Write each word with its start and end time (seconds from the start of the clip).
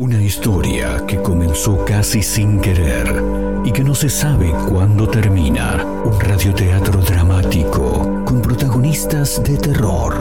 Una 0.00 0.22
historia 0.22 1.04
que 1.08 1.20
comenzó 1.20 1.84
casi 1.84 2.22
sin 2.22 2.60
querer 2.60 3.20
y 3.64 3.72
que 3.72 3.82
no 3.82 3.96
se 3.96 4.08
sabe 4.08 4.52
cuándo 4.68 5.08
termina. 5.08 5.84
Un 6.04 6.20
radioteatro 6.20 7.00
dramático 7.00 8.24
con 8.24 8.40
protagonistas 8.40 9.42
de 9.42 9.56
terror. 9.56 10.20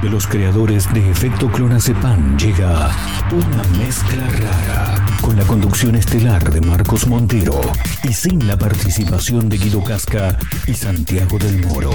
De 0.00 0.08
los 0.08 0.28
creadores 0.28 0.94
de 0.94 1.10
Efecto 1.10 1.50
Clonazepam 1.50 2.38
llega 2.38 2.92
una 3.32 3.64
mezcla 3.76 4.28
rara 4.28 5.04
con 5.22 5.36
la 5.36 5.44
conducción 5.44 5.96
estelar 5.96 6.52
de 6.52 6.60
Marcos 6.60 7.08
Montero 7.08 7.60
y 8.04 8.12
sin 8.12 8.46
la 8.46 8.56
participación 8.56 9.48
de 9.48 9.58
Guido 9.58 9.82
Casca 9.82 10.38
y 10.68 10.74
Santiago 10.74 11.36
del 11.36 11.66
Moro. 11.66 11.90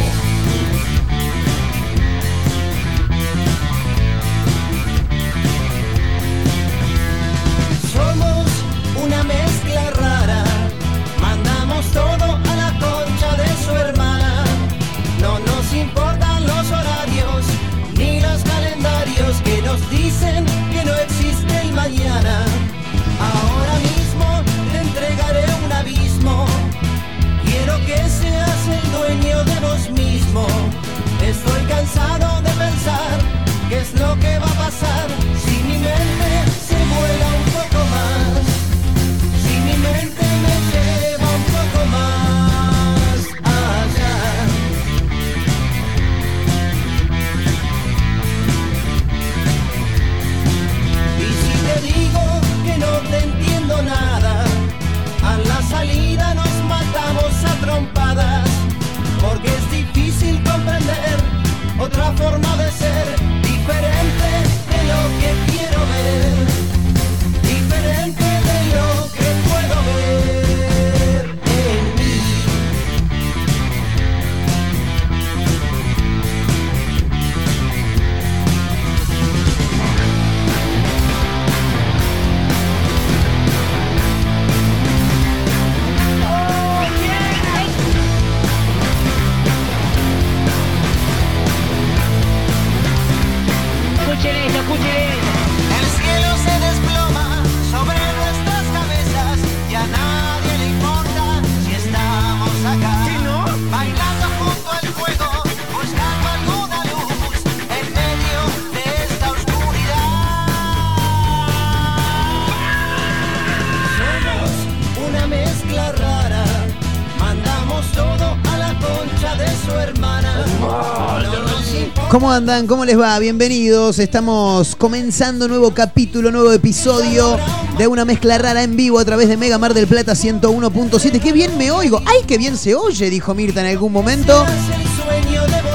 ¿Cómo 122.10 122.32
andan? 122.32 122.66
¿Cómo 122.66 122.86
les 122.86 123.00
va? 123.00 123.20
Bienvenidos. 123.20 124.00
Estamos 124.00 124.76
comenzando 124.76 125.48
nuevo 125.48 125.76
capítulo, 125.76 126.32
nuevo 126.32 126.52
episodio 126.52 127.38
de 127.78 127.86
una 127.86 128.04
mezcla 128.04 128.40
rara 128.40 128.64
en 128.64 128.76
vivo 128.76 128.98
a 128.98 129.06
través 129.06 129.30
de 129.30 129.38
Mega 129.38 129.60
Mar 129.60 129.76
del 129.76 129.86
Plata 129.86 130.14
101.7. 130.14 131.22
¡Qué 131.22 131.32
bien 131.32 131.56
me 131.60 131.70
oigo! 131.70 132.02
¡Ay, 132.08 132.24
qué 132.26 132.40
bien 132.40 132.58
se 132.58 132.74
oye! 132.74 133.12
Dijo 133.12 133.36
Mirta 133.36 133.62
en 133.62 133.68
algún 133.68 133.94
momento. 133.94 134.44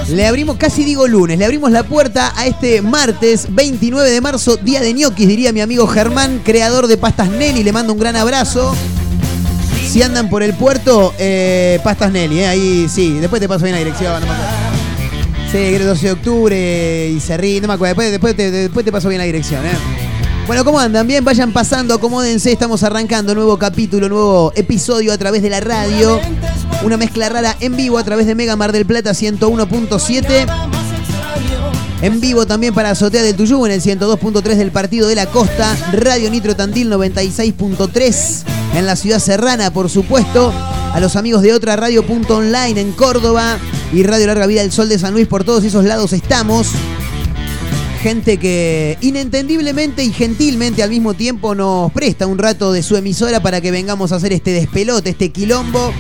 Le 0.09 0.27
abrimos, 0.27 0.57
casi 0.57 0.83
digo 0.83 1.07
lunes, 1.07 1.39
le 1.39 1.45
abrimos 1.45 1.71
la 1.71 1.85
puerta 1.85 2.33
a 2.37 2.47
este 2.47 2.83
martes 2.83 3.47
29 3.55 4.11
de 4.11 4.21
marzo, 4.21 4.57
día 4.57 4.81
de 4.81 4.93
ñoquis, 4.93 5.29
diría 5.29 5.53
mi 5.53 5.61
amigo 5.61 5.87
Germán, 5.87 6.41
creador 6.45 6.89
de 6.89 6.97
Pastas 6.97 7.31
Nelly. 7.31 7.63
Le 7.63 7.73
mando 7.73 7.93
un 7.93 8.01
gran 8.01 8.17
abrazo. 8.17 8.75
Si 9.89 10.03
andan 10.03 10.29
por 10.29 10.43
el 10.43 10.55
puerto, 10.55 11.15
eh, 11.17 11.79
Pastas 11.85 12.11
Nelly, 12.11 12.41
eh, 12.41 12.47
ahí 12.49 12.89
sí, 12.93 13.21
después 13.21 13.41
te 13.41 13.49
paso 13.49 13.63
bien 13.67 13.77
la 13.77 13.85
dirección. 13.85 14.21
no. 14.21 14.54
Sí, 15.55 15.61
que 15.61 15.77
era 15.77 15.85
12 15.85 16.07
de 16.07 16.13
octubre 16.13 17.11
y 17.15 17.21
Cerrí, 17.21 17.61
no 17.61 17.69
me 17.69 17.75
acuerdo, 17.75 17.91
después, 17.95 18.11
después, 18.11 18.35
te, 18.35 18.51
después 18.51 18.85
te 18.85 18.91
paso 18.91 19.09
bien 19.09 19.21
la 19.21 19.25
dirección. 19.25 19.65
eh. 19.65 19.71
Bueno, 20.49 20.65
¿cómo 20.65 20.81
andan? 20.81 21.07
Bien, 21.07 21.25
vayan 21.25 21.53
pasando, 21.53 21.95
acomódense, 21.95 22.51
estamos 22.51 22.83
arrancando 22.83 23.37
nuevo 23.37 23.57
capítulo, 23.57 24.09
nuevo 24.09 24.53
episodio 24.57 25.13
a 25.13 25.17
través 25.17 25.43
de 25.43 25.51
la 25.51 25.61
radio. 25.61 26.19
Una 26.83 26.97
mezcla 26.97 27.29
rara 27.29 27.57
en 27.61 27.77
vivo 27.77 27.99
a 27.99 28.03
través 28.03 28.27
de 28.27 28.35
Mega 28.35 28.57
Mar 28.57 28.73
del 28.73 28.85
Plata 28.85 29.13
101.7. 29.13 30.45
En 32.03 32.21
vivo 32.21 32.47
también 32.47 32.75
para 32.75 32.91
Azotea 32.91 33.23
del 33.23 33.37
Tuyú 33.37 33.65
en 33.65 33.71
el 33.71 33.81
102.3 33.81 34.43
del 34.57 34.73
Partido 34.73 35.07
de 35.07 35.15
la 35.15 35.27
Costa. 35.27 35.73
Radio 35.93 36.31
Nitro 36.31 36.57
Tandil 36.57 36.91
96.3 36.91 38.43
en 38.75 38.87
la 38.87 38.97
ciudad 38.97 39.21
serrana, 39.21 39.73
por 39.73 39.89
supuesto. 39.89 40.53
A 40.93 40.99
los 40.99 41.15
amigos 41.15 41.43
de 41.43 41.53
otra 41.53 41.77
radio 41.77 42.05
punto 42.05 42.39
online 42.39 42.81
en 42.81 42.91
Córdoba 42.91 43.57
y 43.95 44.03
Radio 44.03 44.27
Larga 44.27 44.49
Vida 44.49 44.63
del 44.63 44.73
Sol 44.73 44.89
de 44.89 44.99
San 44.99 45.13
Luis. 45.15 45.29
Por 45.29 45.45
todos 45.45 45.63
esos 45.63 45.85
lados 45.85 46.13
estamos. 46.13 46.69
Gente 48.03 48.39
que 48.39 48.99
inentendiblemente 49.01 50.03
y 50.03 50.13
gentilmente 50.13 50.83
al 50.83 50.91
mismo 50.91 51.15
tiempo 51.15 51.55
nos 51.55 51.93
presta 51.93 52.27
un 52.27 52.39
rato 52.39 52.73
de 52.73 52.83
su 52.83 52.97
emisora 52.97 53.41
para 53.41 53.61
que 53.61 53.71
vengamos 53.71 54.11
a 54.11 54.17
hacer 54.17 54.33
este 54.33 54.51
despelote, 54.51 55.11
este 55.11 55.31
quilombo, 55.31 55.93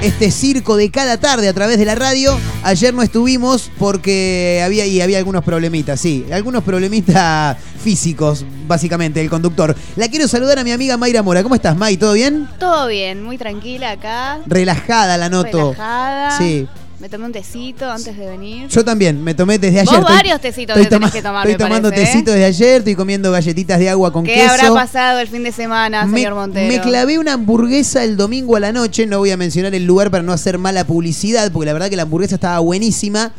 este 0.00 0.30
circo 0.30 0.76
de 0.76 0.90
cada 0.90 1.18
tarde 1.18 1.46
a 1.46 1.52
través 1.52 1.78
de 1.78 1.84
la 1.84 1.94
radio. 1.94 2.38
Ayer 2.62 2.94
no 2.94 3.02
estuvimos 3.02 3.70
porque 3.78 4.62
había 4.64 4.86
y 4.86 5.02
había 5.02 5.18
algunos 5.18 5.44
problemitas, 5.44 6.00
sí, 6.00 6.24
algunos 6.32 6.64
problemitas 6.64 7.58
físicos, 7.84 8.46
básicamente, 8.66 9.20
el 9.20 9.28
conductor. 9.28 9.76
La 9.96 10.08
quiero 10.08 10.26
saludar 10.26 10.58
a 10.58 10.64
mi 10.64 10.72
amiga 10.72 10.96
Mayra 10.96 11.22
Mora. 11.22 11.42
¿Cómo 11.42 11.54
estás, 11.54 11.76
May? 11.76 11.98
¿Todo 11.98 12.14
bien? 12.14 12.48
Todo 12.58 12.88
bien, 12.88 13.22
muy 13.22 13.36
tranquila 13.36 13.92
acá. 13.92 14.40
Relajada 14.46 15.18
la 15.18 15.28
noto. 15.28 15.72
Relajada. 15.72 16.38
Sí. 16.38 16.66
Me 17.02 17.08
tomé 17.08 17.24
un 17.26 17.32
tecito 17.32 17.90
antes 17.90 18.16
de 18.16 18.26
venir. 18.28 18.68
Yo 18.68 18.84
también, 18.84 19.24
me 19.24 19.34
tomé 19.34 19.58
desde 19.58 19.80
Vos 19.80 19.88
ayer. 19.88 20.00
Estoy- 20.02 20.14
varios 20.16 20.40
tecitos 20.40 20.76
estoy 20.76 20.84
te 20.88 20.90
tenés 20.94 21.10
que 21.10 21.20
tomar, 21.20 21.44
Estoy 21.48 21.54
me 21.54 21.58
tomando 21.58 21.88
parece, 21.90 22.04
¿eh? 22.04 22.12
tecito 22.12 22.30
desde 22.30 22.44
ayer, 22.44 22.78
estoy 22.78 22.94
comiendo 22.94 23.32
galletitas 23.32 23.80
de 23.80 23.90
agua 23.90 24.12
con 24.12 24.22
¿Qué 24.24 24.34
queso. 24.34 24.52
habrá 24.52 24.72
pasado 24.72 25.18
el 25.18 25.26
fin 25.26 25.42
de 25.42 25.50
semana, 25.50 26.06
me, 26.06 26.18
señor 26.18 26.34
Montero? 26.36 26.68
me 26.72 26.80
clavé 26.80 27.18
una 27.18 27.32
hamburguesa 27.32 28.04
el 28.04 28.16
domingo 28.16 28.54
a 28.54 28.60
la 28.60 28.70
noche, 28.70 29.04
no 29.06 29.18
voy 29.18 29.32
a 29.32 29.36
mencionar 29.36 29.74
el 29.74 29.84
lugar 29.84 30.12
para 30.12 30.22
no 30.22 30.32
hacer 30.32 30.58
mala 30.58 30.84
publicidad, 30.86 31.50
porque 31.50 31.66
la 31.66 31.72
verdad 31.72 31.90
que 31.90 31.96
la 31.96 32.02
hamburguesa 32.04 32.36
estaba 32.36 32.60
buenísima, 32.60 33.32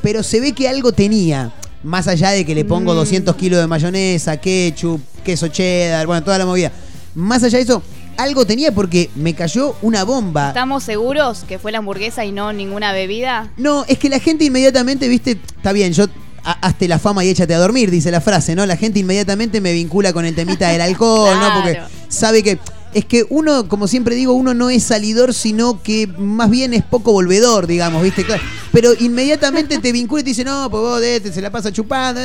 pero 0.00 0.22
se 0.22 0.38
ve 0.38 0.52
que 0.52 0.68
algo 0.68 0.92
tenía. 0.92 1.52
Más 1.82 2.06
allá 2.06 2.30
de 2.30 2.44
que 2.46 2.54
le 2.54 2.64
pongo 2.64 2.92
Mm. 2.92 2.96
200 2.98 3.34
kilos 3.34 3.58
de 3.60 3.66
mayonesa, 3.66 4.36
ketchup, 4.36 5.00
queso 5.24 5.48
cheddar, 5.48 6.06
bueno, 6.06 6.22
toda 6.22 6.38
la 6.38 6.46
movida. 6.46 6.70
Más 7.16 7.42
allá 7.42 7.58
de 7.58 7.64
eso, 7.64 7.82
algo 8.18 8.44
tenía 8.46 8.72
porque 8.72 9.08
me 9.14 9.32
cayó 9.34 9.74
una 9.80 10.04
bomba. 10.04 10.48
¿Estamos 10.48 10.84
seguros 10.84 11.44
que 11.48 11.58
fue 11.58 11.72
la 11.72 11.78
hamburguesa 11.78 12.24
y 12.24 12.32
no 12.32 12.52
ninguna 12.52 12.92
bebida? 12.92 13.50
No, 13.56 13.84
es 13.88 13.98
que 13.98 14.08
la 14.10 14.18
gente 14.20 14.44
inmediatamente, 14.44 15.08
viste, 15.08 15.38
está 15.56 15.72
bien, 15.72 15.92
yo 15.94 16.04
ha- 16.44 16.58
hazte 16.66 16.88
la 16.88 16.98
fama 16.98 17.24
y 17.24 17.28
échate 17.30 17.54
a 17.54 17.58
dormir, 17.58 17.90
dice 17.90 18.10
la 18.10 18.20
frase, 18.20 18.54
¿no? 18.54 18.66
La 18.66 18.76
gente 18.76 18.98
inmediatamente 18.98 19.60
me 19.60 19.72
vincula 19.72 20.12
con 20.12 20.24
el 20.24 20.34
temita 20.34 20.68
del 20.68 20.80
alcohol, 20.80 21.38
¿no? 21.40 21.54
Porque 21.62 21.80
sabe 22.08 22.42
que 22.42 22.58
es 22.94 23.04
que 23.04 23.26
uno, 23.28 23.68
como 23.68 23.86
siempre 23.86 24.14
digo, 24.14 24.32
uno 24.32 24.54
no 24.54 24.70
es 24.70 24.82
salidor, 24.82 25.34
sino 25.34 25.82
que 25.82 26.06
más 26.18 26.48
bien 26.48 26.72
es 26.72 26.82
poco 26.82 27.12
volvedor, 27.12 27.66
digamos, 27.66 28.02
¿viste? 28.02 28.24
Claro. 28.24 28.42
Pero 28.72 28.92
inmediatamente 28.98 29.78
te 29.78 29.92
vincula 29.92 30.22
y 30.22 30.24
te 30.24 30.30
dice, 30.30 30.42
no, 30.42 30.68
pues 30.70 30.80
vos 30.80 31.00
de 31.00 31.16
este 31.16 31.32
se 31.32 31.42
la 31.42 31.50
pasa 31.50 31.70
chupando. 31.70 32.20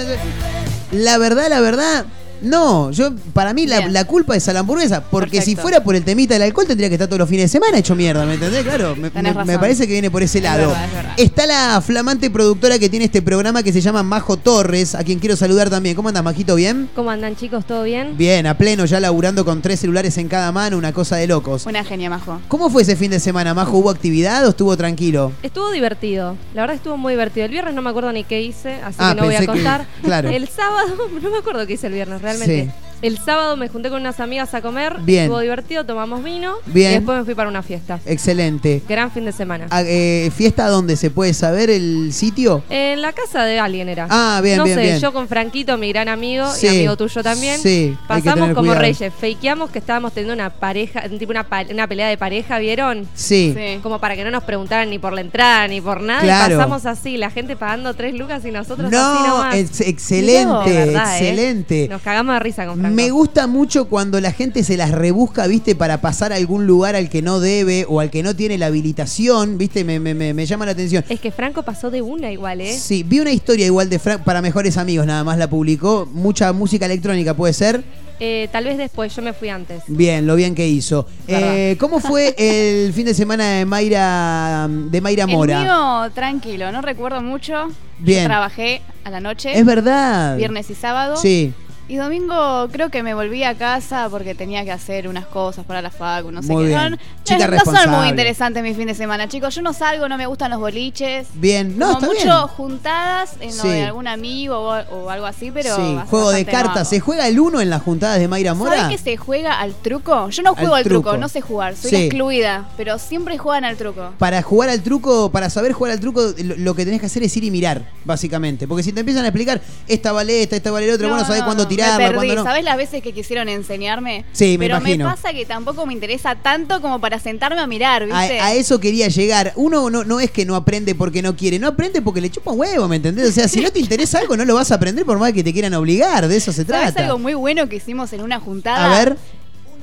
La 0.92 1.18
verdad, 1.18 1.48
la 1.50 1.60
verdad, 1.60 2.06
No, 2.44 2.92
yo 2.92 3.12
para 3.34 3.54
mí 3.54 3.66
la, 3.66 3.80
Bien. 3.80 3.94
la 3.94 4.06
culpa 4.06 4.36
es 4.36 4.48
a 4.48 4.54
la 4.54 4.60
hamburguesa, 4.60 5.04
porque 5.10 5.38
si 5.42 5.56
Perfecto. 5.56 5.62
fuera 5.62 5.84
por 5.84 5.96
el 5.96 6.04
temita 6.04 6.34
del 6.36 6.44
alcohol 6.44 6.68
tendría 6.68 6.90
que 6.90 6.96
estar 6.96 7.08
todos 7.08 7.20
los 7.20 7.30
fines 7.30 7.46
de 7.46 7.48
semana 7.60 7.78
hecho 7.78 7.96
mierda, 7.96 8.26
¿me 8.26 8.36
entendés? 8.36 8.64
Claro, 8.64 8.96
me, 8.96 9.10
Tenés 9.10 9.34
me- 9.34 9.40
razón. 9.40 9.48
me 9.54 9.60
parece 9.60 9.88
que 9.88 9.94
viene 9.94 10.12
por 10.12 10.22
ese 10.24 10.38
Es 10.40 10.44
lado. 10.44 10.68
verdad, 10.70 10.86
es 10.86 10.94
verdad. 10.94 11.14
Está 11.18 11.46
la 11.48 11.82
flamante 11.82 12.30
productora 12.30 12.78
que 12.80 12.90
tiene 12.90 13.06
este 13.06 13.22
programa 13.22 13.64
que 13.64 13.72
se 13.74 13.82
llama 13.82 14.04
Majo 14.04 14.38
Torres, 14.38 14.96
a 14.96 15.04
quien 15.04 15.20
quiero 15.20 15.36
saludar 15.36 15.70
también. 15.70 15.96
¿Cómo 15.96 16.10
andas, 16.10 16.24
Majito? 16.24 16.56
¿Bien? 16.56 16.90
¿Cómo 16.96 17.10
andan 17.12 17.36
chicos? 17.36 17.66
¿Todo 17.66 17.84
bien? 17.84 18.18
Bien, 18.18 18.46
a 18.48 18.58
pleno, 18.58 18.86
ya 18.86 19.00
laburando 19.00 19.46
con 19.46 19.62
tres 19.62 19.80
celulares 19.80 20.18
en 20.18 20.28
cada 20.28 20.52
mano, 20.52 20.78
una 20.78 20.92
cosa 20.94 21.16
de 21.16 21.28
locos. 21.28 21.66
Una 21.66 21.84
genia, 21.84 22.10
Majo. 22.10 22.42
¿Cómo 22.48 22.70
fue 22.70 22.82
ese 22.82 22.96
fin 22.96 23.12
de 23.12 23.20
semana, 23.20 23.54
Majo? 23.54 23.78
¿Hubo 23.78 23.90
actividad 23.90 24.46
o 24.46 24.50
estuvo 24.50 24.76
tranquilo? 24.78 25.32
Estuvo 25.44 25.72
divertido. 25.72 26.36
La 26.54 26.62
verdad 26.62 26.76
estuvo 26.76 26.98
muy 26.98 27.14
divertido. 27.14 27.46
El 27.46 27.52
viernes 27.52 27.74
no 27.74 27.82
me 27.82 27.90
acuerdo 27.90 28.12
ni 28.12 28.24
qué 28.24 28.42
hice, 28.42 28.74
así 28.84 28.98
Ah, 29.00 29.14
que 29.16 29.22
no 29.22 29.26
voy 29.28 29.36
a 29.36 29.40
que- 29.40 29.46
contar. 29.46 29.86
claro. 30.04 30.30
El 30.30 30.48
sábado, 30.50 30.88
no 31.22 31.30
me 31.30 31.38
acuerdo 31.38 31.66
qué 31.68 31.74
hice 31.74 31.88
el 31.88 31.94
viernes, 31.94 32.22
realmente. 32.38 32.66
Sí. 32.66 32.93
El 33.04 33.18
sábado 33.20 33.58
me 33.58 33.68
junté 33.68 33.90
con 33.90 34.00
unas 34.02 34.20
amigas 34.22 34.54
a 34.54 34.62
comer. 34.62 34.96
Bien. 35.02 35.24
Estuvo 35.24 35.40
divertido, 35.40 35.86
tomamos 35.86 36.24
vino. 36.24 36.56
Bien. 36.66 36.92
Y 36.92 36.94
después 36.96 37.18
me 37.20 37.26
fui 37.26 37.36
para 37.36 37.50
una 37.50 37.62
fiesta. 37.62 38.00
Excelente. 38.06 38.82
Gran 38.88 39.12
fin 39.12 39.26
de 39.26 39.34
semana. 39.34 39.68
Ah, 39.72 39.84
eh, 39.86 40.32
¿Fiesta 40.36 40.68
donde 40.70 40.96
se 40.96 41.10
puede 41.12 41.34
saber 41.34 41.70
el 41.70 42.14
sitio? 42.14 42.64
En 42.70 43.02
la 43.02 43.12
casa 43.12 43.44
de 43.44 43.60
alguien 43.60 43.90
era. 43.90 44.08
Ah, 44.10 44.40
bien, 44.42 44.58
no 44.58 44.64
bien, 44.64 44.78
sé, 44.78 44.82
bien. 44.84 45.00
yo 45.00 45.12
con 45.12 45.28
Franquito, 45.28 45.78
mi 45.78 45.90
gran 45.92 46.08
amigo 46.08 46.50
Sí. 46.54 46.66
y 46.66 46.70
amigo 46.70 46.96
tuyo 46.96 47.22
también. 47.22 47.60
Sí, 47.60 47.96
Pasamos 48.08 48.50
como 48.50 48.62
cuidado. 48.62 48.80
reyes. 48.80 49.14
Fakeamos 49.20 49.70
que 49.70 49.80
estábamos 49.80 50.14
teniendo 50.14 50.34
una 50.34 50.50
pareja, 50.50 51.02
tipo 51.10 51.32
una, 51.32 51.46
una 51.72 51.88
pelea 51.88 52.08
de 52.08 52.18
pareja, 52.18 52.58
¿vieron? 52.60 53.06
Sí. 53.14 53.54
Sí. 53.54 53.80
Como 53.84 54.00
para 54.00 54.16
que 54.16 54.24
no 54.24 54.32
nos 54.32 54.44
preguntaran 54.44 54.90
ni 54.90 54.98
por 54.98 55.12
la 55.12 55.20
entrada 55.22 55.68
ni 55.68 55.82
por 55.82 56.00
nada. 56.02 56.22
Claro. 56.22 56.54
Y 56.56 56.58
pasamos 56.58 56.86
así, 56.86 57.18
la 57.18 57.30
gente 57.30 57.58
pagando 57.58 57.94
tres 57.96 58.14
lucas 58.16 58.46
y 58.46 58.52
nosotros 58.52 58.88
así 58.88 58.96
No, 58.96 59.28
nomás. 59.28 59.56
ex- 59.56 59.82
excelente, 59.82 60.84
¿eh? 60.84 60.94
excelente. 60.94 61.88
Nos 61.90 62.02
cagamos 62.02 62.34
de 62.36 62.40
risa 62.40 62.66
con 62.66 62.80
Franco. 62.80 62.93
Me 62.94 63.10
gusta 63.12 63.48
mucho 63.48 63.86
cuando 63.86 64.20
la 64.22 64.32
gente 64.32 64.64
se 64.64 64.78
las 64.78 64.92
rebusca, 64.92 65.48
viste, 65.48 65.76
para 65.76 66.02
pasar 66.02 66.32
a 66.34 66.36
algún 66.36 66.66
lugar 66.68 66.96
al 66.96 67.10
que 67.10 67.22
no 67.22 67.40
debe 67.40 67.86
o 67.90 68.00
al 68.00 68.10
que 68.10 68.24
no 68.24 68.36
tiene 68.36 68.58
la 68.58 68.68
habilitación, 68.68 69.58
viste, 69.58 69.84
me, 69.84 70.00
me- 70.00 70.14
me- 70.14 70.34
me 70.34 70.46
llama 70.46 70.66
la 70.66 70.72
atención. 70.74 71.04
Es 71.10 71.20
que 71.20 71.32
Franco 71.32 71.64
pasó 71.64 71.90
de 71.92 72.02
una 72.02 72.32
igual, 72.32 72.62
¿eh? 72.62 72.78
Sí, 72.78 73.04
vi 73.04 73.20
una 73.20 73.32
historia 73.32 73.66
igual 73.66 73.90
de 73.90 74.00
Frank 74.00 74.22
para 74.24 74.42
mejores 74.42 74.78
amigos, 74.78 75.06
nada 75.06 75.24
más 75.24 75.38
la 75.38 75.50
publicó. 75.50 76.08
Mucha 76.14 76.54
música 76.54 76.86
electrónica 76.86 77.34
puede 77.34 77.54
ser. 77.54 77.84
Eh, 78.20 78.48
tal 78.52 78.66
vez 78.66 78.78
después, 78.78 79.14
yo 79.16 79.22
me 79.22 79.34
fui 79.34 79.50
antes. 79.50 79.84
Bien, 79.88 80.26
lo 80.28 80.36
bien 80.36 80.54
que 80.56 80.68
hizo. 80.68 81.08
Eh, 81.28 81.76
¿Cómo 81.80 82.00
fue 82.00 82.34
el 82.86 82.94
fin 82.94 83.06
de 83.06 83.14
semana 83.14 83.44
de 83.58 83.66
Mayra 83.66 84.68
de 84.70 85.02
Mayra 85.02 85.28
Mora? 85.28 85.58
El 85.58 85.64
mío, 85.66 86.12
tranquilo, 86.14 86.72
no 86.72 86.82
recuerdo 86.82 87.22
mucho. 87.22 87.68
Bien. 88.00 88.22
Yo 88.24 88.28
trabajé 88.30 88.82
a 89.04 89.10
la 89.10 89.20
noche, 89.20 89.58
Es 89.58 89.66
verdad. 89.66 90.38
viernes 90.38 90.70
y 90.70 90.76
sábado. 90.76 91.18
Sí. 91.18 91.54
Y 91.90 91.98
domingo 91.98 92.70
creo 92.72 92.90
que 92.90 93.04
me 93.04 93.14
volví 93.14 93.44
a 93.44 93.56
casa 93.56 94.08
porque 94.10 94.34
tenía 94.36 94.64
que 94.64 94.72
hacer 94.72 95.08
unas 95.10 95.26
cosas 95.26 95.66
para 95.66 95.82
la 95.82 95.90
facu, 95.92 96.32
no 96.32 96.42
sé 96.42 96.52
Muy 96.54 96.64
qué. 96.64 96.70
bien. 96.70 96.92
No, 96.92 96.98
Chica 97.26 97.48
no 97.48 97.60
son 97.66 97.90
muy 97.92 98.08
interesantes 98.08 98.64
mis 98.64 98.78
fines 98.78 98.98
de 98.98 99.04
semana, 99.04 99.28
chicos. 99.28 99.54
Yo 99.54 99.62
no 99.62 99.74
salgo, 99.74 100.08
no 100.08 100.18
me 100.18 100.26
gustan 100.26 100.50
los 100.52 100.60
boliches. 100.62 101.28
Bien. 101.34 101.78
No, 101.78 101.96
Como 101.96 101.98
está 102.00 102.08
mucho 102.08 102.24
bien. 102.46 102.48
juntadas 102.56 103.32
en 103.42 103.52
Sí. 103.52 103.58
lo 103.58 103.70
de 103.70 103.84
algún 103.84 104.08
amigo 104.08 104.58
o, 104.60 104.72
o 104.96 105.10
algo 105.10 105.26
así, 105.26 105.52
pero. 105.52 105.76
sí, 105.76 105.98
juego 106.10 106.32
de 106.32 106.46
cartas. 106.46 106.88
¿Se 106.90 107.00
juega 107.02 107.28
el 107.28 107.38
uno 107.40 107.60
en 107.60 107.70
las 107.70 107.82
juntadas 107.82 108.18
de 108.18 108.28
Mayra 108.30 108.54
Mora? 108.54 108.78
¿Sabés 108.84 108.98
que 108.98 109.04
se 109.12 109.18
juega 109.18 109.60
al 109.60 109.74
truco? 109.76 110.30
Yo 110.30 110.42
no 110.42 110.56
juego 110.56 110.76
Al 110.76 110.80
al, 110.80 110.84
truco. 110.86 111.10
truco. 111.10 111.18
no 111.18 111.28
sé 111.28 111.42
jugar, 111.42 111.76
soy 111.76 111.90
Sí. 111.90 111.96
excluida, 111.98 112.70
pero 112.78 112.98
siempre 112.98 113.38
juegan 113.38 113.66
al 113.66 113.76
truco. 113.76 114.12
Para 114.20 114.42
jugar 114.42 114.70
al 114.70 114.82
truco, 114.82 115.32
para 115.32 115.50
saber 115.50 115.74
jugar 115.74 115.92
al 115.92 116.00
truco, 116.00 116.22
lo, 116.44 116.56
lo 116.56 116.76
que 116.76 116.86
tenés 116.86 117.02
que 117.02 117.08
hacer 117.08 117.24
es 117.24 117.36
ir 117.36 117.44
y 117.44 117.52
mirar, 117.52 117.82
básicamente. 118.06 118.68
Porque 118.70 118.84
si 118.84 118.94
te 118.94 119.02
empiezan 119.02 119.26
a 119.26 119.28
explicar, 119.28 119.62
esta 119.88 120.14
vale 120.14 120.44
esta, 120.44 120.56
esta 120.56 120.72
vale 120.72 120.88
la 120.88 120.94
otra, 120.96 121.08
No, 121.08 121.14
bueno, 121.14 121.28
sabés 121.28 121.44
cuándo 121.44 121.64
no, 121.64 121.70
me 121.98 122.12
perdí. 122.12 122.36
no. 122.36 122.44
¿Sabés 122.44 122.64
las 122.64 122.78
veces 122.78 123.02
que 123.04 123.14
quisieron 123.14 123.50
enseñarme? 123.50 124.26
Sí, 124.32 124.58
me 124.58 124.66
Pero 124.68 124.78
imagino. 124.78 125.06
me 125.06 125.12
pasa 125.12 125.34
que 125.34 125.46
tampoco 125.46 125.86
me 125.86 125.94
interesa 125.94 126.36
tanto 126.36 126.82
como 126.82 127.00
para 127.00 127.20
sentarme 127.20 127.60
a 127.62 127.68
mirar, 127.68 128.06
¿viste? 128.06 128.40
a 128.40 128.54
eso 128.54 128.80
quería 128.80 129.08
llegar. 129.08 129.54
Uno 129.56 129.90
no, 129.90 130.04
no 130.04 130.20
es 130.20 130.32
que 130.32 130.46
no 130.46 130.56
aprende 130.56 130.96
porque 130.96 131.22
no 131.22 131.36
quiere, 131.36 131.60
no 131.60 131.68
aprende 131.68 132.02
porque 132.02 132.22
le 132.22 132.30
chupa 132.30 132.52
un 132.52 132.60
huevo, 132.60 132.88
¿me 132.88 132.98
entendés? 132.98 133.30
O 133.30 133.32
sea, 133.32 133.48
si 133.48 133.62
no 133.62 133.72
te 133.72 133.80
interesa 133.80 134.20
algo, 134.20 134.36
no 134.38 134.46
lo 134.46 134.56
vas 134.56 134.72
a 134.72 134.76
aprender 134.76 135.06
por 135.06 135.18
más 135.20 135.34
que 135.34 135.44
te 135.44 135.54
quieran 135.54 135.74
obligar, 135.74 136.28
de 136.28 136.36
eso 136.38 136.52
se 136.52 136.66
¿Sabés 136.66 136.94
trata. 136.94 137.06
algo 137.06 137.20
muy 137.20 137.34
bueno 137.34 137.68
que 137.70 137.76
hicimos 137.78 138.14
en 138.14 138.22
una 138.22 138.40
juntada? 138.40 138.86
A 138.86 138.98
ver, 139.00 139.18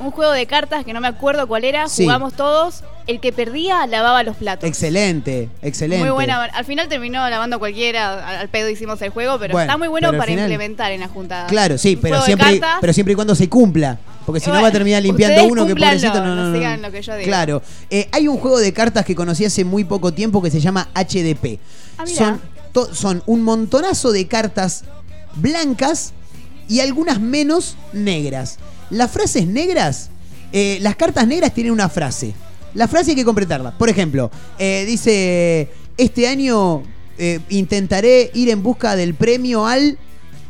Un 0.01 0.11
juego 0.13 0.33
de 0.33 0.47
cartas 0.47 0.85
que 0.85 0.93
no 0.95 1.01
me 1.01 1.09
acuerdo 1.09 1.47
cuál 1.47 1.65
era, 1.65 1.89
Sí. 1.89 2.05
jugamos 2.05 2.33
todos. 2.33 2.83
El 3.07 3.21
que 3.21 3.33
perdía 3.33 3.87
lavaba 3.87 4.23
los 4.23 4.37
platos. 4.37 4.69
excelente, 4.69 5.49
excelente. 5.63 6.03
Muy 6.05 6.13
buena. 6.15 6.45
Al 6.45 6.65
final 6.65 6.89
terminó 6.89 7.29
lavando 7.29 7.59
cualquiera, 7.59 8.41
al 8.41 8.49
pedo 8.49 8.69
hicimos 8.71 9.03
el 9.03 9.11
juego, 9.11 9.39
pero 9.39 9.53
Bueno, 9.53 9.65
está 9.71 9.77
muy 9.79 9.89
bueno 9.89 10.11
para 10.13 10.25
final- 10.25 10.45
implementar 10.45 10.93
en 10.93 11.01
la 11.01 11.09
juntada. 11.09 11.47
Claro, 11.49 11.77
sí, 11.77 11.97
Un 11.97 12.01
pero 12.01 12.23
siempre, 12.23 12.61
cartas. 12.61 12.79
pero 12.81 12.93
siempre 12.93 13.13
y 13.13 13.15
cuando 13.15 13.35
se 13.35 13.49
cumpla. 13.49 13.99
Porque 14.25 14.41
si 14.41 14.51
no 14.51 14.63
va 14.63 14.69
a 14.69 14.73
terminar 14.73 15.03
limpiando 15.03 15.45
uno 15.45 15.67
que 15.67 15.75
pobrecito 15.75 16.15
no, 16.15 16.27
no 16.27 16.35
no, 16.37 16.45
no. 16.51 16.55
sigan 16.57 16.83
lo 16.83 16.91
que 16.93 17.03
yo 17.03 17.15
digo. 17.17 17.27
Claro. 17.27 17.63
Eh, 17.91 18.09
hay 18.13 18.29
un 18.29 18.37
juego 18.39 18.59
de 18.59 18.73
cartas 18.73 19.05
que 19.05 19.15
conocí 19.15 19.45
hace 19.45 19.65
muy 19.65 19.83
poco 19.85 20.13
tiempo 20.15 20.41
que 20.41 20.51
se 20.51 20.61
llama 20.61 20.89
HDP. 20.95 21.59
Ah, 21.99 22.05
son, 22.07 22.41
son 22.95 23.23
un 23.27 23.43
montonazo 23.43 24.13
de 24.13 24.27
cartas 24.29 24.85
blancas 25.35 26.13
y 26.69 26.81
algunas 26.81 27.21
menos 27.21 27.77
negras. 27.93 28.59
Las 28.91 29.11
frases 29.11 29.47
negras, 29.47 30.11
eh, 30.53 30.79
las 30.81 30.97
cartas 30.97 31.27
negras 31.27 31.55
tienen 31.55 31.73
una 31.73 31.89
frase. 31.89 32.35
La 32.75 32.89
frase 32.89 33.11
hay 33.11 33.17
que 33.17 33.25
completarla. 33.25 33.77
Por 33.77 33.89
ejemplo, 33.89 34.31
eh, 34.59 34.85
dice, 34.87 35.69
este 35.97 36.29
año 36.29 36.83
eh, 37.19 37.41
intentaré 37.49 38.31
ir 38.35 38.49
en 38.51 38.63
busca 38.63 38.97
del 38.97 39.15
premio 39.15 39.67
al 39.67 39.99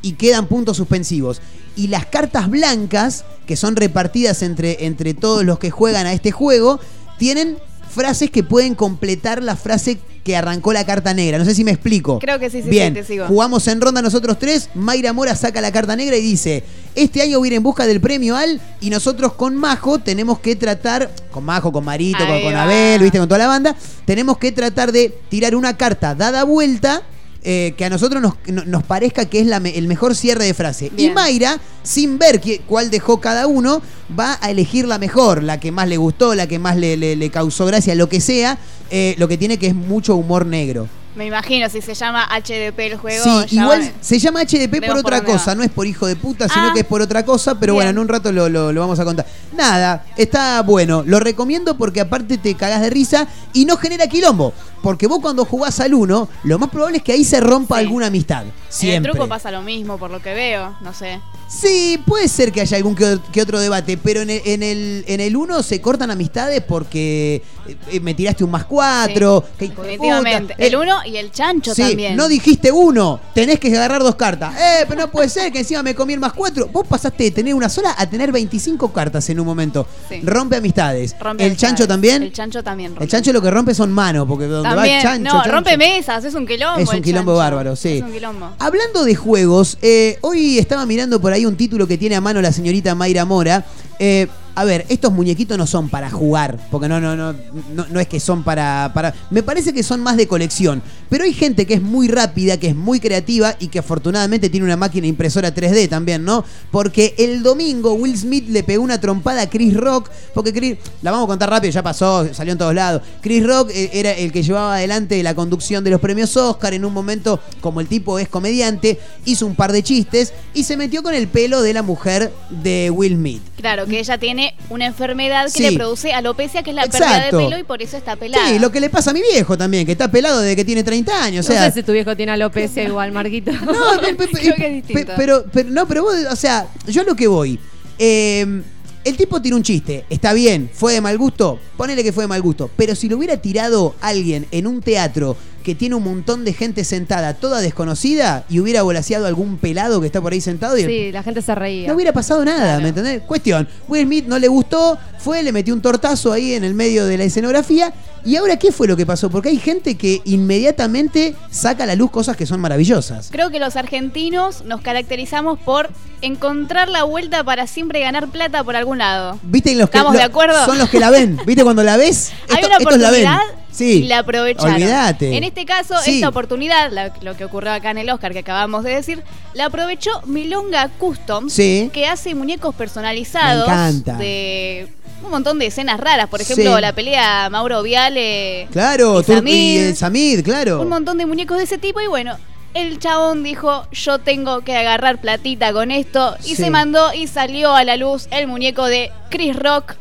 y 0.03 0.13
quedan 0.13 0.47
puntos 0.47 0.77
suspensivos. 0.77 1.41
Y 1.77 1.89
las 1.89 2.07
cartas 2.07 2.51
blancas, 2.51 3.25
que 3.47 3.57
son 3.57 3.77
repartidas 3.77 4.43
entre, 4.43 4.87
entre 4.87 5.15
todos 5.15 5.45
los 5.45 5.59
que 5.59 5.71
juegan 5.71 6.07
a 6.07 6.13
este 6.13 6.31
juego, 6.31 6.81
tienen 7.19 7.59
frases 7.91 8.31
que 8.31 8.43
pueden 8.43 8.75
completar 8.75 9.43
la 9.43 9.57
frase 9.57 9.99
que 10.25 10.37
arrancó 10.37 10.73
la 10.73 10.85
carta 10.85 11.15
negra. 11.15 11.39
No 11.39 11.45
sé 11.45 11.55
si 11.55 11.65
me 11.65 11.71
explico. 11.71 12.19
Creo 12.19 12.39
que 12.39 12.51
sí, 12.51 12.63
sí, 12.63 12.69
Bien, 12.69 12.95
sí, 12.95 13.01
te 13.01 13.07
sigo. 13.07 13.27
jugamos 13.27 13.67
en 13.69 13.81
ronda 13.81 14.03
nosotros 14.03 14.39
tres. 14.39 14.69
Mayra 14.75 15.13
Mora 15.13 15.35
saca 15.35 15.61
la 15.61 15.73
carta 15.73 15.97
negra 15.97 16.17
y 16.17 16.21
dice: 16.23 16.63
Este 16.95 17.23
año 17.23 17.39
voy 17.39 17.49
a 17.49 17.51
ir 17.53 17.57
en 17.57 17.63
busca 17.63 17.87
del 17.87 18.01
premio 18.01 18.37
al. 18.37 18.61
Y 18.81 18.91
nosotros 18.91 19.33
con 19.33 19.57
Majo 19.57 19.99
tenemos 19.99 20.39
que 20.39 20.57
tratar. 20.57 21.11
Con 21.31 21.45
Majo, 21.45 21.73
con 21.73 21.85
Marito, 21.85 22.19
con, 22.19 22.31
Ahí 22.31 22.43
con 22.45 22.55
va. 22.55 22.63
Abel, 22.65 23.03
viste, 23.03 23.19
con 23.19 23.29
toda 23.29 23.39
la 23.39 23.47
banda. 23.47 23.75
Tenemos 24.05 24.39
que 24.39 24.53
tratar 24.53 24.93
de 24.93 25.15
tirar 25.29 25.55
una 25.55 25.77
carta 25.77 26.15
dada 26.15 26.45
vuelta. 26.45 27.03
Eh, 27.43 27.75
que 27.77 27.85
a 27.85 27.91
nosotros 27.91 28.21
nos, 28.23 28.35
no- 28.49 28.65
nos 28.65 28.83
parezca 28.83 29.25
que 29.25 29.41
es 29.41 29.47
la 29.47 29.57
el 29.59 29.87
mejor 29.89 30.15
cierre 30.15 30.45
de 30.45 30.55
frase. 30.55 30.91
Bien. 30.91 31.11
Y 31.11 31.15
Mayra, 31.15 31.59
sin 31.83 32.19
ver 32.19 32.41
qué- 32.41 32.61
cuál 32.67 32.91
dejó 32.91 33.21
cada 33.21 33.47
uno, 33.47 33.81
va 34.19 34.39
a 34.41 34.51
elegir 34.51 34.87
la 34.87 34.99
mejor, 34.99 35.43
la 35.43 35.59
que 35.61 35.73
más 35.73 35.89
le 35.89 35.97
gustó, 35.97 36.35
la 36.35 36.47
que 36.47 36.59
más 36.59 36.77
le, 36.77 36.97
le- 36.97 37.17
le 37.17 37.31
causó 37.31 37.67
gracia, 37.67 37.95
lo 37.95 38.09
que 38.09 38.21
sea, 38.21 38.59
eh, 38.91 39.15
lo 39.19 39.27
que 39.29 39.39
tiene 39.39 39.59
que 39.59 39.69
es 39.69 39.75
mucho 39.75 40.17
humor 40.17 40.45
negro. 40.47 40.89
Me 41.17 41.27
imagino, 41.27 41.69
si 41.69 41.81
se 41.83 41.93
llama 41.95 42.25
HDP 42.31 42.79
el 42.87 42.97
juego. 42.97 43.25
Sí, 43.25 43.57
igual 43.57 43.93
se 44.01 44.21
llama 44.21 44.43
HDP 44.43 44.71
por 44.71 44.81
Vemos 44.81 45.03
por 45.03 45.13
otra 45.13 45.25
cosa, 45.25 45.47
va. 45.51 45.55
no 45.57 45.65
es 45.65 45.71
por 45.71 45.85
hijo 45.89 46.07
de 46.07 46.15
puta, 46.15 46.49
sino 46.49 46.69
Ah, 46.69 46.73
que 46.73 46.81
es 46.81 46.87
por 46.87 47.03
otra 47.03 47.25
cosa, 47.25 47.57
pero 47.59 47.73
bien. 47.73 47.79
bueno, 47.79 47.91
en 47.91 47.99
un 47.99 48.07
rato 48.09 48.31
lo, 48.31 48.49
lo- 48.49 48.73
lo 48.73 48.81
vamos 48.81 49.01
a 49.01 49.05
contar. 49.05 49.27
Nada, 49.57 50.05
está 50.17 50.63
bueno, 50.63 51.03
lo 51.05 51.19
recomiendo 51.19 51.77
porque 51.77 52.01
aparte 52.01 52.39
te 52.39 52.55
cagás 52.55 52.81
de 52.81 52.91
risa 52.91 53.27
y 53.53 53.65
no 53.65 53.77
genera 53.77 54.07
quilombo, 54.07 54.55
porque 54.83 55.07
vos 55.07 55.19
cuando 55.21 55.45
jugás 55.45 55.81
al 55.81 55.95
uno, 55.95 56.29
lo 56.45 56.59
más 56.59 56.71
probable 56.71 56.99
es 56.99 57.03
que 57.03 57.13
ahí 57.13 57.25
se 57.25 57.41
rompa 57.41 57.79
Sí. 57.79 57.85
alguna 57.85 58.07
amistad. 58.07 58.43
En 58.43 58.49
el 58.49 58.55
Siempre. 58.69 59.13
truco 59.13 59.29
pasa 59.29 59.51
lo 59.51 59.63
mismo, 59.63 59.99
por 59.99 60.11
lo 60.11 60.21
que 60.23 60.33
veo, 60.35 60.77
no 60.81 60.93
sé. 60.95 61.21
Sí, 61.49 62.01
puede 62.07 62.29
ser 62.29 62.53
que 62.53 62.61
haya 62.61 62.77
algún 62.77 62.95
que, 62.95 63.43
otro 63.43 63.59
debate, 63.59 63.97
pero 63.97 64.21
en 64.21 64.31
el, 64.31 64.41
en 64.45 64.63
el 64.63 65.05
en 65.09 65.19
el 65.21 65.37
uno 65.37 65.65
se 65.65 65.81
cortan 65.81 66.09
amistades 66.13 66.63
porque 66.63 67.43
eh, 67.67 67.77
eh, 67.91 67.99
me 67.99 68.15
tiraste 68.15 68.45
un 68.45 68.53
más 68.53 68.67
cuatro, 68.67 69.45
que 69.59 69.67
puta. 69.71 69.83
Definitivamente. 69.83 70.55
El 70.59 70.77
uno 70.77 70.99
y 71.05 71.17
el 71.17 71.33
chancho 71.33 71.75
Sí, 71.75 71.83
también. 71.83 72.15
no 72.15 72.29
dijiste 72.29 72.71
uno, 72.71 73.19
tenés 73.35 73.59
que 73.59 73.67
agarrar 73.77 74.01
dos 74.05 74.15
cartas. 74.15 74.55
Eh, 74.55 74.85
pero 74.89 75.01
no 75.01 75.11
puede 75.11 75.29
ser 75.29 75.51
que 75.51 75.59
encima 75.59 75.83
me 75.83 75.93
comí 75.97 76.13
el 76.13 76.21
más 76.21 76.35
cuatro. 76.35 76.69
Vos 76.69 76.87
pasaste 76.87 77.25
de 77.25 77.31
tener 77.33 77.53
una 77.53 77.69
sola 77.69 77.97
a 77.99 78.09
tener 78.09 78.31
25 78.31 78.93
cartas 78.93 79.29
en 79.29 79.41
un 79.41 79.47
momento. 79.47 79.89
Sí. 80.09 80.21
Rompe 80.23 80.55
amistades. 80.55 81.17
Rompe 81.19 81.43
¿El 81.43 81.51
amistades. 81.51 81.59
chancho 81.59 81.89
también? 81.89 82.23
El 82.23 82.33
chancho 82.33 82.63
también 82.63 82.93
rompe. 82.93 83.05
El 83.05 83.11
chancho 83.11 83.33
lo 83.33 83.43
que 83.43 83.51
rompe 83.51 83.75
son 83.75 83.91
manos, 83.91 84.25
porque 84.29 84.45
donde 84.47 84.69
También, 84.75 84.99
va 84.99 85.03
chancho, 85.03 85.25
no, 85.25 85.31
chancho. 85.31 85.53
rompe 85.53 85.77
mesas, 85.77 86.25
es 86.25 86.35
un 86.35 86.47
quilombo. 86.47 86.81
Es 86.81 86.89
un 86.89 87.03
quilombo 87.03 87.33
chancho. 87.33 87.39
bárbaro, 87.39 87.77
sí. 87.77 87.99
Es 87.99 88.03
un 88.03 88.13
quilombo. 88.13 88.51
Hablando 88.59 89.05
de 89.05 89.15
juegos, 89.15 89.79
eh, 89.83 90.19
hoy 90.23 90.59
estaba 90.59 90.87
mirando 90.87 91.21
por 91.21 91.33
ahí 91.33 91.47
un 91.47 91.57
título 91.57 91.87
que 91.87 91.99
tiene 91.99 92.17
a 92.17 92.21
mano 92.21 92.41
la 92.41 92.53
señorita 92.53 92.95
Mayra 92.95 93.25
Mora. 93.25 93.65
Eh, 93.99 94.27
a 94.61 94.65
ver, 94.65 94.85
estos 94.91 95.11
muñequitos 95.11 95.57
no 95.57 95.67
son 95.67 95.89
para 95.89 96.11
jugar, 96.11 96.59
porque 96.71 96.87
no, 96.87 97.01
no, 97.01 97.17
no, 97.17 97.35
no, 97.73 97.99
es 97.99 98.07
que 98.07 98.21
son 98.21 98.45
para, 98.45 98.91
para. 98.93 99.15
Me 99.31 99.43
parece 99.43 99.73
que 99.73 99.83
son 99.83 100.03
más 100.03 100.19
de 100.19 100.29
colección. 100.29 100.83
Pero 101.09 101.25
hay 101.25 101.33
gente 101.33 101.67
que 101.67 101.73
es 101.73 101.81
muy 101.81 102.09
rápida, 102.09 102.59
que 102.59 102.69
es 102.69 102.77
muy 102.77 103.01
creativa 103.01 103.57
y 103.59 103.69
que 103.69 103.79
afortunadamente 103.79 104.51
tiene 104.51 104.67
una 104.67 104.77
máquina 104.77 105.07
impresora 105.07 105.55
3D 105.55 105.89
también, 105.89 106.27
¿no? 106.27 106.45
Porque 106.71 107.15
el 107.17 107.43
domingo 107.43 107.95
Will 107.95 108.19
Smith 108.19 108.51
le 108.51 108.63
pegó 108.63 108.85
una 108.85 109.01
trompada 109.01 109.41
a 109.41 109.49
Chris 109.49 109.75
Rock, 109.75 110.11
porque 110.35 110.53
Chris, 110.53 110.77
la 111.01 111.11
vamos 111.11 111.25
a 111.25 111.29
contar 111.29 111.49
rápido, 111.49 111.73
ya 111.73 111.83
pasó, 111.83 112.29
salió 112.35 112.53
en 112.53 112.59
todos 112.59 112.75
lados. 112.75 113.01
Chris 113.23 113.47
Rock 113.47 113.71
eh, 113.73 113.89
era 113.95 114.13
el 114.13 114.31
que 114.31 114.43
llevaba 114.43 114.75
adelante 114.75 115.23
la 115.23 115.35
conducción 115.35 115.83
de 115.85 115.91
los 115.91 116.03
premios 116.03 116.37
Oscar. 116.37 116.75
En 116.75 116.85
un 116.85 116.93
momento, 116.93 117.41
como 117.63 117.81
el 117.81 117.89
tipo 117.89 118.19
es 118.19 118.29
comediante, 118.29 119.01
hizo 119.25 119.47
un 119.47 119.55
par 119.55 119.73
de 119.73 119.83
chistes 119.83 120.35
y 120.53 120.65
se 120.65 120.77
metió 120.77 121.03
con 121.03 121.15
el 121.15 121.29
pelo 121.29 121.63
de 121.63 121.73
la 121.73 121.83
mujer 121.83 122.31
de 122.51 122.91
Will 122.91 123.15
Smith. 123.15 123.43
Claro, 123.57 123.87
que 123.87 124.01
ella 124.01 124.19
tiene 124.19 124.50
una 124.69 124.87
enfermedad 124.87 125.45
que 125.47 125.51
Sí. 125.51 125.71
le 125.71 125.77
produce 125.77 126.13
alopecia, 126.13 126.63
que 126.63 126.71
es 126.71 126.77
la 126.77 126.83
pérdida 126.87 127.17
Exacto. 127.17 127.39
de 127.39 127.45
pelo 127.45 127.59
y 127.59 127.63
por 127.65 127.83
eso 127.83 127.97
está 127.97 128.17
pelada. 128.17 128.49
Sí, 128.49 128.59
lo 128.59 128.71
que 128.71 128.81
le 128.81 128.91
pasa 128.91 129.11
a 129.11 129.15
mi 129.15 129.21
viejo 129.23 129.57
también, 129.59 129.85
que 129.87 129.93
está 129.93 130.11
pelado 130.11 130.41
desde 130.41 130.57
que 130.57 130.65
tiene 130.65 130.85
30 130.85 131.25
años. 131.25 131.47
O 131.49 131.53
no 131.53 131.59
sea, 131.59 131.71
sé 131.71 131.81
si 131.81 131.83
tu 131.87 131.93
viejo 131.93 132.17
tiene 132.17 132.33
alopecia 132.33 132.83
igual, 132.85 133.13
Marquito. 133.13 133.51
No, 133.65 134.01
pe- 134.01 134.15
pe- 134.15 134.29
pe- 134.29 134.39
Creo 134.41 134.55
que 134.55 134.63
es 134.79 134.85
pe- 134.85 134.87
distinto. 134.95 135.13
pero, 135.17 135.45
pero, 135.53 135.71
no, 135.71 135.87
pero 135.89 136.03
vos, 136.05 136.15
o 136.31 136.37
sea, 136.37 136.69
yo 136.87 137.03
a 137.03 137.05
lo 137.05 137.17
que 137.17 137.27
voy. 137.27 137.59
eh, 137.99 138.63
el 139.03 139.17
tipo 139.17 139.41
tiene 139.41 139.57
un 139.57 139.63
chiste, 139.63 140.05
está 140.11 140.35
bien, 140.35 140.71
fue 140.73 140.93
de 140.93 141.01
mal 141.01 141.17
gusto, 141.17 141.59
ponele 141.79 142.05
que 142.05 142.13
fue 142.13 142.25
de 142.25 142.29
mal 142.29 142.43
gusto, 142.43 142.71
pero 142.77 142.95
si 142.95 143.09
lo 143.09 143.17
hubiera 143.17 143.39
tirado 143.39 143.95
alguien 144.03 144.47
en 144.51 144.67
un 144.67 144.83
teatro 144.83 145.37
que 145.63 145.75
tiene 145.75 145.95
un 145.95 146.03
montón 146.05 146.45
de 146.45 146.53
gente 146.53 146.85
sentada, 146.85 147.35
toda 147.35 147.61
desconocida, 147.61 148.45
y 148.49 148.61
hubiera 148.61 148.83
volaseado 148.83 149.27
algún 149.27 149.59
pelado 149.59 150.01
que 150.01 150.07
está 150.07 150.21
por 150.21 150.33
ahí 150.33 150.41
sentado 150.41 150.77
y 150.79 150.83
el- 150.83 150.89
Sí, 150.89 151.13
la 151.13 151.23
gente 151.23 151.43
se 151.43 151.55
reía. 151.55 151.89
no 151.89 151.95
hubiera 151.95 152.13
pasado 152.13 152.45
nada, 152.45 152.59
Claro. 152.65 152.83
¿me 152.83 152.89
entendés? 152.89 153.23
Cuestión, 153.23 153.69
Will 153.89 154.05
Smith 154.07 154.27
no 154.27 154.39
le 154.39 154.49
gustó, 154.49 154.99
fue, 155.19 155.43
le 155.43 155.53
metió 155.53 155.75
un 155.75 155.81
tortazo 155.83 156.33
ahí 156.33 156.55
en 156.55 156.65
el 156.65 156.75
medio 156.75 157.05
de 157.07 157.19
la 157.19 157.25
escenografía, 157.25 157.93
y 158.25 158.37
ahora, 158.37 158.59
¿qué 158.59 158.71
fue 158.73 158.87
lo 158.89 158.97
que 158.97 159.07
pasó? 159.07 159.31
Porque 159.31 159.49
hay 159.49 159.59
gente 159.59 159.97
que 159.97 160.21
inmediatamente 160.25 161.35
saca 161.51 161.85
a 161.85 161.87
la 161.87 161.95
luz 161.95 162.11
cosas 162.11 162.37
que 162.37 162.47
son 162.47 162.61
maravillosas. 162.61 163.29
Creo 163.31 163.51
que 163.51 163.59
los 163.59 163.77
argentinos 163.77 164.65
nos 164.65 164.81
caracterizamos 164.83 165.59
por 165.59 165.91
encontrar 166.23 166.89
la 166.91 167.05
vuelta 167.05 167.45
para 167.45 167.67
siempre 167.67 168.01
ganar 168.01 168.29
plata 168.29 168.63
por 168.63 168.77
algún 168.77 168.99
lado. 168.99 169.39
¿Viste 169.43 169.75
los 169.75 169.89
que 169.89 169.97
¿Estamos 169.99 170.15
de 170.17 170.23
acuerdo? 170.23 170.65
son 170.67 170.79
los 170.79 170.91
que 170.91 171.01
la 171.01 171.11
ven? 171.11 171.39
¿Viste 171.47 171.63
cuando 171.65 171.83
la 171.83 171.97
ves? 171.97 172.31
Hay 172.51 172.57
Esto- 172.57 172.67
una 172.67 172.77
estos 172.79 172.99
la 172.99 173.11
ven. 173.11 173.27
Sí. 173.73 173.99
y 173.99 174.03
la 174.05 174.21
aprovecharon. 174.21 174.75
Olvídate. 174.75 175.37
En 175.37 175.45
este 175.45 175.65
caso, 175.65 175.95
Sí. 176.03 176.17
esta 176.17 176.29
oportunidad, 176.29 176.91
la- 176.91 177.13
lo 177.23 177.37
que 177.37 177.45
ocurrió 177.45 177.73
acá 177.73 177.91
en 177.91 177.99
el 177.99 178.11
Oscar 178.11 178.33
que 178.33 178.41
acabamos 178.41 178.85
de 178.85 178.95
decir, 178.95 179.23
la 179.55 179.67
aprovechó 179.67 180.11
Milonga 180.27 180.89
Customs, 180.99 181.53
Sí. 181.53 181.91
que 181.93 182.07
hace 182.07 182.35
muñecos 182.35 182.75
personalizados 182.75 183.67
Me 183.69 183.73
encanta. 183.75 184.17
de 184.17 184.89
un 185.25 185.31
montón 185.31 185.59
de 185.59 185.67
escenas 185.67 186.01
raras. 186.01 186.29
Por 186.29 186.41
ejemplo, 186.41 186.75
Sí. 186.77 186.81
la 186.81 186.93
pelea 186.93 187.49
Mauro 187.51 187.83
Viale. 187.83 188.69
Claro, 188.73 189.23
y 189.45 189.77
el 189.79 189.97
Samid, 189.97 190.43
claro. 190.43 190.81
un 190.81 190.89
montón 190.89 191.19
de 191.19 191.27
muñecos 191.27 191.59
de 191.59 191.65
ese 191.65 191.79
tipo 191.79 192.01
y 192.01 192.07
bueno. 192.07 192.37
El 192.73 193.01
chabón 193.01 193.43
dijo, 193.43 193.85
yo 193.91 194.21
tengo 194.21 194.61
que 194.61 194.77
agarrar 194.77 195.21
platita 195.21 195.73
con 195.73 195.91
esto 195.91 196.37
y 196.45 196.51
Sí. 196.51 196.57
se 196.57 196.71
mandó 196.71 197.13
y 197.13 197.27
salió 197.27 197.75
a 197.75 197.83
la 197.83 197.97
luz 197.97 198.29
el 198.31 198.47
muñeco 198.47 198.87
de 198.87 199.11
Chris 199.29 199.57
Rock 199.57 199.97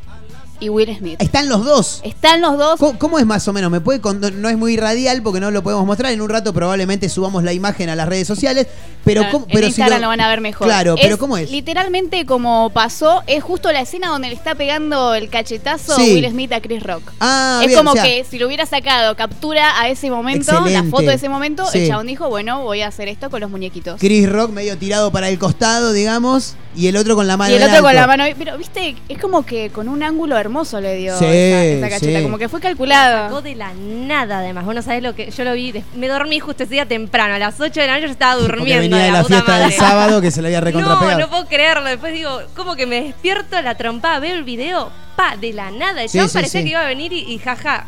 y 0.59 0.69
Will 0.69 0.95
Smith. 0.97 1.21
Están 1.21 1.49
los 1.49 1.65
dos. 1.65 2.01
Están 2.03 2.41
los 2.41 2.57
dos. 2.57 2.79
¿Cómo, 2.79 2.97
cómo 2.99 3.19
es 3.19 3.25
más 3.25 3.47
o 3.47 3.53
menos? 3.53 3.71
¿Me 3.71 3.81
puede 3.81 3.99
no 4.33 4.49
es 4.49 4.57
muy 4.57 4.77
radial 4.77 5.21
porque 5.21 5.39
no 5.39 5.51
lo 5.51 5.61
podemos 5.63 5.85
mostrar. 5.85 6.11
En 6.11 6.21
un 6.21 6.29
rato 6.29 6.53
probablemente 6.53 7.09
subamos 7.09 7.43
la 7.43 7.53
imagen 7.53 7.89
a 7.89 7.95
las 7.95 8.07
redes 8.07 8.27
sociales. 8.27 8.67
Pero, 9.03 9.21
Claro, 9.21 9.31
¿cómo- 9.33 9.45
en 9.47 9.51
pero 9.53 9.67
si 9.67 9.71
Instagram 9.81 10.01
lo... 10.01 10.07
van 10.09 10.21
a 10.21 10.27
ver 10.27 10.41
mejor. 10.41 10.67
Claro, 10.67 10.95
pero 11.01 11.17
¿cómo 11.17 11.37
es? 11.37 11.49
Literalmente 11.49 12.25
como 12.25 12.69
pasó, 12.71 13.23
es 13.27 13.43
justo 13.43 13.71
la 13.71 13.81
escena 13.81 14.09
donde 14.09 14.27
le 14.29 14.35
está 14.35 14.55
pegando 14.55 15.13
el 15.15 15.29
cachetazo 15.29 15.95
Sí. 15.95 16.13
Will 16.15 16.29
Smith 16.29 16.51
a 16.53 16.61
Chris 16.61 16.83
Rock. 16.83 17.03
Ah, 17.19 17.59
es 17.61 17.67
bien, 17.67 17.77
como 17.77 17.91
o 17.91 17.93
sea, 17.93 18.03
que 18.03 18.25
si 18.29 18.37
lo 18.37 18.47
hubiera 18.47 18.65
sacado 18.65 19.15
captura 19.15 19.79
a 19.81 19.87
ese 19.89 20.09
momento, 20.11 20.51
la 20.67 20.83
foto 20.83 21.03
de 21.03 21.13
ese 21.13 21.29
momento, 21.29 21.65
Sí. 21.67 21.79
el 21.79 21.87
chabón 21.87 22.07
dijo, 22.07 22.29
bueno, 22.29 22.63
voy 22.63 22.81
a 22.81 22.87
hacer 22.87 23.07
esto 23.07 23.29
con 23.29 23.39
los 23.41 23.49
muñequitos. 23.49 23.99
Chris 23.99 24.29
Rock 24.29 24.51
medio 24.51 24.77
tirado 24.77 25.11
para 25.11 25.29
el 25.29 25.39
costado, 25.39 25.93
digamos, 25.93 26.55
y 26.75 26.87
el 26.87 26.97
otro 26.97 27.15
con 27.15 27.27
la 27.27 27.37
mano 27.37 27.53
Y 27.53 27.57
el 27.57 27.63
otro 27.63 27.81
con 27.81 27.95
la 27.95 28.05
mano, 28.07 28.25
pero 28.37 28.57
viste, 28.57 28.95
es 29.07 29.17
como 29.17 29.45
que 29.45 29.69
con 29.69 29.87
un 29.87 30.03
ángulo 30.03 30.37
hermoso 30.37 30.48
le 30.81 30.95
dio 30.97 31.17
Sí, 31.17 31.25
esa, 31.25 31.63
esa 31.65 31.89
cacheta, 31.89 32.17
sí. 32.19 32.23
como 32.23 32.37
que 32.37 32.49
fue 32.49 32.59
Sacó 32.59 32.69
calculado. 32.69 33.41
de 33.41 33.55
la 33.55 33.71
nada, 33.73 34.39
además. 34.39 34.65
Vos 34.65 34.75
no 34.75 34.81
sabés 34.81 35.01
lo 35.03 35.15
que. 35.15 35.31
Yo 35.31 35.43
lo 35.43 35.53
vi. 35.53 35.73
Me 35.95 36.07
dormí 36.07 36.39
justo 36.39 36.63
ese 36.63 36.73
día 36.73 36.85
temprano. 36.85 37.35
A 37.35 37.39
las 37.39 37.59
8 37.59 37.79
de 37.79 37.87
la 37.87 37.93
noche 37.93 38.07
yo 38.07 38.11
estaba 38.11 38.33
Porque 38.39 38.55
durmiendo. 38.57 38.81
venía 38.97 39.05
de 39.05 39.11
la 39.11 39.21
puta 39.21 39.35
fiesta 39.35 39.53
del 39.53 39.61
madre. 39.63 39.75
sábado 39.77 40.21
que 40.21 40.31
se 40.31 40.41
le 40.41 40.47
había 40.49 40.59
No, 40.61 40.65
recontrapegado. 40.65 41.19
no 41.19 41.29
puedo 41.29 41.45
creerlo. 41.47 41.83
Después 41.89 42.13
digo, 42.13 42.41
como 42.55 42.75
que 42.75 42.85
me 42.85 43.01
despierto 43.03 43.61
la 43.61 43.75
trompada, 43.75 44.19
veo 44.19 44.35
el 44.35 44.43
video, 44.43 44.91
pa, 45.15 45.35
de 45.37 45.53
la 45.53 45.71
nada. 45.71 46.03
El 46.03 46.09
Sí, 46.09 46.17
chabón 46.17 46.29
sí, 46.29 46.33
parecía 46.37 46.61
sí. 46.61 46.65
que 46.65 46.71
iba 46.71 46.81
a 46.81 46.87
venir 46.87 47.13
y, 47.13 47.19
y 47.31 47.37
jaja. 47.39 47.85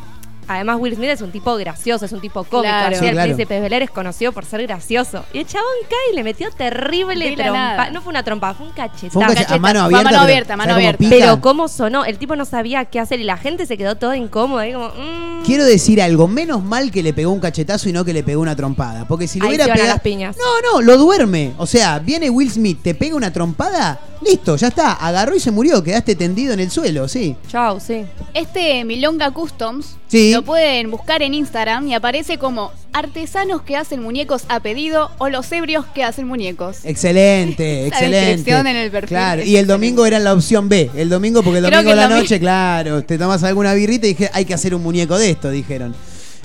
Además, 0.47 0.77
Will 0.79 0.95
Smith 0.95 1.09
es 1.09 1.21
un 1.21 1.31
tipo 1.31 1.55
gracioso, 1.55 2.05
es 2.05 2.11
un 2.11 2.19
tipo 2.19 2.43
cómico. 2.43 2.61
Claro. 2.63 2.87
Así 2.95 2.99
Sí, 2.99 3.05
el 3.05 3.11
claro. 3.13 3.33
príncipe 3.33 3.59
Bel 3.61 3.73
es 3.73 3.89
conocido 3.91 4.31
por 4.33 4.43
ser 4.45 4.61
gracioso. 4.63 5.23
Y 5.33 5.39
el 5.39 5.45
chabón 5.47 5.67
cae 5.89 6.11
y 6.11 6.15
le 6.15 6.23
metió 6.23 6.49
terrible 6.51 7.35
trompa. 7.35 7.53
nada. 7.53 7.89
No 7.91 8.01
fue 8.01 8.11
una 8.11 8.23
trompa, 8.23 8.53
fue 8.53 8.65
un 8.67 8.73
cachetazo. 8.73 9.11
Fue 9.11 9.23
un 9.27 9.33
cache- 9.33 9.53
a 9.53 9.57
mano 9.59 9.79
a 9.81 9.83
abierta. 9.85 10.03
mano 10.03 10.09
pero- 10.17 10.21
abierta, 10.23 10.57
mano 10.57 10.71
¿sabes 10.73 10.85
cómo 10.85 10.95
abierta. 10.97 11.15
pica? 11.15 11.25
Pero 11.31 11.41
cómo 11.41 11.67
sonó, 11.67 12.05
el 12.05 12.17
tipo 12.17 12.35
no 12.35 12.45
sabía 12.45 12.85
qué 12.85 12.99
hacer 12.99 13.19
y 13.19 13.23
la 13.23 13.37
gente 13.37 13.65
se 13.65 13.77
quedó 13.77 13.95
toda 13.95 14.17
incómoda. 14.17 14.65
como, 14.73 14.89
mm. 14.89 15.43
Quiero 15.45 15.63
decir 15.65 16.01
algo, 16.01 16.27
menos 16.27 16.63
mal 16.63 16.91
que 16.91 17.01
le 17.03 17.13
pegó 17.13 17.31
un 17.31 17.39
cachetazo 17.39 17.89
y 17.89 17.93
no 17.93 18.03
que 18.05 18.13
le 18.13 18.23
pegó 18.23 18.41
una 18.41 18.55
trompada. 18.55 19.05
Porque 19.07 19.27
si 19.27 19.39
le 19.39 19.47
hubiera 19.47 19.65
pegado. 19.65 19.87
las 19.87 20.01
piñas. 20.01 20.35
No, 20.37 20.73
no, 20.73 20.81
lo 20.81 20.97
duerme. 20.97 21.53
O 21.57 21.65
sea, 21.65 21.99
viene 21.99 22.29
Will 22.29 22.51
Smith, 22.51 22.79
te 22.83 22.93
pega 22.93 23.15
una 23.15 23.31
trompada, 23.33 23.99
listo, 24.21 24.55
ya 24.55 24.67
está. 24.67 24.93
Agarró 24.93 25.35
y 25.35 25.39
se 25.39 25.51
murió, 25.51 25.81
quedaste 25.83 26.15
tendido 26.15 26.53
en 26.53 26.59
el 26.59 26.69
suelo, 26.71 27.07
sí. 27.07 27.35
Chau, 27.47 27.79
sí. 27.79 28.05
Este 28.33 28.83
Milonga 28.85 29.31
Customs 29.31 29.97
Sí. 30.07 30.33
lo 30.33 30.40
pueden 30.43 30.91
buscar 30.91 31.21
en 31.21 31.33
Instagram 31.33 31.87
y 31.87 31.93
aparece 31.93 32.37
como 32.37 32.71
artesanos 32.93 33.61
que 33.61 33.77
hacen 33.77 34.01
muñecos 34.01 34.43
a 34.49 34.59
pedido 34.59 35.11
o 35.17 35.29
los 35.29 35.51
ebrios 35.51 35.85
que 35.93 36.03
hacen 36.03 36.27
muñecos. 36.27 36.79
Excelente, 36.83 37.87
excelente. 37.87 38.51
en 38.51 38.67
el 38.67 38.91
perfil 38.91 39.09
Claro, 39.09 39.43
y 39.43 39.57
el 39.57 39.67
domingo 39.67 40.05
era 40.05 40.19
la 40.19 40.33
opción 40.33 40.69
B. 40.69 40.89
El 40.95 41.09
domingo, 41.09 41.43
porque 41.43 41.59
el 41.59 41.63
domingo 41.63 41.89
de 41.89 41.95
la 41.95 42.07
noche, 42.07 42.39
claro, 42.39 43.03
te 43.03 43.17
tomas 43.17 43.43
alguna 43.43 43.73
birrita 43.73 44.07
y 44.07 44.09
dije, 44.09 44.29
hay 44.33 44.45
que 44.45 44.53
hacer 44.53 44.75
un 44.75 44.83
muñeco 44.83 45.17
de 45.17 45.31
esto, 45.31 45.49
dijeron. 45.49 45.95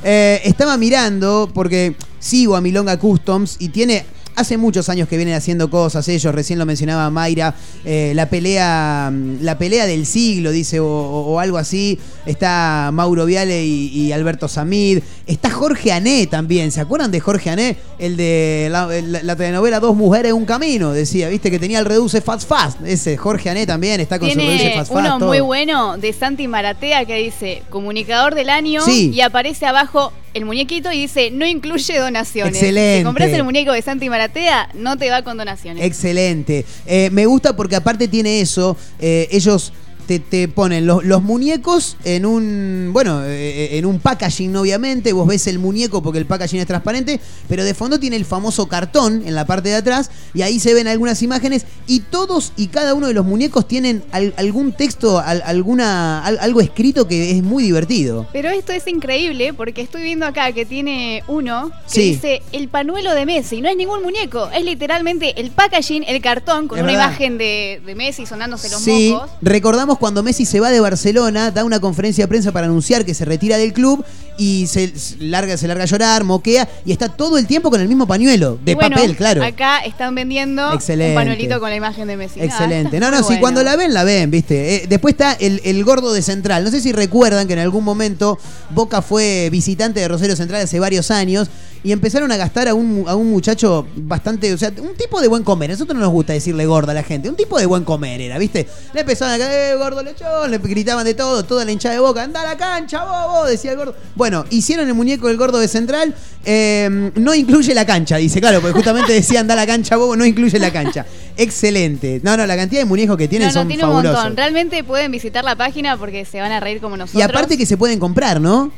Eh, 0.04 0.40
estaba 0.44 0.76
mirando, 0.76 1.50
porque 1.52 1.94
sigo 2.18 2.56
a 2.56 2.60
Milonga 2.60 2.98
Customs 2.98 3.56
y 3.58 3.68
tiene. 3.70 4.04
Hace 4.36 4.58
muchos 4.58 4.88
años 4.90 5.08
que 5.08 5.16
vienen 5.16 5.34
haciendo 5.34 5.70
cosas 5.70 6.06
ellos, 6.08 6.34
recién 6.34 6.58
lo 6.58 6.66
mencionaba 6.66 7.08
Mayra, 7.10 7.54
eh, 7.86 8.12
la 8.14 8.28
pelea 8.28 9.10
mm, 9.10 9.38
la 9.40 9.56
pelea 9.56 9.86
del 9.86 10.04
siglo, 10.06 10.50
dice, 10.50 10.78
o, 10.78 11.40
algo 11.40 11.56
así. 11.58 11.98
Está 12.26 12.90
Mauro 12.92 13.24
Viale 13.24 13.64
y, 13.64 13.88
y 13.88 14.12
Alberto 14.12 14.46
Samid. 14.46 14.98
Está 15.26 15.50
Jorge 15.50 15.90
Ané 15.92 16.26
también, 16.26 16.70
¿se 16.70 16.80
acuerdan 16.80 17.10
de 17.10 17.18
Jorge 17.20 17.48
Ané? 17.50 17.76
El 17.98 18.16
de 18.16 18.68
la, 18.70 18.86
la- 18.86 19.22
la 19.22 19.36
telenovela 19.36 19.80
Dos 19.80 19.96
Mujeres, 19.96 20.32
Un 20.34 20.44
Camino, 20.44 20.92
decía, 20.92 21.28
viste 21.28 21.50
que 21.50 21.58
tenía 21.58 21.78
el 21.78 21.86
Reduce 21.86 22.20
Fast 22.20 22.46
Fast. 22.48 22.80
Ese 22.84 23.16
Jorge 23.16 23.48
Ané 23.50 23.66
también 23.66 24.00
está 24.00 24.18
con 24.18 24.28
su 24.30 24.36
Reduce 24.38 24.72
Fast 24.74 24.92
Fast. 24.92 25.06
uno 25.06 25.18
todo. 25.18 25.28
muy 25.28 25.40
bueno 25.40 25.96
de 25.96 26.12
Santi 26.12 26.46
Maratea 26.46 27.06
que 27.06 27.14
dice 27.16 27.62
comunicador 27.70 28.34
del 28.34 28.50
año 28.50 28.82
Sí. 28.82 29.10
y 29.14 29.20
aparece 29.22 29.64
abajo 29.66 30.12
el 30.36 30.44
muñequito 30.44 30.92
y 30.92 31.00
dice 31.00 31.30
no 31.30 31.46
incluye 31.46 31.98
donaciones. 31.98 32.54
Excelente. 32.54 32.98
Si 32.98 33.04
compras 33.04 33.30
el 33.30 33.42
muñeco 33.44 33.72
de 33.72 33.82
Santi 33.82 34.08
Maratea, 34.10 34.68
no 34.74 34.96
te 34.96 35.10
va 35.10 35.22
con 35.22 35.36
donaciones. 35.36 35.84
Excelente. 35.84 36.64
Eh, 36.86 37.08
me 37.10 37.26
gusta 37.26 37.56
porque 37.56 37.76
aparte 37.76 38.06
tiene 38.06 38.40
eso. 38.40 38.76
eh, 38.98 39.28
ellos 39.30 39.72
te, 40.06 40.18
te 40.18 40.48
ponen 40.48 40.86
los, 40.86 41.04
los 41.04 41.22
muñecos 41.22 41.96
en 42.04 42.24
un. 42.26 42.90
Bueno, 42.92 43.22
eh, 43.24 43.76
en 43.78 43.86
un 43.86 43.98
packaging, 44.00 44.54
obviamente. 44.56 45.12
Vos 45.12 45.26
ves 45.26 45.46
el 45.46 45.58
muñeco 45.58 46.02
porque 46.02 46.18
el 46.18 46.26
packaging 46.26 46.60
es 46.60 46.66
transparente. 46.66 47.20
Pero 47.48 47.64
de 47.64 47.74
fondo 47.74 47.98
tiene 48.00 48.16
el 48.16 48.24
famoso 48.24 48.66
cartón 48.68 49.22
en 49.26 49.34
la 49.34 49.44
parte 49.46 49.68
de 49.68 49.76
atrás. 49.76 50.10
Y 50.34 50.42
ahí 50.42 50.58
se 50.60 50.74
ven 50.74 50.88
algunas 50.88 51.22
imágenes. 51.22 51.66
Y 51.86 52.00
todos 52.00 52.52
y 52.56 52.68
cada 52.68 52.94
uno 52.94 53.06
de 53.08 53.14
los 53.14 53.24
muñecos 53.26 53.66
tienen 53.68 54.02
al- 54.12 54.34
algún 54.36 54.72
texto, 54.72 55.18
al- 55.18 55.42
alguna, 55.44 56.24
al- 56.24 56.38
algo 56.40 56.60
escrito 56.60 57.06
que 57.08 57.30
es 57.36 57.42
muy 57.42 57.64
divertido. 57.64 58.26
Pero 58.32 58.50
esto 58.50 58.72
es 58.72 58.86
increíble 58.86 59.52
porque 59.54 59.80
estoy 59.82 60.02
viendo 60.02 60.26
acá 60.26 60.52
que 60.52 60.64
tiene 60.64 61.22
uno 61.28 61.70
que 61.92 62.00
Sí. 62.00 62.00
dice 62.12 62.42
el 62.52 62.68
panuelo 62.68 63.14
de 63.14 63.26
Messi. 63.26 63.60
No 63.60 63.68
es 63.68 63.76
ningún 63.76 64.02
muñeco, 64.02 64.48
es 64.50 64.64
literalmente 64.64 65.40
el 65.40 65.50
packaging, 65.50 66.04
el 66.06 66.20
cartón 66.22 66.68
con 66.68 66.78
Es 66.78 66.84
una 66.84 66.92
verdad. 66.92 67.06
imagen 67.08 67.38
de, 67.38 67.80
de 67.84 67.94
Messi 67.94 68.26
sonándose 68.26 68.68
los 68.68 68.80
Sí, 68.80 69.10
mocos. 69.12 69.30
recordamos 69.42 69.95
cuando 69.98 70.22
Messi 70.22 70.44
se 70.44 70.60
va 70.60 70.70
de 70.70 70.80
Barcelona, 70.80 71.50
da 71.50 71.64
una 71.64 71.80
conferencia 71.80 72.24
de 72.24 72.28
prensa 72.28 72.52
para 72.52 72.66
anunciar 72.66 73.04
que 73.04 73.14
se 73.14 73.24
retira 73.24 73.56
del 73.58 73.72
club 73.72 74.04
y 74.38 74.66
se 74.66 74.92
larga, 75.18 75.56
se 75.56 75.66
larga 75.66 75.84
a 75.84 75.86
llorar, 75.86 76.24
moquea 76.24 76.68
y 76.84 76.92
está 76.92 77.08
todo 77.08 77.38
el 77.38 77.46
tiempo 77.46 77.70
con 77.70 77.80
el 77.80 77.88
mismo 77.88 78.06
pañuelo, 78.06 78.58
de 78.64 78.74
bueno, 78.74 78.96
papel, 78.96 79.16
claro. 79.16 79.42
Acá 79.42 79.80
están 79.80 80.14
vendiendo 80.14 80.72
Excelente. 80.72 81.12
un 81.12 81.22
panuelito 81.22 81.60
con 81.60 81.70
la 81.70 81.76
imagen 81.76 82.06
de 82.08 82.16
Messi. 82.16 82.40
Excelente. 82.40 83.00
Nada, 83.00 83.12
No, 83.16 83.22
no, 83.22 83.28
si 83.28 83.38
cuando 83.38 83.62
la 83.62 83.76
ven, 83.76 83.94
la 83.94 84.04
ven, 84.04 84.30
viste. 84.30 84.76
Eh, 84.76 84.86
después 84.88 85.12
está 85.14 85.32
el, 85.32 85.60
el 85.64 85.82
gordo 85.84 86.12
de 86.12 86.22
Central. 86.22 86.64
No 86.64 86.70
sé 86.70 86.80
si 86.80 86.92
recuerdan 86.92 87.46
que 87.46 87.54
en 87.54 87.60
algún 87.60 87.84
momento 87.84 88.38
Boca 88.70 89.02
fue 89.02 89.48
visitante 89.50 90.00
de 90.00 90.08
Rosario 90.08 90.36
Central 90.36 90.62
hace 90.62 90.80
varios 90.80 91.10
años 91.10 91.48
y 91.82 91.92
empezaron 91.92 92.30
a 92.32 92.36
gastar 92.36 92.68
a 92.68 92.74
un, 92.74 93.04
a 93.06 93.14
un 93.14 93.30
muchacho 93.30 93.86
bastante, 93.96 94.52
o 94.52 94.58
sea, 94.58 94.72
un 94.80 94.94
tipo 94.96 95.20
de 95.20 95.28
buen 95.28 95.42
comer. 95.42 95.70
A 95.70 95.74
nosotros 95.74 95.94
no 95.96 96.02
nos 96.02 96.12
gusta 96.12 96.32
decirle 96.32 96.66
gordo 96.66 96.90
a 96.90 96.94
la 96.94 97.02
gente, 97.02 97.28
un 97.28 97.36
tipo 97.36 97.58
de 97.58 97.66
buen 97.66 97.84
comer 97.84 98.20
era, 98.20 98.38
¿viste? 98.38 98.66
Le 98.94 99.00
empezaban 99.00 99.34
a 99.34 99.38
caer, 99.38 99.74
eh, 99.74 99.76
gordo 99.78 100.02
lechón, 100.02 100.50
le 100.50 100.58
gritaban 100.58 101.04
de 101.04 101.14
todo, 101.14 101.44
toda 101.44 101.64
la 101.64 101.72
hinchada 101.72 101.94
de 101.94 102.00
boca, 102.00 102.22
anda 102.22 102.40
a 102.42 102.44
la 102.44 102.56
cancha, 102.56 103.04
bobo, 103.04 103.44
decía 103.46 103.72
el 103.72 103.76
gordo. 103.76 103.94
Bueno, 104.14 104.44
hicieron 104.50 104.88
el 104.88 104.94
muñeco 104.94 105.28
del 105.28 105.36
gordo 105.36 105.58
de 105.58 105.68
Central, 105.68 106.14
eh, 106.44 107.10
no 107.14 107.34
incluye 107.34 107.74
la 107.74 107.84
cancha, 107.86 108.16
dice, 108.16 108.40
claro, 108.40 108.60
porque 108.60 108.74
justamente 108.74 109.12
decía 109.14 109.40
anda 109.40 109.54
a 109.54 109.56
la 109.56 109.66
cancha, 109.66 109.96
bobo, 109.96 110.16
no 110.16 110.24
incluye 110.24 110.58
la 110.58 110.72
cancha. 110.72 111.06
Excelente. 111.36 112.20
No, 112.22 112.36
no, 112.36 112.46
la 112.46 112.56
cantidad 112.56 112.80
de 112.80 112.86
muñecos 112.86 113.16
que 113.16 113.28
tienen 113.28 113.48
No, 113.48 113.54
no, 113.54 113.60
son 113.60 113.68
tiene 113.68 113.84
un 113.84 113.90
fabulosos. 113.90 114.18
montón. 114.18 114.36
Realmente 114.36 114.82
pueden 114.84 115.12
visitar 115.12 115.44
la 115.44 115.56
página 115.56 115.96
porque 115.96 116.24
se 116.24 116.40
van 116.40 116.52
a 116.52 116.60
reír 116.60 116.80
como 116.80 116.96
nosotros. 116.96 117.20
Y 117.20 117.22
aparte 117.22 117.56
que 117.58 117.66
se 117.66 117.76
pueden 117.76 117.98
comprar, 117.98 118.40
¿no? 118.40 118.72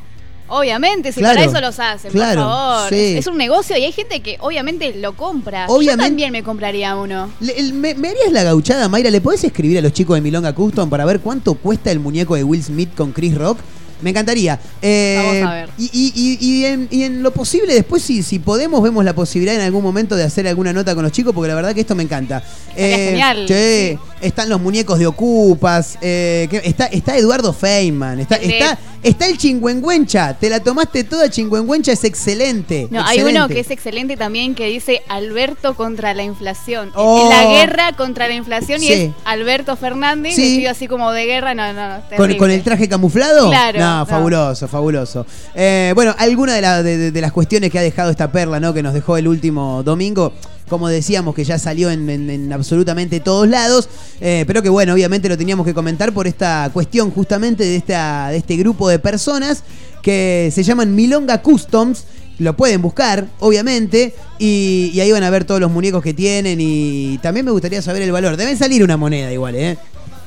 Obviamente, 0.48 1.12
si 1.12 1.20
Claro, 1.20 1.36
para 1.40 1.50
eso 1.50 1.60
los 1.60 1.78
hacen, 1.78 2.10
claro, 2.10 2.42
por 2.42 2.50
favor. 2.50 2.88
sí. 2.90 3.16
Es 3.18 3.26
un 3.26 3.36
negocio 3.36 3.76
y 3.76 3.84
hay 3.84 3.92
gente 3.92 4.20
que 4.20 4.36
obviamente 4.40 4.94
lo 4.96 5.14
compra. 5.14 5.66
Obviamente- 5.68 6.02
Yo 6.02 6.08
también 6.08 6.32
me 6.32 6.42
compraría 6.42 6.96
uno. 6.96 7.30
Le- 7.40 7.58
el- 7.58 7.74
me, 7.74 7.94
me 7.94 8.08
harías 8.08 8.32
la 8.32 8.42
gauchada, 8.44 8.88
Mayra? 8.88 9.10
¿Le 9.10 9.20
podés 9.20 9.44
escribir 9.44 9.78
a 9.78 9.82
los 9.82 9.92
chicos 9.92 10.16
de 10.16 10.20
Milonga 10.22 10.54
Custom 10.54 10.88
para 10.88 11.04
ver 11.04 11.20
cuánto 11.20 11.54
cuesta 11.54 11.90
el 11.90 12.00
muñeco 12.00 12.34
de 12.34 12.44
Will 12.44 12.62
Smith 12.64 12.94
con 12.96 13.12
Chris 13.12 13.34
Rock? 13.36 13.58
Me 14.00 14.10
encantaría. 14.10 14.60
Eh, 14.80 15.40
Vamos 15.42 15.50
a 15.50 15.54
ver. 15.56 15.70
Y, 15.76 16.38
y- 16.40 16.64
en, 16.66 16.86
y 16.88 17.02
en 17.02 17.20
lo 17.20 17.32
posible, 17.32 17.74
después, 17.74 18.00
si, 18.00 18.22
si 18.22 18.38
podemos, 18.38 18.80
vemos 18.80 19.04
la 19.04 19.12
posibilidad 19.12 19.56
en 19.56 19.60
algún 19.62 19.82
momento 19.82 20.14
de 20.14 20.22
hacer 20.22 20.46
alguna 20.46 20.72
nota 20.72 20.94
con 20.94 21.02
los 21.02 21.10
chicos, 21.10 21.34
porque 21.34 21.48
la 21.48 21.56
verdad 21.56 21.74
que 21.74 21.80
esto 21.80 21.96
me 21.96 22.04
encanta. 22.04 22.40
Estaría 22.76 22.96
genial, 22.96 23.46
che, 23.48 23.98
están 24.20 24.48
los 24.50 24.60
muñecos 24.60 25.00
de 25.00 25.08
Ocupas. 25.08 25.98
eh, 26.00 26.46
que- 26.48 26.62
está, 26.64 26.86
está 26.86 27.16
Eduardo 27.16 27.52
Feynman. 27.52 28.20
Está, 28.20 28.36
está, 28.36 28.78
está 29.02 29.26
el 29.26 29.38
chingüengüencha. 29.38 30.34
Te 30.34 30.50
la 30.50 30.60
tomaste 30.60 31.04
toda, 31.04 31.28
chingüengüencha. 31.30 31.92
Es 31.92 32.04
excelente. 32.04 32.88
No, 32.90 33.04
hay 33.04 33.20
uno 33.22 33.48
que 33.48 33.60
es 33.60 33.70
excelente 33.70 34.16
también 34.16 34.54
que 34.54 34.66
dice 34.66 35.02
Alberto 35.08 35.74
contra 35.74 36.14
la 36.14 36.22
inflación. 36.22 36.90
Oh. 36.94 37.28
La 37.30 37.44
guerra 37.46 37.92
contra 37.96 38.28
la 38.28 38.34
inflación 38.34 38.82
y 38.82 38.88
es 38.88 39.10
Alberto 39.24 39.76
Fernández 39.76 40.34
Sí. 40.34 40.42
vestido 40.42 40.70
así 40.70 40.86
como 40.88 41.10
de 41.12 41.26
guerra. 41.26 41.54
No, 41.54 41.72
no, 41.72 41.88
no. 41.98 42.02
¿Con, 42.38 42.50
el 42.50 42.62
traje 42.62 42.88
camuflado? 42.88 43.48
Claro, 43.50 43.78
No, 43.78 43.98
no. 44.00 44.06
fabuloso, 44.06 44.68
fabuloso. 44.68 45.26
Eh, 45.54 45.92
bueno, 45.94 46.14
alguna 46.18 46.54
de, 46.54 46.60
la- 46.62 46.82
de- 46.82 46.96
de- 46.96 47.10
de 47.10 47.20
las 47.20 47.32
cuestiones 47.32 47.70
que 47.70 47.78
ha 47.78 47.82
dejado 47.82 48.10
esta 48.10 48.30
perla, 48.32 48.60
¿no? 48.60 48.72
Que 48.74 48.82
nos 48.82 48.94
dejó 48.94 49.16
el 49.16 49.28
último 49.28 49.82
domingo. 49.82 50.32
Como 50.68 50.88
decíamos, 50.88 51.34
que 51.34 51.44
ya 51.44 51.58
salió 51.58 51.90
en, 51.90 52.08
en- 52.10 52.30
en 52.30 52.52
absolutamente 52.52 53.20
todos 53.20 53.48
lados. 53.48 53.88
eh, 54.20 54.44
pero 54.46 54.62
que 54.62 54.68
bueno, 54.68 54.92
obviamente 54.94 55.28
lo 55.28 55.36
teníamos 55.38 55.66
que 55.66 55.74
comentar 55.74 56.12
por 56.12 56.26
esta 56.26 56.70
cuestión 56.72 57.10
justamente 57.10 57.64
de, 57.64 57.76
esta, 57.76 58.28
de 58.30 58.36
este 58.38 58.56
grupo 58.56 58.88
de 58.88 58.98
personas 58.98 59.64
que 60.02 60.50
se 60.52 60.62
llaman 60.62 60.94
Milonga 60.94 61.42
Customs. 61.42 62.04
Lo 62.38 62.56
pueden 62.56 62.80
buscar, 62.82 63.26
obviamente, 63.40 64.14
y, 64.38 64.96
ahí 65.00 65.10
van 65.10 65.24
a 65.24 65.30
ver 65.30 65.44
todos 65.44 65.60
los 65.60 65.72
muñecos 65.72 66.02
que 66.04 66.14
tienen 66.14 66.60
y 66.60 67.18
también 67.20 67.44
me 67.44 67.50
gustaría 67.50 67.82
saber 67.82 68.02
el 68.02 68.12
valor. 68.12 68.36
Deben 68.36 68.56
salir 68.56 68.84
una 68.84 68.96
moneda 68.96 69.32
igual, 69.32 69.56
¿eh? 69.56 69.76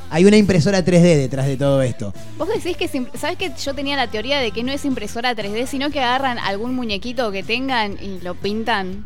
Hay 0.10 0.26
una 0.26 0.36
impresora 0.36 0.84
3D 0.84 1.16
detrás 1.16 1.48
de 1.48 1.56
todo 1.56 1.82
esto. 1.82 2.14
Vos 2.38 2.50
decís 2.50 2.76
que, 2.76 2.90
¿sabes 3.18 3.38
que 3.38 3.50
yo 3.64 3.74
tenía 3.74 3.96
la 3.96 4.08
teoría 4.12 4.40
de 4.40 4.52
que 4.52 4.62
no 4.62 4.74
es 4.74 4.84
impresora 4.84 5.34
3D, 5.34 5.68
sino 5.68 5.90
que 5.90 6.02
agarran 6.02 6.38
algún 6.38 6.76
muñequito 6.76 7.32
que 7.32 7.44
tengan 7.44 7.94
y 8.04 8.20
lo 8.22 8.36
pintan? 8.36 9.06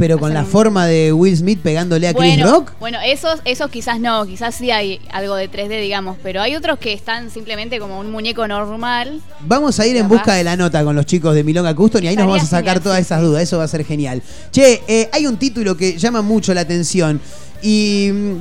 Pero 0.00 0.18
con 0.18 0.34
la 0.34 0.44
forma 0.44 0.86
de 0.86 1.12
Will 1.12 1.36
Smith 1.36 1.60
pegándole 1.62 2.08
a 2.08 2.14
Chris 2.14 2.36
Bueno, 2.36 2.50
Rock. 2.50 2.72
bueno, 2.80 2.98
esos, 3.04 3.40
esos 3.44 3.70
quizás 3.70 4.00
no, 4.00 4.24
quizás 4.26 4.54
sí 4.54 4.70
hay 4.70 4.98
algo 5.12 5.36
de 5.36 5.48
3D, 5.50 5.80
digamos, 5.80 6.16
pero 6.22 6.40
hay 6.42 6.56
otros 6.56 6.78
que 6.78 6.92
están 6.92 7.30
simplemente 7.30 7.78
como 7.78 8.00
un 8.00 8.10
muñeco 8.10 8.48
normal. 8.48 9.20
Vamos 9.46 9.78
a 9.78 9.86
ir 9.86 9.96
en 9.96 10.08
busca 10.08 10.34
de 10.34 10.42
la 10.42 10.56
nota 10.56 10.82
con 10.82 10.96
los 10.96 11.06
chicos 11.06 11.34
de 11.34 11.44
Milonga 11.44 11.74
Custom 11.74 12.02
y 12.02 12.08
ahí 12.08 12.16
nos 12.16 12.26
vamos 12.26 12.42
a 12.42 12.46
sacar 12.46 12.64
genial, 12.78 12.82
todas 12.82 12.98
sí, 12.98 13.02
esas 13.02 13.20
dudas. 13.22 13.42
Eso 13.42 13.58
va 13.58 13.64
a 13.64 13.68
ser 13.68 13.84
genial. 13.84 14.22
Che, 14.50 14.82
eh, 14.88 15.08
hay 15.12 15.26
un 15.26 15.36
título 15.36 15.76
que 15.76 15.98
llama 15.98 16.22
mucho 16.22 16.54
la 16.54 16.62
atención 16.62 17.20
y 17.62 18.08
mm, 18.12 18.36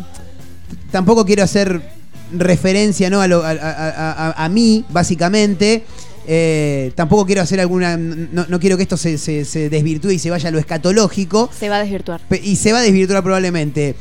tampoco 0.92 1.26
quiero 1.26 1.44
hacer 1.44 1.82
referencia 2.32 3.10
¿no? 3.10 3.22
a, 3.22 3.28
lo- 3.28 3.44
a- 3.44 3.50
a- 3.52 4.30
a- 4.30 4.46
a 4.46 4.50
mí, 4.50 4.86
básicamente. 4.90 5.84
Eh, 6.32 6.92
tampoco 6.94 7.26
quiero 7.26 7.42
hacer 7.42 7.60
alguna. 7.60 7.98
No, 7.98 8.46
no 8.48 8.60
quiero 8.60 8.78
que 8.78 8.84
esto 8.84 8.98
se, 8.98 9.18
se- 9.18 9.46
se 9.46 9.68
desvirtúe 9.70 10.12
y 10.12 10.20
se 10.20 10.30
vaya 10.30 10.50
a 10.50 10.52
lo 10.52 10.60
escatológico. 10.60 11.50
Se 11.58 11.70
va 11.70 11.78
a 11.78 11.80
desvirtuar. 11.80 12.22
Y 12.44 12.56
se 12.58 12.72
va 12.72 12.80
a 12.80 12.82
desvirtuar 12.84 13.24
probablemente. 13.24 13.96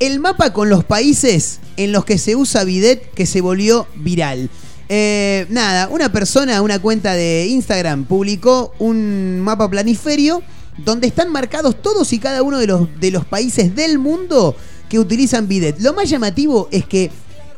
El 0.00 0.18
mapa 0.18 0.54
con 0.54 0.70
los 0.70 0.82
países 0.82 1.60
en 1.76 1.92
los 1.92 2.06
que 2.06 2.16
se 2.16 2.36
usa 2.36 2.64
bidet 2.64 3.10
que 3.12 3.26
se 3.26 3.42
volvió 3.42 3.86
viral. 3.96 4.48
Eh, 4.88 5.46
nada, 5.50 5.88
una 5.88 6.10
persona, 6.10 6.62
una 6.62 6.78
cuenta 6.80 7.12
de 7.12 7.46
Instagram 7.48 8.04
publicó 8.04 8.74
un 8.78 9.38
mapa 9.40 9.68
planiferio 9.70 10.42
donde 10.78 11.06
están 11.06 11.30
marcados 11.30 11.80
todos 11.82 12.12
y 12.14 12.18
cada 12.18 12.42
uno 12.42 12.58
de 12.58 12.66
los, 12.66 12.88
de 12.98 13.10
los 13.10 13.26
países 13.26 13.74
del 13.76 13.98
mundo 13.98 14.56
que 14.88 14.98
utilizan 14.98 15.48
bidet. 15.48 15.78
Lo 15.80 15.92
más 15.92 16.08
llamativo 16.08 16.68
es 16.72 16.86
que 16.86 17.10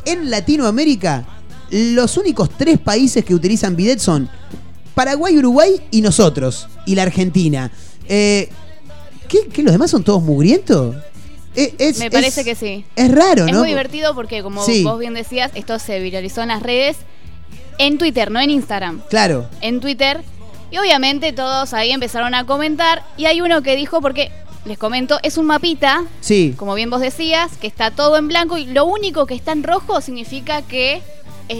en 0.04 0.30
Latinoamérica 0.30 1.26
los 1.70 2.16
únicos 2.16 2.50
tres 2.56 2.78
países 2.78 3.24
que 3.24 3.34
utilizan 3.34 3.76
bidet 3.76 3.98
son 3.98 4.28
Paraguay, 4.94 5.36
Uruguay 5.38 5.80
y 5.90 6.00
nosotros, 6.02 6.68
y 6.86 6.94
la 6.94 7.02
Argentina. 7.02 7.70
Eh, 8.08 8.48
¿qué, 9.28 9.48
qué, 9.52 9.62
los 9.62 9.72
demás 9.72 9.90
son 9.90 10.04
todos 10.04 10.22
mugrientos? 10.22 10.94
Eh, 11.56 11.74
es- 11.78 11.98
Me 11.98 12.10
parece 12.10 12.40
es- 12.40 12.46
que 12.46 12.54
sí. 12.54 12.84
Es 12.96 13.10
raro, 13.12 13.46
Es 13.46 13.52
¿no? 13.52 13.60
muy 13.60 13.68
divertido 13.68 14.14
porque, 14.14 14.42
como 14.42 14.64
Sí. 14.64 14.82
vos 14.84 14.98
bien 14.98 15.14
decías, 15.14 15.50
esto 15.54 15.78
se 15.78 16.00
viralizó 16.00 16.42
en 16.42 16.48
las 16.48 16.62
redes, 16.62 16.96
en 17.78 17.98
Twitter, 17.98 18.30
no 18.30 18.40
en 18.40 18.50
Instagram. 18.50 19.02
Claro. 19.10 19.48
En 19.60 19.80
Twitter. 19.80 20.22
Y 20.70 20.78
obviamente 20.78 21.32
todos 21.32 21.72
ahí 21.72 21.90
empezaron 21.92 22.34
a 22.34 22.44
comentar. 22.46 23.04
Y 23.16 23.26
hay 23.26 23.40
uno 23.40 23.62
que 23.62 23.76
dijo, 23.76 24.00
porque 24.00 24.30
les 24.64 24.78
comento, 24.78 25.18
es 25.22 25.36
un 25.38 25.46
mapita, 25.46 26.04
Sí. 26.20 26.54
como 26.56 26.74
bien 26.74 26.90
vos 26.90 27.00
decías, 27.00 27.56
que 27.60 27.66
está 27.66 27.90
todo 27.90 28.16
en 28.16 28.28
blanco 28.28 28.56
y 28.58 28.66
lo 28.66 28.84
único 28.84 29.26
que 29.26 29.34
está 29.34 29.52
en 29.52 29.62
rojo 29.62 30.00
significa 30.00 30.62
que 30.62 30.94
es 30.94 31.02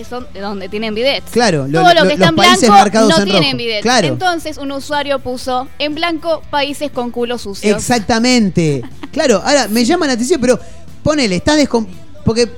son- 0.08 0.26
de 0.32 0.40
donde 0.40 0.68
tienen 0.68 0.94
bidets. 0.94 1.30
Claro, 1.30 1.66
lo- 1.68 1.80
Todo 1.80 1.94
lo, 1.94 2.00
lo- 2.02 2.06
que 2.08 2.14
está 2.14 2.28
en 2.28 2.34
blanco 2.36 2.66
no 2.92 3.18
en 3.18 3.24
tienen 3.24 3.56
bidets. 3.56 3.82
Claro. 3.82 4.08
Entonces 4.08 4.56
un 4.58 4.72
usuario 4.72 5.18
puso 5.18 5.68
en 5.78 5.94
blanco 5.94 6.42
países 6.50 6.90
con 6.90 7.10
culo 7.10 7.38
sucios. 7.38 7.76
Exactamente. 7.76 8.82
Claro, 9.12 9.42
ahora 9.44 9.68
me 9.68 9.84
llama 9.84 10.06
la 10.06 10.14
atención, 10.14 10.40
pero 10.40 10.58
ponele, 11.02 11.36
estás 11.36 11.56
descom... 11.56 11.86
Porque 12.24 12.48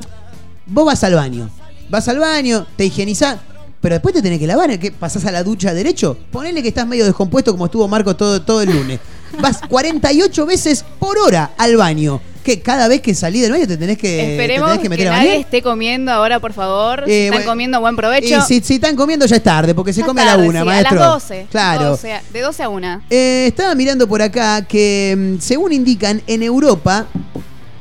vos 0.67 0.87
vas 0.87 1.03
al 1.05 1.15
baño. 1.15 1.51
Vas 1.89 2.09
al 2.09 2.19
baño, 2.19 2.67
te 2.77 2.85
higienizás, 2.87 3.39
pero 3.81 3.95
después 3.97 4.15
te 4.15 4.23
tenés 4.23 4.39
que 4.39 4.47
lavar, 4.47 4.79
¿qué? 4.79 4.91
¿Pasás 4.93 5.25
a 5.27 5.33
la 5.33 5.43
ducha 5.43 5.75
derecho? 5.75 6.17
Ponele 6.31 6.63
que 6.63 6.69
estás 6.69 6.87
medio 6.87 7.05
descompuesto 7.05 7.53
como 7.53 7.67
estuvo 7.67 7.87
Marco 7.89 8.15
todo, 8.17 8.43
todo 8.43 8.63
el 8.63 8.71
lunes. 8.71 9.01
Vas 9.41 9.61
48 9.69 10.47
veces 10.47 10.85
por 10.99 11.19
hora 11.19 11.51
al 11.59 11.77
baño. 11.77 12.21
Que 12.47 12.61
cada 12.61 12.87
vez 12.87 13.01
que 13.01 13.13
salís 13.13 13.43
del 13.43 13.51
baño 13.51 13.67
te 13.67 13.77
tenés 13.77 13.99
que, 13.99 14.07
te 14.07 14.33
Esperemos 14.35 14.71
tenés 14.79 14.89
que 14.89 14.97
que, 14.97 15.09
a 15.09 15.11
nadie 15.11 15.29
bañar. 15.31 15.41
esté 15.45 15.63
comiendo 15.63 16.13
ahora, 16.13 16.39
por 16.39 16.53
favor. 16.53 17.03
si 17.05 17.11
Eh, 17.11 17.25
están 17.25 17.39
bueno, 17.39 17.51
comiendo, 17.51 17.81
buen 17.81 17.97
provecho. 17.97 18.39
Y 18.39 18.41
si, 18.43 18.61
si 18.61 18.75
están 18.77 18.95
comiendo 18.95 19.27
ya 19.27 19.35
es 19.35 19.43
tarde, 19.43 19.75
porque 19.75 19.93
se 19.93 20.03
Ya 20.03 20.07
come 20.07 20.23
tarde, 20.23 20.33
a 20.35 20.37
la 20.37 20.49
una, 20.49 20.61
sí, 20.61 20.67
maestro. 20.67 21.03
A 21.03 21.09
las 21.09 21.13
12. 21.29 21.47
Claro. 21.51 21.89
12, 21.91 22.21
de 22.33 22.41
12 22.41 22.63
a 22.63 22.69
1. 22.69 23.03
Eh, 23.11 23.47
estaba 23.49 23.75
mirando 23.75 24.07
por 24.07 24.23
acá 24.23 24.63
que, 24.63 25.35
mm, 25.37 25.41
según 25.41 25.73
indican, 25.73 26.23
en 26.29 26.45
Europa, 26.45 27.09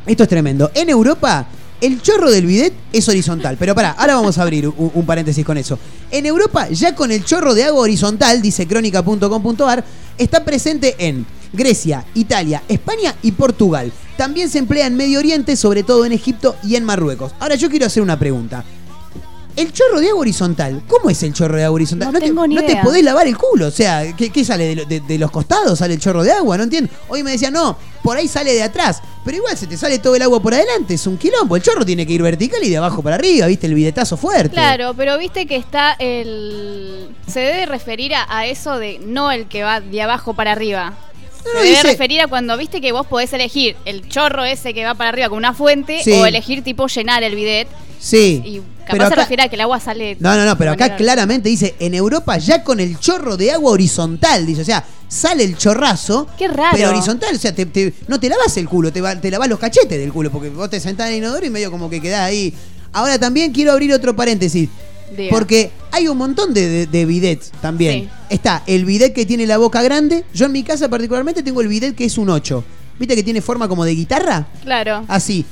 esto 0.08 0.24
es 0.24 0.30
tremendo, 0.30 0.72
en 0.74 0.90
Europa 0.90 1.46
el 1.82 2.02
chorro 2.02 2.32
del 2.32 2.48
bidet 2.48 2.74
es 2.92 3.08
horizontal. 3.08 3.58
Pero 3.60 3.76
pará, 3.76 3.92
ahora 3.92 4.16
vamos 4.16 4.36
a 4.40 4.42
abrir 4.42 4.68
un, 4.68 4.92
un 4.96 5.06
paréntesis 5.06 5.46
con 5.46 5.60
eso. 5.60 5.78
En 6.10 6.26
Europa, 6.26 6.70
ya 6.70 6.96
con 6.96 7.12
el 7.12 7.24
chorro 7.24 7.54
de 7.54 7.66
agua 7.66 7.82
horizontal, 7.82 8.42
dice 8.42 8.66
crónica.com.ar, 8.66 9.84
está 10.18 10.44
presente 10.44 10.96
en 10.98 11.24
Grecia, 11.54 12.04
Italia, 12.16 12.64
España 12.68 13.14
y 13.22 13.32
Portugal. 13.32 13.92
También 14.18 14.50
se 14.50 14.60
emplea 14.60 14.88
en 14.88 14.96
Medio 14.96 15.20
Oriente, 15.20 15.56
sobre 15.56 15.84
todo 15.84 16.06
en 16.06 16.12
Egipto 16.12 16.56
y 16.64 16.76
en 16.76 16.84
Marruecos. 16.86 17.34
Ahora 17.40 17.56
yo 17.56 17.70
quiero 17.70 17.86
hacer 17.86 18.02
una 18.02 18.18
pregunta. 18.18 18.64
El 19.58 19.72
chorro 19.72 20.02
de 20.02 20.10
agua 20.10 20.20
horizontal, 20.20 20.84
¿cómo 20.86 21.10
es 21.10 21.24
el 21.24 21.32
chorro 21.32 21.56
de 21.56 21.64
agua 21.64 21.76
horizontal? 21.76 22.12
No 22.12 22.20
te, 22.20 22.26
tengo 22.26 22.46
ni 22.46 22.56
no 22.56 22.62
te 22.62 22.74
idea. 22.74 22.82
podés 22.84 23.02
lavar 23.06 23.26
el 23.26 23.38
culo, 23.38 23.68
o 23.68 23.72
sea, 23.72 24.14
¿qué, 24.14 24.30
qué 24.30 24.44
sale? 24.44 24.76
De, 24.76 24.86
de- 24.86 25.00
de 25.00 25.18
los 25.18 25.32
costados 25.32 25.80
sale 25.80 25.94
el 25.94 26.00
chorro 26.02 26.24
de 26.24 26.32
agua? 26.34 26.58
No 26.58 26.64
entiendo. 26.64 26.92
Hoy 27.08 27.24
me 27.24 27.32
decían, 27.32 27.54
no, 27.54 27.78
por 28.04 28.18
ahí 28.18 28.28
sale 28.28 28.52
de 28.52 28.62
atrás, 28.64 29.02
pero 29.24 29.38
igual 29.38 29.56
se 29.58 29.66
te 29.66 29.78
sale 29.78 30.00
todo 30.00 30.14
el 30.18 30.22
agua 30.24 30.42
por 30.42 30.54
adelante, 30.54 30.96
es 30.96 31.08
un 31.08 31.18
quilombo. 31.18 31.56
El 31.56 31.62
chorro 31.62 31.86
tiene 31.86 32.06
que 32.06 32.12
ir 32.12 32.22
vertical 32.22 32.62
y 32.66 32.70
de 32.70 32.76
abajo 32.76 33.02
para 33.02 33.16
arriba, 33.16 33.48
¿viste? 33.48 33.68
El 33.68 33.76
bidetazo 33.76 34.18
fuerte. 34.18 34.50
Claro, 34.50 34.94
pero 34.94 35.18
viste 35.18 35.46
que 35.48 35.56
está 35.56 35.94
el. 36.00 37.16
Se 37.26 37.40
debe 37.40 37.66
referir 37.66 38.14
a, 38.14 38.26
a 38.30 38.46
eso 38.48 38.78
de 38.78 39.00
no 39.00 39.32
el 39.32 39.48
que 39.48 39.64
va 39.64 39.80
de 39.80 40.02
abajo 40.02 40.34
para 40.34 40.52
arriba. 40.52 40.94
No, 41.46 41.52
Se 41.62 41.66
debe 41.66 41.70
dice- 41.78 41.88
referir 41.88 42.22
a 42.22 42.28
cuando 42.28 42.58
viste 42.58 42.82
que 42.82 42.92
vos 42.92 43.06
podés 43.08 43.32
elegir 43.34 43.76
el 43.86 44.08
chorro 44.10 44.44
ese 44.46 44.74
que 44.74 44.84
va 44.84 44.96
para 44.96 45.10
arriba 45.10 45.30
con 45.30 45.38
una 45.38 45.54
fuente 45.54 46.02
Sí. 46.04 46.12
o 46.12 46.26
elegir 46.26 46.64
tipo 46.64 46.88
llenar 46.88 47.24
el 47.24 47.36
bidet. 47.36 47.68
Sí. 48.00 48.42
Y 48.46 48.58
capaz 48.82 48.92
pero 48.92 49.10
se 49.10 49.16
refiere 49.16 49.44
a 49.44 49.48
que 49.50 49.56
el 49.56 49.62
agua 49.62 49.80
sale. 49.80 50.18
No, 50.20 50.36
no, 50.36 50.44
no, 50.46 50.58
pero 50.58 50.72
acá 50.72 50.86
manera- 50.86 50.98
claramente 50.98 51.50
dice, 51.50 51.76
en 51.80 51.94
Europa 51.94 52.38
ya 52.38 52.64
con 52.64 52.80
el 52.80 53.00
chorro 53.00 53.38
de 53.38 53.52
agua 53.52 53.72
horizontal, 53.72 54.46
dice, 54.46 54.62
o 54.62 54.66
sea, 54.66 54.84
sale 55.08 55.44
el 55.44 55.58
chorrazo, 55.58 56.28
Qué 56.38 56.48
raro. 56.48 56.72
pero 56.76 56.90
horizontal, 56.90 57.36
o 57.36 57.40
sea, 57.40 57.54
te- 57.56 57.66
te- 57.68 57.94
no 58.08 58.20
te 58.20 58.28
lavas 58.30 58.56
el 58.58 58.68
culo, 58.68 58.92
te, 58.92 59.02
va- 59.02 59.20
te 59.20 59.32
lavas 59.32 59.48
los 59.48 59.60
cachetes 59.60 59.98
del 60.00 60.12
culo, 60.12 60.32
porque 60.32 60.50
vos 60.50 60.70
te 60.70 60.80
sentás 60.80 61.08
en 61.08 61.14
el 61.14 61.18
inodoro 61.20 61.46
y 61.46 61.50
medio 61.50 61.72
como 61.72 61.90
que 61.90 62.02
quedás 62.02 62.22
ahí. 62.22 62.54
Ahora 62.92 63.18
también 63.20 63.52
quiero 63.52 63.72
abrir 63.72 63.94
otro 63.94 64.16
paréntesis. 64.16 64.70
Diga. 65.16 65.30
Porque 65.32 65.72
hay 65.92 66.08
un 66.08 66.18
montón 66.18 66.54
de, 66.54 66.68
de, 66.68 66.88
de 66.88 67.06
bidets 67.06 67.52
también. 67.62 68.04
Sí. 68.06 68.10
Está 68.30 68.64
el 68.68 68.86
bidet 68.86 69.14
que 69.14 69.26
tiene 69.26 69.46
la 69.48 69.58
boca 69.58 69.82
grande. 69.82 70.26
Yo 70.34 70.46
en 70.48 70.52
mi 70.52 70.64
casa 70.64 70.90
particularmente 70.90 71.42
tengo 71.44 71.62
el 71.62 71.68
bidet 71.68 71.96
que 71.96 72.06
es 72.06 72.18
un 72.18 72.30
8. 72.30 72.64
¿Viste 73.00 73.16
que 73.16 73.24
tiene 73.24 73.42
forma 73.42 73.68
como 73.68 73.84
de 73.86 73.94
guitarra? 73.96 74.48
Claro. 74.64 75.04
Así. 75.08 75.46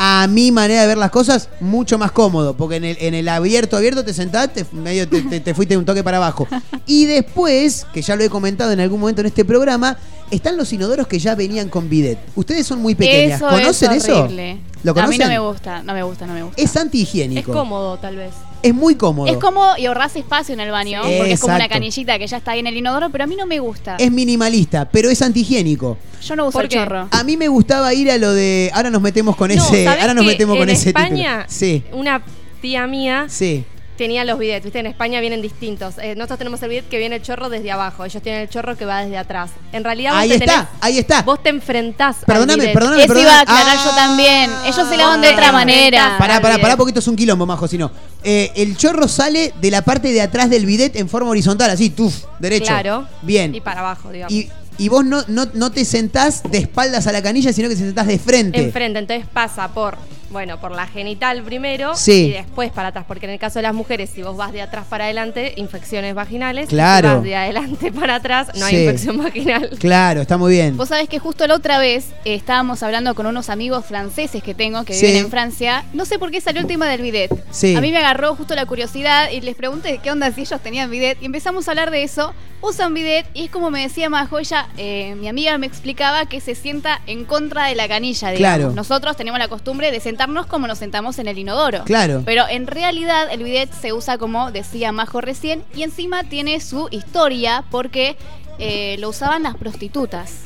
A 0.00 0.28
mi 0.30 0.52
manera 0.52 0.82
de 0.82 0.86
ver 0.86 0.96
las 0.98 1.10
cosas, 1.10 1.48
mucho 1.60 1.98
más 1.98 2.12
cómodo. 2.12 2.56
Porque 2.56 2.76
en 2.76 2.84
el, 2.84 2.96
en 3.00 3.14
el 3.14 3.28
abierto, 3.28 3.76
abierto, 3.76 4.04
te 4.04 4.14
sentás, 4.14 4.52
te, 4.52 4.64
medio 4.70 5.08
te, 5.08 5.22
te- 5.22 5.40
te 5.40 5.54
fuiste 5.54 5.76
un 5.76 5.84
toque 5.84 6.04
para 6.04 6.18
abajo. 6.18 6.46
Y 6.86 7.04
después, 7.06 7.84
que 7.92 8.00
ya 8.00 8.14
lo 8.16 8.22
he 8.22 8.30
comentado 8.30 8.70
en 8.72 8.78
algún 8.80 9.00
momento 9.00 9.20
en 9.22 9.26
este 9.26 9.44
programa, 9.44 9.98
están 10.30 10.56
los 10.56 10.72
inodoros 10.72 11.06
que 11.08 11.18
ya 11.18 11.34
venían 11.34 11.68
con 11.68 11.88
bidet. 11.90 12.18
Ustedes 12.36 12.66
son 12.66 12.80
muy 12.80 12.94
pequeñas. 12.94 13.40
Eso 13.40 13.50
¿Conocen 13.50 13.92
es 13.92 14.04
eso? 14.04 14.20
horrible. 14.24 14.58
¿Lo 14.84 14.92
A 14.98 15.06
mí 15.08 15.18
no 15.18 15.26
me 15.26 15.38
gusta, 15.40 15.82
no 15.82 15.92
me 15.92 16.02
gusta, 16.04 16.26
no 16.26 16.32
me 16.34 16.42
gusta. 16.44 16.62
Es 16.62 16.76
antihigiénico. 16.76 17.50
Es 17.50 17.56
cómodo, 17.56 17.98
tal 17.98 18.16
vez. 18.16 18.30
Es 18.62 18.74
muy 18.74 18.96
cómodo. 18.96 19.30
Es 19.30 19.38
cómodo 19.38 19.76
y 19.78 19.86
ahorras 19.86 20.16
espacio 20.16 20.52
en 20.52 20.60
el 20.60 20.70
baño, 20.70 21.02
Sí. 21.04 21.14
porque 21.16 21.32
es 21.32 21.40
como 21.40 21.54
una 21.54 21.68
canillita 21.68 22.18
que 22.18 22.26
ya 22.26 22.38
está 22.38 22.52
ahí 22.52 22.60
en 22.60 22.66
el 22.66 22.76
inodoro, 22.76 23.10
pero 23.10 23.24
a 23.24 23.26
mí 23.26 23.36
no 23.36 23.46
me 23.46 23.58
gusta. 23.60 23.96
Es 23.98 24.10
minimalista, 24.10 24.88
pero 24.88 25.08
es 25.10 25.22
antihigiénico. 25.22 25.96
Yo 26.22 26.34
no 26.36 26.44
uso 26.46 26.52
¿Por 26.52 26.64
el 26.64 26.70
chorro. 26.70 27.08
A 27.10 27.22
mí 27.24 27.36
me 27.36 27.46
gustaba 27.48 27.94
ir 27.94 28.10
a 28.10 28.18
lo 28.18 28.32
de. 28.32 28.70
Ahora 28.74 28.90
nos 28.90 29.00
metemos 29.00 29.36
con 29.36 29.48
No, 29.48 29.54
ese. 29.54 29.84
¿sabés 29.84 30.00
Ahora 30.00 30.14
nos 30.14 30.24
metemos 30.24 30.56
con 30.56 30.68
en 30.68 30.74
ese 30.74 30.88
España, 30.88 31.46
título. 31.46 31.58
Sí, 31.58 31.84
una 31.92 32.22
tía 32.60 32.86
mía 32.88 33.26
sí. 33.28 33.64
Tenía 33.98 34.24
los 34.24 34.38
bidets, 34.38 34.64
viste, 34.64 34.78
en 34.78 34.86
España 34.86 35.20
vienen 35.20 35.42
distintos. 35.42 35.96
Eh, 35.98 36.14
nosotros 36.14 36.38
tenemos 36.38 36.62
el 36.62 36.70
bidet 36.70 36.88
que 36.88 36.96
viene 36.96 37.16
el 37.16 37.22
chorro 37.22 37.50
desde 37.50 37.70
abajo, 37.70 38.04
ellos 38.06 38.22
tienen 38.22 38.40
el 38.42 38.48
chorro 38.48 38.76
que 38.76 38.86
va 38.86 39.02
desde 39.04 39.18
atrás. 39.18 39.50
En 39.72 39.84
realidad 39.84 40.12
vos 40.12 40.20
Ahí 40.22 40.28
te 40.30 40.34
está, 40.36 40.52
tenés- 40.54 40.66
ahí 40.80 40.98
está. 40.98 41.22
Vos 41.22 41.42
te 41.42 41.50
enfrentás 41.50 42.16
Perdóname, 42.24 42.52
al 42.54 42.60
bidet. 42.60 42.72
perdóname, 42.74 43.02
Eso 43.04 43.08
perdóname. 43.12 43.30
iba 43.30 43.38
a 43.38 43.42
aclarar 43.42 43.76
Ah. 43.78 43.84
yo 43.84 43.90
también. 43.94 44.50
Ellos 44.64 44.88
se 44.88 44.96
lavan 44.96 45.20
de 45.20 45.28
otra 45.28 45.48
Ah. 45.48 45.52
manera. 45.52 46.16
Pará, 46.18 46.40
pará, 46.40 46.58
pará, 46.58 46.76
esto 46.86 47.00
es 47.00 47.08
un 47.08 47.16
quilombo, 47.16 47.44
majo, 47.44 47.68
si 47.68 47.76
no. 47.76 47.90
Eh, 48.24 48.50
el 48.56 48.76
chorro 48.76 49.08
sale 49.08 49.52
de 49.60 49.70
la 49.70 49.82
parte 49.82 50.12
de 50.12 50.22
atrás 50.22 50.48
del 50.48 50.64
bidet 50.64 50.96
en 50.96 51.08
forma 51.08 51.28
horizontal, 51.30 51.68
así, 51.70 51.90
tuf, 51.90 52.24
derecho. 52.38 52.66
Claro. 52.66 53.06
Bien. 53.22 53.54
Y 53.54 53.60
para 53.60 53.80
abajo, 53.80 54.10
digamos. 54.10 54.32
Y, 54.32 54.48
y 54.78 54.88
vos 54.88 55.04
no, 55.04 55.22
no, 55.26 55.46
no 55.54 55.72
te 55.72 55.84
sentás 55.84 56.42
de 56.48 56.58
espaldas 56.58 57.06
a 57.08 57.12
la 57.12 57.20
canilla, 57.20 57.52
sino 57.52 57.68
que 57.68 57.74
te 57.74 57.80
sentás 57.82 58.06
de 58.06 58.18
frente. 58.18 58.60
Enfrente, 58.62 59.00
entonces 59.00 59.26
pasa 59.32 59.66
por, 59.68 59.98
bueno, 60.30 60.60
por 60.60 60.72
la 60.72 60.86
genital 60.86 61.42
primero 61.42 61.94
Sí. 61.96 62.26
y 62.28 62.32
después 62.32 62.70
para 62.70 62.88
atrás, 62.88 63.04
porque 63.08 63.26
en 63.26 63.32
el 63.32 63.38
caso 63.38 63.58
de 63.58 63.62
las 63.62 63.74
mujeres, 63.74 64.10
si 64.14 64.22
vos 64.22 64.36
vas 64.36 64.52
de 64.52 64.62
atrás 64.62 64.84
para 64.88 65.04
adelante, 65.04 65.54
infecciones 65.56 66.14
vaginales. 66.14 66.68
Claro. 66.68 67.08
Si 67.08 67.14
vas 67.14 67.22
de 67.24 67.36
adelante 67.36 67.92
para 67.98 68.16
atrás, 68.16 68.48
no 68.56 68.64
hay 68.66 68.76
infección 68.76 69.18
vaginal. 69.18 69.70
Claro, 69.78 70.20
está 70.22 70.36
muy 70.36 70.52
bien. 70.52 70.76
Vos 70.76 70.88
sabés 70.88 71.08
que 71.08 71.18
justo 71.18 71.46
la 71.46 71.54
otra 71.54 71.78
vez 71.78 72.06
eh, 72.24 72.34
estábamos 72.34 72.82
hablando 72.82 73.14
con 73.14 73.26
unos 73.26 73.48
amigos 73.50 73.84
franceses 73.86 74.42
que 74.42 74.54
tengo 74.54 74.84
que 74.84 74.94
Sí. 74.94 75.06
viven 75.06 75.24
en 75.24 75.30
Francia. 75.30 75.84
No 75.92 76.04
sé 76.04 76.18
por 76.18 76.30
qué 76.30 76.40
salió 76.40 76.60
el 76.60 76.66
tema 76.66 76.88
del 76.88 77.02
bidet. 77.02 77.30
Sí. 77.50 77.74
A 77.76 77.80
mí 77.80 77.90
me 77.90 77.98
agarró 77.98 78.34
justo 78.36 78.54
la 78.54 78.66
curiosidad 78.66 79.30
y 79.30 79.40
les 79.40 79.54
pregunté 79.56 79.98
qué 80.02 80.10
onda 80.10 80.30
si 80.32 80.42
ellos 80.42 80.60
tenían 80.60 80.90
bidet 80.90 81.18
y 81.22 81.26
empezamos 81.26 81.68
a 81.68 81.70
hablar 81.72 81.90
de 81.90 82.02
eso. 82.02 82.32
Usan 82.60 82.92
bidet 82.92 83.24
y 83.34 83.44
es 83.44 83.50
como 83.52 83.70
me 83.70 83.82
decía 83.82 84.10
Majo, 84.10 84.40
ella, 84.40 84.66
eh, 84.76 85.14
mi 85.16 85.28
amiga 85.28 85.56
me 85.58 85.66
explicaba 85.66 86.26
que 86.26 86.40
se 86.40 86.56
sienta 86.56 87.00
en 87.06 87.24
contra 87.24 87.66
de 87.66 87.76
la 87.76 87.86
canilla, 87.86 88.30
digamos. 88.30 88.58
Claro. 88.58 88.72
Nosotros 88.74 89.16
tenemos 89.16 89.38
la 89.38 89.46
costumbre 89.46 89.92
de 89.92 90.00
sentarnos 90.18 90.46
como 90.46 90.66
nos 90.66 90.78
sentamos 90.78 91.20
en 91.20 91.28
el 91.28 91.38
inodoro. 91.38 91.84
Claro. 91.84 92.22
Pero 92.26 92.42
en 92.48 92.66
realidad 92.66 93.28
el 93.30 93.44
bidet 93.44 93.72
se 93.72 93.92
usa 93.92 94.18
como 94.18 94.50
decía 94.50 94.90
Majo 94.90 95.20
recién 95.20 95.62
y 95.76 95.84
encima 95.84 96.24
tiene 96.24 96.58
su 96.58 96.88
historia 96.90 97.62
porque 97.70 98.16
eh, 98.58 98.96
lo 98.98 99.10
usaban 99.10 99.44
las 99.44 99.56
prostitutas. 99.56 100.40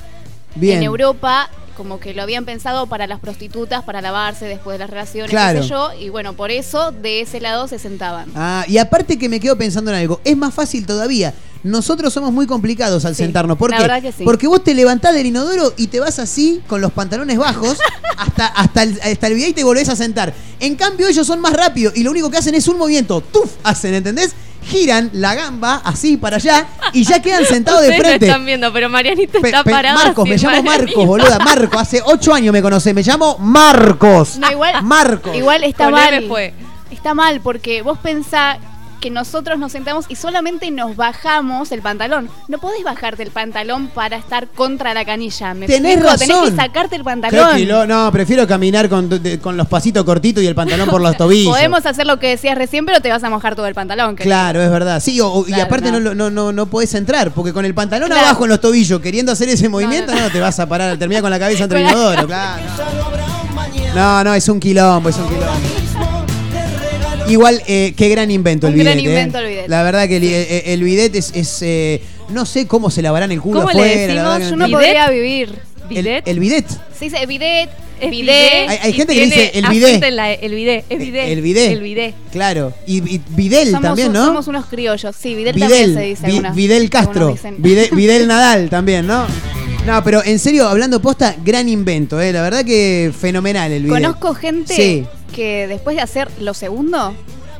Bien. 0.56 0.76
En 0.76 0.82
Europa 0.82 1.48
como 1.76 1.98
que 2.00 2.14
lo 2.14 2.22
habían 2.22 2.44
pensado 2.44 2.86
para 2.86 3.06
las 3.06 3.20
prostitutas, 3.20 3.82
para 3.84 4.00
lavarse 4.00 4.44
después 4.46 4.74
de 4.74 4.78
las 4.80 4.90
relaciones, 4.90 5.30
Claro. 5.30 5.58
qué 5.60 5.62
sé 5.64 5.70
yo, 5.70 5.90
y 5.98 6.08
bueno, 6.08 6.34
por 6.34 6.50
eso 6.50 6.92
de 6.92 7.20
ese 7.20 7.40
lado 7.40 7.68
se 7.68 7.78
sentaban. 7.78 8.30
Ah, 8.34 8.64
y 8.68 8.78
aparte 8.78 9.18
que 9.18 9.28
me 9.28 9.40
quedo 9.40 9.56
pensando 9.56 9.90
en 9.90 9.96
algo, 9.98 10.20
es 10.24 10.36
más 10.36 10.52
fácil 10.54 10.86
todavía. 10.86 11.34
Nosotros 11.64 12.12
somos 12.12 12.32
muy 12.32 12.46
complicados 12.48 13.04
al 13.04 13.14
Sí, 13.14 13.22
sentarnos. 13.22 13.56
¿Por 13.56 13.70
la 13.70 13.76
qué? 13.76 13.82
verdad 13.82 14.02
que 14.02 14.10
sí. 14.10 14.24
Porque 14.24 14.48
vos 14.48 14.64
te 14.64 14.74
levantás 14.74 15.14
del 15.14 15.26
inodoro 15.26 15.72
y 15.76 15.86
te 15.86 16.00
vas 16.00 16.18
así, 16.18 16.60
con 16.66 16.80
los 16.80 16.90
pantalones 16.92 17.38
bajos, 17.38 17.78
hasta, 18.16 18.46
hasta, 18.48 18.82
el, 18.82 19.00
hasta 19.00 19.26
el 19.28 19.34
video 19.34 19.48
y 19.48 19.52
te 19.52 19.62
volvés 19.62 19.88
a 19.88 19.94
sentar. 19.94 20.34
En 20.58 20.74
cambio, 20.74 21.06
ellos 21.06 21.24
son 21.26 21.40
más 21.40 21.52
rápidos 21.52 21.96
y 21.96 22.02
lo 22.02 22.10
único 22.10 22.30
que 22.30 22.38
hacen 22.38 22.56
es 22.56 22.66
un 22.66 22.78
movimiento. 22.78 23.20
¡Tuf! 23.20 23.52
Hacen, 23.62 23.94
¿entendés? 23.94 24.32
Giran 24.64 25.10
la 25.12 25.34
gamba 25.34 25.80
así 25.84 26.16
para 26.16 26.36
allá 26.36 26.66
y 26.92 27.04
ya 27.04 27.20
quedan 27.20 27.44
sentados 27.44 27.82
de 27.82 27.96
frente. 27.98 28.26
no 28.26 28.32
están 28.32 28.46
viendo, 28.46 28.72
pero 28.72 28.88
Marianita 28.88 29.40
Pe- 29.40 29.48
está 29.48 29.64
pe- 29.64 29.70
parada. 29.70 29.94
Marcos, 29.96 30.28
me 30.28 30.36
llamo 30.36 30.62
Marianita. 30.62 30.78
Marcos, 30.86 31.06
boluda. 31.06 31.38
Marcos, 31.40 31.80
hace 31.82 32.00
ocho 32.04 32.32
años 32.32 32.52
me 32.52 32.62
conoce. 32.62 32.94
Me 32.94 33.02
llamo 33.02 33.36
Marcos. 33.38 34.36
No, 34.38 34.50
igual, 34.50 34.82
Marcos. 34.82 35.34
igual 35.36 35.64
está 35.64 35.84
Con 35.84 35.92
mal. 35.94 36.52
Está 36.90 37.14
mal 37.14 37.40
porque 37.40 37.82
vos 37.82 37.98
pensás 37.98 38.58
que 39.02 39.10
nosotros 39.10 39.58
nos 39.58 39.72
sentamos 39.72 40.06
y 40.08 40.16
solamente 40.16 40.70
nos 40.70 40.96
bajamos 40.96 41.72
el 41.72 41.82
pantalón. 41.82 42.30
No 42.48 42.56
podés 42.58 42.82
bajarte 42.84 43.22
el 43.24 43.30
pantalón 43.30 43.88
para 43.88 44.16
estar 44.16 44.46
contra 44.48 44.94
la 44.94 45.04
canilla. 45.04 45.52
¿me 45.54 45.66
Tenés 45.66 45.96
explico? 45.96 46.16
Tenés 46.16 46.36
razón. 46.36 46.50
que 46.50 46.56
sacarte 46.62 46.96
el 46.96 47.04
pantalón. 47.04 47.56
que 47.56 47.66
lo- 47.66 47.86
no, 47.86 48.10
prefiero 48.12 48.46
caminar 48.46 48.88
con, 48.88 49.08
de- 49.08 49.38
con 49.40 49.56
los 49.56 49.66
pasitos 49.66 50.04
cortitos 50.04 50.42
y 50.42 50.46
el 50.46 50.54
pantalón 50.54 50.88
por 50.88 51.00
los 51.02 51.16
tobillos. 51.18 51.52
Podemos 51.52 51.84
hacer 51.84 52.06
lo 52.06 52.18
que 52.18 52.28
decías 52.28 52.56
recién, 52.56 52.86
pero 52.86 53.00
te 53.00 53.10
vas 53.10 53.22
a 53.24 53.28
mojar 53.28 53.56
todo 53.56 53.66
el 53.66 53.74
pantalón. 53.74 54.16
querido. 54.16 54.32
Claro, 54.34 54.62
es 54.62 54.70
verdad. 54.70 55.00
Sí, 55.00 55.20
o- 55.20 55.44
y 55.46 55.54
aparte 55.60 55.90
no. 55.92 56.00
no. 56.00 56.14
No, 56.14 56.30
no, 56.30 56.52
no 56.52 56.66
podés 56.66 56.94
entrar, 56.94 57.32
porque 57.32 57.52
con 57.52 57.64
el 57.64 57.74
pantalón 57.74 58.08
Claro. 58.08 58.26
abajo 58.28 58.44
en 58.44 58.50
los 58.50 58.60
tobillos, 58.60 59.00
queriendo 59.00 59.32
hacer 59.32 59.48
ese 59.48 59.68
movimiento, 59.68 60.14
no, 60.14 60.30
te 60.30 60.38
vas 60.40 60.58
a 60.60 60.68
parar, 60.68 60.96
termina 60.96 61.20
con 61.20 61.30
la 61.30 61.38
cabeza 61.40 61.64
entre 61.64 61.82
el 61.82 61.88
inodoro, 61.90 62.26
claro. 62.28 62.62
No, 63.94 64.24
no, 64.24 64.34
es 64.34 64.48
un 64.48 64.60
quilombo, 64.60 65.08
es 65.08 65.16
un 65.16 65.26
quilombo. 65.28 65.81
Igual, 67.28 67.62
eh, 67.66 67.94
qué 67.96 68.08
gran 68.08 68.30
invento 68.30 68.66
el 68.66 68.74
Un 68.74 68.78
bidet. 68.80 68.92
gran 68.94 68.98
eh. 69.04 69.08
invento 69.08 69.38
el 69.38 69.48
bidet. 69.48 69.68
La 69.68 69.82
verdad 69.82 70.08
que 70.08 70.16
el, 70.16 70.24
eh, 70.24 70.72
el 70.72 70.82
bidet 70.82 71.14
es, 71.14 71.32
es, 71.34 71.58
eh, 71.62 72.02
no 72.30 72.44
sé 72.46 72.66
cómo 72.66 72.90
se 72.90 73.02
lavarán 73.02 73.32
el 73.32 73.40
culo 73.40 73.60
¿Cómo 73.60 73.72
le 73.72 73.78
afuera. 73.80 74.12
decimos? 74.14 74.38
que 74.38 74.50
Yo 74.50 74.56
no 74.56 74.68
podría 74.70 75.10
vivir. 75.10 75.48
El- 75.90 75.96
¿Bidet? 76.04 76.28
El, 76.28 76.38
bidet. 76.40 76.66
Se 76.98 77.04
dice 77.06 77.26
bidet, 77.26 77.68
Es 78.00 78.10
bidet. 78.10 78.68
Hay- 78.68 78.78
hay 78.82 78.90
y 78.90 78.92
gente 78.94 79.12
que 79.14 79.20
tiene 79.20 79.34
dice 79.36 79.50
el 79.58 79.64
acento 79.66 79.86
bidet. 79.86 80.02
en 80.04 80.16
la- 80.16 80.32
el 80.32 80.54
bidet, 80.54 80.84
es 80.88 80.98
bidet. 80.98 81.28
El 81.28 81.42
bidet. 81.42 81.72
El 81.72 81.80
bidet. 81.82 82.14
Claro. 82.32 82.72
Y, 82.86 82.96
y 83.16 83.20
Videl 83.30 83.66
somos, 83.66 83.82
también, 83.82 84.08
un- 84.08 84.14
¿no? 84.14 84.26
somos 84.26 84.48
unos 84.48 84.66
criollos. 84.66 85.14
Sí, 85.20 85.34
Videl, 85.34 85.54
Videl, 85.54 85.68
también 85.70 85.94
se 85.94 86.00
dice. 86.02 86.22
Vi- 86.26 86.32
algunas- 86.32 86.56
Videl 86.56 86.88
Castro, 86.90 87.32
dicen. 87.32 87.56
Videl, 87.58 87.88
Videl 87.92 88.26
Nadal 88.26 88.70
también, 88.70 89.06
¿no? 89.06 89.26
No, 89.86 90.02
pero 90.04 90.22
en 90.24 90.38
serio, 90.38 90.68
hablando 90.68 91.02
posta, 91.02 91.34
gran 91.44 91.68
invento, 91.68 92.20
¿eh? 92.20 92.32
La 92.32 92.42
verdad 92.42 92.64
que 92.64 93.12
fenomenal 93.18 93.72
el 93.72 93.82
bidet. 93.84 93.96
Conozco 94.02 94.34
gente 94.34 94.74
Sí. 94.74 95.04
que 95.34 95.66
después 95.66 95.96
de 95.96 96.02
hacer 96.02 96.28
lo 96.38 96.54
segundo, 96.54 97.14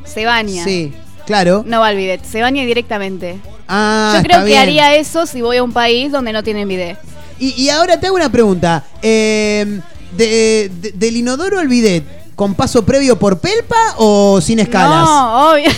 se 0.05 0.25
baña. 0.25 0.63
Sí, 0.63 0.93
claro. 1.25 1.63
No 1.67 1.81
va 1.81 1.87
al 1.87 1.97
bidet, 1.97 2.23
se 2.23 2.41
baña 2.41 2.63
directamente. 2.65 3.39
Ah, 3.67 4.13
Yo 4.17 4.23
creo 4.23 4.39
que 4.39 4.45
bien. 4.45 4.59
haría 4.61 4.95
eso 4.95 5.25
si 5.25 5.41
voy 5.41 5.57
a 5.57 5.63
un 5.63 5.73
país 5.73 6.11
donde 6.13 6.31
no 6.31 6.43
tienen 6.43 6.67
bidet. 6.67 6.97
Y, 7.39 7.61
y 7.61 7.69
ahora 7.69 7.99
te 7.99 8.07
hago 8.07 8.15
una 8.15 8.31
pregunta. 8.31 8.85
Eh, 9.01 9.79
de- 10.15 10.71
de- 10.81 10.91
¿Del 10.91 11.17
inodoro 11.17 11.59
al 11.59 11.67
bidet, 11.67 12.03
con 12.35 12.55
paso 12.55 12.85
previo 12.85 13.19
por 13.19 13.39
pelpa 13.39 13.95
o 13.97 14.39
sin 14.39 14.59
escalas? 14.59 15.03
No, 15.05 15.51
obvio. 15.51 15.69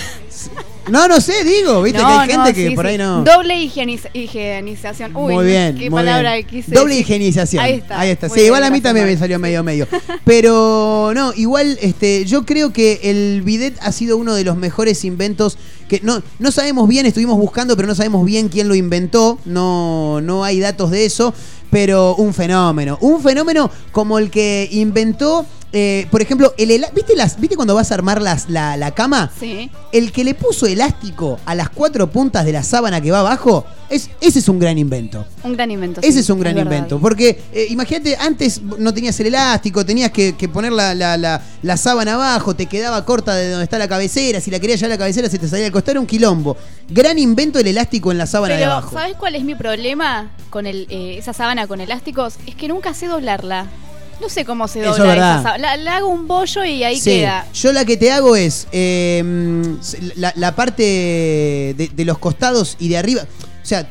No, 0.90 1.08
no 1.08 1.20
sé, 1.20 1.44
digo, 1.44 1.82
viste 1.82 2.00
No, 2.00 2.08
que 2.08 2.14
hay 2.14 2.30
gente 2.30 2.50
no, 2.50 2.56
que 2.56 2.72
por 2.76 2.86
sí. 2.86 2.92
ahí 2.92 2.98
no. 2.98 3.24
Doble 3.24 3.56
higieniz- 3.56 4.08
higienización. 4.14 5.16
Uy, 5.16 5.34
muy 5.34 5.46
bien, 5.46 5.76
qué 5.78 5.90
muy 5.90 6.00
palabra 6.00 6.36
bien. 6.36 6.48
quise 6.48 6.72
Doble 6.76 6.96
decir. 6.96 7.02
higienización. 7.16 7.64
Ahí 7.64 7.74
está. 7.74 8.00
Ahí 8.00 8.10
está. 8.12 8.30
Sí, 8.30 8.42
igual 8.42 8.64
a 8.64 8.70
mí 8.70 8.82
también 8.82 9.06
me 9.08 9.18
salió 9.18 9.40
medio 9.40 9.64
medio. 9.64 9.88
Pero 10.26 11.12
no, 11.16 11.34
igual 11.36 11.78
este 11.82 12.26
yo 12.26 12.46
creo 12.46 12.72
que 12.72 13.00
el 13.04 13.42
bidet 13.42 13.76
ha 13.82 13.92
sido 13.92 14.18
uno 14.18 14.36
de 14.36 14.44
los 14.44 14.58
mejores 14.58 15.04
inventos 15.06 15.58
que 15.90 16.00
no 16.02 16.22
no 16.40 16.52
sabemos 16.52 16.88
bien, 16.88 17.06
estuvimos 17.06 17.38
buscando, 17.38 17.76
pero 17.76 17.88
no 17.88 17.94
sabemos 17.96 18.26
bien 18.26 18.50
quién 18.50 18.68
lo 18.68 18.76
inventó. 18.76 19.40
No 19.46 20.20
no 20.22 20.44
hay 20.44 20.60
datos 20.60 20.92
de 20.92 21.06
eso, 21.06 21.34
pero 21.72 22.16
un 22.16 22.34
fenómeno, 22.34 22.98
un 23.02 23.22
fenómeno 23.22 23.70
como 23.92 24.18
el 24.20 24.30
que 24.30 24.68
inventó 24.72 25.46
eh, 25.78 26.08
por 26.10 26.22
ejemplo, 26.22 26.54
el 26.58 26.86
¿viste 26.96 27.16
las 27.18 27.38
viste 27.40 27.56
cuando 27.58 27.76
vas 27.76 27.92
a 27.92 27.96
armar 27.96 28.22
las, 28.22 28.50
la, 28.50 28.78
la 28.78 28.92
cama? 28.92 29.30
Sí. 29.40 29.70
El 29.92 30.12
que 30.14 30.24
le 30.24 30.34
puso 30.34 30.66
elástico 30.66 31.38
a 31.46 31.54
las 31.54 31.70
cuatro 31.70 32.10
puntas 32.10 32.46
de 32.46 32.54
la 32.54 32.64
sábana 32.64 33.02
que 33.02 33.12
va 33.12 33.20
abajo, 33.20 33.66
es, 33.90 34.10
ese 34.22 34.40
es 34.40 34.48
un 34.50 34.58
gran 34.58 34.78
invento. 34.78 35.26
Un 35.44 35.54
gran 35.54 35.70
invento. 35.70 36.00
Ese 36.02 36.14
sí, 36.14 36.20
es 36.20 36.30
un 36.30 36.40
gran 36.40 36.56
verdad. 36.56 36.72
invento. 36.72 37.00
Porque 37.00 37.40
eh, 37.54 37.68
imagínate, 37.70 38.16
antes 38.18 38.62
no 38.62 38.94
tenías 38.94 39.20
el 39.20 39.28
elástico, 39.28 39.86
tenías 39.86 40.12
que, 40.12 40.36
que 40.36 40.48
poner 40.50 40.72
la, 40.72 40.96
la- 40.96 41.18
la- 41.18 41.42
la 41.62 41.78
sábana 41.78 42.14
abajo, 42.16 42.56
te 42.56 42.66
quedaba 42.68 43.04
corta 43.06 43.36
de 43.36 43.50
donde 43.50 43.66
está 43.66 43.78
la 43.78 43.88
cabecera. 43.90 44.40
Si 44.42 44.50
la 44.50 44.60
querías 44.60 44.80
ya 44.80 44.88
la 44.88 44.98
cabecera, 44.98 45.30
se 45.30 45.38
te 45.38 45.48
salía 45.48 45.66
al 45.66 45.72
costado, 45.74 45.92
era 45.92 46.00
un 46.00 46.08
quilombo. 46.08 46.56
Gran 46.90 47.20
invento 47.20 47.60
el 47.60 47.68
elástico 47.68 48.12
en 48.12 48.18
la 48.18 48.26
sábana 48.28 48.54
de 48.56 48.62
Pero, 48.62 48.72
abajo. 48.72 48.92
¿sabes 48.94 49.16
cuál 49.18 49.36
es 49.36 49.44
mi 49.44 49.56
problema 49.56 50.32
con 50.50 50.66
el, 50.68 50.88
eh, 50.90 51.18
esa 51.18 51.34
sábana 51.34 51.68
con 51.68 51.82
elásticos? 51.82 52.36
Es 52.48 52.56
que 52.56 52.68
nunca 52.68 52.94
sé 52.94 53.08
doblarla. 53.08 53.68
No 54.22 54.30
sé 54.30 54.46
cómo 54.46 54.68
se 54.68 54.82
Eso 54.82 54.92
dobla 54.92 55.04
es 55.04 55.10
verdad. 55.10 55.40
esa. 55.42 55.58
La, 55.58 55.78
la 55.78 55.98
hago 55.98 56.08
un 56.08 56.28
bollo 56.28 56.64
y 56.64 56.84
ahí 56.84 57.00
Sí, 57.00 57.10
queda. 57.20 57.46
Yo 57.54 57.74
la 57.74 57.84
que 57.86 57.98
te 57.98 58.12
hago 58.12 58.36
es 58.36 58.68
eh, 58.72 59.22
mm, 59.26 59.64
la, 60.16 60.34
la 60.36 60.56
parte 60.56 60.84
de, 60.84 61.92
de 61.94 62.06
los 62.06 62.18
costados 62.18 62.78
y 62.80 62.88
de 62.90 62.98
arriba. 62.98 63.24
O 63.24 63.66
sea, 63.66 63.88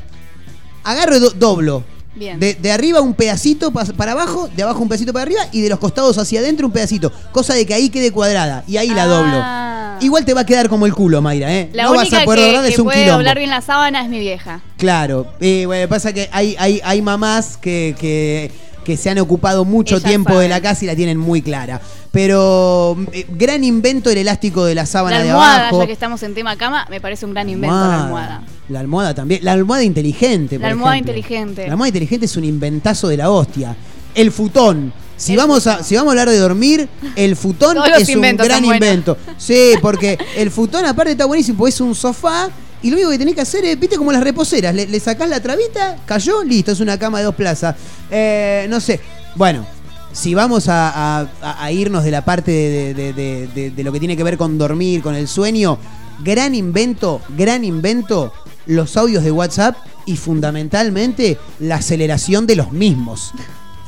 agarro 0.83 1.17
y 1.17 1.21
do- 1.21 1.31
doblo. 1.31 1.85
Bien. 2.17 2.39
De, 2.39 2.55
de 2.55 2.71
arriba 2.71 3.01
un 3.01 3.15
pedacito 3.15 3.73
pa- 3.73 3.85
para 3.87 4.13
abajo, 4.13 4.49
de 4.55 4.63
abajo 4.63 4.81
un 4.81 4.89
pedacito 4.89 5.13
para 5.13 5.25
arriba 5.25 5.43
y 5.51 5.61
de 5.63 5.69
los 5.69 5.81
costados 5.81 6.17
hacia 6.17 6.39
adentro 6.41 6.67
un 6.67 6.73
pedacito. 6.73 7.11
Cosa 7.33 7.55
de 7.55 7.67
que 7.67 7.75
ahí 7.75 7.91
quede 7.91 8.13
cuadrada 8.13 8.63
y 8.69 8.77
ahí 8.77 8.89
la 8.91 9.07
doblo. 9.07 9.33
Ah, 9.43 9.99
Igual 10.01 10.25
te 10.25 10.33
va 10.35 10.43
a 10.43 10.47
quedar 10.47 10.69
como 10.69 10.87
el 10.87 10.95
culo, 10.95 11.21
Mayra, 11.23 11.53
¿eh? 11.53 11.71
La 11.73 11.85
no 11.85 11.93
vas 11.95 12.03
única 12.09 12.23
a 12.23 12.25
poder 12.25 12.39
que, 12.41 12.47
doblar, 12.47 12.65
que 12.67 12.73
es 12.73 12.79
un 12.79 12.85
puede 12.85 12.99
quilombo. 12.99 13.19
doblar 13.19 13.39
bien 13.39 13.51
la 13.51 13.61
sábana 13.63 14.03
es 14.03 14.09
mi 14.09 14.19
vieja. 14.21 14.61
Claro, 14.77 15.27
eh, 15.41 15.65
bueno, 15.67 15.89
pasa 15.89 16.13
que 16.13 16.29
hay, 16.33 16.55
hay, 16.59 16.81
hay 16.85 17.01
mamás 17.03 17.57
que, 17.57 17.95
que, 17.99 18.51
que 18.85 18.97
se 18.97 19.11
han 19.11 19.18
ocupado 19.18 19.64
mucho 19.64 19.97
Ellas 19.97 20.09
tiempo 20.09 20.38
de 20.38 20.49
la 20.49 20.61
casa 20.61 20.85
y 20.85 20.87
la 20.87 20.94
tienen 20.94 21.18
muy 21.18 21.42
clara. 21.42 21.81
Pero 22.12 22.97
eh, 23.12 23.27
gran 23.31 23.64
invento 23.64 24.11
el 24.11 24.18
elástico 24.18 24.64
de 24.64 24.75
la 24.75 24.87
sábana 24.87 25.18
La 25.18 25.25
de 25.25 25.31
almohada, 25.31 25.59
abajo. 25.68 25.81
ya 25.81 25.87
que 25.87 25.92
estamos 25.92 26.23
en 26.23 26.35
tema 26.35 26.57
cama, 26.57 26.87
me 26.90 27.01
parece 27.01 27.27
un 27.27 27.33
gran 27.33 27.49
invento 27.49 27.75
la 27.75 28.05
almohada. 28.05 28.42
La 28.68 28.81
almohada 28.81 29.14
también. 29.14 29.40
La 29.42 29.53
almohada 29.53 29.83
inteligente. 29.83 30.57
La 30.57 30.61
por 30.62 30.70
almohada 30.70 30.97
ejemplo. 30.97 31.12
inteligente. 31.16 31.66
La 31.66 31.73
almohada 31.73 31.88
inteligente 31.88 32.27
es 32.27 32.37
un 32.37 32.44
inventazo 32.44 33.09
de 33.09 33.16
la 33.16 33.31
hostia. 33.31 33.77
El 34.14 34.31
futón. 34.31 34.92
Si 35.16 35.37
vamos, 35.37 35.66
a, 35.66 35.83
si 35.83 35.94
vamos 35.94 36.11
a 36.11 36.12
hablar 36.12 36.29
de 36.29 36.38
dormir, 36.38 36.88
el 37.14 37.37
futón 37.37 37.79
es 37.99 38.09
un 38.14 38.37
gran 38.37 38.64
invento. 38.64 39.16
Sí, 39.37 39.73
porque 39.81 40.18
el 40.37 40.51
futón 40.51 40.85
aparte 40.85 41.12
está 41.12 41.25
buenísimo, 41.25 41.59
porque 41.59 41.70
es 41.70 41.81
un 41.81 41.94
sofá 41.94 42.51
y 42.85 42.90
lo 42.90 42.97
único 42.97 43.11
que 43.11 43.18
tenés 43.18 43.35
que 43.35 43.40
hacer 43.40 43.64
es, 43.64 43.81
viste, 43.81 43.97
como 43.97 44.12
las 44.12 44.23
reposeras, 44.23 44.75
le, 44.75 44.87
le 44.87 45.01
sacás 45.01 45.27
la 45.31 45.40
trabita, 45.40 45.97
cayó, 46.05 46.44
listo, 46.44 46.70
es 46.70 46.81
una 46.81 46.99
cama 46.99 47.16
de 47.18 47.25
dos 47.25 47.35
plazas. 47.35 47.75
Eh, 48.11 48.66
no 48.68 48.79
sé, 48.79 49.01
bueno, 49.37 49.66
si 50.12 50.35
vamos 50.35 50.66
a, 50.68 51.27
irnos 51.73 52.05
de 52.05 52.11
la 52.11 52.23
parte 52.23 52.51
de 52.53 53.83
lo 53.83 53.90
que 53.90 53.99
tiene 53.99 54.18
que 54.18 54.23
ver 54.23 54.37
con 54.37 54.59
dormir, 54.59 55.01
con 55.01 55.14
el 55.14 55.29
sueño, 55.29 55.79
gran 56.23 56.55
invento, 56.55 57.23
gran 57.31 57.64
invento, 57.64 58.35
los 58.66 58.99
audios 58.99 59.25
de 59.25 59.33
WhatsApp 59.33 59.79
y 60.05 60.18
fundamentalmente 60.18 61.38
la 61.61 61.77
aceleración 61.77 62.47
de 62.47 62.57
los 62.57 62.70
mismos. 62.70 63.33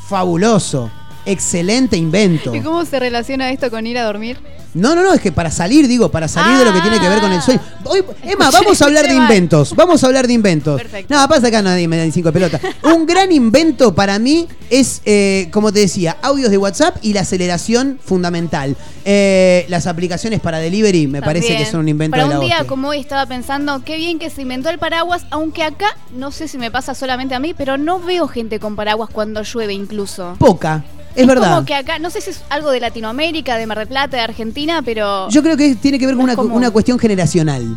Fabuloso. 0.09 0.91
Excelente 1.27 1.97
invento. 1.97 2.55
¿Y 2.55 2.61
cómo 2.61 2.85
se 2.85 2.99
relaciona 2.99 3.51
esto 3.51 3.71
con 3.71 3.87
ir 3.87 3.99
a 3.99 4.05
dormir? 4.05 4.39
No, 4.75 4.95
no, 4.95 5.03
no, 5.03 5.15
es 5.15 5.21
que 5.23 5.33
para 5.33 5.51
salir, 5.51 5.89
digo, 5.89 6.11
para 6.11 6.29
salir 6.29 6.59
de 6.59 6.65
lo 6.67 6.73
que 6.73 6.83
tiene 6.83 7.01
que 7.01 7.09
ver 7.09 7.21
con 7.21 7.33
el 7.33 7.41
sueño. 7.41 7.61
Hoy, 7.85 8.05
Emma, 8.23 8.51
vamos 8.51 8.81
a 8.83 8.85
hablar 8.85 9.09
de 9.09 9.15
inventos. 9.15 9.75
Vamos 9.75 10.05
a 10.05 10.07
hablar 10.07 10.27
de 10.27 10.35
inventos. 10.35 10.81
Perfecto. 10.81 11.15
No, 11.15 11.27
pasa 11.29 11.49
acá 11.49 11.63
nadie 11.63 11.89
me 11.89 11.97
da 11.97 12.05
ni 12.05 12.13
cinco 12.13 12.29
de 12.29 12.33
pelota. 12.35 12.61
Un 12.83 13.07
gran 13.07 13.33
invento 13.33 13.95
para 13.95 14.19
mí 14.19 14.47
es, 14.69 15.01
eh, 15.07 15.49
como 15.51 15.73
te 15.73 15.81
decía, 15.81 16.19
audios 16.21 16.51
de 16.51 16.59
WhatsApp 16.59 16.99
y 17.01 17.15
la 17.15 17.23
aceleración 17.23 17.99
fundamental. 18.05 18.77
Eh, 19.07 19.65
las 19.69 19.87
aplicaciones 19.87 20.41
para 20.41 20.59
delivery 20.59 21.07
me 21.07 21.23
parece 21.23 21.57
que 21.57 21.65
son 21.65 21.81
un 21.81 21.89
invento 21.89 22.13
Para 22.13 22.25
de 22.25 22.29
la 22.31 22.41
un 22.41 22.45
día 22.45 22.57
hostia. 22.57 22.69
como 22.69 22.89
hoy 22.89 22.99
estaba 23.01 23.25
pensando, 23.25 23.83
qué 23.83 23.97
bien 23.97 24.19
que 24.19 24.29
se 24.29 24.43
inventó 24.43 24.69
el 24.69 24.79
paraguas, 24.79 25.25
aunque 25.31 25.63
acá, 25.63 25.97
no 26.15 26.31
sé 26.31 26.49
si 26.49 26.59
me 26.59 26.71
pasa 26.71 26.95
solamente 26.95 27.35
a 27.35 27.39
mí, 27.41 27.55
pero 27.55 27.79
no 27.79 27.99
veo 27.99 28.29
gente 28.29 28.61
con 28.61 28.77
paraguas 28.77 29.09
cuando 29.11 29.43
llueve 29.43 29.73
incluso. 29.73 30.35
Poca, 30.39 30.85
es, 31.17 31.27
verdad. 31.27 31.55
Como 31.55 31.67
que 31.67 31.75
acá, 31.75 31.99
no 31.99 32.11
sé 32.11 32.21
si 32.21 32.31
es 32.31 32.43
algo 32.49 32.71
de 32.71 32.81
Latinoamérica, 32.81 33.57
de 33.57 33.67
Mar 33.67 33.79
del 33.79 33.89
Plata, 33.89 34.17
de 34.17 34.23
Argentina, 34.23 34.83
pero... 34.83 35.29
Yo 35.31 35.43
creo 35.43 35.57
que 35.57 35.75
tiene 35.75 35.99
que 35.99 36.07
ver 36.07 36.15
con 36.15 36.25
una, 36.25 36.37
común. 36.37 36.53
una 36.53 36.71
cuestión 36.71 36.99
generacional. 36.99 37.77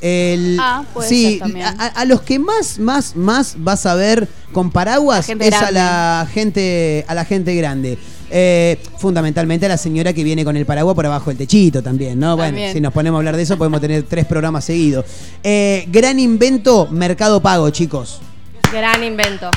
El- 0.00 0.58
Ah, 0.60 0.84
puede 0.92 1.08
sí, 1.08 1.30
ser 1.30 1.38
también. 1.40 1.66
A, 1.66 2.04
los 2.04 2.20
que 2.20 2.38
más, 2.38 2.78
más, 2.78 3.16
más 3.16 3.54
vas 3.58 3.86
a 3.86 3.94
ver 3.94 4.28
con 4.52 4.70
paraguas 4.70 5.28
es 5.28 5.54
a 5.54 5.70
la 5.70 6.28
gente, 6.32 7.04
a 7.08 7.14
la 7.14 7.24
gente 7.24 7.54
grande. 7.54 7.98
Eh, 8.28 8.78
fundamentalmente 8.98 9.66
a 9.66 9.68
la 9.68 9.76
señora 9.76 10.12
que 10.12 10.24
viene 10.24 10.44
con 10.44 10.56
el 10.56 10.66
paraguas 10.66 10.96
por 10.96 11.06
abajo 11.06 11.30
del 11.30 11.38
techito 11.38 11.80
también, 11.80 12.18
¿no? 12.18 12.36
Bueno, 12.36 12.58
si 12.72 12.80
nos 12.80 12.92
ponemos 12.92 13.18
a 13.18 13.20
hablar 13.20 13.36
de 13.36 13.42
eso, 13.42 13.56
podemos 13.56 13.80
tener 13.80 14.02
tres 14.02 14.24
programas 14.26 14.64
seguidos. 14.64 15.04
Eh, 15.44 15.86
gran 15.88 16.18
invento, 16.18 16.88
Mercado 16.90 17.40
Pago, 17.40 17.70
chicos. 17.70 18.20
Gran 18.72 19.04
invento. 19.04 19.48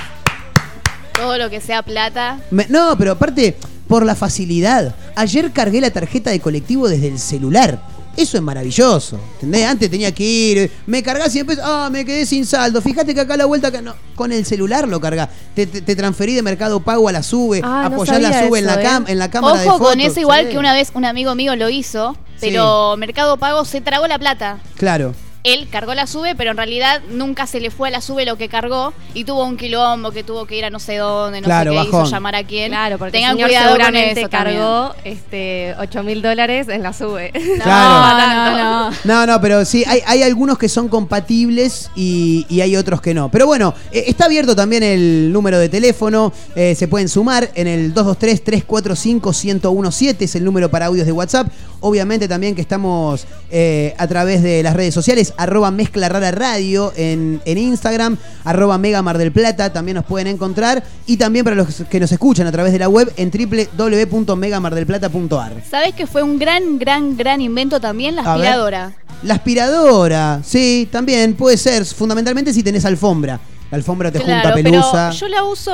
Todo 1.19 1.37
lo 1.37 1.49
que 1.49 1.61
sea 1.61 1.83
plata. 1.83 2.39
Me- 2.51 2.67
no, 2.69 2.95
pero 2.97 3.11
aparte, 3.11 3.55
por 3.87 4.05
la 4.05 4.15
facilidad. 4.15 4.95
Ayer 5.15 5.51
cargué 5.51 5.81
la 5.81 5.91
tarjeta 5.91 6.29
de 6.29 6.39
colectivo 6.39 6.87
desde 6.87 7.07
el 7.07 7.19
celular. 7.19 7.81
Eso 8.17 8.37
es 8.37 8.43
maravilloso. 8.43 9.19
¿Entendés? 9.35 9.65
Antes 9.65 9.89
tenía 9.89 10.13
que 10.13 10.23
ir, 10.23 10.71
me 10.87 11.01
cargás 11.03 11.33
y 11.35 11.39
después, 11.39 11.59
ah, 11.63 11.89
me 11.91 12.03
quedé 12.03 12.25
sin 12.25 12.45
saldo. 12.45 12.81
Fíjate 12.81 13.13
que 13.15 13.21
acá 13.21 13.35
a 13.35 13.37
la 13.37 13.45
vuelta, 13.45 13.71
que 13.71 13.81
no, 13.81 13.93
con 14.15 14.31
el 14.31 14.45
celular 14.45 14.87
lo 14.87 14.99
cargás. 14.99 15.29
Te, 15.55 15.65
te- 15.67 15.81
te 15.81 15.95
transferí 15.95 16.33
de 16.35 16.41
Mercado 16.41 16.79
Pago 16.81 17.07
a 17.07 17.11
la 17.11 17.23
sube, 17.23 17.61
Ah, 17.63 17.87
no 17.89 17.95
apoyás 17.95 18.21
la 18.21 18.31
sabía 18.33 18.47
sube 18.47 18.59
en, 18.59 18.65
eso, 18.67 18.75
la 18.75 18.83
cam- 18.83 19.07
¿eh? 19.07 19.11
en 19.11 19.19
la 19.19 19.29
cámara 19.31 19.61
de 19.61 19.67
Ojo 19.67 19.77
fotos. 19.77 19.91
con 19.93 20.01
eso, 20.01 20.19
igual 20.19 20.45
Sí. 20.45 20.51
que 20.51 20.57
una 20.57 20.73
vez 20.73 20.91
un 20.93 21.05
amigo 21.05 21.33
mío 21.35 21.55
lo 21.55 21.69
hizo, 21.69 22.17
pero 22.41 22.95
Mercado 22.97 23.37
Pago 23.37 23.63
se 23.63 23.79
tragó 23.81 24.07
la 24.07 24.19
plata. 24.19 24.59
Claro. 24.75 25.13
Él 25.45 25.69
cargó 25.71 25.93
la 25.93 26.05
sube, 26.05 26.35
pero 26.35 26.51
en 26.51 26.57
realidad 26.57 27.01
nunca 27.11 27.47
se 27.47 27.61
le 27.61 27.71
fue 27.71 27.87
a 27.87 27.91
la 27.91 28.01
sube 28.01 28.25
lo 28.25 28.35
que 28.37 28.49
cargó 28.49 28.93
y 29.13 29.23
tuvo 29.23 29.45
un 29.45 29.55
quilombo 29.55 30.11
que 30.11 30.21
tuvo 30.23 30.45
que 30.45 30.57
ir 30.57 30.65
a 30.65 30.69
no 30.69 30.79
sé 30.79 30.97
dónde, 30.97 31.39
no 31.39 31.45
Claro, 31.45 31.71
sé 31.71 31.77
qué, 31.77 31.85
bajón. 31.85 32.05
hizo 32.05 32.11
llamar 32.15 32.35
a 32.35 32.43
quién. 32.43 32.71
Claro, 32.71 32.97
porque 32.97 33.13
Tengan 33.13 33.31
el 33.31 33.37
señor 33.37 33.49
cuidado 33.49 33.77
con 33.77 33.95
eso 33.95 34.27
también. 34.27 34.29
cargó 34.59 34.95
este, 35.05 35.75
8 35.79 36.03
mil 36.03 36.21
dólares 36.21 36.67
en 36.67 36.83
la 36.83 36.91
sube. 36.93 37.31
No, 37.57 37.63
Claro. 37.63 38.57
no, 38.57 38.89
no. 38.89 38.95
No, 39.05 39.25
no, 39.25 39.39
pero 39.41 39.63
sí, 39.63 39.83
hay, 39.87 40.01
hay 40.05 40.23
algunos 40.23 40.57
que 40.57 40.67
son 40.67 40.89
compatibles 40.89 41.89
y, 41.95 42.45
y 42.49 42.59
hay 42.61 42.75
otros 42.75 42.99
que 43.01 43.13
no. 43.13 43.29
Pero 43.29 43.45
bueno, 43.45 43.73
eh, 43.93 44.03
está 44.07 44.25
abierto 44.25 44.55
también 44.57 44.83
el 44.83 45.31
número 45.31 45.57
de 45.57 45.69
teléfono. 45.69 46.33
eh, 46.55 46.75
se 46.75 46.89
pueden 46.89 47.07
sumar 47.07 47.49
en 47.55 47.67
el 47.67 47.93
223-345-1017, 47.93 50.15
es 50.19 50.35
el 50.35 50.43
número 50.43 50.69
para 50.69 50.87
audios 50.87 51.05
de 51.05 51.13
WhatsApp. 51.13 51.47
Obviamente 51.81 52.27
también 52.27 52.55
que 52.55 52.61
estamos 52.61 53.25
eh, 53.51 53.93
a 53.97 54.07
través 54.07 54.43
de 54.43 54.61
las 54.63 54.75
redes 54.75 54.93
sociales, 54.93 55.33
arroba 55.37 55.71
mezcla 55.71 56.09
rara 56.09 56.31
radio 56.31 56.91
en, 56.95 57.41
en 57.45 57.57
Instagram, 57.57 58.17
arroba 58.43 58.77
mega 58.77 59.01
mar 59.01 59.17
del 59.17 59.31
plata, 59.31 59.71
también 59.71 59.95
nos 59.95 60.05
pueden 60.05 60.27
encontrar. 60.27 60.83
Y 61.05 61.17
también 61.17 61.45
para 61.45 61.55
los 61.55 61.83
que 61.89 61.99
nos 61.99 62.11
escuchan 62.11 62.47
a 62.47 62.51
través 62.51 62.73
de 62.73 62.79
la 62.79 62.89
web 62.89 63.11
en 63.17 63.31
www.megamardelplata.ar. 63.31 65.63
¿Sabes 65.69 65.93
que 65.95 66.07
fue 66.07 66.23
un 66.23 66.37
gran, 66.37 66.77
gran, 66.79 67.15
gran 67.15 67.39
invento 67.41 67.79
también 67.79 68.15
la 68.15 68.23
aspiradora? 68.23 68.93
La 69.23 69.35
aspiradora, 69.35 70.41
sí, 70.43 70.87
también 70.91 71.35
puede 71.35 71.57
ser, 71.57 71.85
fundamentalmente 71.85 72.53
si 72.53 72.63
tenés 72.63 72.85
alfombra. 72.85 73.39
La 73.71 73.77
alfombra 73.77 74.11
te 74.11 74.19
junta 74.19 74.53
pelusa. 74.53 75.09
pero 75.09 75.19
yo 75.19 75.27
la 75.27 75.43
uso 75.43 75.71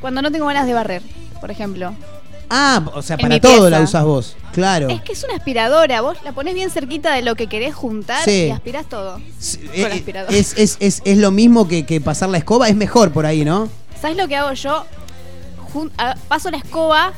cuando 0.00 0.22
no 0.22 0.30
tengo 0.30 0.46
ganas 0.46 0.66
de 0.66 0.74
barrer, 0.74 1.02
por 1.40 1.50
ejemplo. 1.50 1.94
Ah, 2.48 2.82
o 2.94 3.02
sea, 3.02 3.14
En 3.14 3.20
para 3.22 3.34
mi 3.34 3.40
todo 3.40 3.52
pieza. 3.62 3.70
la 3.70 3.80
usas 3.80 4.04
vos. 4.04 4.36
Claro. 4.52 4.88
Es 4.88 5.02
que 5.02 5.12
es 5.12 5.24
una 5.24 5.34
aspiradora, 5.34 6.00
vos 6.00 6.16
la 6.24 6.32
pones 6.32 6.54
bien 6.54 6.70
cerquita 6.70 7.12
de 7.12 7.22
lo 7.22 7.34
que 7.34 7.46
querés 7.48 7.74
juntar 7.74 8.24
Sí. 8.24 8.46
y 8.46 8.50
aspirás 8.50 8.86
todo. 8.88 9.20
Sí, 9.38 9.58
con 9.58 9.74
eh, 9.74 9.92
aspiradora. 9.92 10.36
es, 10.36 10.54
es, 10.56 10.76
es, 10.80 11.02
es 11.04 11.18
lo 11.18 11.30
mismo 11.30 11.66
que, 11.68 11.84
que 11.84 12.00
pasar 12.00 12.28
la 12.28 12.38
escoba, 12.38 12.68
es 12.68 12.76
mejor 12.76 13.12
por 13.12 13.26
ahí, 13.26 13.44
¿no? 13.44 13.68
¿Sabes 14.00 14.16
lo 14.16 14.28
que 14.28 14.36
hago 14.36 14.52
yo? 14.52 14.84
Jun- 15.72 15.90
a- 15.98 16.14
paso 16.28 16.50
la 16.50 16.58
escoba, 16.58 17.12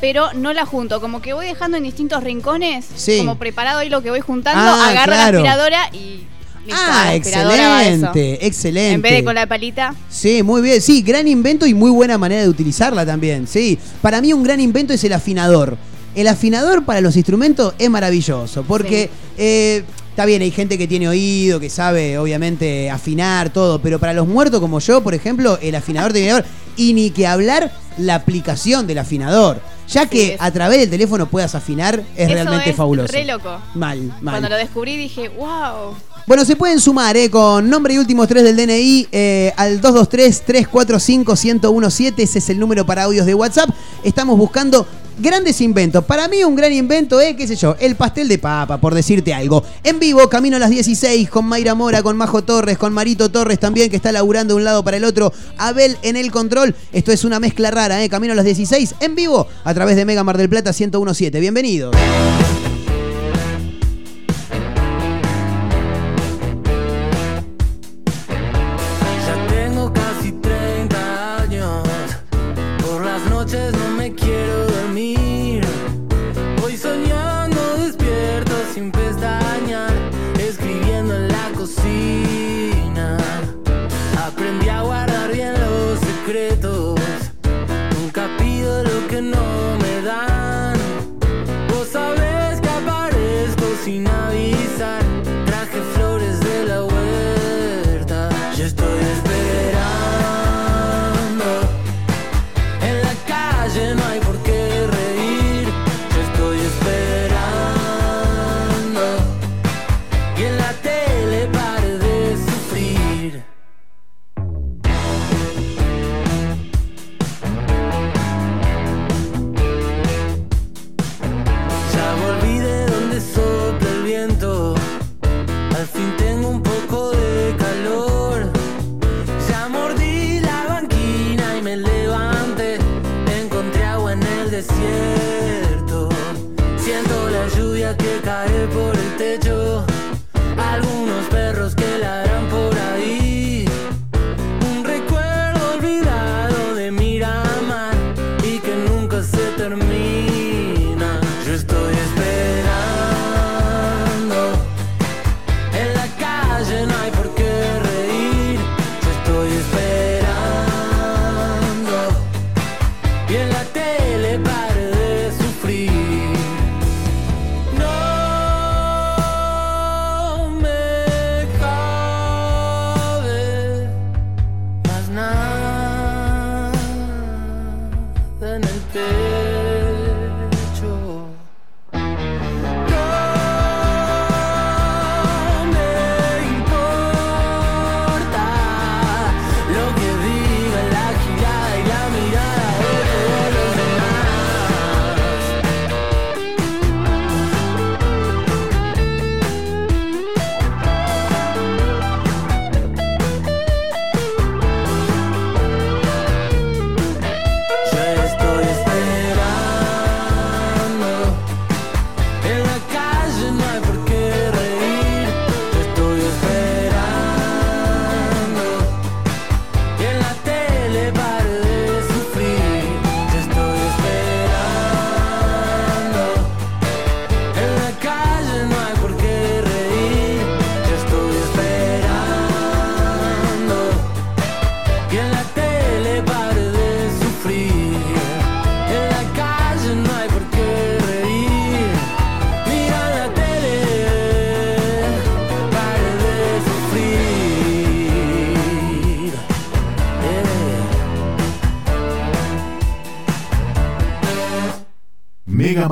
pero 0.00 0.32
no 0.34 0.52
la 0.52 0.64
junto. 0.64 1.00
Como 1.00 1.20
que 1.20 1.32
voy 1.34 1.46
dejando 1.46 1.76
en 1.76 1.82
distintos 1.82 2.22
rincones, 2.22 2.86
Sí. 2.94 3.18
como 3.18 3.36
preparado 3.38 3.80
ahí 3.80 3.88
lo 3.90 4.02
que 4.02 4.10
voy 4.10 4.20
juntando, 4.20 4.62
Ah, 4.62 4.88
agarro 4.90 5.12
claro. 5.12 5.42
la 5.42 5.50
aspiradora 5.52 5.90
y 5.92 6.26
listo, 6.66 6.80
ah, 6.86 7.14
excelente, 7.14 8.46
excelente. 8.46 8.92
En 8.94 9.02
vez 9.02 9.12
de 9.12 9.24
con 9.24 9.34
la 9.34 9.46
palita. 9.46 9.94
Sí, 10.08 10.42
muy 10.42 10.62
bien. 10.62 10.80
Sí, 10.80 11.02
gran 11.02 11.26
invento 11.28 11.66
y 11.66 11.74
muy 11.74 11.90
buena 11.90 12.18
manera 12.18 12.42
de 12.42 12.48
utilizarla 12.48 13.04
también. 13.06 13.46
Sí, 13.46 13.78
para 14.02 14.20
mí 14.20 14.32
un 14.32 14.42
gran 14.42 14.60
invento 14.60 14.92
es 14.92 15.02
el 15.04 15.12
afinador. 15.12 15.76
El 16.14 16.26
afinador 16.28 16.84
para 16.84 17.00
los 17.00 17.16
instrumentos 17.16 17.74
es 17.78 17.88
maravilloso 17.88 18.64
porque 18.64 19.04
Sí. 19.04 19.10
eh, 19.38 19.84
está 20.10 20.24
bien, 20.24 20.42
hay 20.42 20.50
gente 20.50 20.76
que 20.76 20.88
tiene 20.88 21.08
oído, 21.08 21.60
que 21.60 21.70
sabe 21.70 22.18
obviamente 22.18 22.90
afinar 22.90 23.50
todo, 23.50 23.80
pero 23.80 23.98
para 24.00 24.12
los 24.12 24.26
muertos 24.26 24.60
como 24.60 24.80
yo, 24.80 25.02
por 25.02 25.14
ejemplo, 25.14 25.58
el 25.62 25.74
afinador 25.76 26.12
de 26.12 26.22
afinador 26.30 26.44
y 26.76 26.94
ni 26.94 27.10
que 27.10 27.26
hablar 27.28 27.72
la 27.96 28.16
aplicación 28.16 28.86
del 28.86 28.98
afinador. 28.98 29.60
Ya 29.90 30.06
que 30.06 30.36
a 30.38 30.50
través 30.50 30.78
del 30.78 30.90
teléfono 30.90 31.28
puedas 31.28 31.54
afinar 31.54 32.02
es 32.16 32.26
Eso 32.26 32.34
realmente 32.34 32.70
es 32.70 32.76
fabuloso. 32.76 33.12
re 33.12 33.24
loco. 33.24 33.58
Mal, 33.74 34.12
mal. 34.20 34.34
Cuando 34.34 34.48
lo 34.48 34.56
descubrí 34.56 34.96
dije, 34.96 35.28
wow. 35.30 35.94
Bueno, 36.26 36.44
se 36.44 36.54
pueden 36.54 36.80
sumar 36.80 37.16
eh, 37.16 37.28
con 37.28 37.68
nombre 37.68 37.94
y 37.94 37.98
últimos 37.98 38.28
tres 38.28 38.44
del 38.44 38.56
DNI 38.56 39.08
eh, 39.10 39.52
al 39.56 39.80
223-345-1017. 39.80 42.14
Ese 42.18 42.38
es 42.38 42.50
el 42.50 42.58
número 42.58 42.86
para 42.86 43.04
audios 43.04 43.26
de 43.26 43.34
WhatsApp. 43.34 43.70
Estamos 44.04 44.38
buscando 44.38 44.86
grandes 45.20 45.60
inventos. 45.60 46.04
Para 46.04 46.28
mí 46.28 46.42
un 46.44 46.56
gran 46.56 46.72
invento 46.72 47.20
es, 47.20 47.36
qué 47.36 47.46
sé 47.46 47.56
yo, 47.56 47.76
el 47.80 47.96
pastel 47.96 48.28
de 48.28 48.38
papa, 48.38 48.78
por 48.78 48.94
decirte 48.94 49.34
algo. 49.34 49.62
En 49.84 49.98
vivo, 49.98 50.28
camino 50.28 50.56
a 50.56 50.58
las 50.58 50.70
16 50.70 51.28
con 51.28 51.46
Mayra 51.46 51.74
Mora, 51.74 52.02
con 52.02 52.16
Majo 52.16 52.42
Torres, 52.42 52.78
con 52.78 52.92
Marito 52.92 53.30
Torres 53.30 53.58
también, 53.58 53.90
que 53.90 53.96
está 53.96 54.12
laburando 54.12 54.54
de 54.54 54.58
un 54.58 54.64
lado 54.64 54.82
para 54.82 54.96
el 54.96 55.04
otro. 55.04 55.32
Abel 55.58 55.96
en 56.02 56.16
el 56.16 56.30
control. 56.30 56.74
Esto 56.92 57.12
es 57.12 57.24
una 57.24 57.40
mezcla 57.40 57.70
rara, 57.70 58.02
¿eh? 58.02 58.08
Camino 58.08 58.32
a 58.32 58.36
las 58.36 58.44
16 58.44 58.94
en 59.00 59.14
vivo 59.14 59.46
a 59.64 59.74
través 59.74 59.96
de 59.96 60.04
Mega 60.04 60.24
Mar 60.24 60.36
del 60.36 60.48
Plata 60.48 60.72
1017. 60.72 61.40
Bienvenidos. 61.40 61.94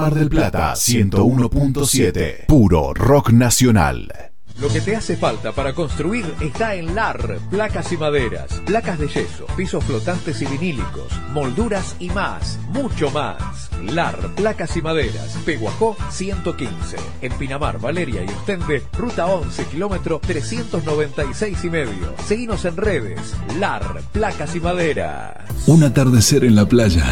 Mar 0.09 0.19
del 0.19 0.31
Plata 0.31 0.73
101.7. 0.73 2.47
Puro 2.47 2.95
rock 2.95 3.31
nacional. 3.31 4.11
Lo 4.59 4.69
que 4.69 4.81
te 4.81 4.97
hace 4.97 5.19
falta 5.19 5.53
para 5.53 5.75
construir 5.75 6.25
está 6.41 6.75
en 6.75 6.95
LAR, 6.95 7.39
placas 7.51 7.93
y 7.93 7.97
maderas, 7.97 8.55
placas 8.65 8.99
de 8.99 9.07
yeso, 9.07 9.47
pisos 9.57 9.85
flotantes 9.85 10.41
y 10.43 10.47
vinílicos, 10.47 11.13
molduras 11.33 11.95
y 12.01 12.09
más, 12.09 12.59
mucho 12.71 13.11
más. 13.11 13.71
LAR, 13.85 14.35
placas 14.35 14.77
y 14.77 14.83
maderas, 14.83 15.39
Peguajó 15.45 15.97
115, 16.11 16.97
en 17.21 17.33
Pinamar, 17.35 17.79
Valeria 17.79 18.25
y 18.25 18.29
Ostende, 18.29 18.83
ruta 18.97 19.27
11, 19.27 19.65
kilómetro 19.67 20.21
396 20.27 21.65
y 21.65 21.71
medio. 21.71 22.15
Seguinos 22.27 22.65
en 22.65 22.77
redes, 22.79 23.35
LAR, 23.61 24.03
placas 24.11 24.57
y 24.57 24.61
maderas. 24.61 25.37
Un 25.69 25.85
atardecer 25.85 26.45
en 26.45 26.57
la 26.57 26.67
playa, 26.67 27.05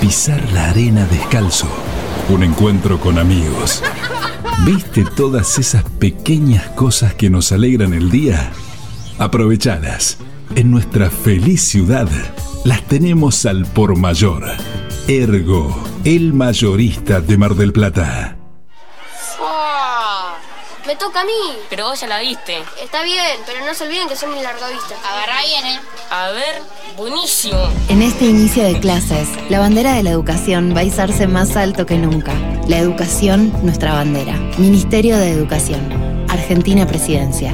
pisar 0.00 0.40
la 0.52 0.70
arena 0.70 1.06
descalzo, 1.06 1.68
un 2.28 2.42
encuentro 2.42 2.98
con 2.98 3.18
amigos. 3.18 3.82
¿Viste 4.64 5.04
todas 5.04 5.58
esas 5.58 5.84
pequeñas 5.84 6.68
cosas 6.70 7.14
que 7.14 7.28
nos 7.28 7.52
alegran 7.52 7.92
el 7.92 8.10
día? 8.10 8.52
Aprovechadas. 9.18 10.18
En 10.54 10.70
nuestra 10.70 11.10
feliz 11.10 11.62
ciudad 11.62 12.08
las 12.64 12.82
tenemos 12.86 13.44
al 13.46 13.66
por 13.66 13.98
mayor. 13.98 14.44
Ergo, 15.06 15.76
el 16.04 16.32
mayorista 16.32 17.20
de 17.20 17.36
Mar 17.36 17.54
del 17.56 17.72
Plata. 17.72 18.33
Me 20.94 21.00
toca 21.00 21.22
a 21.22 21.24
mí. 21.24 21.58
Pero 21.70 21.88
vos 21.88 22.00
ya 22.00 22.06
la 22.06 22.20
viste. 22.20 22.56
Está 22.80 23.02
bien, 23.02 23.40
pero 23.46 23.66
no 23.66 23.74
se 23.74 23.82
olviden 23.82 24.06
que 24.06 24.14
soy 24.14 24.28
mi 24.28 24.40
largavista. 24.40 24.94
Agarrá 25.04 25.42
bien, 25.42 25.66
¿eh? 25.66 25.80
A 26.08 26.30
ver, 26.30 26.62
buenísimo. 26.96 27.58
En 27.88 28.00
este 28.00 28.26
inicio 28.26 28.62
de 28.62 28.78
clases, 28.78 29.28
la 29.50 29.58
bandera 29.58 29.94
de 29.94 30.04
la 30.04 30.10
educación 30.10 30.72
va 30.72 30.80
a 30.80 30.84
izarse 30.84 31.26
más 31.26 31.56
alto 31.56 31.84
que 31.84 31.98
nunca. 31.98 32.32
La 32.68 32.78
educación, 32.78 33.52
nuestra 33.64 33.92
bandera. 33.92 34.34
Ministerio 34.56 35.16
de 35.16 35.32
Educación. 35.32 36.24
Argentina 36.28 36.86
Presidencia. 36.86 37.52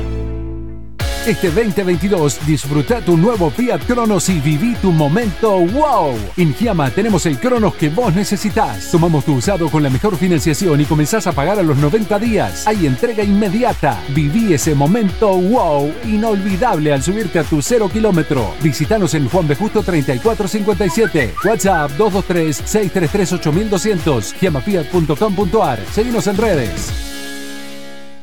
Este 1.30 1.48
2022 1.48 2.44
disfruta 2.44 3.00
tu 3.00 3.16
nuevo 3.16 3.48
Fiat 3.50 3.86
Cronos 3.86 4.28
y 4.28 4.40
viví 4.40 4.74
tu 4.82 4.90
momento 4.90 5.60
wow. 5.60 6.18
En 6.36 6.52
Giamma 6.52 6.90
tenemos 6.90 7.24
el 7.24 7.38
Cronos 7.38 7.76
que 7.76 7.88
vos 7.88 8.12
necesitas. 8.12 8.90
Tomamos 8.90 9.24
tu 9.24 9.34
usado 9.34 9.70
con 9.70 9.84
la 9.84 9.90
mejor 9.90 10.16
financiación 10.16 10.80
y 10.80 10.86
comenzás 10.86 11.28
a 11.28 11.32
pagar 11.32 11.60
a 11.60 11.62
los 11.62 11.76
90 11.76 12.18
días. 12.18 12.66
Hay 12.66 12.84
entrega 12.84 13.22
inmediata. 13.22 14.02
Viví 14.08 14.54
ese 14.54 14.74
momento 14.74 15.36
wow 15.36 15.94
inolvidable 16.04 16.92
al 16.92 17.00
subirte 17.00 17.38
a 17.38 17.44
tu 17.44 17.62
cero 17.62 17.88
kilómetro. 17.88 18.52
Visítanos 18.60 19.14
en 19.14 19.28
Juan 19.28 19.46
B. 19.46 19.54
Justo 19.54 19.84
3457. 19.84 21.34
WhatsApp 21.44 21.92
223-633-8200. 21.96 24.34
Giamafiat.com.ar. 24.34 25.78
Seguimos 25.92 26.26
en 26.26 26.36
redes. 26.36 27.09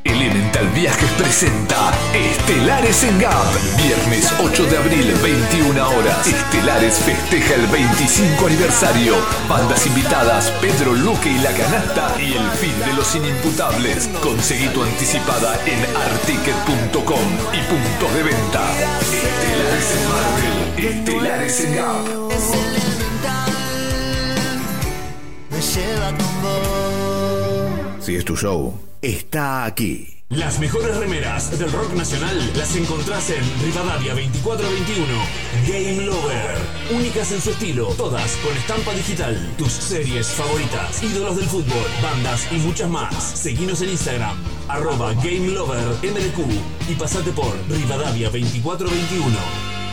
Elemental 0.07 0.69
Viajes 0.69 1.11
presenta 1.17 1.91
Estelares 2.13 3.03
en 3.03 3.19
Gap. 3.19 3.45
Viernes 3.77 4.33
8 4.39 4.65
de 4.67 4.77
abril, 4.77 5.13
21 5.21 5.89
horas. 5.89 6.25
Estelares 6.25 6.95
festeja 6.99 7.55
el 7.55 7.67
25 7.67 8.47
aniversario. 8.47 9.15
Bandas 9.49 9.85
invitadas, 9.85 10.49
Pedro 10.61 10.93
Luque 10.93 11.29
y 11.29 11.39
La 11.39 11.51
Canasta 11.51 12.15
y 12.19 12.33
el 12.33 12.49
fin 12.51 12.73
de 12.85 12.93
los 12.93 13.15
inimputables. 13.15 14.07
Conseguí 14.23 14.69
tu 14.69 14.81
anticipada 14.81 15.59
en 15.65 15.79
articket.com 15.95 17.27
y 17.51 17.59
puntos 17.67 18.13
de 18.13 18.23
venta. 18.23 18.63
Estelares 19.11 19.91
en 19.91 20.03
Marvel. 20.09 20.95
Estelares 20.95 21.59
en 21.65 21.75
Gap. 21.75 22.05
Me 25.49 25.61
lleva 25.61 26.09
con 26.17 26.41
vos. 26.41 28.05
Si 28.05 28.15
es 28.15 28.23
tu 28.23 28.37
show, 28.37 28.86
está 29.07 29.63
aquí. 29.65 30.13
Las 30.29 30.59
mejores 30.59 30.97
remeras 30.97 31.57
del 31.57 31.71
rock 31.71 31.93
nacional 31.93 32.37
las 32.57 32.75
encontrás 32.75 33.29
en 33.29 33.41
Rivadavia 33.63 34.13
2421. 34.13 35.07
Game 35.65 36.05
Lover. 36.05 36.57
Únicas 36.93 37.31
en 37.31 37.39
su 37.39 37.51
estilo, 37.51 37.87
todas 37.95 38.35
con 38.37 38.55
estampa 38.57 38.93
digital. 38.93 39.53
Tus 39.57 39.71
series 39.71 40.27
favoritas, 40.27 41.01
ídolos 41.01 41.37
del 41.37 41.45
fútbol, 41.45 41.87
bandas 42.03 42.51
y 42.51 42.57
muchas 42.57 42.89
más. 42.89 43.15
Seguinos 43.23 43.81
en 43.81 43.89
Instagram, 43.91 44.35
arroba 44.67 45.13
Game 45.13 45.47
Lover 45.51 45.87
MDQ 46.03 46.89
y 46.89 46.95
pasate 46.95 47.31
por 47.31 47.55
Rivadavia 47.69 48.29
2421. 48.29 49.86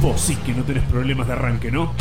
Vos 0.00 0.20
sí 0.20 0.36
que 0.36 0.52
no 0.52 0.62
tenés 0.62 0.84
problemas 0.84 1.26
de 1.26 1.32
arranque, 1.32 1.72
¿no? 1.72 1.92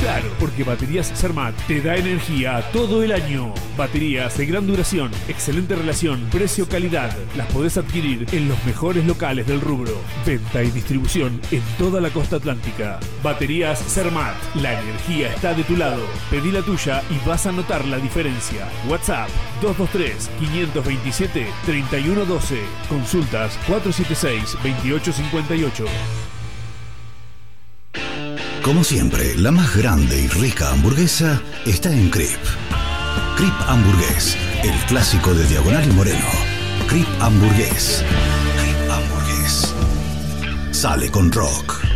Claro, 0.00 0.28
porque 0.38 0.64
Baterías 0.64 1.12
Cermat 1.14 1.54
te 1.66 1.82
da 1.82 1.94
energía 1.94 2.62
todo 2.72 3.02
el 3.02 3.12
año. 3.12 3.52
Baterías 3.76 4.38
de 4.38 4.46
gran 4.46 4.66
duración, 4.66 5.10
excelente 5.28 5.74
relación, 5.74 6.26
precio-calidad. 6.30 7.14
Las 7.36 7.52
podés 7.52 7.76
adquirir 7.76 8.24
en 8.32 8.48
los 8.48 8.64
mejores 8.64 9.04
locales 9.04 9.46
del 9.46 9.60
rubro. 9.60 9.92
Venta 10.24 10.62
y 10.62 10.70
distribución 10.70 11.38
en 11.50 11.60
toda 11.76 12.00
la 12.00 12.08
costa 12.08 12.36
atlántica. 12.36 12.98
Baterías 13.22 13.78
Cermat. 13.78 14.34
La 14.54 14.80
energía 14.80 15.34
está 15.34 15.52
de 15.52 15.64
tu 15.64 15.76
lado. 15.76 16.00
Pedí 16.30 16.50
la 16.50 16.62
tuya 16.62 17.02
y 17.10 17.18
vas 17.28 17.46
a 17.46 17.52
notar 17.52 17.84
la 17.84 17.98
diferencia. 17.98 18.66
WhatsApp 18.88 19.28
223-527-3112. 19.60 22.56
Consultas 22.88 23.58
476-2858. 23.68 26.29
Como 28.62 28.84
siempre, 28.84 29.36
la 29.36 29.50
más 29.50 29.74
grande 29.74 30.20
y 30.20 30.28
rica 30.28 30.70
hamburguesa 30.70 31.40
está 31.64 31.90
en 31.90 32.10
Crip. 32.10 32.38
Crip 33.36 33.54
Hamburgués, 33.66 34.36
el 34.62 34.78
clásico 34.86 35.32
de 35.32 35.46
Diagonal 35.46 35.88
y 35.88 35.92
Moreno. 35.92 36.26
Crip 36.86 37.08
Hamburgués. 37.20 38.04
Crip 38.60 38.90
Hamburgués. 38.90 39.74
Sale 40.72 41.10
con 41.10 41.32
rock. 41.32 41.89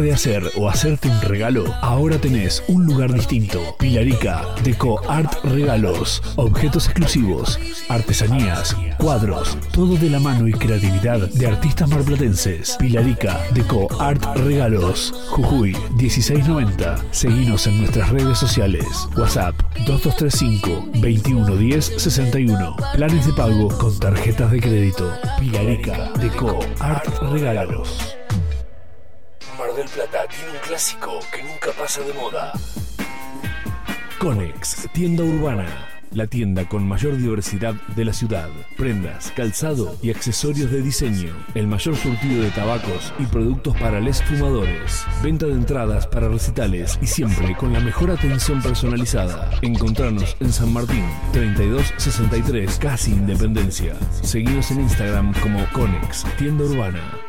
De 0.00 0.12
hacer 0.12 0.42
o 0.56 0.68
hacerte 0.68 1.08
un 1.08 1.20
regalo, 1.22 1.64
ahora 1.82 2.18
tenés 2.18 2.62
un 2.68 2.86
lugar 2.86 3.12
distinto. 3.12 3.76
Pilarica, 3.78 4.42
Deco 4.62 5.00
Art 5.10 5.32
Regalos, 5.44 6.22
objetos 6.36 6.86
exclusivos, 6.86 7.58
artesanías, 7.88 8.76
cuadros, 8.98 9.56
todo 9.72 9.96
de 9.96 10.10
la 10.10 10.20
mano 10.20 10.48
y 10.48 10.52
creatividad 10.52 11.28
de 11.28 11.46
artistas 11.46 11.88
marplatenses. 11.88 12.76
Pilarica, 12.78 13.40
Deco 13.52 13.88
Art 14.00 14.24
Regalos, 14.36 15.12
Jujuy 15.30 15.76
1690. 15.96 16.96
Seguinos 17.10 17.66
en 17.66 17.78
nuestras 17.78 18.10
redes 18.10 18.38
sociales. 18.38 18.86
WhatsApp 19.16 19.54
2235 19.86 20.88
2110 20.94 21.84
61. 21.96 22.76
Planes 22.94 23.26
de 23.26 23.32
pago 23.32 23.68
con 23.78 23.98
tarjetas 23.98 24.50
de 24.50 24.60
crédito. 24.60 25.12
Pilarica, 25.38 26.10
Deco 26.20 26.58
Art 26.80 27.06
Regalos. 27.30 28.16
Mar 29.58 29.72
del 29.74 29.88
Plata 29.88 30.26
tiene 30.28 30.52
un 30.52 30.58
clásico 30.66 31.20
que 31.32 31.42
nunca 31.42 31.70
pasa 31.78 32.00
de 32.02 32.12
moda. 32.14 32.52
Conex, 34.18 34.88
tienda 34.92 35.22
urbana. 35.22 35.66
La 36.10 36.26
tienda 36.26 36.68
con 36.68 36.86
mayor 36.86 37.16
diversidad 37.16 37.74
de 37.94 38.04
la 38.04 38.12
ciudad. 38.12 38.48
Prendas, 38.76 39.32
calzado 39.36 39.96
y 40.02 40.10
accesorios 40.10 40.70
de 40.70 40.82
diseño. 40.82 41.34
El 41.54 41.66
mayor 41.66 41.96
surtido 41.96 42.42
de 42.42 42.50
tabacos 42.50 43.12
y 43.18 43.26
productos 43.26 43.76
para 43.76 44.00
les 44.00 44.22
fumadores. 44.22 45.04
Venta 45.22 45.46
de 45.46 45.52
entradas 45.52 46.06
para 46.06 46.28
recitales 46.28 46.98
y 47.02 47.06
siempre 47.06 47.56
con 47.56 47.72
la 47.72 47.80
mejor 47.80 48.10
atención 48.10 48.62
personalizada. 48.62 49.50
Encontrarnos 49.62 50.36
en 50.40 50.52
San 50.52 50.72
Martín, 50.72 51.04
3263, 51.32 52.78
casi 52.78 53.12
Independencia. 53.12 53.94
Seguimos 54.22 54.70
en 54.70 54.80
Instagram 54.80 55.32
como 55.40 55.64
Conex, 55.72 56.24
tienda 56.38 56.64
urbana. 56.64 57.23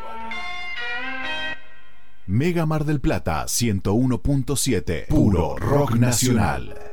Mega 2.28 2.66
Mar 2.66 2.84
del 2.84 3.00
Plata 3.00 3.44
101.7. 3.44 5.06
Puro 5.06 5.56
rock 5.56 5.94
nacional. 5.94 6.85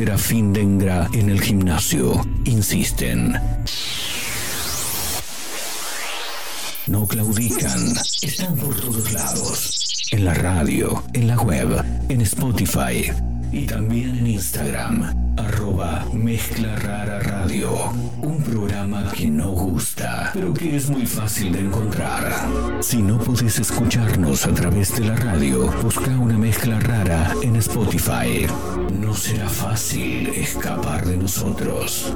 Serafín 0.00 0.54
Dengra 0.54 1.10
en 1.12 1.28
el 1.28 1.42
gimnasio, 1.42 2.26
insisten. 2.46 3.38
No 6.86 7.06
claudican, 7.06 7.92
están 8.22 8.56
por 8.56 8.80
todos 8.80 9.12
lados. 9.12 10.08
En 10.10 10.24
la 10.24 10.32
radio, 10.32 11.04
en 11.12 11.26
la 11.26 11.36
web, 11.36 11.84
en 12.08 12.22
Spotify 12.22 13.12
y 13.52 13.66
también 13.66 14.16
en 14.16 14.26
Instagram. 14.26 15.34
Arroba 15.36 16.06
Mezcla 16.14 16.76
Rara 16.76 17.20
Radio. 17.20 17.90
Un 18.22 18.42
programa 18.42 19.12
que 19.12 19.26
no 19.26 19.50
gusta, 19.50 20.30
pero 20.32 20.54
que 20.54 20.76
es 20.76 20.88
muy 20.88 21.04
fácil 21.04 21.52
de 21.52 21.60
encontrar. 21.60 22.78
Si 22.80 23.02
no 23.02 23.18
podés 23.18 23.58
escucharnos 23.58 24.46
a 24.46 24.54
través 24.54 24.96
de 24.96 25.04
la 25.04 25.16
radio, 25.16 25.70
busca 25.82 26.10
una 26.18 26.38
mezcla 26.38 26.80
rara 26.80 27.34
en 27.42 27.56
Spotify. 27.56 28.46
No 29.10 29.16
será 29.16 29.48
fácil 29.48 30.28
escapar 30.36 31.04
de 31.04 31.16
nosotros. 31.16 32.14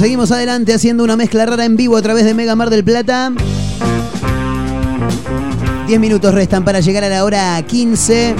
Seguimos 0.00 0.32
adelante 0.32 0.72
haciendo 0.72 1.04
una 1.04 1.14
mezcla 1.14 1.44
rara 1.44 1.66
en 1.66 1.76
vivo 1.76 1.94
a 1.94 2.00
través 2.00 2.24
de 2.24 2.32
Mega 2.32 2.56
Mar 2.56 2.70
del 2.70 2.82
Plata. 2.82 3.30
10 5.88 6.00
minutos 6.00 6.32
restan 6.32 6.64
para 6.64 6.80
llegar 6.80 7.04
a 7.04 7.10
la 7.10 7.22
hora 7.22 7.60
15. 7.60 8.34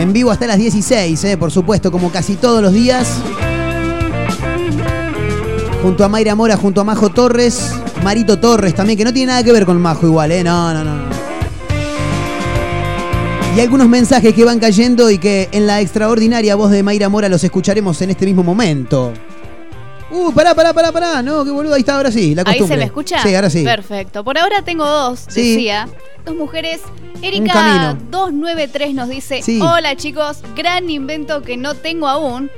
En 0.00 0.12
vivo 0.12 0.30
hasta 0.30 0.46
las 0.46 0.58
16, 0.58 1.24
eh, 1.24 1.38
por 1.38 1.50
supuesto, 1.50 1.90
como 1.90 2.12
casi 2.12 2.36
todos 2.36 2.60
los 2.60 2.74
días. 2.74 3.14
Junto 5.82 6.04
a 6.04 6.10
Mayra 6.10 6.34
Mora, 6.34 6.58
junto 6.58 6.82
a 6.82 6.84
Majo 6.84 7.08
Torres. 7.08 7.72
Marito 8.02 8.38
Torres 8.38 8.74
también, 8.74 8.98
que 8.98 9.06
no 9.06 9.12
tiene 9.14 9.28
nada 9.28 9.42
que 9.42 9.52
ver 9.52 9.64
con 9.64 9.80
Majo 9.80 10.06
igual, 10.06 10.32
¿eh? 10.32 10.44
No, 10.44 10.74
no, 10.74 10.84
no. 10.84 11.02
Y 13.56 13.60
algunos 13.60 13.88
mensajes 13.88 14.34
que 14.34 14.44
van 14.44 14.58
cayendo 14.58 15.08
y 15.08 15.16
que 15.16 15.48
en 15.52 15.66
la 15.66 15.80
extraordinaria 15.80 16.56
voz 16.56 16.72
de 16.72 16.82
Mayra 16.82 17.08
Mora 17.08 17.30
los 17.30 17.42
escucharemos 17.42 18.02
en 18.02 18.10
este 18.10 18.26
mismo 18.26 18.42
momento. 18.42 19.14
Uh, 20.14 20.32
pará, 20.32 20.54
pará, 20.54 20.72
pará, 20.72 20.92
pará. 20.92 21.22
No, 21.22 21.44
qué 21.44 21.50
boludo, 21.50 21.74
ahí 21.74 21.80
está, 21.80 21.96
ahora 21.96 22.10
sí. 22.12 22.34
La 22.34 22.42
¿Ahí 22.42 22.58
costumbre. 22.58 22.76
se 22.76 22.78
me 22.78 22.84
escucha? 22.84 23.22
Sí, 23.22 23.34
ahora 23.34 23.50
sí. 23.50 23.64
Perfecto. 23.64 24.22
Por 24.24 24.38
ahora 24.38 24.62
tengo 24.62 24.86
dos, 24.86 25.20
Sí. 25.28 25.54
decía. 25.54 25.88
Dos 26.24 26.36
mujeres. 26.36 26.80
Erika 27.22 27.52
camino. 27.52 27.98
293 28.10 28.94
nos 28.94 29.08
dice: 29.08 29.42
Sí. 29.42 29.60
Hola 29.60 29.96
chicos, 29.96 30.38
gran 30.56 30.88
invento 30.90 31.42
que 31.42 31.56
no 31.56 31.74
tengo 31.74 32.06
aún. 32.08 32.50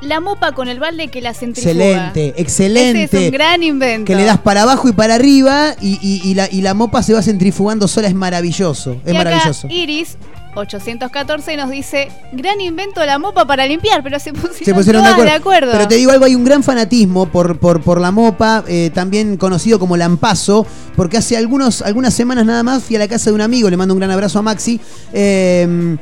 La 0.00 0.18
mopa 0.20 0.52
con 0.52 0.68
el 0.68 0.80
balde 0.80 1.08
que 1.08 1.20
la 1.20 1.34
centrifuga. 1.34 1.72
Excelente, 1.72 2.34
excelente. 2.40 3.02
Ese 3.04 3.18
es 3.18 3.24
un 3.26 3.32
gran 3.32 3.62
invento. 3.62 4.06
Que 4.06 4.14
le 4.16 4.24
das 4.24 4.38
para 4.38 4.62
abajo 4.62 4.88
y 4.88 4.92
para 4.92 5.14
arriba 5.16 5.74
y, 5.80 5.98
y- 6.00 6.22
y 6.30 6.34
la, 6.34 6.48
y 6.50 6.62
la 6.62 6.72
mopa 6.72 7.02
se 7.02 7.12
va 7.12 7.20
centrifugando 7.20 7.86
sola, 7.86 8.08
es 8.08 8.14
maravilloso. 8.14 8.92
Es 9.04 9.12
y 9.12 9.16
acá 9.16 9.24
maravilloso. 9.24 9.68
Iris 9.70 10.16
814 10.54 11.56
nos 11.56 11.70
dice: 11.70 12.08
Gran 12.32 12.60
invento 12.60 13.04
la 13.04 13.18
mopa 13.18 13.46
para 13.46 13.66
limpiar, 13.66 14.02
pero 14.02 14.18
se 14.18 14.32
pusieron, 14.32 14.56
Se 14.64 14.74
pusieron 14.74 15.02
de 15.04 15.08
acuerdo. 15.10 15.30
de 15.30 15.36
acuerdo. 15.36 15.72
Pero 15.72 15.88
te 15.88 15.94
digo 15.96 16.10
algo, 16.10 16.24
hay 16.24 16.34
un 16.34 16.44
gran 16.44 16.62
fanatismo 16.62 17.26
por, 17.26 17.58
por, 17.58 17.80
por 17.80 18.00
la 18.00 18.10
mopa, 18.10 18.64
eh, 18.68 18.90
también 18.94 19.36
conocido 19.36 19.78
como 19.78 19.96
lampazo, 19.96 20.66
porque 20.96 21.16
hace 21.18 21.36
algunos, 21.36 21.82
algunas 21.82 22.14
semanas 22.14 22.44
nada 22.46 22.62
más 22.62 22.82
fui 22.82 22.96
a 22.96 22.98
la 22.98 23.08
casa 23.08 23.30
de 23.30 23.34
un 23.34 23.40
amigo, 23.40 23.70
le 23.70 23.76
mando 23.76 23.94
un 23.94 24.00
gran 24.00 24.10
abrazo 24.10 24.38
a 24.38 24.42
Maxi, 24.42 24.80
eh, 25.12 25.96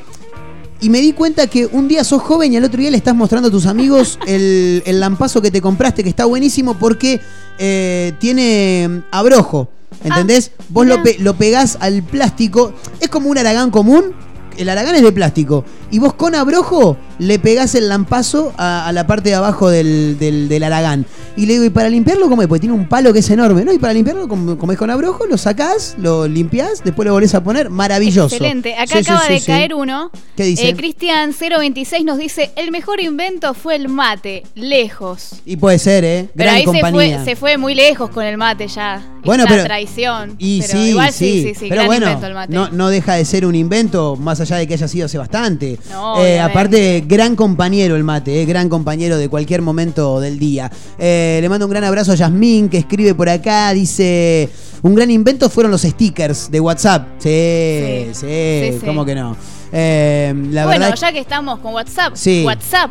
y 0.80 0.90
me 0.90 1.01
di 1.01 1.12
cuenta 1.12 1.49
que 1.49 1.66
un 1.66 1.88
día 1.88 2.05
sos 2.05 2.22
joven 2.22 2.53
y 2.53 2.57
al 2.57 2.62
otro 2.64 2.80
día 2.80 2.90
le 2.92 2.96
estás 2.96 3.14
mostrando 3.14 3.49
a 3.49 3.51
tus 3.51 3.66
amigos 3.66 4.18
el, 4.26 4.82
el 4.86 5.01
lampazo 5.01 5.42
que 5.42 5.51
te 5.51 5.61
compraste, 5.61 6.03
que 6.05 6.09
está 6.09 6.24
buenísimo 6.24 6.74
porque 6.74 7.20
eh, 7.59 8.12
tiene 8.20 8.86
mm, 8.88 8.99
abrojo. 9.11 9.68
¿Entendés? 10.05 10.53
Vos 10.68 10.86
lo, 10.86 11.03
pe- 11.03 11.16
lo 11.18 11.34
pegás 11.34 11.76
al 11.80 12.05
plástico. 12.05 12.72
Es 13.01 13.09
como 13.09 13.28
un 13.30 13.38
aragán 13.38 13.72
común. 13.72 14.12
El 14.59 14.68
aragán 14.68 14.94
es 14.96 15.02
de 15.02 15.12
plástico. 15.12 15.64
Y 15.90 15.98
vos 15.98 16.14
con 16.14 16.34
abrojo 16.34 16.96
le 17.18 17.38
pegás 17.38 17.74
el 17.74 17.88
lampazo 17.88 18.52
a, 18.59 18.86
a 18.86 18.92
la 18.92 19.06
parte 19.06 19.30
de 19.30 19.34
abajo 19.36 19.70
del, 19.70 20.18
del, 20.18 20.48
del 20.48 20.62
aragán. 20.64 21.06
Y 21.36 21.46
le 21.46 21.54
digo, 21.54 21.64
¿y 21.64 21.70
para 21.70 21.88
limpiarlo 21.88 22.28
cómo 22.28 22.42
es? 22.42 22.48
Porque 22.48 22.61
tiene 22.61 22.74
un 22.74 22.88
palo 22.88 23.12
que 23.12 23.20
es 23.20 23.30
enorme, 23.30 23.64
¿no? 23.64 23.72
Y 23.72 23.78
para 23.78 23.92
limpiarlo, 23.92 24.28
como, 24.28 24.59
como 24.59 24.72
es 24.72 24.78
con 24.78 24.90
abrojo, 24.90 25.26
lo 25.26 25.38
sacás, 25.38 25.94
lo 25.98 26.26
limpiás, 26.26 26.82
después 26.84 27.06
lo 27.06 27.12
volvés 27.12 27.34
a 27.34 27.42
poner. 27.42 27.70
Maravilloso. 27.70 28.34
Excelente. 28.34 28.74
Acá 28.74 28.86
Sí, 28.86 28.98
acaba 28.98 29.20
sí, 29.26 29.32
de 29.34 29.40
sí. 29.40 29.46
caer 29.46 29.74
uno. 29.74 30.11
¿Qué 30.36 30.44
dice? 30.44 30.68
Eh, 30.68 30.74
Cristian 30.74 31.32
026 31.38 32.04
nos 32.04 32.18
dice, 32.18 32.50
el 32.56 32.70
mejor 32.72 33.00
invento 33.00 33.54
fue 33.54 33.76
el 33.76 33.88
mate, 33.88 34.42
lejos. 34.54 35.40
Y 35.46 35.56
puede 35.56 35.78
ser, 35.78 36.04
¿eh? 36.04 36.28
Pero 36.34 36.50
ahí 36.50 36.64
se 36.66 36.80
fue, 36.90 37.18
se 37.24 37.36
fue 37.36 37.56
muy 37.56 37.74
lejos 37.74 38.11
con 38.11 38.24
el 38.24 38.36
mate 38.36 38.66
ya. 38.68 39.00
Bueno, 39.28 39.44
pero- 39.48 39.64
traición. 39.64 40.34
Y 40.38 40.60
pero 40.62 40.72
sí, 40.72 40.78
igual 40.90 41.12
sí, 41.12 41.42
sí, 41.42 41.54
sí, 41.54 41.66
pero 41.68 41.74
gran 41.76 41.86
bueno, 41.86 42.06
invento 42.06 42.26
el 42.26 42.34
mate. 42.34 42.52
no, 42.54 42.68
no 42.70 42.88
deja 42.88 43.14
de 43.14 43.24
ser 43.24 43.44
un 43.46 43.54
invento, 43.54 44.16
más 44.16 44.40
allá 44.40 44.56
de 44.56 44.66
que 44.66 44.74
haya 44.74 44.88
sido 44.88 45.06
hace 45.06 45.18
bastante. 45.18 45.78
No, 45.90 46.24
Eh, 46.24 46.40
aparte, 46.40 47.04
gran 47.06 47.36
compañero 47.36 47.94
el 47.96 48.04
mate, 48.04 48.42
eh, 48.42 48.44
gran 48.46 48.68
compañero 48.68 49.16
de 49.18 49.28
cualquier 49.28 49.62
momento 49.62 50.20
del 50.20 50.38
día. 50.38 50.70
Eh, 50.98 51.38
le 51.40 51.48
mando 51.48 51.66
un 51.66 51.70
gran 51.70 51.84
abrazo 51.84 52.12
a 52.12 52.14
Yasmín, 52.14 52.68
que 52.68 52.78
escribe 52.78 53.14
por 53.14 53.28
acá, 53.28 53.72
dice, 53.72 54.48
un 54.82 54.94
gran 54.94 55.10
invento 55.10 55.48
fueron 55.50 55.70
los 55.72 55.82
stickers 55.82 56.50
de 56.50 56.60
WhatsApp. 56.60 57.08
Sí, 57.18 58.06
sí, 58.12 58.26
Sí, 58.26 58.78
sí. 58.80 58.86
¿cómo 58.86 59.04
que 59.04 59.14
no? 59.14 59.36
Eh, 59.72 60.32
la 60.50 60.64
bueno, 60.64 60.86
verdad... 60.86 60.96
ya 60.98 61.12
que 61.12 61.18
estamos 61.20 61.58
con 61.58 61.74
WhatsApp, 61.74 62.12
Sí. 62.14 62.42
WhatsApp 62.46 62.90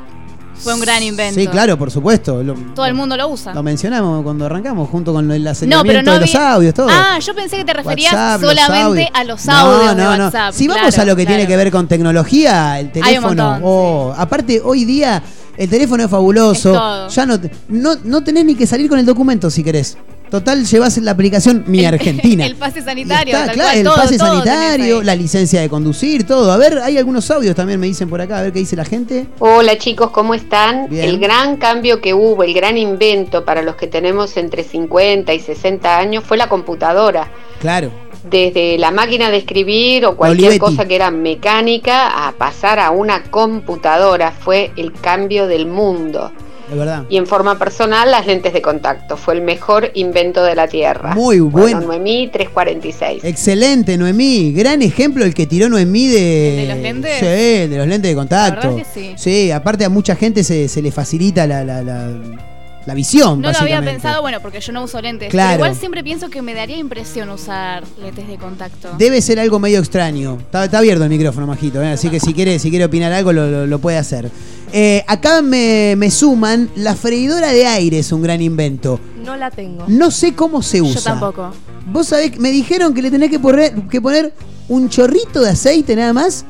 fue 0.60 0.74
un 0.74 0.80
gran 0.80 1.04
invento. 1.04 1.40
Sí, 1.40 1.48
claro, 1.48 1.78
por 1.78 1.92
supuesto. 1.92 2.44
Lo, 2.44 2.54
Todo 2.76 2.86
el 2.86 2.94
mundo 2.94 3.16
lo 3.16 3.28
usa. 3.28 3.54
lo 3.54 3.64
mencionamos 3.64 4.24
cuando 4.24 4.46
arrancamos, 4.46 4.90
junto 4.90 5.14
con 5.14 5.32
el 5.32 5.44
No, 5.44 5.84
pero 5.84 6.02
no 6.02 6.14
de 6.14 6.20
los 6.22 6.36
audios, 6.36 6.74
todo. 6.74 6.88
Ah, 6.90 7.20
yo 7.20 7.34
pensé 7.36 7.58
que 7.58 7.66
te 7.66 7.74
referías 7.74 8.14
WhatsApp, 8.14 8.42
solamente 8.42 9.10
a 9.14 9.24
los 9.24 9.48
audios 9.48 9.96
no, 9.96 10.12
de 10.12 10.18
no. 10.18 10.26
WhatsApp. 10.26 10.54
Si 10.54 10.68
vamos 10.68 10.98
a 10.98 11.06
lo 11.06 11.16
que 11.16 11.26
tiene 11.26 11.48
que 11.48 11.56
ver 11.56 11.72
con 11.72 11.88
tecnología, 11.88 12.80
el 12.80 12.92
teléfono. 12.92 13.28
montón, 13.28 13.62
oh, 13.64 14.14
Aparte, 14.18 14.62
hoy 14.64 14.86
día 14.86 15.22
el 15.58 15.70
teléfono 15.70 16.04
es 16.04 16.10
fabuloso. 16.10 17.08
Es 17.08 17.16
ya 17.16 17.26
no, 17.26 17.40
no, 17.70 17.96
no 18.04 18.24
tenés 18.24 18.46
ni 18.46 18.56
que 18.56 18.68
salir 18.68 18.90
con 18.90 19.00
el 19.00 19.06
documento 19.06 19.50
si 19.50 19.64
querés. 19.64 19.98
Total, 20.30 20.66
llevas 20.66 20.98
la 20.98 21.12
aplicación 21.12 21.64
Mi 21.68 21.86
Argentina. 21.86 22.46
El 22.48 22.56
pase 22.56 22.82
sanitario, 22.82 23.34
Está, 23.34 23.48
tal 23.48 23.56
claro, 23.56 23.70
cual, 23.70 23.78
el 23.78 23.84
todo, 23.86 23.96
pase 23.96 24.18
todo 24.18 24.28
sanitario, 24.44 25.04
la 25.04 25.16
licencia 25.16 25.62
de 25.62 25.70
conducir, 25.70 26.26
todo. 26.26 26.52
A 26.52 26.58
ver, 26.58 26.80
hay 26.80 26.98
algunos 26.98 27.30
audios 27.32 27.56
también, 27.56 27.80
me 27.80 27.88
dicen 27.88 28.10
por 28.10 28.20
acá, 28.20 28.40
a 28.40 28.42
ver 28.42 28.52
qué 28.54 28.60
dice 28.60 28.76
la 28.76 28.86
gente. 28.86 29.28
Hola 29.40 29.78
chicos, 29.78 30.12
¿cómo 30.12 30.34
están? 30.34 30.90
Bien. 30.90 31.06
El 31.06 31.20
gran 31.20 31.58
cambio 31.58 32.02
que 32.02 32.14
hubo, 32.14 32.44
el 32.44 32.54
gran 32.54 32.78
invento 32.78 33.46
para 33.46 33.62
los 33.62 33.76
que 33.76 33.88
tenemos 33.88 34.36
entre 34.38 34.64
50 34.64 35.34
y 35.34 35.40
60 35.40 35.98
años 35.98 36.24
fue 36.26 36.38
la 36.38 36.50
computadora. 36.50 37.32
Claro. 37.60 37.92
Desde 38.30 38.78
la 38.78 38.92
máquina 38.92 39.30
de 39.30 39.38
escribir 39.38 40.06
o 40.06 40.18
cualquier 40.18 40.50
Olivetti. 40.50 40.60
cosa 40.60 40.86
que 40.86 40.96
era 40.96 41.12
mecánica 41.12 42.28
a 42.28 42.34
pasar 42.34 42.80
a 42.80 42.92
una 42.92 43.24
computadora 43.24 44.32
fue 44.32 44.72
el 44.76 44.92
cambio 44.92 45.48
del 45.48 45.66
mundo. 45.68 46.32
De 46.70 46.76
verdad. 46.76 47.06
Y 47.10 47.18
en 47.18 47.28
forma 47.28 47.58
personal, 47.58 48.12
las 48.12 48.26
lentes 48.26 48.54
de 48.54 48.62
contacto. 48.62 49.18
Fue 49.18 49.36
el 49.36 49.42
mejor 49.42 49.92
invento 49.94 50.44
de 50.44 50.56
la 50.56 50.68
Tierra. 50.68 51.14
Muy 51.16 51.40
bueno. 51.40 51.82
Noemí 51.82 52.28
346. 52.28 53.24
Excelente, 53.24 53.98
Noemí. 53.98 54.52
Gran 54.52 54.82
ejemplo 54.82 55.24
el 55.24 55.34
que 55.34 55.46
tiró 55.46 55.70
Noemí 55.70 56.08
de. 56.08 56.62
¿El 56.62 56.68
de 56.68 56.74
los 56.74 56.84
lentes? 56.84 57.20
Sí, 57.20 57.26
de 57.26 57.78
los 57.78 57.88
lentes 57.88 58.12
de 58.12 58.16
contacto. 58.16 58.68
La 58.68 58.74
verdad 58.76 58.92
que 58.94 59.18
sí. 59.18 59.52
aparte 59.52 59.86
a 59.86 59.90
mucha 59.90 60.16
gente 60.16 60.44
se, 60.44 60.68
se 60.68 60.82
le 60.82 60.92
facilita 60.92 61.48
la, 61.48 61.64
la, 61.64 61.82
la, 61.82 62.10
la 62.88 62.94
visión, 62.94 63.42
No 63.42 63.52
lo 63.52 63.58
había 63.60 63.82
pensado, 63.82 64.22
bueno, 64.22 64.40
porque 64.42 64.62
yo 64.62 64.72
no 64.72 64.82
uso 64.84 65.00
lentes. 65.02 65.30
Claro. 65.30 65.50
Pero 65.58 65.66
igual 65.66 65.80
siempre 65.80 66.04
pienso 66.04 66.30
que 66.30 66.42
me 66.42 66.54
daría 66.56 66.78
impresión 66.78 67.30
usar 67.30 67.84
lentes 68.02 68.28
de 68.28 68.38
contacto. 68.38 68.90
Debe 68.98 69.22
ser 69.22 69.40
algo 69.40 69.60
medio 69.60 69.80
extraño. 69.80 70.38
Está, 70.40 70.66
está 70.66 70.78
abierto 70.80 71.04
el 71.04 71.10
micrófono, 71.10 71.46
Majito, 71.46 71.82
¿eh? 71.84 71.92
así 71.92 72.10
que 72.10 72.20
si 72.20 72.34
quiere, 72.34 72.58
si 72.60 72.70
quiere 72.70 72.86
opinar 72.86 73.12
algo 73.12 73.34
lo, 73.34 73.48
lo- 73.52 73.68
lo 73.68 73.80
puede 73.80 73.98
hacer. 73.98 74.32
Eh, 74.74 75.04
acá 75.08 75.42
me, 75.42 75.96
me 75.98 76.10
suman, 76.10 76.70
la 76.76 76.96
freidora 76.96 77.52
de 77.54 77.68
aire 77.68 78.00
es 78.00 78.12
un 78.12 78.22
gran 78.22 78.42
invento. 78.42 79.00
No 79.24 79.36
la 79.36 79.52
tengo. 79.52 79.84
No 79.88 80.10
sé 80.10 80.34
cómo 80.34 80.62
se 80.62 80.82
usa. 80.82 80.96
Yo 80.96 81.02
tampoco. 81.04 81.52
Vos 81.88 82.08
sabés, 82.08 82.40
me 82.40 82.52
dijeron 82.52 82.94
que 82.94 83.02
le 83.02 83.12
tenés 83.12 83.30
que 83.30 83.40
poner, 83.40 83.74
que 83.90 84.02
poner 84.02 84.34
un 84.70 84.90
chorrito 84.90 85.42
de 85.42 85.50
aceite 85.52 85.96
nada 85.96 86.14
más, 86.14 86.46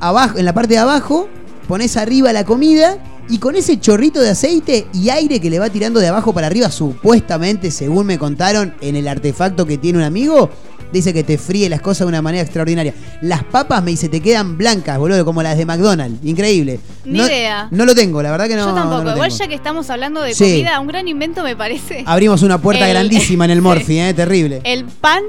abajo, 0.00 0.38
en 0.38 0.44
la 0.44 0.52
parte 0.52 0.74
de 0.74 0.78
abajo, 0.80 1.28
pones 1.68 1.96
arriba 1.96 2.32
la 2.32 2.44
comida 2.44 2.98
y 3.28 3.38
con 3.38 3.56
ese 3.56 3.80
chorrito 3.80 4.20
de 4.20 4.30
aceite 4.30 4.86
y 4.92 5.08
aire 5.10 5.40
que 5.40 5.50
le 5.50 5.58
va 5.58 5.70
tirando 5.70 6.00
de 6.00 6.08
abajo 6.08 6.32
para 6.32 6.46
arriba, 6.46 6.70
supuestamente, 6.70 7.70
según 7.70 8.06
me 8.06 8.18
contaron 8.18 8.74
en 8.80 8.96
el 8.96 9.08
artefacto 9.08 9.66
que 9.66 9.78
tiene 9.78 9.98
un 9.98 10.04
amigo, 10.04 10.50
dice 10.92 11.12
que 11.12 11.24
te 11.24 11.38
fríe 11.38 11.68
las 11.68 11.80
cosas 11.80 12.00
de 12.00 12.06
una 12.06 12.22
manera 12.22 12.42
extraordinaria. 12.42 12.94
Las 13.22 13.42
papas, 13.44 13.82
me 13.82 13.90
dice, 13.90 14.08
te 14.08 14.20
quedan 14.20 14.56
blancas, 14.56 14.98
boludo, 14.98 15.24
como 15.24 15.42
las 15.42 15.56
de 15.56 15.64
McDonald's. 15.66 16.24
Increíble. 16.24 16.78
Ni 17.04 17.18
no, 17.18 17.26
idea. 17.26 17.68
No 17.70 17.84
lo 17.84 17.94
tengo, 17.94 18.22
la 18.22 18.30
verdad 18.30 18.46
que 18.46 18.56
no. 18.56 18.68
yo 18.68 18.74
tampoco. 18.74 19.02
no 19.04 19.12
igual 19.14 19.30
ya 19.30 19.48
que 19.48 19.54
estamos 19.54 19.90
hablando 19.90 20.20
de 20.20 20.34
Sí. 20.34 20.44
comida, 20.44 20.78
un 20.80 20.86
gran 20.86 21.08
invento 21.08 21.42
me 21.42 21.56
parece. 21.56 22.04
Abrimos 22.06 22.42
una 22.42 22.58
puerta 22.58 22.86
El- 22.86 22.92
grandísima 22.92 23.44
en 23.46 23.50
el 23.52 23.62
Morphy, 23.62 23.98
¿eh? 23.98 24.14
Terrible. 24.14 24.60
El 24.64 24.84
pan 24.84 25.22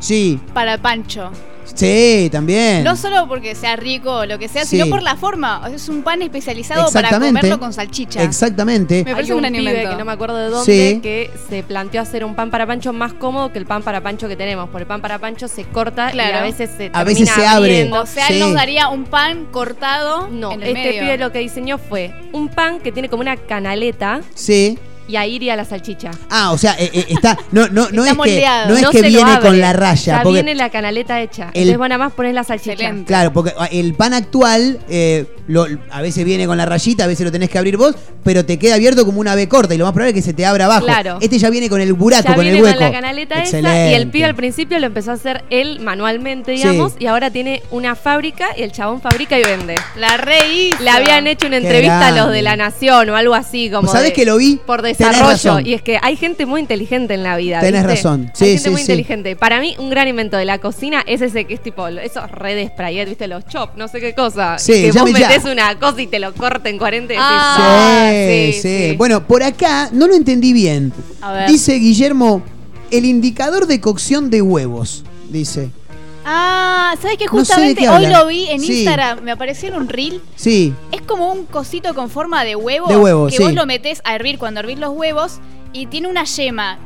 Sí, 0.00 0.40
para 0.54 0.78
Pancho. 0.82 1.30
Sí, 1.74 2.28
también. 2.30 2.84
No 2.84 2.96
solo 2.96 3.26
porque 3.28 3.54
sea 3.54 3.76
rico 3.76 4.10
o 4.18 4.26
lo 4.26 4.38
que 4.38 4.48
sea, 4.48 4.64
Sí. 4.64 4.76
sino 4.76 4.86
por 4.88 5.02
la 5.02 5.16
forma. 5.16 5.62
Es 5.74 5.88
un 5.88 6.02
pan 6.02 6.22
especializado 6.22 6.90
para 6.92 7.10
comerlo 7.18 7.58
con 7.58 7.72
salchicha. 7.72 8.22
Exactamente. 8.22 9.04
Me 9.04 9.12
parece 9.12 9.32
Hay 9.32 9.38
un 9.38 9.44
un 9.44 9.52
pibe 9.52 9.88
que 9.88 9.96
no 9.96 10.04
me 10.04 10.12
acuerdo 10.12 10.36
de 10.36 10.48
dónde 10.48 10.64
Sí. 10.94 11.00
que 11.02 11.30
se 11.48 11.62
planteó 11.62 12.00
hacer 12.02 12.24
un 12.24 12.34
pan 12.34 12.50
para 12.50 12.66
pancho 12.66 12.92
más 12.92 13.12
cómodo 13.12 13.52
que 13.52 13.58
el 13.58 13.66
pan 13.66 13.82
para 13.82 14.00
pancho 14.02 14.28
que 14.28 14.36
tenemos, 14.36 14.68
porque 14.70 14.82
el 14.82 14.88
pan 14.88 15.00
para 15.00 15.18
pancho 15.18 15.48
se 15.48 15.64
corta 15.64 16.10
Claro. 16.10 16.30
y 16.36 16.38
a 16.38 16.42
veces 16.42 16.70
se 16.76 16.90
A 16.92 17.04
veces 17.04 17.28
termina 17.28 17.34
se 17.34 17.46
abre. 17.46 17.70
abriendo. 17.70 18.00
O 18.02 18.06
sea, 18.06 18.26
Sí. 18.26 18.34
él 18.34 18.40
nos 18.40 18.54
daría 18.54 18.88
un 18.88 19.04
pan 19.04 19.46
cortado 19.50 20.28
No, 20.28 20.52
en 20.52 20.62
el 20.62 20.68
este 20.76 20.88
medio. 20.88 21.00
pibe 21.02 21.18
lo 21.18 21.32
que 21.32 21.38
diseñó 21.40 21.78
fue 21.78 22.12
un 22.32 22.48
pan 22.48 22.80
que 22.80 22.92
tiene 22.92 23.08
como 23.08 23.20
una 23.22 23.36
canaleta 23.36 24.20
Sí. 24.34 24.78
Y 25.08 25.16
ahí 25.16 25.34
iría 25.34 25.56
la 25.56 25.64
salchicha. 25.64 26.10
Ah, 26.30 26.52
o 26.52 26.58
sea, 26.58 26.74
eh, 26.78 26.90
eh, 26.92 27.06
está. 27.08 27.38
No, 27.50 27.68
no, 27.68 27.88
no 27.90 28.04
Está 28.04 28.24
es 28.24 28.30
que, 28.30 28.46
no 28.68 28.76
es 28.76 28.82
No 28.82 28.90
que 28.90 29.02
viene 29.02 29.40
con 29.40 29.60
la 29.60 29.72
raya. 29.72 30.16
Ya 30.18 30.22
porque- 30.22 30.34
viene 30.42 30.54
la 30.54 30.70
canaleta 30.70 31.20
hecha. 31.20 31.44
El- 31.54 31.62
Entonces 31.62 31.78
vos 31.78 31.88
nada 31.88 31.98
más 31.98 32.12
pones 32.12 32.34
la 32.34 32.44
salchicha. 32.44 32.72
Excelente. 32.72 33.06
Claro, 33.06 33.32
porque 33.32 33.52
el 33.72 33.94
pan 33.94 34.14
actual 34.14 34.78
eh, 34.88 35.26
lo- 35.48 35.66
a 35.90 36.00
veces 36.02 36.24
viene 36.24 36.46
con 36.46 36.56
la 36.56 36.66
rayita, 36.66 37.04
a 37.04 37.06
veces 37.06 37.24
lo 37.24 37.32
tenés 37.32 37.50
que 37.50 37.58
abrir 37.58 37.76
vos, 37.76 37.94
pero 38.24 38.44
te 38.44 38.58
queda 38.58 38.74
abierto 38.76 39.04
como 39.04 39.20
una 39.20 39.34
B 39.34 39.48
corta 39.48 39.74
y 39.74 39.78
lo 39.78 39.84
más 39.84 39.92
probable 39.92 40.10
es 40.10 40.24
que 40.24 40.30
se 40.30 40.34
te 40.34 40.46
abra 40.46 40.64
abajo. 40.66 40.84
Claro. 40.84 41.18
Este 41.20 41.38
ya 41.38 41.50
viene 41.50 41.68
con 41.68 41.80
el 41.80 41.92
buraco, 41.92 42.28
Ya 42.28 42.34
con 42.34 42.42
viene 42.44 42.58
el 42.58 42.64
hueco. 42.64 42.76
con 42.78 42.86
la 42.86 42.92
canaleta 42.92 43.42
esa 43.42 43.56
y 43.56 43.60
el 43.60 43.66
Excelente. 43.66 44.12
pibe 44.12 44.24
al 44.24 44.34
principio 44.34 44.78
lo 44.78 44.86
empezó 44.86 45.10
a 45.10 45.14
hacer 45.14 45.44
él 45.50 45.80
manualmente, 45.80 46.56
Sí. 46.56 46.62
digamos, 46.62 46.94
y 46.98 47.06
ahora 47.06 47.30
tiene 47.30 47.62
una 47.70 47.94
fábrica 47.94 48.48
y 48.56 48.62
el 48.62 48.72
chabón 48.72 49.00
fabrica 49.00 49.38
y 49.38 49.42
vende. 49.42 49.74
La 49.96 50.16
re 50.16 50.38
hizo. 50.52 50.82
Le 50.82 50.90
habían 50.90 51.26
hecho 51.26 51.46
una 51.46 51.58
Qué 51.58 51.64
entrevista 51.66 52.08
a 52.08 52.10
los 52.12 52.30
de 52.30 52.42
la 52.42 52.56
Nación 52.56 53.10
o 53.10 53.16
algo 53.16 53.34
así 53.34 53.70
como 53.70 53.88
¿Sabés 53.90 54.08
de- 54.08 54.12
que 54.12 54.24
lo 54.24 54.36
vi? 54.36 54.60
por 54.66 54.82
desarrollo 54.98 55.60
y 55.60 55.74
es 55.74 55.82
que 55.82 55.98
hay 56.00 56.16
gente 56.16 56.46
muy 56.46 56.60
inteligente 56.60 57.14
en 57.14 57.22
la 57.22 57.36
vida. 57.36 57.60
Tenés 57.60 57.82
¿viste? 57.86 57.96
razón. 57.96 58.22
Hay 58.26 58.30
Sí, 58.34 58.44
gente 58.46 58.62
sí, 58.64 58.70
muy 58.70 58.76
sí. 58.78 58.82
inteligente. 58.82 59.36
Para 59.36 59.60
mí 59.60 59.74
un 59.78 59.90
gran 59.90 60.08
invento 60.08 60.36
de 60.36 60.44
la 60.44 60.58
cocina 60.58 61.02
es 61.06 61.20
ese 61.22 61.44
que 61.44 61.54
es 61.54 61.62
tipo 61.62 61.86
esos 61.88 62.30
redes 62.30 62.68
sprayet, 62.70 63.08
¿viste? 63.08 63.26
Los 63.28 63.46
chop, 63.46 63.70
no 63.76 63.88
sé 63.88 64.00
qué 64.00 64.14
cosa. 64.14 64.58
Sí, 64.58 64.72
que 64.72 64.86
vos 64.88 64.94
llame 64.96 65.12
ya. 65.18 65.28
metés 65.28 65.44
una 65.44 65.78
cosa 65.78 66.00
y 66.02 66.06
te 66.06 66.18
lo 66.18 66.32
corta 66.34 66.68
en 66.68 66.78
40 66.78 67.12
y 67.12 67.16
decís, 67.16 67.22
Ah, 67.28 68.06
"Ah, 68.08 68.10
sí, 68.12 68.52
sí, 68.60 68.94
Bueno, 68.96 69.26
por 69.26 69.42
acá 69.42 69.88
no 69.92 70.06
lo 70.06 70.14
entendí 70.14 70.52
bien. 70.52 70.92
A 71.20 71.32
ver. 71.32 71.48
Dice 71.50 71.74
Guillermo, 71.74 72.42
el 72.90 73.04
indicador 73.04 73.66
de 73.66 73.80
cocción 73.80 74.30
de 74.30 74.42
huevos. 74.42 75.04
Dice. 75.30 75.70
Ah, 76.24 76.94
¿sabes 77.00 77.18
qué? 77.18 77.24
No 77.26 77.30
sé 77.30 77.36
de 77.36 77.40
Justamente 77.40 77.80
qué 77.82 77.88
hoy 77.88 78.06
lo 78.06 78.26
vi 78.26 78.46
en 78.48 78.60
Sí. 78.60 78.72
Instagram. 78.80 79.20
Me 79.22 79.32
apareció 79.32 79.68
en 79.68 79.74
un 79.76 79.88
reel. 79.88 80.20
Sí. 80.36 80.72
Es 80.92 81.02
como 81.02 81.32
un 81.32 81.46
cosito 81.46 81.94
con 81.94 82.10
forma 82.10 82.44
de 82.44 82.54
huevo. 82.56 82.86
De 82.88 82.96
huevo, 82.96 83.26
Que 83.26 83.36
sí. 83.36 83.42
vos 83.42 83.52
lo 83.54 83.66
metés 83.66 84.00
a 84.04 84.14
hervir 84.14 84.38
cuando 84.38 84.60
hervís 84.60 84.78
los 84.78 84.90
huevos. 84.90 85.40
Y 85.72 85.86
tiene 85.86 86.08
una 86.08 86.24
yema 86.24 86.78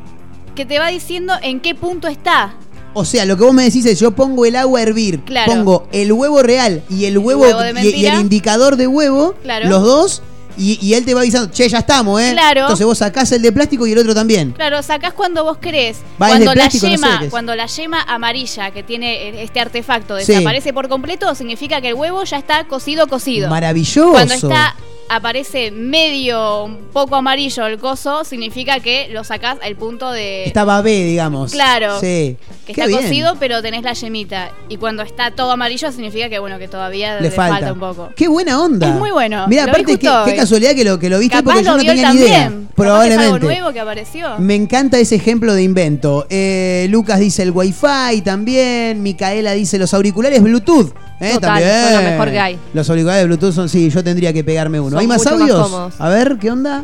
que 0.55 0.65
te 0.65 0.79
va 0.79 0.89
diciendo 0.89 1.35
en 1.43 1.61
qué 1.61 1.75
punto 1.75 2.09
está. 2.09 2.55
O 2.95 3.05
sea, 3.05 3.27
lo 3.27 3.37
que 3.37 3.45
vos 3.45 3.53
me 3.53 3.65
decís 3.65 3.85
es, 3.85 4.01
yo 4.01 4.13
pongo 4.13 4.47
el 4.47 4.57
agua 4.57 4.81
a 4.81 4.83
hervir, 4.85 5.21
Claro. 5.25 5.53
pongo 5.53 5.87
el 5.93 6.13
huevo 6.13 6.43
real 6.43 6.83
y 6.89 7.05
el 7.05 7.19
huevo, 7.19 7.45
y- 7.83 7.89
y, 7.89 8.07
el 8.07 8.21
indicador 8.21 8.77
de 8.77 8.87
huevo, 8.87 9.35
Claro. 9.43 9.69
los 9.69 9.83
dos, 9.83 10.23
y, 10.57 10.79
y 10.85 10.95
él 10.95 11.05
te 11.05 11.15
va 11.15 11.21
avisando, 11.21 11.51
che, 11.53 11.69
ya 11.69 11.79
estamos, 11.79 12.21
¿eh? 12.21 12.31
Claro. 12.33 12.63
Entonces 12.63 12.87
vos 12.87 12.99
sacás 12.99 13.31
el 13.33 13.43
de 13.43 13.53
plástico 13.53 13.87
y 13.87 13.93
el 13.93 13.99
otro 13.99 14.15
también. 14.15 14.53
Claro, 14.53 14.83
sacás 14.83 15.13
cuando 15.13 15.45
vos 15.45 15.59
querés. 15.59 15.99
Va, 16.21 16.29
cuando 16.29 16.55
la 16.55 16.65
no 16.65 16.71
sé 16.71 16.79
yema, 16.91 17.23
cuando 17.31 17.55
la 17.55 17.67
yema 17.67 18.03
amarilla 18.03 18.71
que 18.71 18.83
tiene 18.83 19.43
este 19.43 19.61
artefacto 19.61 20.19
Sí. 20.19 20.33
desaparece 20.33 20.73
por 20.73 20.89
completo, 20.89 21.35
significa 21.35 21.81
que 21.81 21.89
el 21.89 21.95
huevo 21.95 22.25
ya 22.25 22.39
está 22.39 22.65
cocido, 22.65 23.07
cocido. 23.07 23.49
Maravilloso. 23.49 24.13
Cuando 24.13 24.35
está 24.35 24.75
aparece 25.09 25.71
medio 25.71 26.65
un 26.65 26.79
poco 26.93 27.17
amarillo 27.17 27.67
el 27.67 27.79
coso, 27.79 28.25
significa 28.25 28.81
que 28.81 29.09
lo 29.11 29.25
sacás 29.25 29.59
al 29.63 29.77
punto 29.77 30.11
de. 30.11 30.45
Está 30.45 30.65
babé, 30.65 31.05
digamos. 31.05 31.53
Claro. 31.53 32.01
Sí. 32.01 32.37
Que 32.67 32.73
Qué 32.73 32.81
está 32.81 32.87
bien. 32.87 33.01
cocido, 33.03 33.37
pero 33.39 33.63
tenés 33.63 33.83
la 33.83 33.93
yemita. 33.93 34.51
Y 34.69 34.77
cuando 34.77 35.03
está 35.03 35.31
todo 35.31 35.53
amarillo, 35.53 35.91
significa 35.93 36.29
que 36.29 36.39
bueno, 36.39 36.59
que 36.59 36.69
todavía 36.69 37.21
Le 37.21 37.31
falta. 37.31 37.55
falta. 37.55 37.73
un 37.73 37.79
poco. 37.79 38.11
Qué 38.17 38.29
buena 38.29 38.61
onda. 38.61 38.89
Es 38.89 38.95
muy 38.95 39.11
bueno. 39.11 39.47
Mira, 39.49 39.65
aparte, 39.65 39.99
qué, 39.99 40.11
qué 40.25 40.37
casualidad 40.37 40.75
que 40.75 40.85
lo, 40.85 40.99
que 40.99 41.09
lo 41.09 41.19
viste 41.19 41.37
Capaz 41.37 41.53
porque 41.53 41.65
yo 41.65 41.73
no 41.73 41.79
tenía 41.79 42.13
ni 42.13 42.19
idea. 42.21 42.45
Capaz 42.45 42.55
es 42.57 42.75
Probablemente. 42.75 43.25
algo 43.25 43.39
nuevo 43.39 43.73
que 43.73 43.81
apareció. 43.81 44.39
Me 44.39 44.55
encanta 44.55 44.99
ese 44.99 45.15
ejemplo 45.15 45.55
de 45.55 45.63
invento. 45.63 46.27
Eh, 46.29 46.87
Lucas 46.91 47.21
dice 47.21 47.43
el 47.43 47.53
Wi-Fi 47.53 48.23
también. 48.25 49.03
Micaela 49.03 49.53
dice 49.53 49.79
los 49.79 49.95
auriculares 49.95 50.43
Bluetooth. 50.43 50.93
Eh, 51.21 51.33
Total, 51.35 51.41
también. 51.63 51.85
son 51.85 52.05
lo 52.05 52.11
mejor 52.11 52.31
que 52.31 52.39
hay. 52.41 52.59
Los 52.75 52.91
auriculares 52.91 53.27
Bluetooth 53.27 53.53
son, 53.55 53.69
sí, 53.69 53.89
yo 53.91 54.05
tendría 54.05 54.33
que 54.33 54.45
pegarme 54.45 54.79
uno. 54.81 54.91
Son 54.91 54.99
¿Hay 55.01 55.07
más 55.07 55.19
mucho 55.19 55.31
más 55.31 55.41
audios? 55.41 55.63
cómodos. 55.63 55.95
A 55.99 56.09
ver, 56.09 56.37
¿qué 56.39 56.51
onda? 56.51 56.83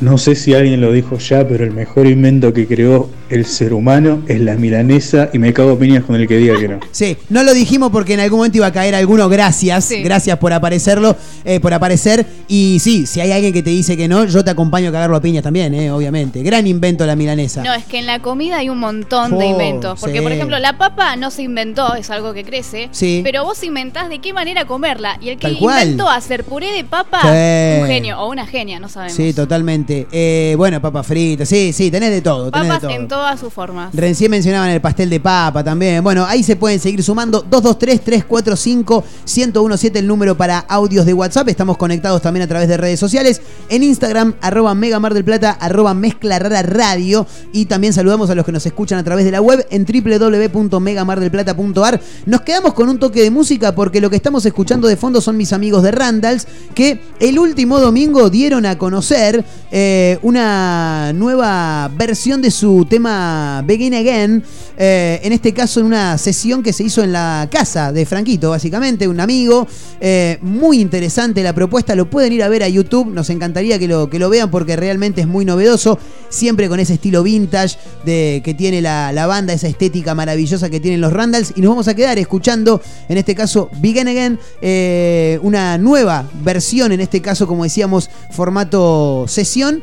No 0.00 0.16
sé 0.16 0.34
si 0.34 0.54
alguien 0.54 0.80
lo 0.80 0.92
dijo 0.92 1.18
ya, 1.18 1.46
pero 1.46 1.62
el 1.64 1.72
mejor 1.72 2.06
invento 2.06 2.52
que 2.54 2.66
creó 2.66 3.10
el 3.28 3.44
ser 3.44 3.74
humano 3.74 4.22
es 4.28 4.40
la 4.40 4.54
milanesa 4.56 5.28
y 5.32 5.38
me 5.38 5.52
cago 5.52 5.72
a 5.72 5.78
piñas 5.78 6.04
con 6.04 6.16
el 6.16 6.26
que 6.26 6.38
diga 6.38 6.58
que 6.58 6.68
no. 6.68 6.80
Sí, 6.90 7.16
no 7.28 7.42
lo 7.42 7.52
dijimos 7.52 7.90
porque 7.90 8.14
en 8.14 8.20
algún 8.20 8.38
momento 8.38 8.56
iba 8.58 8.66
a 8.66 8.72
caer 8.72 8.94
alguno. 8.94 9.28
Gracias, 9.28 9.84
Sí. 9.84 10.02
gracias 10.02 10.38
por 10.38 10.52
aparecerlo, 10.52 11.16
eh, 11.44 11.60
por 11.60 11.74
aparecer. 11.74 12.24
Y 12.48 12.78
sí, 12.80 13.06
si 13.06 13.20
hay 13.20 13.30
alguien 13.32 13.52
que 13.52 13.62
te 13.62 13.70
dice 13.70 13.96
que 13.96 14.08
no, 14.08 14.24
yo 14.24 14.42
te 14.42 14.50
acompaño 14.50 14.88
a 14.88 14.92
cagarlo 14.92 15.16
a 15.16 15.20
piñas 15.20 15.42
también, 15.44 15.74
eh, 15.74 15.90
obviamente. 15.90 16.42
Gran 16.42 16.66
invento 16.66 17.04
la 17.06 17.14
milanesa. 17.14 17.62
No, 17.62 17.74
es 17.74 17.84
que 17.84 17.98
en 17.98 18.06
la 18.06 18.20
comida 18.20 18.58
hay 18.58 18.70
un 18.70 18.78
montón 18.78 19.32
de 19.38 19.44
Oh, 19.44 19.50
inventos. 19.50 20.00
Porque, 20.00 20.18
sí. 20.18 20.22
por 20.22 20.32
ejemplo, 20.32 20.58
la 20.58 20.78
papa 20.78 21.14
no 21.16 21.30
se 21.30 21.42
inventó, 21.42 21.94
es 21.94 22.08
algo 22.10 22.32
que 22.32 22.42
crece. 22.44 22.88
Sí. 22.90 23.20
Pero 23.22 23.44
vos 23.44 23.62
inventás 23.62 24.08
de 24.08 24.18
qué 24.20 24.32
manera 24.32 24.64
comerla. 24.64 25.18
Y 25.20 25.28
el 25.28 25.36
que 25.36 25.48
Tal 25.48 25.58
cual. 25.58 25.82
inventó 25.82 26.08
hacer 26.08 26.44
puré 26.44 26.72
de 26.72 26.84
papa, 26.84 27.20
Sí. 27.22 27.80
un 27.82 27.86
genio 27.86 28.18
o 28.18 28.30
una 28.30 28.46
genia, 28.46 28.80
no 28.80 28.88
sabemos. 28.88 29.14
Sí, 29.14 29.32
totalmente. 29.34 29.89
Eh, 29.90 30.54
bueno, 30.56 30.80
papas 30.80 31.06
fritas, 31.06 31.46
sí, 31.48 31.72
sí, 31.72 31.90
tenés 31.90 32.10
de 32.10 32.20
todo. 32.22 32.50
Tenés 32.50 32.68
Papas 32.68 32.82
de 32.82 32.88
todo. 32.88 32.96
en 32.96 33.08
todas 33.08 33.40
sus 33.40 33.52
formas. 33.52 33.94
Recién 33.94 34.30
mencionaban 34.30 34.70
el 34.70 34.80
pastel 34.80 35.10
de 35.10 35.20
papa 35.20 35.64
también. 35.64 36.02
Bueno, 36.04 36.24
ahí 36.26 36.42
se 36.42 36.56
pueden 36.56 36.78
seguir 36.78 37.02
sumando. 37.02 37.44
223-345-1017 37.50 39.96
el 39.96 40.06
número 40.06 40.36
para 40.36 40.58
audios 40.60 41.04
de 41.06 41.14
WhatsApp. 41.14 41.48
Estamos 41.48 41.76
conectados 41.76 42.22
también 42.22 42.44
a 42.44 42.46
través 42.46 42.68
de 42.68 42.76
redes 42.76 43.00
sociales. 43.00 43.40
En 43.68 43.82
Instagram, 43.82 44.34
arroba 44.40 44.74
Mega 44.74 45.00
Mar 45.00 45.14
del 45.14 45.24
Plata, 45.24 45.50
arroba 45.52 45.94
Mezcla 45.94 46.38
Rara 46.38 46.62
Radio. 46.62 47.26
Y 47.52 47.66
también 47.66 47.92
saludamos 47.92 48.30
a 48.30 48.34
los 48.34 48.44
que 48.46 48.52
nos 48.52 48.64
escuchan 48.66 48.98
a 48.98 49.04
través 49.04 49.24
de 49.24 49.30
la 49.32 49.40
web 49.40 49.66
en 49.70 49.84
www.megamardelplata.ar. 49.84 52.00
Nos 52.26 52.40
quedamos 52.42 52.74
con 52.74 52.88
un 52.88 52.98
toque 52.98 53.22
de 53.22 53.30
música 53.30 53.74
porque 53.74 54.00
lo 54.00 54.10
que 54.10 54.16
estamos 54.16 54.44
escuchando 54.46 54.88
de 54.88 54.96
fondo 54.96 55.20
son 55.20 55.36
mis 55.36 55.52
amigos 55.52 55.82
de 55.82 55.90
Randalls 55.90 56.46
que 56.74 57.00
el 57.18 57.38
último 57.38 57.80
domingo 57.80 58.30
dieron 58.30 58.66
a 58.66 58.78
conocer 58.78 59.44
eh, 59.70 59.79
una 60.22 61.12
nueva 61.14 61.90
versión 61.94 62.42
de 62.42 62.50
su 62.50 62.86
tema 62.88 63.62
Begin 63.66 63.94
Again. 63.94 64.42
Eh, 64.76 65.20
en 65.22 65.32
este 65.32 65.52
caso 65.52 65.80
en 65.80 65.86
una 65.86 66.16
sesión 66.18 66.62
que 66.62 66.72
se 66.72 66.84
hizo 66.84 67.02
en 67.02 67.12
la 67.12 67.48
casa 67.50 67.92
de 67.92 68.06
Franquito, 68.06 68.50
básicamente, 68.50 69.08
un 69.08 69.20
amigo. 69.20 69.66
Eh, 70.00 70.38
muy 70.40 70.80
interesante 70.80 71.42
la 71.42 71.52
propuesta, 71.52 71.94
lo 71.94 72.08
pueden 72.08 72.32
ir 72.32 72.42
a 72.42 72.48
ver 72.48 72.62
a 72.62 72.68
YouTube. 72.68 73.08
Nos 73.12 73.30
encantaría 73.30 73.78
que 73.78 73.88
lo, 73.88 74.08
que 74.08 74.18
lo 74.18 74.30
vean 74.30 74.50
porque 74.50 74.76
realmente 74.76 75.20
es 75.20 75.26
muy 75.26 75.44
novedoso. 75.44 75.98
Siempre 76.28 76.68
con 76.68 76.80
ese 76.80 76.94
estilo 76.94 77.22
vintage 77.22 77.76
de, 78.04 78.40
que 78.44 78.54
tiene 78.54 78.80
la, 78.80 79.12
la 79.12 79.26
banda, 79.26 79.52
esa 79.52 79.68
estética 79.68 80.14
maravillosa 80.14 80.70
que 80.70 80.80
tienen 80.80 81.00
los 81.00 81.12
Randalls. 81.12 81.52
Y 81.56 81.60
nos 81.60 81.70
vamos 81.70 81.88
a 81.88 81.94
quedar 81.94 82.18
escuchando, 82.18 82.80
en 83.08 83.18
este 83.18 83.34
caso, 83.34 83.68
Begin 83.80 84.08
Again, 84.08 84.38
eh, 84.62 85.38
una 85.42 85.76
nueva 85.76 86.28
versión, 86.42 86.92
en 86.92 87.00
este 87.00 87.20
caso, 87.20 87.46
como 87.46 87.64
decíamos, 87.64 88.08
formato 88.30 89.26
sesión. 89.28 89.82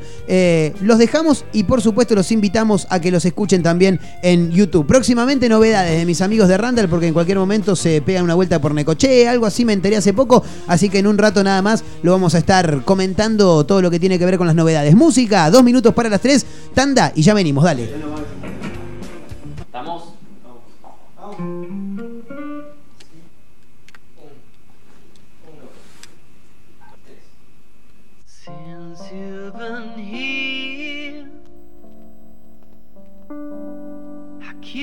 Los 0.81 0.97
dejamos 0.97 1.45
y 1.53 1.63
por 1.63 1.81
supuesto 1.81 2.15
los 2.15 2.31
invitamos 2.31 2.87
a 2.89 2.99
que 2.99 3.11
los 3.11 3.25
escuchen 3.25 3.61
también 3.63 3.99
en 4.23 4.51
YouTube. 4.51 4.86
Próximamente 4.87 5.49
novedades 5.49 5.99
de 5.99 6.05
mis 6.05 6.21
amigos 6.21 6.47
de 6.47 6.57
Randall 6.57 6.87
porque 6.87 7.07
en 7.07 7.13
cualquier 7.13 7.37
momento 7.37 7.75
se 7.75 8.01
pegan 8.01 8.23
una 8.23 8.35
vuelta 8.35 8.61
por 8.61 8.73
Necoche, 8.73 9.27
algo 9.27 9.45
así 9.45 9.65
me 9.65 9.73
enteré 9.73 9.97
hace 9.97 10.13
poco, 10.13 10.43
así 10.65 10.89
que 10.89 10.99
en 10.99 11.07
un 11.07 11.17
rato 11.17 11.43
nada 11.43 11.61
más 11.61 11.83
lo 12.03 12.13
vamos 12.13 12.35
a 12.35 12.37
estar 12.37 12.83
comentando 12.85 13.65
todo 13.65 13.81
lo 13.81 13.91
que 13.91 13.99
tiene 13.99 14.17
que 14.17 14.25
ver 14.25 14.37
con 14.37 14.47
las 14.47 14.55
novedades. 14.55 14.95
Música, 14.95 15.51
dos 15.51 15.63
minutos 15.63 15.93
para 15.93 16.07
las 16.09 16.21
tres, 16.21 16.45
tanda 16.73 17.11
y 17.15 17.21
ya 17.21 17.33
venimos, 17.33 17.65
dale. 17.65 17.89
¿Estamos? 19.59 20.13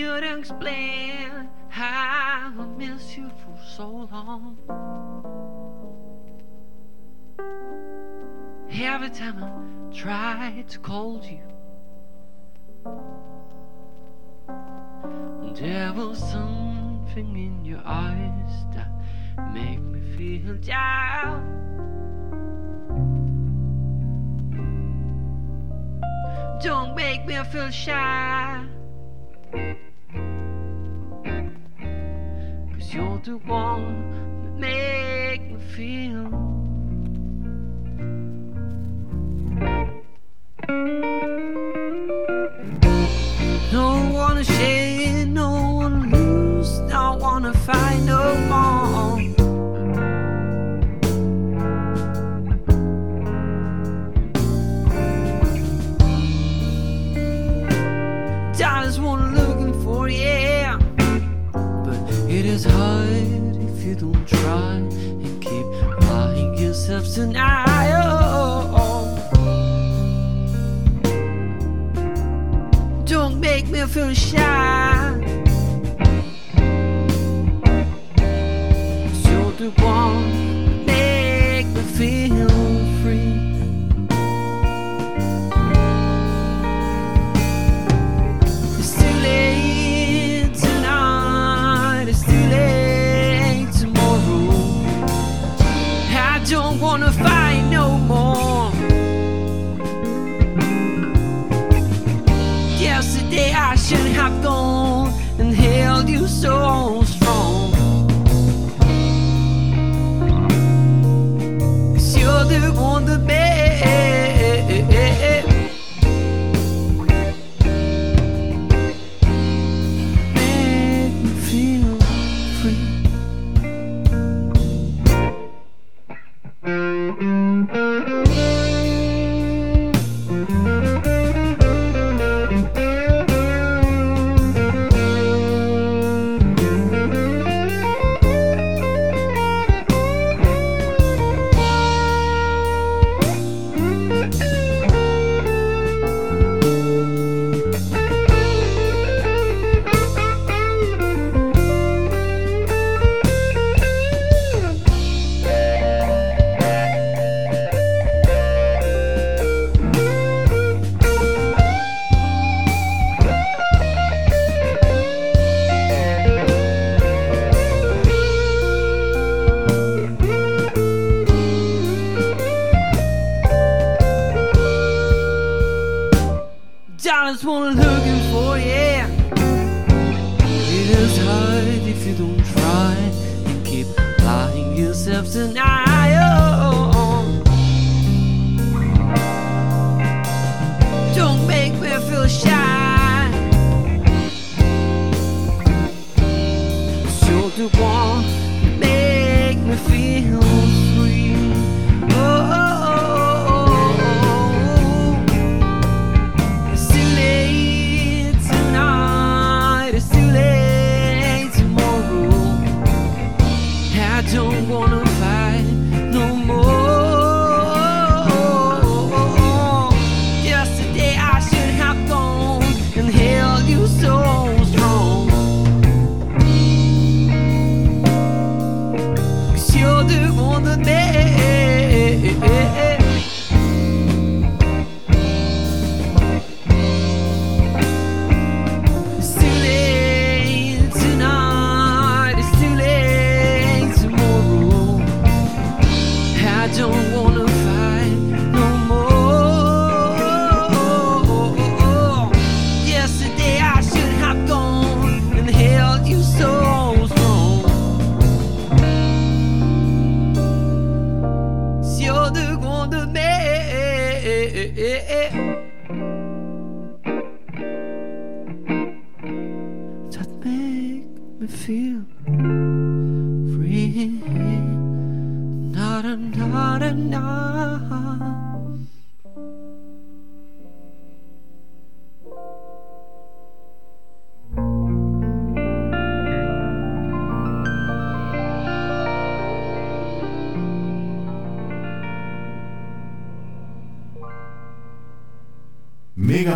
Explain 0.05 1.49
how 1.71 2.53
I 2.59 2.67
miss 2.77 3.17
you 3.17 3.31
for 3.31 3.59
so 3.65 3.89
long. 4.13 4.59
Every 8.71 9.09
time 9.09 9.43
I 9.43 9.95
try 9.95 10.65
to 10.69 10.79
call 10.81 11.25
you, 11.25 11.41
there 15.55 15.95
was 15.95 16.19
something 16.19 17.37
in 17.37 17.65
your 17.65 17.81
eyes 17.87 18.53
that 18.75 18.91
make 19.55 19.81
me 19.81 20.01
feel 20.19 20.57
down. 20.57 21.41
Don't 26.63 26.95
make 26.95 27.25
me 27.25 27.43
feel 27.45 27.71
shy. 27.71 28.67
Cause 32.85 32.95
you're 32.95 33.18
the 33.24 33.39
one 33.39 34.12
that 34.43 34.59
make 34.59 35.51
me 35.51 35.59
feel. 35.74 36.28
Don't 43.72 44.12
wanna 44.12 44.45
share, 44.45 45.24
no 45.26 45.76
one 45.76 46.11
lose, 46.11 46.78
don't 46.91 47.20
wanna 47.20 47.55
fight 47.55 48.01
no 48.03 48.35
more. 48.51 49.20
Dollars 58.59 59.01
one 59.01 59.35
looking 59.35 59.72
for, 59.82 60.09
yeah. 60.09 60.44
Is 62.55 62.67
hard 62.67 63.57
if 63.57 63.83
you 63.83 63.97
don't 63.97 64.29
try 64.29 64.77
and 64.77 65.43
keep 65.43 65.67
lying 66.03 66.57
yourself 66.57 67.13
tonight. 67.13 67.65
Don't 73.07 73.41
make 73.41 73.67
me 73.67 73.85
feel 73.87 74.15
shy. 74.15 75.17
you're 79.25 79.53
the 79.59 79.73
one 79.83 80.34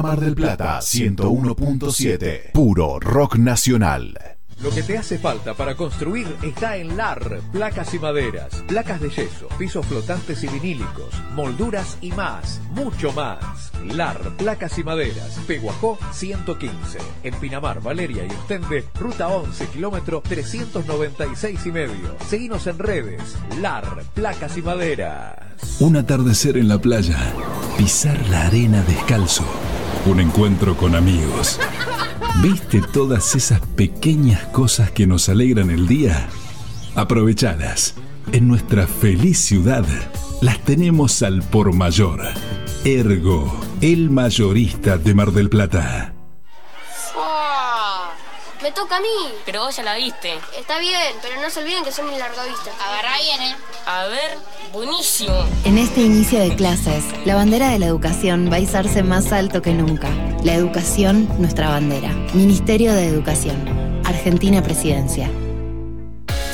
Mar 0.08 0.20
del 0.20 0.34
Plata 0.34 0.78
101.7. 0.78 2.52
Puro 2.52 2.98
rock 2.98 3.36
nacional. 3.36 4.18
Lo 4.62 4.70
que 4.70 4.82
te 4.82 4.96
hace 4.96 5.18
falta 5.18 5.52
para 5.52 5.74
construir 5.74 6.26
está 6.42 6.78
en 6.78 6.96
LAR, 6.96 7.40
placas 7.52 7.92
y 7.92 7.98
maderas, 7.98 8.64
placas 8.66 9.02
de 9.02 9.10
yeso, 9.10 9.48
pisos 9.58 9.84
flotantes 9.84 10.42
y 10.42 10.48
vinílicos, 10.48 11.14
molduras 11.34 11.98
y 12.00 12.10
más, 12.12 12.58
mucho 12.70 13.12
más. 13.12 13.70
LAR, 13.84 14.18
placas 14.38 14.78
y 14.78 14.82
maderas, 14.82 15.38
Peguajó 15.46 15.98
115, 16.12 16.98
en 17.22 17.34
Pinamar, 17.34 17.82
Valeria 17.82 18.24
y 18.24 18.30
Ostende, 18.30 18.86
ruta 18.98 19.28
11, 19.28 19.66
kilómetro 19.66 20.22
396 20.26 21.66
y 21.66 21.70
medio. 21.70 22.16
Seguinos 22.26 22.66
en 22.66 22.78
redes, 22.78 23.36
LAR, 23.60 24.04
placas 24.14 24.56
y 24.56 24.62
maderas. 24.62 25.36
Un 25.80 25.96
atardecer 25.96 26.56
en 26.56 26.66
la 26.66 26.80
playa, 26.80 27.18
pisar 27.76 28.18
la 28.28 28.46
arena 28.46 28.82
descalzo, 28.82 29.44
un 30.06 30.20
encuentro 30.20 30.76
con 30.76 30.94
amigos. 30.94 31.58
¿Viste 32.42 32.80
todas 32.92 33.34
esas 33.34 33.60
pequeñas 33.60 34.44
cosas 34.46 34.90
que 34.90 35.06
nos 35.06 35.28
alegran 35.28 35.70
el 35.70 35.86
día? 35.86 36.28
Aprovechadas. 36.94 37.94
En 38.32 38.48
nuestra 38.48 38.86
feliz 38.86 39.38
ciudad 39.38 39.84
las 40.40 40.62
tenemos 40.64 41.22
al 41.22 41.42
por 41.42 41.72
mayor. 41.72 42.20
Ergo, 42.84 43.52
el 43.80 44.10
mayorista 44.10 44.98
de 44.98 45.14
Mar 45.14 45.32
del 45.32 45.48
Plata. 45.48 46.17
Me 48.68 48.74
toca 48.74 48.98
a 48.98 49.00
mí. 49.00 49.32
Pero 49.46 49.62
vos 49.62 49.74
ya 49.74 49.82
la 49.82 49.96
viste. 49.96 50.34
Está 50.58 50.78
bien, 50.78 51.14
pero 51.22 51.40
no 51.40 51.48
se 51.48 51.60
olviden 51.60 51.84
que 51.84 51.90
son 51.90 52.06
mis 52.10 52.18
largavistas. 52.18 52.74
Agarrá 52.86 53.16
bien, 53.16 53.40
¿eh? 53.40 53.56
A 53.86 54.04
ver, 54.08 54.36
buenísimo. 54.74 55.32
En 55.64 55.78
este 55.78 56.02
inicio 56.02 56.38
de 56.38 56.54
clases, 56.54 57.02
la 57.24 57.34
bandera 57.34 57.70
de 57.70 57.78
la 57.78 57.86
educación 57.86 58.52
va 58.52 58.56
a 58.56 58.60
izarse 58.60 59.02
más 59.02 59.32
alto 59.32 59.62
que 59.62 59.72
nunca. 59.72 60.10
La 60.44 60.52
educación, 60.52 61.30
nuestra 61.38 61.70
bandera. 61.70 62.10
Ministerio 62.34 62.92
de 62.92 63.06
Educación. 63.06 64.02
Argentina 64.04 64.62
Presidencia. 64.62 65.30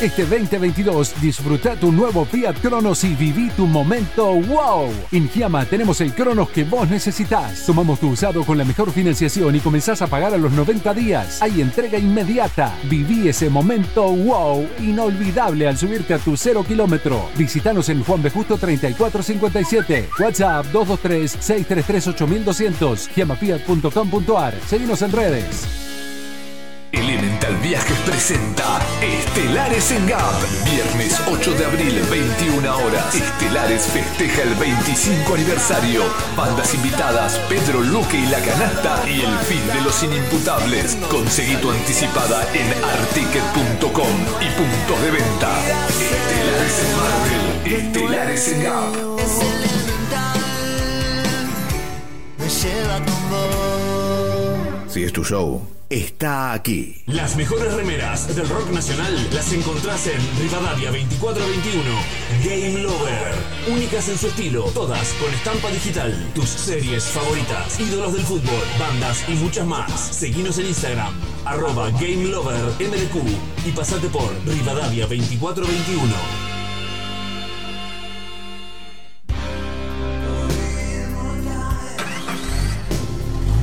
Este 0.05 0.27
2022 0.27 1.21
disfruta 1.23 1.77
tu 1.77 1.91
nuevo 1.91 2.27
Fiat 2.27 2.57
Cronos 2.61 3.05
y 3.05 3.15
viví 3.15 3.49
tu 3.57 3.67
momento 3.67 4.35
wow. 4.35 4.93
En 5.11 5.31
Giamma 5.31 5.65
tenemos 5.65 6.03
el 6.03 6.13
Cronos 6.13 6.51
que 6.51 6.65
vos 6.65 6.91
necesitas. 6.91 7.65
Tomamos 7.65 8.01
tu 8.01 8.11
usado 8.11 8.45
con 8.45 8.59
la 8.59 8.67
mejor 8.67 8.93
financiación 8.93 9.57
y 9.57 9.61
comenzás 9.61 10.03
a 10.03 10.07
pagar 10.07 10.35
a 10.35 10.37
los 10.37 10.53
90 10.53 10.93
días. 10.93 11.41
Hay 11.41 11.63
entrega 11.63 11.97
inmediata. 11.97 12.77
Viví 12.91 13.29
ese 13.29 13.49
momento 13.49 14.11
wow 14.11 14.69
inolvidable 14.79 15.67
al 15.67 15.79
subirte 15.79 16.13
a 16.13 16.19
tu 16.19 16.37
cero 16.37 16.63
kilómetro. 16.69 17.31
Visítanos 17.39 17.89
en 17.89 18.05
Juan 18.05 18.23
B. 18.23 18.29
Justo 18.29 18.59
3457. 18.59 20.11
WhatsApp 20.21 20.67
223-633-8200. 20.67 23.09
giamafiat.com.ar. 23.09 24.53
Seguinos 24.69 25.01
en 25.01 25.13
redes. 25.13 25.94
Elemental 26.95 27.57
Viajes 27.57 27.99
presenta 28.07 28.81
Estelares 29.03 29.91
en 29.91 30.07
Gap. 30.07 30.35
Viernes 30.65 31.21
8 31.27 31.53
de 31.55 31.67
abril, 31.67 32.01
21 32.09 32.77
horas. 32.77 33.15
Estelares 33.15 33.83
festeja 33.87 34.43
el 34.43 34.55
25 34.55 35.35
aniversario. 35.35 36.05
Bandas 36.37 36.73
invitadas, 36.75 37.39
Pedro 37.49 37.83
Luque 37.83 38.19
y 38.19 38.27
La 38.27 38.39
Canasta 38.39 39.03
y 39.09 39.23
el 39.23 39.37
fin 39.39 39.67
de 39.73 39.81
los 39.81 40.03
inimputables. 40.05 40.97
Conseguí 41.11 41.57
tu 41.57 41.71
anticipada 41.71 42.47
en 42.55 42.73
articket.com 42.85 44.15
y 44.41 44.49
puntos 44.55 45.03
de 45.03 45.11
venta. 45.11 45.51
Estelares 45.89 46.79
en 46.85 46.97
Marvel. 46.97 47.45
Estelares 47.81 48.49
en 48.49 48.63
Gap. 48.63 48.95
Me 52.39 52.49
lleva 52.49 52.97
con 53.05 53.31
vos. 53.31 54.93
Si 54.93 55.03
es 55.03 55.13
tu 55.13 55.25
show, 55.25 55.74
está 55.95 56.53
aquí. 56.53 57.03
Las 57.07 57.37
mejores 57.37 57.73
remeras 57.73 58.35
del 58.35 58.49
rock 58.49 58.71
nacional 58.71 59.15
las 59.33 59.53
encontrás 59.53 60.07
en 60.09 60.21
Rivadavia 60.41 60.91
2421. 60.91 61.83
Game 62.45 62.83
Lover. 62.83 63.35
Únicas 63.71 64.09
en 64.09 64.19
su 64.19 64.27
estilo, 64.27 64.65
todas 64.75 65.13
con 65.15 65.33
estampa 65.33 65.71
digital. 65.71 66.13
Tus 66.35 66.49
series 66.49 67.05
favoritas, 67.05 67.79
ídolos 67.79 68.13
del 68.13 68.23
fútbol, 68.23 68.63
bandas 68.79 69.25
y 69.29 69.35
muchas 69.35 69.67
más. 69.67 69.91
Seguinos 69.93 70.59
en 70.59 70.67
Instagram, 70.67 71.15
arroba 71.45 71.91
Game 71.91 72.27
Lover 72.27 72.65
MDQ 72.81 73.67
y 73.67 73.71
pasate 73.71 74.09
por 74.09 74.31
Rivadavia 74.47 75.07
2421. 75.07 76.54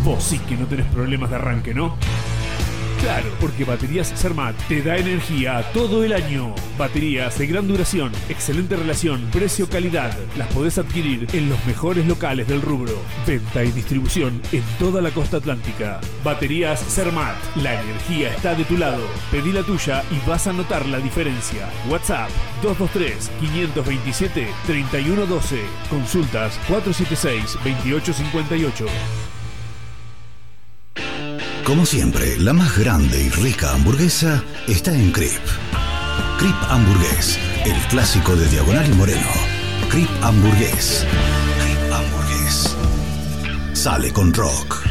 Vos 0.04 0.24
sí 0.24 0.40
que 0.40 0.56
no 0.56 0.66
tenés 0.66 0.88
problemas 0.88 1.30
de 1.30 1.36
arranque, 1.36 1.74
¿no? 1.74 1.96
Claro, 3.02 3.30
porque 3.40 3.66
Baterías 3.66 4.14
Sermat 4.16 4.56
te 4.68 4.84
da 4.84 4.96
energía 4.96 5.64
todo 5.74 6.04
el 6.04 6.14
año. 6.14 6.54
Baterías 6.78 7.36
de 7.40 7.48
gran 7.48 7.68
duración, 7.68 8.12
excelente 8.30 8.76
relación, 8.76 9.28
precio-calidad. 9.32 10.16
Las 10.38 10.54
podés 10.54 10.78
adquirir 10.78 11.26
en 11.34 11.50
los 11.50 11.66
mejores 11.66 12.06
locales 12.06 12.48
del 12.48 12.62
rubro. 12.62 12.94
Venta 13.26 13.64
y 13.64 13.72
distribución 13.72 14.40
en 14.52 14.62
toda 14.78 15.02
la 15.02 15.10
costa 15.10 15.38
atlántica. 15.38 16.00
Baterías 16.24 16.80
Sermat. 16.80 17.34
La 17.56 17.82
energía 17.82 18.36
está 18.36 18.54
de 18.54 18.66
tu 18.66 18.78
lado. 18.78 19.02
Pedí 19.32 19.52
la 19.52 19.64
tuya 19.64 20.04
y 20.12 20.20
vas 20.30 20.46
a 20.46 20.54
notar 20.54 20.86
la 20.86 21.00
diferencia. 21.00 21.68
WhatsApp 21.90 22.30
223-527-3112. 22.62 25.58
Consultas 25.90 26.60
476-2858. 26.68 29.41
Como 31.72 31.86
siempre, 31.86 32.38
la 32.38 32.52
más 32.52 32.78
grande 32.78 33.18
y 33.18 33.30
rica 33.30 33.72
hamburguesa 33.72 34.44
está 34.68 34.94
en 34.94 35.10
Crip. 35.14 35.40
Crip 36.38 36.56
Hamburgués, 36.68 37.40
el 37.64 37.80
clásico 37.88 38.36
de 38.36 38.46
Diagonal 38.50 38.92
y 38.92 38.94
Moreno. 38.94 39.30
Crip 39.90 40.10
Hamburgués. 40.22 41.08
Crip 41.64 41.94
Hamburgués. 41.94 42.76
Sale 43.72 44.12
con 44.12 44.34
rock. 44.34 44.91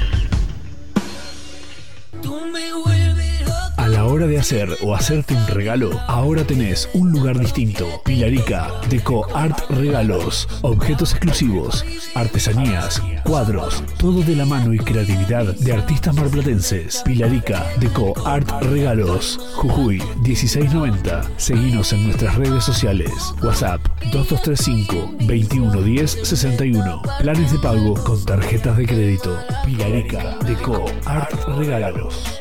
Hora 4.10 4.26
de 4.26 4.38
hacer 4.38 4.68
o 4.82 4.94
hacerte 4.94 5.34
un 5.34 5.46
regalo, 5.46 5.90
ahora 6.08 6.42
tenés 6.44 6.88
un 6.94 7.12
lugar 7.12 7.38
distinto. 7.38 7.86
Pilarica, 8.04 8.68
Deco 8.88 9.24
Art 9.36 9.58
Regalos, 9.70 10.48
objetos 10.62 11.12
exclusivos, 11.12 11.84
artesanías, 12.14 13.00
cuadros, 13.24 13.84
todo 13.98 14.22
de 14.22 14.34
la 14.34 14.44
mano 14.44 14.74
y 14.74 14.78
creatividad 14.78 15.54
de 15.54 15.72
artistas 15.72 16.14
marplatenses. 16.14 17.02
Pilarica, 17.04 17.64
Deco 17.78 18.14
Art 18.26 18.50
Regalos, 18.62 19.38
Jujuy 19.54 20.02
1690. 20.22 21.22
Seguinos 21.36 21.92
en 21.92 22.06
nuestras 22.06 22.34
redes 22.34 22.64
sociales. 22.64 23.12
WhatsApp 23.42 23.80
2235 24.12 25.14
2110 25.20 26.18
61. 26.22 27.02
Planes 27.20 27.52
de 27.52 27.58
pago 27.58 27.94
con 28.02 28.24
tarjetas 28.24 28.76
de 28.76 28.86
crédito. 28.86 29.38
Pilarica, 29.64 30.36
Deco 30.46 30.84
Art 31.04 31.32
Regalos. 31.56 32.39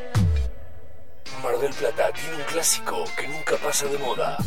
Mar 1.44 1.58
del 1.60 1.74
Plata 1.74 2.12
tiene 2.12 2.36
un 2.36 2.44
clásico 2.52 3.06
que 3.18 3.28
nunca 3.28 3.56
pasa 3.64 3.86
de 3.86 3.98
moda. 3.98 4.38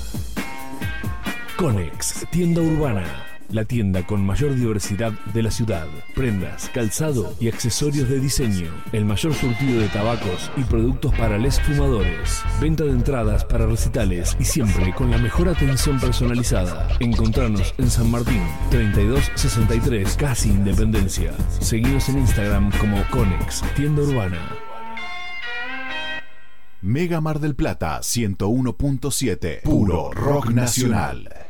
Conex, 1.56 2.26
tienda 2.30 2.60
urbana. 2.60 3.04
La 3.48 3.64
tienda 3.64 4.06
con 4.06 4.24
mayor 4.24 4.54
diversidad 4.54 5.12
de 5.32 5.42
la 5.42 5.50
ciudad. 5.50 5.86
Prendas, 6.14 6.70
calzado 6.72 7.34
y 7.40 7.48
accesorios 7.48 8.08
de 8.08 8.18
diseño. 8.18 8.70
El 8.92 9.04
mayor 9.04 9.34
surtido 9.34 9.80
de 9.80 9.88
tabacos 9.88 10.50
y 10.56 10.64
productos 10.64 11.14
para 11.14 11.38
les 11.38 11.60
fumadores. 11.60 12.42
Venta 12.60 12.84
de 12.84 12.90
entradas 12.90 13.44
para 13.44 13.66
recitales 13.66 14.36
y 14.40 14.44
siempre 14.44 14.94
con 14.94 15.10
la 15.10 15.18
mejor 15.18 15.48
atención 15.48 16.00
personalizada. 16.00 16.88
Encontrarnos 17.00 17.74
en 17.78 17.90
San 17.90 18.10
Martín, 18.10 18.42
3263, 18.70 20.16
casi 20.16 20.50
Independencia. 20.50 21.32
Seguimos 21.60 22.08
en 22.08 22.18
Instagram 22.18 22.70
como 22.78 23.02
Conex, 23.10 23.62
tienda 23.74 24.02
urbana. 24.02 24.71
Mega 26.82 27.20
Mar 27.20 27.38
del 27.38 27.54
Plata 27.54 28.00
101.7. 28.00 29.62
Puro 29.62 30.10
rock 30.12 30.50
nacional. 30.50 31.41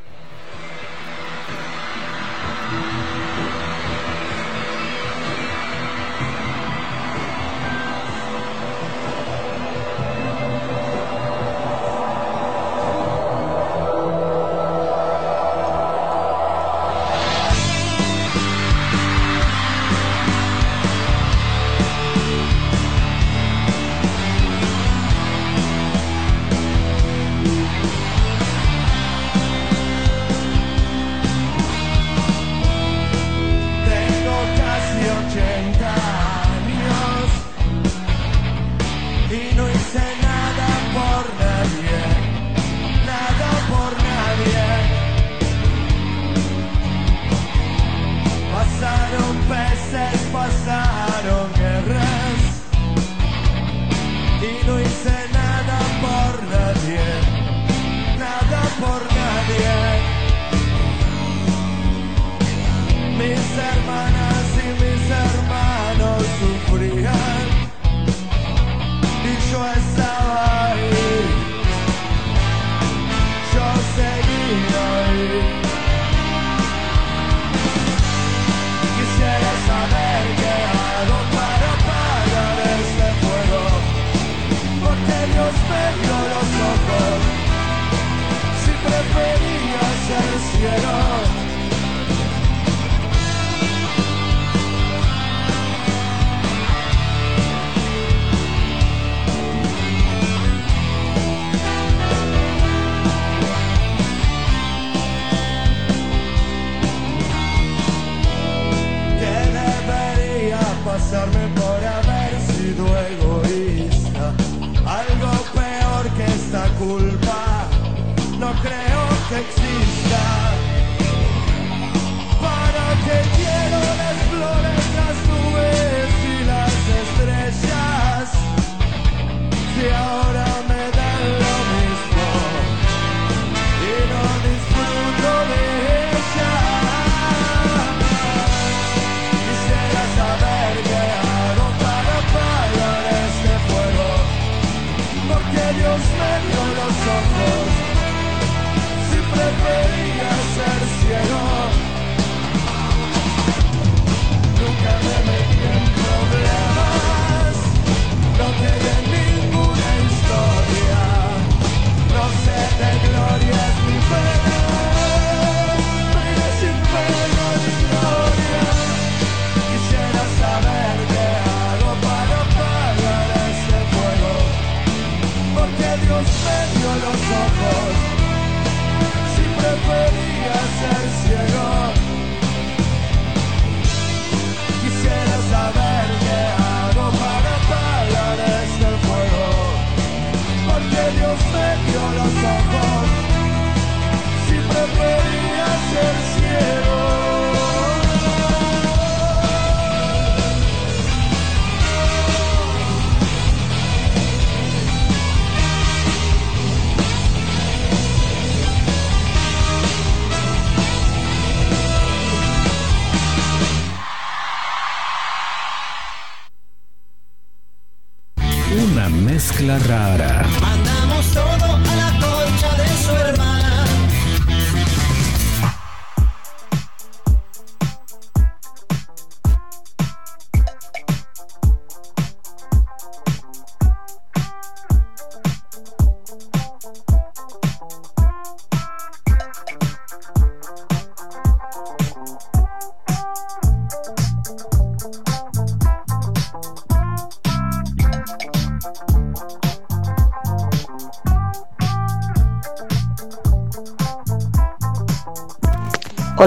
Mezcla 219.42 219.76
rara. 219.76 220.81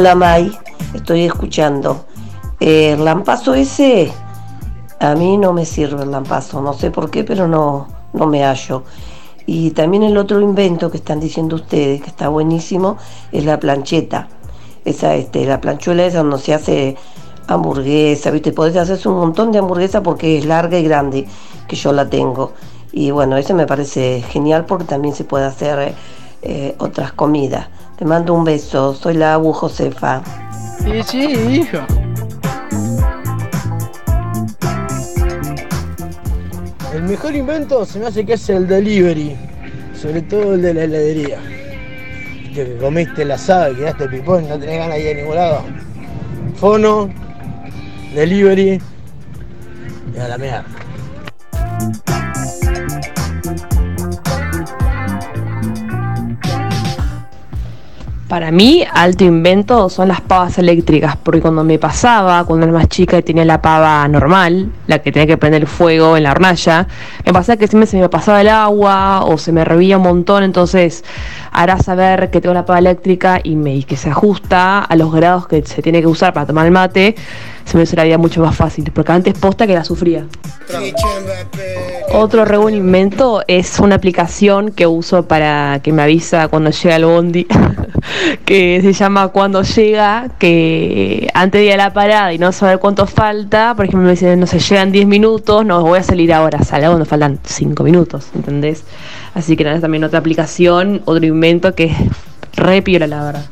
Hola 0.05 0.51
estoy 0.93 1.23
escuchando. 1.23 2.05
Eh, 2.59 2.91
El 2.91 3.03
lampazo 3.05 3.55
ese, 3.55 4.13
a 4.99 5.15
mí 5.15 5.35
no 5.35 5.51
me 5.51 5.65
sirve 5.65 6.03
el 6.03 6.11
lampazo, 6.11 6.61
no 6.61 6.73
sé 6.73 6.91
por 6.91 7.09
qué, 7.09 7.23
pero 7.23 7.47
no, 7.47 7.87
no 8.13 8.27
me 8.27 8.43
hallo. 8.43 8.83
Y 9.47 9.71
también 9.71 10.03
el 10.03 10.15
otro 10.17 10.41
invento 10.41 10.91
que 10.91 10.97
están 10.97 11.19
diciendo 11.19 11.55
ustedes, 11.55 12.03
que 12.03 12.09
está 12.09 12.29
buenísimo, 12.29 12.97
es 13.31 13.45
la 13.45 13.59
plancheta. 13.59 14.27
Esa, 14.85 15.15
este, 15.15 15.43
la 15.47 15.59
planchuela 15.59 16.05
esa 16.05 16.19
donde 16.19 16.37
se 16.37 16.53
hace 16.53 16.97
hamburguesa, 17.47 18.29
¿viste? 18.29 18.51
Podés 18.51 18.77
hacerse 18.77 19.09
un 19.09 19.15
montón 19.17 19.51
de 19.51 19.57
hamburguesa 19.57 20.03
porque 20.03 20.37
es 20.37 20.45
larga 20.45 20.77
y 20.77 20.83
grande, 20.83 21.27
que 21.67 21.75
yo 21.75 21.91
la 21.93 22.07
tengo. 22.07 22.53
Y 22.91 23.09
bueno, 23.09 23.37
eso 23.37 23.55
me 23.55 23.65
parece 23.65 24.21
genial 24.29 24.65
porque 24.67 24.85
también 24.85 25.15
se 25.15 25.23
puede 25.23 25.45
hacer 25.45 25.95
eh, 26.43 26.75
otras 26.77 27.11
comidas. 27.11 27.69
Te 27.97 28.03
mando 28.03 28.33
un 28.33 28.43
beso, 28.43 28.93
soy 28.93 29.13
la 29.13 29.35
Abu 29.35 29.53
Josefa. 29.53 30.21
Sí, 30.83 31.01
sí, 31.03 31.23
hija. 31.61 31.87
El 36.93 37.03
mejor 37.03 37.35
invento 37.35 37.85
se 37.85 37.99
me 37.99 38.07
hace 38.07 38.25
que 38.25 38.33
es 38.33 38.49
el 38.49 38.67
delivery, 38.67 39.37
sobre 39.93 40.21
todo 40.23 40.55
el 40.55 40.61
de 40.61 40.73
la 40.73 40.83
heladería. 40.83 41.39
Que 42.53 42.77
comiste 42.81 43.21
el 43.21 43.31
asado 43.31 43.71
y 43.71 43.75
quedaste 43.75 44.09
pipón, 44.09 44.49
no 44.49 44.59
tenés 44.59 44.79
ganas 44.79 44.97
de 44.97 45.11
ir 45.11 45.17
a 45.17 45.19
ningún 45.21 45.35
lado. 45.35 45.61
Fono, 46.55 47.09
delivery 48.13 48.81
y 50.13 50.19
a 50.19 50.27
la 50.27 50.37
mierda. 50.37 50.65
Para 58.27 58.49
mí, 58.49 58.83
alto 58.91 59.23
invento 59.23 59.87
son 59.87 60.07
las 60.07 60.19
pavas 60.19 60.57
eléctricas, 60.57 61.15
porque 61.15 61.41
cuando 61.41 61.63
me 61.63 61.77
pasaba, 61.77 62.43
cuando 62.43 62.65
era 62.65 62.73
más 62.73 62.87
chica 62.87 63.19
y 63.19 63.21
tenía 63.21 63.45
la 63.45 63.61
pava 63.61 64.07
normal, 64.07 64.71
la 64.87 64.97
que 64.97 65.11
tenía 65.11 65.27
que 65.27 65.37
prender 65.37 65.61
el 65.61 65.67
fuego 65.67 66.17
en 66.17 66.23
la 66.23 66.31
hornalla, 66.31 66.87
me 67.23 67.31
pasaba 67.31 67.57
que 67.57 67.67
siempre 67.67 67.85
se 67.85 67.99
me 67.99 68.09
pasaba 68.09 68.41
el 68.41 68.49
agua 68.49 69.23
o 69.25 69.37
se 69.37 69.51
me 69.51 69.63
revía 69.63 69.97
un 69.97 70.03
montón, 70.03 70.41
entonces 70.41 71.03
hará 71.51 71.77
saber 71.77 72.31
que 72.31 72.41
tengo 72.41 72.55
la 72.55 72.65
pava 72.65 72.79
eléctrica 72.79 73.39
y, 73.43 73.55
me, 73.55 73.75
y 73.75 73.83
que 73.83 73.95
se 73.95 74.09
ajusta 74.09 74.79
a 74.79 74.95
los 74.95 75.13
grados 75.13 75.47
que 75.47 75.63
se 75.63 75.83
tiene 75.83 76.01
que 76.01 76.07
usar 76.07 76.33
para 76.33 76.47
tomar 76.47 76.65
el 76.65 76.71
mate, 76.71 77.15
se 77.65 77.77
me 77.77 77.83
hace 77.83 77.95
la 77.95 78.03
vida 78.03 78.17
mucho 78.17 78.41
más 78.41 78.55
fácil, 78.55 78.91
porque 78.93 79.11
antes 79.11 79.33
posta 79.33 79.67
que 79.67 79.73
la 79.73 79.83
sufría. 79.83 80.25
Otro 82.13 82.45
re 82.45 82.57
buen 82.57 82.75
invento 82.75 83.41
es 83.47 83.79
una 83.79 83.95
aplicación 83.95 84.71
que 84.71 84.87
uso 84.87 85.27
para 85.27 85.79
que 85.83 85.91
me 85.91 86.03
avisa 86.03 86.47
cuando 86.47 86.69
llega 86.69 86.95
el 86.95 87.05
bondi, 87.05 87.47
que 88.45 88.79
se 88.81 88.93
llama 88.93 89.29
Cuando 89.29 89.63
llega, 89.63 90.29
que 90.37 91.29
antes 91.33 91.59
de 91.59 91.65
ir 91.65 91.73
a 91.73 91.77
la 91.77 91.93
parada 91.93 92.31
y 92.33 92.37
no 92.37 92.51
saber 92.51 92.79
cuánto 92.79 93.07
falta, 93.07 93.73
por 93.75 93.85
ejemplo 93.85 94.05
me 94.05 94.11
dicen, 94.11 94.39
no 94.39 94.47
sé, 94.47 94.59
llegan 94.59 94.91
10 94.91 95.07
minutos, 95.07 95.65
no, 95.65 95.81
voy 95.81 95.99
a 95.99 96.03
salir 96.03 96.31
ahora, 96.31 96.63
salgo 96.63 96.87
cuando 96.87 97.05
faltan 97.05 97.39
5 97.43 97.83
minutos, 97.83 98.27
¿entendés? 98.35 98.83
Así 99.33 99.57
que 99.57 99.63
nada, 99.63 99.81
también 99.81 100.03
otra 100.03 100.19
aplicación, 100.19 101.01
otro 101.05 101.25
invento 101.25 101.73
que 101.75 101.85
es 101.85 101.97
re 102.55 102.81
piola, 102.81 103.07
la 103.07 103.23
verdad. 103.23 103.45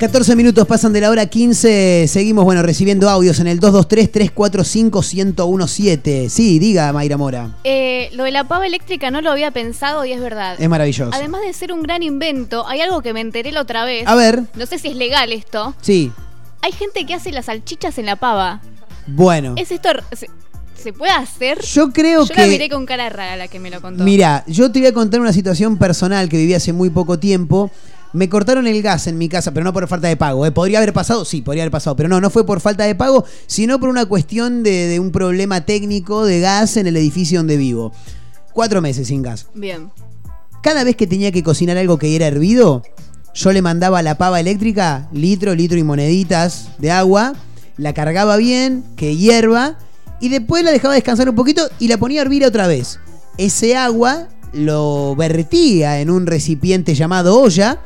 14 0.00 0.34
minutos 0.34 0.66
pasan 0.66 0.94
de 0.94 1.02
la 1.02 1.10
hora 1.10 1.26
15. 1.26 2.06
Seguimos, 2.08 2.42
bueno, 2.46 2.62
recibiendo 2.62 3.10
audios 3.10 3.38
en 3.38 3.46
el 3.48 3.60
223-345-1017. 3.60 6.30
Sí, 6.30 6.58
diga, 6.58 6.90
Mayra 6.94 7.18
Mora. 7.18 7.50
Eh, 7.64 8.08
lo 8.14 8.24
de 8.24 8.30
la 8.30 8.48
pava 8.48 8.66
eléctrica 8.66 9.10
no 9.10 9.20
lo 9.20 9.30
había 9.30 9.50
pensado 9.50 10.06
y 10.06 10.12
es 10.12 10.20
verdad. 10.22 10.56
Es 10.58 10.70
maravilloso. 10.70 11.10
Además 11.14 11.42
de 11.42 11.52
ser 11.52 11.70
un 11.70 11.82
gran 11.82 12.02
invento, 12.02 12.66
hay 12.66 12.80
algo 12.80 13.02
que 13.02 13.12
me 13.12 13.20
enteré 13.20 13.52
la 13.52 13.60
otra 13.60 13.84
vez. 13.84 14.06
A 14.06 14.14
ver. 14.14 14.44
No 14.54 14.64
sé 14.64 14.78
si 14.78 14.88
es 14.88 14.96
legal 14.96 15.32
esto. 15.32 15.74
Sí. 15.82 16.10
Hay 16.62 16.72
gente 16.72 17.04
que 17.04 17.12
hace 17.12 17.30
las 17.30 17.44
salchichas 17.44 17.98
en 17.98 18.06
la 18.06 18.16
pava. 18.16 18.62
Bueno. 19.06 19.52
¿Es 19.58 19.70
esto? 19.70 19.90
¿Se, 20.12 20.30
se 20.82 20.94
puede 20.94 21.12
hacer? 21.12 21.60
Yo 21.60 21.90
creo 21.90 22.24
Yo 22.24 22.34
que- 22.34 22.40
la 22.40 22.46
miré 22.46 22.70
con 22.70 22.86
cara 22.86 23.10
rara 23.10 23.36
la 23.36 23.48
que 23.48 23.60
me 23.60 23.68
lo 23.68 23.82
contó. 23.82 24.02
Mira, 24.02 24.44
yo 24.46 24.72
te 24.72 24.78
voy 24.78 24.88
a 24.88 24.94
contar 24.94 25.20
una 25.20 25.34
situación 25.34 25.76
personal 25.76 26.30
que 26.30 26.38
viví 26.38 26.54
hace 26.54 26.72
muy 26.72 26.88
poco 26.88 27.18
tiempo. 27.18 27.70
Me 28.12 28.28
cortaron 28.28 28.66
el 28.66 28.82
gas 28.82 29.06
en 29.06 29.18
mi 29.18 29.28
casa, 29.28 29.52
pero 29.52 29.64
no 29.64 29.72
por 29.72 29.86
falta 29.86 30.08
de 30.08 30.16
pago. 30.16 30.44
¿eh? 30.44 30.52
¿Podría 30.52 30.78
haber 30.78 30.92
pasado? 30.92 31.24
Sí, 31.24 31.42
podría 31.42 31.62
haber 31.62 31.70
pasado. 31.70 31.96
Pero 31.96 32.08
no, 32.08 32.20
no 32.20 32.30
fue 32.30 32.44
por 32.44 32.60
falta 32.60 32.84
de 32.84 32.94
pago, 32.94 33.24
sino 33.46 33.78
por 33.78 33.88
una 33.88 34.06
cuestión 34.06 34.62
de, 34.62 34.88
de 34.88 35.00
un 35.00 35.12
problema 35.12 35.64
técnico 35.64 36.24
de 36.24 36.40
gas 36.40 36.76
en 36.76 36.86
el 36.86 36.96
edificio 36.96 37.38
donde 37.38 37.56
vivo. 37.56 37.92
Cuatro 38.52 38.80
meses 38.80 39.08
sin 39.08 39.22
gas. 39.22 39.46
Bien. 39.54 39.90
Cada 40.62 40.84
vez 40.84 40.96
que 40.96 41.06
tenía 41.06 41.32
que 41.32 41.42
cocinar 41.42 41.76
algo 41.78 41.98
que 41.98 42.14
era 42.14 42.26
hervido, 42.26 42.82
yo 43.32 43.52
le 43.52 43.62
mandaba 43.62 44.00
a 44.00 44.02
la 44.02 44.18
pava 44.18 44.40
eléctrica 44.40 45.08
litro, 45.12 45.54
litro 45.54 45.78
y 45.78 45.84
moneditas 45.84 46.68
de 46.78 46.90
agua, 46.90 47.34
la 47.76 47.94
cargaba 47.94 48.36
bien, 48.36 48.84
que 48.96 49.16
hierva, 49.16 49.78
y 50.20 50.28
después 50.28 50.64
la 50.64 50.72
dejaba 50.72 50.94
descansar 50.94 51.28
un 51.28 51.36
poquito 51.36 51.68
y 51.78 51.88
la 51.88 51.96
ponía 51.96 52.20
a 52.20 52.24
hervir 52.24 52.44
otra 52.44 52.66
vez. 52.66 52.98
Ese 53.38 53.76
agua 53.76 54.28
lo 54.52 55.14
vertía 55.16 56.00
en 56.00 56.10
un 56.10 56.26
recipiente 56.26 56.94
llamado 56.94 57.40
olla. 57.40 57.80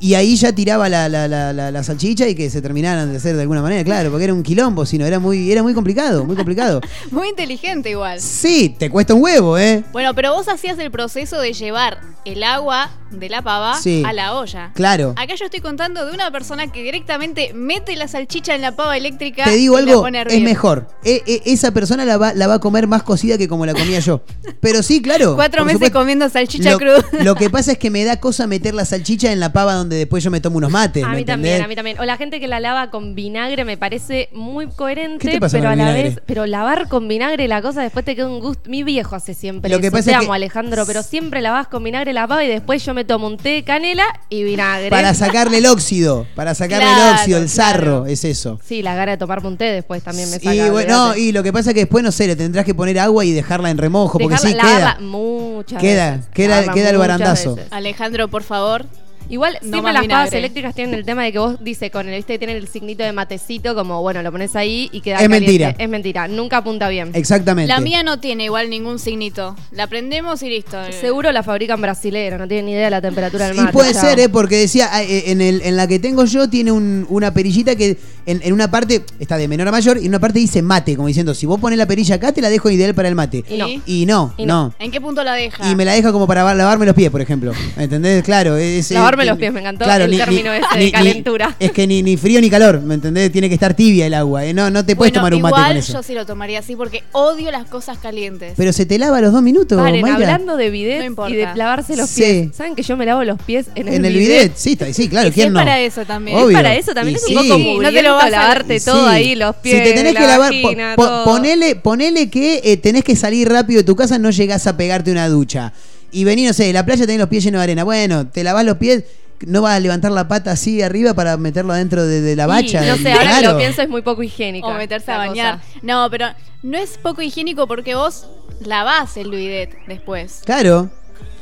Y 0.00 0.14
ahí 0.14 0.34
ya 0.36 0.52
tiraba 0.52 0.88
la, 0.88 1.08
la- 1.08 1.28
la- 1.28 1.52
la- 1.52 1.70
la 1.70 1.82
salchicha 1.82 2.26
y 2.26 2.34
que 2.34 2.48
se 2.50 2.62
terminaran 2.62 3.10
de 3.10 3.18
hacer 3.18 3.36
de 3.36 3.42
alguna 3.42 3.60
manera, 3.62 3.84
claro, 3.84 4.10
porque 4.10 4.24
era 4.24 4.34
un 4.34 4.42
quilombo, 4.42 4.86
sino 4.86 5.04
era 5.06 5.18
muy, 5.18 5.52
era 5.52 5.62
muy 5.62 5.74
complicado, 5.74 6.24
muy 6.24 6.36
complicado. 6.36 6.80
Muy 7.10 7.28
inteligente 7.28 7.90
igual. 7.90 8.20
Sí, 8.20 8.74
te 8.78 8.88
cuesta 8.88 9.14
un 9.14 9.22
huevo, 9.22 9.58
¿eh? 9.58 9.84
Bueno, 9.92 10.14
pero 10.14 10.32
vos 10.34 10.48
hacías 10.48 10.78
el 10.78 10.90
proceso 10.90 11.38
de 11.40 11.52
llevar 11.52 12.00
el 12.24 12.42
agua 12.42 12.90
de 13.10 13.28
la 13.28 13.42
pava 13.42 13.76
Sí. 13.80 14.02
a 14.06 14.12
la 14.12 14.34
olla. 14.36 14.70
Claro. 14.74 15.14
Acá 15.16 15.34
yo 15.34 15.44
estoy 15.46 15.60
contando 15.60 16.06
de 16.06 16.12
una 16.12 16.30
persona 16.30 16.70
que 16.70 16.82
directamente 16.82 17.52
mete 17.54 17.96
la 17.96 18.06
salchicha 18.08 18.54
en 18.54 18.60
la 18.60 18.76
pava 18.76 18.96
eléctrica. 18.96 19.44
Te 19.44 19.52
digo 19.56 19.78
y 19.78 19.82
la 19.84 19.90
algo, 19.90 20.02
pone 20.02 20.18
a 20.18 20.22
es 20.22 20.40
mejor. 20.42 20.86
E- 21.04 21.22
e- 21.26 21.42
esa 21.46 21.72
persona 21.72 22.04
la 22.04 22.16
va, 22.18 22.32
la 22.34 22.46
va 22.46 22.54
a 22.54 22.58
comer 22.60 22.86
más 22.86 23.02
cocida 23.02 23.36
que 23.38 23.48
como 23.48 23.66
la 23.66 23.74
comía 23.74 23.98
yo. 24.00 24.22
Pero 24.60 24.82
sí, 24.82 25.02
claro. 25.02 25.34
Cuatro 25.34 25.64
meses 25.64 25.76
supuesto. 25.78 25.98
comiendo 25.98 26.28
salchicha 26.28 26.70
Lo, 26.72 26.78
cruda. 26.78 27.04
lo 27.24 27.34
que 27.34 27.50
pasa 27.50 27.72
es 27.72 27.78
que 27.78 27.90
me 27.90 28.04
da 28.04 28.18
cosa 28.20 28.46
meter 28.46 28.74
la 28.74 28.84
salchicha 28.84 29.32
en 29.32 29.40
la 29.40 29.52
pava 29.52 29.74
donde 29.74 29.89
después 29.96 30.22
yo 30.24 30.30
me 30.30 30.40
tomo 30.40 30.58
unos 30.58 30.70
mates. 30.70 31.02
A 31.04 31.08
¿me 31.08 31.14
mí 31.16 31.20
entendés? 31.22 31.58
también, 31.58 31.64
a 31.64 31.68
mí 31.68 31.74
también. 31.76 31.98
O 32.00 32.04
la 32.04 32.16
gente 32.16 32.40
que 32.40 32.48
la 32.48 32.60
lava 32.60 32.90
con 32.90 33.14
vinagre 33.14 33.64
me 33.64 33.76
parece 33.76 34.28
muy 34.32 34.66
coherente, 34.68 35.26
¿Qué 35.26 35.32
te 35.34 35.40
pasa 35.40 35.58
pero 35.58 35.70
con 35.70 35.72
a 35.72 35.76
la 35.84 35.90
vinagre? 35.92 36.10
vez, 36.10 36.20
pero 36.26 36.46
lavar 36.46 36.88
con 36.88 37.08
vinagre 37.08 37.48
la 37.48 37.62
cosa 37.62 37.82
después 37.82 38.04
te 38.04 38.14
queda 38.16 38.28
un 38.28 38.40
gusto. 38.40 38.68
Mi 38.70 38.82
viejo 38.82 39.16
hace 39.16 39.34
siempre 39.34 39.70
Lo 39.70 39.80
que 39.80 39.86
eso. 39.88 39.92
pasa 39.96 40.04
Te 40.04 40.10
es 40.12 40.18
que- 40.18 40.24
amo, 40.24 40.32
Alejandro, 40.34 40.84
pero 40.86 41.02
siempre 41.02 41.40
lavas 41.40 41.68
con 41.68 41.82
vinagre 41.84 42.12
la 42.12 42.26
pava 42.26 42.44
y 42.44 42.48
después 42.48 42.84
yo 42.84 42.94
me 42.94 43.04
tomo 43.04 43.26
un 43.26 43.36
té 43.36 43.48
de 43.50 43.64
canela 43.64 44.04
y 44.28 44.42
vinagre. 44.44 44.90
Para 44.90 45.14
sacarle 45.14 45.58
el 45.58 45.66
óxido. 45.66 46.26
Para 46.34 46.54
sacarle 46.54 46.84
el 46.88 46.94
Claro, 46.94 47.14
óxido, 47.18 47.38
el 47.38 47.48
sarro. 47.48 47.80
claro. 47.82 48.06
Es 48.06 48.24
eso. 48.24 48.58
Sí, 48.64 48.82
la 48.82 48.94
gana 48.94 49.12
de 49.12 49.18
tomarme 49.18 49.48
un 49.48 49.56
té 49.56 49.64
después 49.64 50.02
también 50.02 50.30
me 50.30 50.36
saca. 50.38 50.54
Y 50.54 50.70
bueno, 50.70 50.92
no, 50.94 51.02
olvídate. 51.04 51.20
y 51.20 51.32
lo 51.32 51.42
que 51.42 51.52
pasa 51.52 51.70
es 51.70 51.74
que 51.74 51.80
después, 51.80 52.04
no 52.04 52.12
sé, 52.12 52.26
le 52.26 52.36
tendrás 52.36 52.64
que 52.64 52.74
poner 52.74 52.98
agua 52.98 53.24
y 53.24 53.32
dejarla 53.32 53.70
en 53.70 53.78
remojo, 53.78 54.18
porque 54.18 54.34
Dejarla- 54.36 54.48
sí 54.50 54.54
lavarla 54.56 54.96
queda. 54.96 55.06
muchas 55.06 55.80
Queda- 55.80 56.10
veces. 56.12 56.26
queda- 56.32 56.48
Lavarla 56.60 56.72
queda 56.74 56.90
el 56.90 56.96
muchas 56.96 57.08
barandazo. 57.08 57.54
veces. 57.56 57.72
Alejandro, 57.72 58.28
por 58.28 58.42
favor. 58.42 58.84
Igual 59.30 59.54
No 59.62 59.68
siempre 59.70 59.92
las 59.92 60.02
pavas 60.02 60.02
vinagre. 60.02 60.38
eléctricas 60.38 60.74
tienen 60.74 60.94
el 60.94 61.04
tema 61.06 61.22
de 61.24 61.32
que 61.32 61.38
vos 61.38 61.56
dice 61.62 61.90
con 61.90 62.08
el 62.08 62.16
viste 62.16 62.36
tienen 62.38 62.56
el 62.56 62.68
signito 62.68 63.02
de 63.04 63.12
matecito 63.12 63.74
como 63.74 64.02
bueno 64.02 64.22
lo 64.22 64.30
pones 64.32 64.54
ahí 64.56 64.88
y 64.92 65.00
queda 65.00 65.16
Es 65.16 65.22
caliente. 65.22 65.46
mentira. 65.46 65.74
Es 65.78 65.88
mentira, 65.88 66.28
nunca 66.28 66.58
apunta 66.58 66.88
bien. 66.88 67.10
Exactamente. 67.14 67.68
La 67.72 67.80
mía 67.80 68.02
no 68.02 68.18
tiene 68.20 68.44
igual 68.44 68.68
ningún 68.68 68.98
signito. 68.98 69.56
La 69.72 69.86
prendemos 69.86 70.42
y 70.42 70.48
listo. 70.50 70.76
Seguro 71.00 71.32
la 71.32 71.42
fabrican 71.42 71.80
brasilera, 71.80 72.36
no 72.38 72.46
tienen 72.48 72.66
ni 72.66 72.72
idea 72.72 72.84
de 72.86 72.90
la 72.90 73.00
temperatura 73.00 73.46
del 73.46 73.56
Y 73.56 73.60
mate. 73.60 73.72
puede 73.72 73.92
chao. 73.92 74.02
ser, 74.02 74.20
¿eh? 74.20 74.28
porque 74.28 74.56
decía, 74.56 74.88
ah, 74.92 75.02
eh, 75.02 75.24
en, 75.26 75.40
el, 75.40 75.62
en 75.62 75.76
la 75.76 75.86
que 75.86 75.98
tengo 75.98 76.24
yo 76.24 76.50
tiene 76.50 76.72
un- 76.72 77.06
una 77.08 77.32
perillita 77.32 77.76
que 77.76 77.96
en, 78.26 78.40
en 78.42 78.52
una 78.52 78.70
parte 78.70 79.04
está 79.20 79.36
de 79.36 79.46
menor 79.48 79.68
a 79.68 79.70
mayor 79.72 79.96
y 79.98 80.02
en 80.02 80.08
una 80.08 80.18
parte 80.18 80.38
dice 80.40 80.60
mate, 80.62 80.96
como 80.96 81.08
diciendo, 81.08 81.34
si 81.34 81.46
vos 81.46 81.60
pones 81.60 81.78
la 81.78 81.86
perilla 81.86 82.16
acá, 82.16 82.32
te 82.32 82.40
la 82.40 82.50
dejo 82.50 82.68
ideal 82.70 82.94
para 82.94 83.08
el 83.08 83.14
mate. 83.14 83.44
Y 83.48 83.56
no. 83.56 83.68
Y 83.86 84.06
no, 84.06 84.34
Y 84.36 84.46
no. 84.46 84.74
¿En 84.78 84.90
qué 84.90 85.00
punto 85.00 85.22
la 85.22 85.34
deja? 85.34 85.70
Y 85.70 85.76
me 85.76 85.84
la 85.84 85.92
deja 85.92 86.10
como 86.12 86.26
para 86.26 86.42
va- 86.42 86.54
lavarme 86.54 86.84
los 86.86 86.94
pies, 86.96 87.10
por 87.10 87.20
ejemplo. 87.20 87.52
¿Entendés? 87.76 88.24
Claro. 88.24 88.56
Es, 88.56 88.90
Lavarme 88.90 89.19
los 89.26 89.38
pies, 89.38 89.52
me 89.52 89.60
encantó 89.60 89.84
claro, 89.84 90.04
el 90.04 90.10
ni- 90.10 90.16
término 90.18 90.52
ni- 90.52 90.58
ese 90.58 90.78
ni- 90.78 90.84
de 90.86 90.92
calentura. 90.92 91.56
Es 91.58 91.72
que 91.72 91.86
ni, 91.86 92.02
ni 92.02 92.16
frío 92.16 92.40
ni 92.40 92.50
calor, 92.50 92.80
¿me 92.82 92.94
entendés? 92.94 93.30
Tiene 93.32 93.48
que 93.48 93.54
estar 93.54 93.74
tibia 93.74 94.06
el 94.06 94.14
agua. 94.14 94.44
¿eh? 94.44 94.52
No, 94.54 94.70
no 94.70 94.84
te 94.84 94.96
puedes 94.96 95.12
Bueno, 95.12 95.20
tomar 95.20 95.34
un 95.34 95.42
mate 95.42 95.50
igual 95.56 95.68
con 95.68 95.76
eso. 95.78 95.92
yo 95.94 96.02
sí 96.02 96.14
lo 96.14 96.26
tomaría 96.26 96.58
así 96.60 96.76
porque 96.76 97.02
odio 97.12 97.50
las 97.50 97.64
cosas 97.66 97.98
calientes. 97.98 98.54
Pero 98.56 98.72
se 98.72 98.86
te 98.86 98.98
lava 98.98 99.18
a 99.18 99.20
los 99.20 99.32
dos 99.32 99.42
minutos, 99.42 99.78
Paren, 99.78 100.00
Mayra. 100.02 100.14
hablando 100.16 100.56
de 100.56 100.70
bidet 100.70 101.10
No 101.10 101.28
y 101.28 101.34
de 101.36 101.48
lavarse 101.54 101.96
los 101.96 102.08
Sí. 102.10 102.22
pies. 102.22 102.48
¿Saben 102.56 102.74
que 102.74 102.82
yo 102.82 102.96
me 102.96 103.06
lavo 103.06 103.24
los 103.24 103.40
pies 103.42 103.66
en 103.74 103.88
el, 103.88 103.94
En 103.94 104.04
el 104.04 104.14
bidet, 104.16 104.52
sí, 104.56 104.72
está- 104.72 104.92
sí, 104.92 105.08
claro, 105.08 105.28
Y 105.28 105.32
¿quién 105.32 105.46
es 105.48 105.52
no? 105.52 105.58
para 105.60 105.80
eso 105.80 106.04
también. 106.04 106.36
Obvio. 106.38 106.50
Es 106.50 106.54
para 106.56 106.74
eso 106.74 106.94
también 106.94 107.16
es 107.16 107.22
un 107.22 107.28
sí. 107.28 107.34
poco 107.34 107.56
Sí, 107.56 107.78
no 107.80 107.92
te 107.92 108.02
lo 108.02 108.14
vas 108.14 108.24
a- 108.24 108.30
lavarte 108.30 108.78
Sí. 108.80 108.84
todo 108.86 109.06
ahí, 109.06 109.34
los 109.34 109.56
pies. 109.56 109.78
Si 109.78 109.82
te 109.84 109.92
tenés 109.92 110.14
la 110.14 110.20
que 110.20 110.26
lavar, 110.26 110.50
po- 110.52 110.62
vagina, 110.62 110.92
po- 110.96 111.04
todo. 111.06 111.24
ponele, 111.24 111.76
ponele 111.76 112.30
que 112.30 112.60
eh, 112.64 112.76
tenés 112.76 113.04
que 113.04 113.16
salir 113.16 113.48
rápido 113.48 113.78
de 113.78 113.84
tu 113.84 113.96
casa, 113.96 114.18
no 114.18 114.30
llegás 114.30 114.66
a 114.66 114.76
pegarte 114.76 115.10
una 115.12 115.28
ducha. 115.28 115.72
Y 116.12 116.24
vení, 116.24 116.44
no 116.46 116.52
sé, 116.52 116.64
de 116.64 116.72
la 116.72 116.84
playa 116.84 117.06
tenés 117.06 117.20
los 117.20 117.28
pies 117.28 117.44
llenos 117.44 117.60
de 117.60 117.64
arena. 117.64 117.84
Bueno, 117.84 118.26
te 118.28 118.42
lavás 118.44 118.64
los 118.64 118.76
pies, 118.78 119.04
no 119.46 119.62
vas 119.62 119.76
a 119.76 119.80
levantar 119.80 120.10
la 120.12 120.28
pata 120.28 120.52
así 120.52 120.82
arriba 120.82 121.14
para 121.14 121.36
meterlo 121.36 121.72
adentro 121.72 122.04
de, 122.06 122.20
de 122.20 122.36
la 122.36 122.46
bacha. 122.46 122.80
No 122.84 122.96
sé, 122.96 123.12
ahora 123.12 123.22
que 123.24 123.28
Claro. 123.38 123.52
lo 123.52 123.58
pienso 123.58 123.82
es 123.82 123.88
muy 123.88 124.02
poco 124.02 124.22
higiénico. 124.22 124.66
O 124.68 124.74
meterse 124.74 125.12
a 125.12 125.16
bañar. 125.18 125.58
cosa. 125.60 125.78
No, 125.82 126.08
pero 126.10 126.26
no 126.62 126.76
es 126.78 126.98
poco 126.98 127.22
higiénico 127.22 127.66
porque 127.66 127.94
vos 127.94 128.26
lavás 128.60 129.16
el 129.16 129.30
bidet 129.30 129.70
después. 129.86 130.42
Claro. 130.44 130.90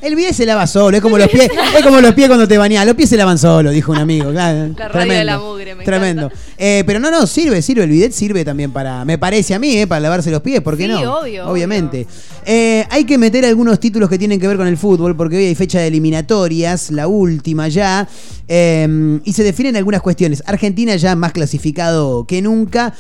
El 0.00 0.14
bidet 0.14 0.32
se 0.32 0.46
lava 0.46 0.66
solo, 0.66 0.96
es 0.96 1.02
como 1.02 1.18
los 1.18 1.28
pies, 1.28 1.50
es 1.76 1.82
como 1.84 2.00
los 2.00 2.14
pies 2.14 2.28
cuando 2.28 2.46
te 2.46 2.56
bañás, 2.56 2.86
los 2.86 2.94
pies 2.94 3.08
se 3.08 3.16
lavan 3.16 3.36
solo, 3.36 3.70
dijo 3.70 3.90
un 3.90 3.98
amigo, 3.98 4.30
claro. 4.30 4.72
La 4.76 4.88
radio 4.88 5.12
de 5.12 5.24
la 5.24 5.38
mugre, 5.38 5.74
me 5.74 5.84
Tremendo. 5.84 6.30
Eh, 6.56 6.84
pero 6.86 7.00
no, 7.00 7.10
no, 7.10 7.26
sirve, 7.26 7.62
sirve, 7.62 7.84
el 7.84 7.90
bidet 7.90 8.12
sirve 8.12 8.44
también 8.44 8.72
para, 8.72 9.04
me 9.04 9.18
parece 9.18 9.54
a 9.54 9.58
mí, 9.58 9.76
eh, 9.76 9.86
para 9.86 10.00
lavarse 10.00 10.30
los 10.30 10.40
pies, 10.40 10.60
¿por 10.60 10.76
qué 10.76 10.86
Sí, 10.86 10.92
no? 10.92 11.18
obvio, 11.18 11.48
Obviamente. 11.48 12.06
Eh, 12.46 12.86
hay 12.90 13.04
que 13.04 13.18
meter 13.18 13.44
algunos 13.44 13.80
títulos 13.80 14.08
que 14.08 14.18
tienen 14.18 14.40
que 14.40 14.46
ver 14.46 14.56
con 14.56 14.68
el 14.68 14.76
fútbol, 14.76 15.16
porque 15.16 15.36
hoy 15.36 15.46
hay 15.46 15.54
fecha 15.54 15.80
de 15.80 15.88
eliminatorias, 15.88 16.90
la 16.92 17.08
última 17.08 17.68
ya, 17.68 18.08
y 18.48 19.32
se 19.32 19.42
definen 19.42 19.76
algunas 19.76 20.00
cuestiones. 20.00 20.42
Argentina 20.46 20.94
ya 20.96 21.16
más 21.16 21.32
clasificado 21.32 22.24
que 22.24 22.40
nunca, 22.40 22.94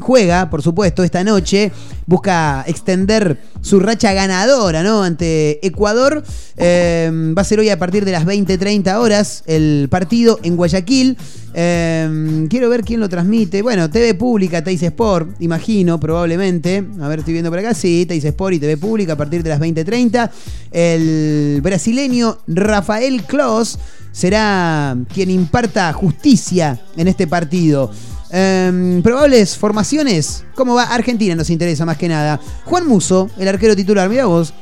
juega, 0.00 0.50
por 0.50 0.62
supuesto, 0.62 1.02
esta 1.02 1.24
noche, 1.24 1.72
busca 2.06 2.64
extender 2.68 3.38
su 3.60 3.80
racha 3.80 4.12
ganadora, 4.12 4.84
¿no? 4.84 5.02
Ante 5.02 5.58
Ecuador. 5.86 6.24
Eh, 6.56 7.32
va 7.36 7.42
a 7.42 7.44
ser 7.44 7.60
hoy 7.60 7.68
a 7.68 7.78
partir 7.78 8.04
de 8.04 8.10
las 8.10 8.26
20-30 8.26 8.96
horas 8.96 9.44
el 9.46 9.86
partido 9.88 10.40
en 10.42 10.56
Guayaquil. 10.56 11.16
Eh, 11.54 12.46
quiero 12.50 12.68
ver 12.68 12.82
quién 12.82 12.98
lo 12.98 13.08
transmite. 13.08 13.62
Bueno, 13.62 13.88
TV 13.88 14.14
Pública, 14.14 14.64
Teis 14.64 14.82
Sport, 14.82 15.40
imagino, 15.40 16.00
probablemente. 16.00 16.84
A 17.00 17.06
ver, 17.06 17.20
estoy 17.20 17.34
viendo 17.34 17.50
por 17.50 17.60
acá. 17.60 17.72
Sí, 17.72 18.04
Teis 18.04 18.24
Sport 18.24 18.54
y 18.54 18.58
TV 18.58 18.76
Pública 18.76 19.12
a 19.12 19.16
partir 19.16 19.44
de 19.44 19.50
las 19.50 19.60
20-30. 19.60 20.28
El 20.72 21.60
brasileño 21.62 22.38
Rafael 22.48 23.22
Klos 23.22 23.78
será 24.10 24.96
quien 25.14 25.30
imparta 25.30 25.92
justicia 25.92 26.80
en 26.96 27.06
este 27.06 27.28
partido. 27.28 27.92
Eh, 28.32 29.00
probables 29.04 29.56
formaciones. 29.56 30.44
¿Cómo 30.56 30.74
va? 30.74 30.82
Argentina 30.82 31.36
nos 31.36 31.48
interesa 31.50 31.86
más 31.86 31.96
que 31.96 32.08
nada. 32.08 32.40
Juan 32.64 32.88
Muso, 32.88 33.30
el 33.38 33.46
arquero 33.46 33.76
titular, 33.76 34.08
mira 34.08 34.26
vos. 34.26 34.52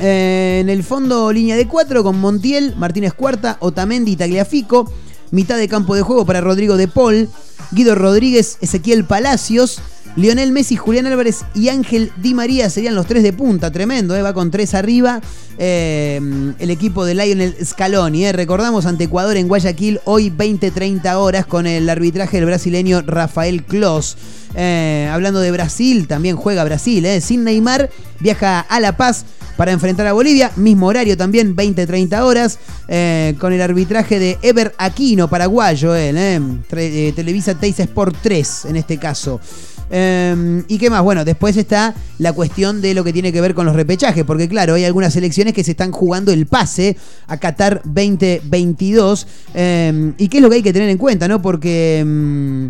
Eh, 0.00 0.58
en 0.60 0.68
el 0.68 0.82
fondo, 0.82 1.32
línea 1.32 1.56
de 1.56 1.68
cuatro 1.68 2.02
con 2.02 2.18
Montiel, 2.18 2.74
Martínez 2.76 3.12
Cuarta, 3.12 3.56
Otamendi 3.60 4.12
y 4.12 4.16
Tagliafico. 4.16 4.90
Mitad 5.30 5.56
de 5.56 5.68
campo 5.68 5.94
de 5.94 6.02
juego 6.02 6.26
para 6.26 6.42
Rodrigo 6.42 6.76
de 6.76 6.88
Paul, 6.88 7.28
Guido 7.70 7.94
Rodríguez, 7.94 8.58
Ezequiel 8.60 9.06
Palacios, 9.06 9.80
Lionel 10.14 10.52
Messi, 10.52 10.76
Julián 10.76 11.06
Álvarez 11.06 11.44
y 11.54 11.70
Ángel 11.70 12.12
Di 12.18 12.34
María 12.34 12.68
serían 12.68 12.94
los 12.94 13.06
tres 13.06 13.22
de 13.22 13.32
punta. 13.32 13.70
Tremendo, 13.70 14.14
¿eh? 14.14 14.20
va 14.20 14.34
con 14.34 14.50
tres 14.50 14.74
arriba. 14.74 15.22
Eh, 15.56 16.20
el 16.58 16.70
equipo 16.70 17.06
de 17.06 17.14
Lionel 17.14 17.56
Scaloni. 17.64 18.26
¿eh? 18.26 18.32
Recordamos 18.32 18.84
ante 18.84 19.04
Ecuador 19.04 19.38
en 19.38 19.48
Guayaquil 19.48 20.00
hoy 20.04 20.30
20-30 20.30 21.14
horas 21.14 21.46
con 21.46 21.66
el 21.66 21.88
arbitraje 21.88 22.36
del 22.36 22.46
brasileño 22.46 23.00
Rafael 23.00 23.64
Klos. 23.64 24.18
Eh, 24.54 25.08
hablando 25.10 25.40
de 25.40 25.50
Brasil, 25.50 26.06
también 26.06 26.36
juega 26.36 26.62
Brasil. 26.64 27.06
Sin 27.22 27.44
Neymar, 27.44 27.88
viaja 28.20 28.60
a 28.60 28.80
La 28.80 28.98
Paz 28.98 29.24
para 29.56 29.72
enfrentar 29.72 30.06
a 30.06 30.12
Bolivia. 30.12 30.52
Mismo 30.56 30.88
horario 30.88 31.16
también, 31.16 31.56
20-30 31.56 32.20
horas. 32.20 32.58
con 33.38 33.52
el 33.54 33.62
arbitraje 33.62 34.18
de 34.18 34.38
Ever 34.42 34.74
Aquino, 34.76 35.28
paraguayo. 35.28 35.94
él, 35.94 36.60
Televisa 36.68 37.54
Teis 37.54 37.80
Sport 37.80 38.16
3 38.22 38.66
en 38.66 38.76
este 38.76 38.98
caso. 38.98 39.40
Eh, 39.94 40.64
¿Y 40.68 40.78
qué 40.78 40.88
más? 40.88 41.02
Bueno, 41.02 41.22
después 41.24 41.54
está 41.58 41.94
la 42.18 42.32
cuestión 42.32 42.80
de 42.80 42.94
lo 42.94 43.04
que 43.04 43.12
tiene 43.12 43.30
que 43.30 43.42
ver 43.42 43.54
con 43.54 43.66
los 43.66 43.76
repechajes, 43.76 44.24
porque 44.24 44.48
claro, 44.48 44.74
hay 44.74 44.84
algunas 44.86 45.12
selecciones 45.12 45.52
que 45.52 45.62
se 45.62 45.72
están 45.72 45.92
jugando 45.92 46.32
el 46.32 46.46
pase 46.46 46.96
a 47.26 47.36
Qatar 47.36 47.82
2022. 47.84 49.26
Eh, 49.54 50.12
¿Y 50.16 50.28
qué 50.28 50.38
es 50.38 50.42
lo 50.42 50.48
que 50.48 50.56
hay 50.56 50.62
que 50.62 50.72
tener 50.72 50.88
en 50.88 50.98
cuenta, 50.98 51.28
no? 51.28 51.42
Porque 51.42 52.02
mm, 52.04 52.68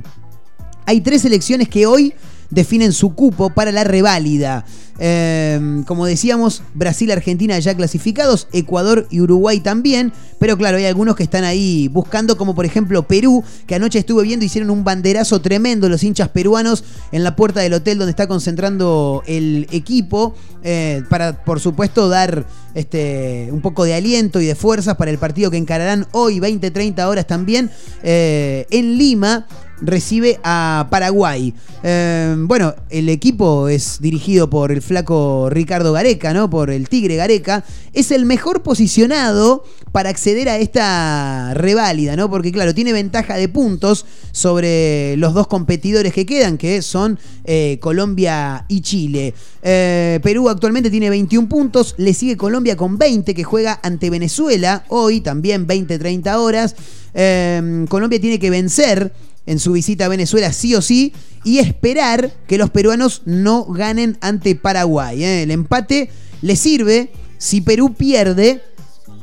hay 0.84 1.00
tres 1.00 1.22
selecciones 1.22 1.68
que 1.68 1.86
hoy 1.86 2.12
definen 2.52 2.92
su 2.92 3.14
cupo 3.14 3.50
para 3.50 3.72
la 3.72 3.82
reválida. 3.82 4.64
Eh, 4.98 5.82
como 5.86 6.06
decíamos, 6.06 6.62
Brasil, 6.74 7.10
Argentina 7.10 7.58
ya 7.58 7.74
clasificados, 7.74 8.46
Ecuador 8.52 9.08
y 9.10 9.20
Uruguay 9.20 9.58
también, 9.58 10.12
pero 10.38 10.56
claro, 10.56 10.76
hay 10.76 10.84
algunos 10.84 11.16
que 11.16 11.22
están 11.22 11.44
ahí 11.44 11.88
buscando, 11.88 12.36
como 12.36 12.54
por 12.54 12.66
ejemplo 12.66 13.02
Perú, 13.08 13.42
que 13.66 13.74
anoche 13.74 13.98
estuve 13.98 14.22
viendo, 14.22 14.44
hicieron 14.44 14.70
un 14.70 14.84
banderazo 14.84 15.40
tremendo 15.40 15.88
los 15.88 16.04
hinchas 16.04 16.28
peruanos 16.28 16.84
en 17.10 17.24
la 17.24 17.34
puerta 17.34 17.60
del 17.60 17.72
hotel 17.72 17.98
donde 17.98 18.10
está 18.10 18.28
concentrando 18.28 19.22
el 19.26 19.66
equipo, 19.72 20.34
eh, 20.62 21.02
para 21.08 21.42
por 21.42 21.58
supuesto 21.58 22.08
dar 22.08 22.46
este, 22.74 23.48
un 23.50 23.62
poco 23.62 23.84
de 23.84 23.94
aliento 23.94 24.40
y 24.40 24.46
de 24.46 24.54
fuerzas 24.54 24.96
para 24.96 25.10
el 25.10 25.18
partido 25.18 25.50
que 25.50 25.56
encararán 25.56 26.06
hoy, 26.12 26.38
20-30 26.38 27.08
horas 27.08 27.26
también, 27.26 27.70
eh, 28.02 28.66
en 28.70 28.98
Lima 28.98 29.46
recibe 29.82 30.40
a 30.42 30.86
Paraguay. 30.90 31.52
Eh, 31.82 32.34
bueno, 32.38 32.74
el 32.90 33.08
equipo 33.08 33.68
es 33.68 33.98
dirigido 34.00 34.48
por 34.48 34.72
el 34.72 34.82
flaco 34.82 35.48
Ricardo 35.50 35.92
Gareca, 35.92 36.32
¿no? 36.32 36.48
Por 36.48 36.70
el 36.70 36.88
Tigre 36.88 37.16
Gareca. 37.16 37.64
Es 37.92 38.10
el 38.10 38.24
mejor 38.24 38.62
posicionado 38.62 39.64
para 39.92 40.08
acceder 40.08 40.48
a 40.48 40.58
esta 40.58 41.52
reválida, 41.54 42.16
¿no? 42.16 42.30
Porque, 42.30 42.50
claro, 42.50 42.74
tiene 42.74 42.92
ventaja 42.92 43.36
de 43.36 43.48
puntos 43.48 44.06
sobre 44.32 45.16
los 45.18 45.34
dos 45.34 45.46
competidores 45.46 46.12
que 46.14 46.24
quedan, 46.24 46.56
que 46.56 46.80
son 46.80 47.18
eh, 47.44 47.78
Colombia 47.80 48.64
y 48.68 48.80
Chile. 48.80 49.34
Eh, 49.62 50.18
Perú 50.22 50.48
actualmente 50.48 50.90
tiene 50.90 51.10
21 51.10 51.48
puntos, 51.48 51.94
le 51.98 52.14
sigue 52.14 52.36
Colombia 52.36 52.76
con 52.76 52.96
20, 52.96 53.34
que 53.34 53.44
juega 53.44 53.78
ante 53.82 54.08
Venezuela 54.08 54.84
hoy, 54.88 55.20
también 55.20 55.66
20-30 55.66 56.36
horas. 56.36 56.74
Eh, 57.14 57.84
Colombia 57.88 58.20
tiene 58.20 58.38
que 58.38 58.48
vencer 58.48 59.12
en 59.46 59.58
su 59.58 59.72
visita 59.72 60.06
a 60.06 60.08
Venezuela 60.08 60.52
sí 60.52 60.74
o 60.74 60.82
sí 60.82 61.12
y 61.44 61.58
esperar 61.58 62.32
que 62.46 62.58
los 62.58 62.70
peruanos 62.70 63.22
no 63.24 63.64
ganen 63.64 64.16
ante 64.20 64.54
Paraguay. 64.54 65.24
¿eh? 65.24 65.42
El 65.42 65.50
empate 65.50 66.10
le 66.40 66.56
sirve 66.56 67.10
si 67.38 67.60
Perú 67.60 67.94
pierde. 67.94 68.62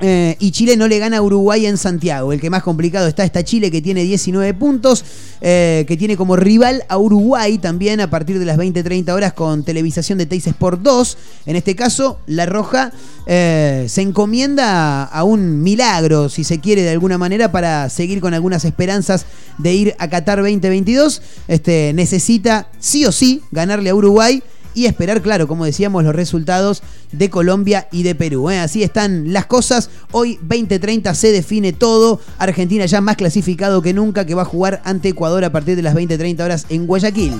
Eh, 0.02 0.38
y 0.40 0.52
Chile 0.52 0.78
no 0.78 0.88
le 0.88 0.98
gana 0.98 1.18
a 1.18 1.22
Uruguay 1.22 1.66
en 1.66 1.78
Santiago. 1.78 2.32
El 2.32 2.40
que 2.40 2.50
más 2.50 2.64
complicado 2.64 3.08
está 3.08 3.24
está 3.24 3.44
Chile, 3.44 3.70
que 3.70 3.82
tiene 3.82 4.04
19 4.04 4.54
puntos, 4.54 5.04
eh, 5.42 5.84
que 5.88 5.98
tiene 5.98 6.16
como 6.16 6.36
rival 6.36 6.84
a 6.88 6.98
Uruguay 6.98 7.58
también 7.58 8.00
a 8.00 8.10
partir 8.10 8.40
de 8.40 8.46
las 8.46 8.58
20-30 8.58 9.12
horas 9.14 9.34
con 9.34 9.64
televisación 9.64 10.18
de 10.18 10.26
Teis 10.26 10.48
Sport 10.48 10.82
2. 10.82 11.18
En 11.48 11.56
este 11.56 11.76
caso, 11.76 12.20
La 12.28 12.46
Roja 12.46 12.92
eh, 13.28 13.86
se 13.90 14.02
encomienda 14.02 15.04
a 15.04 15.24
un 15.24 15.62
milagro, 15.62 16.30
si 16.30 16.44
se 16.44 16.60
quiere 16.60 16.84
de 16.84 16.92
alguna 16.92 17.18
manera, 17.18 17.52
para 17.52 17.90
seguir 17.90 18.22
con 18.22 18.34
algunas 18.34 18.64
esperanzas 18.64 19.26
de 19.58 19.74
ir 19.74 19.96
a 20.00 20.08
Qatar 20.10 20.40
2022. 20.40 21.22
Este, 21.48 21.92
necesita 21.94 22.70
sí 22.80 23.06
o 23.06 23.12
sí 23.12 23.42
ganarle 23.52 23.90
a 23.90 23.96
Uruguay 23.96 24.42
y 24.80 24.86
esperar, 24.86 25.22
claro, 25.22 25.46
como 25.46 25.66
decíamos, 25.66 26.06
los 26.06 26.16
resultados 26.16 26.84
de 27.12 27.30
Colombia 27.30 27.90
y 27.92 28.04
de 28.04 28.16
Perú. 28.16 28.50
¿eh? 28.50 28.60
Así 28.60 28.82
están 28.82 29.34
las 29.34 29.46
cosas. 29.46 29.90
Hoy 30.14 30.40
2030 30.42 31.14
se 31.16 31.34
define 31.34 31.74
todo. 31.74 32.22
Argentina 32.38 32.86
ya 32.86 33.02
más 33.02 33.18
clasificado 33.18 33.82
que 33.82 33.94
nunca, 33.94 34.26
que 34.26 34.36
va 34.36 34.44
a 34.44 34.46
jugar 34.46 34.82
ante 34.86 35.10
Ecuador 35.10 35.44
a 35.44 35.52
partir 35.52 35.76
de 35.76 35.82
las 35.82 35.96
20-30 35.96 36.42
horas 36.46 36.66
en 36.70 36.88
Guayaquil. 36.88 37.34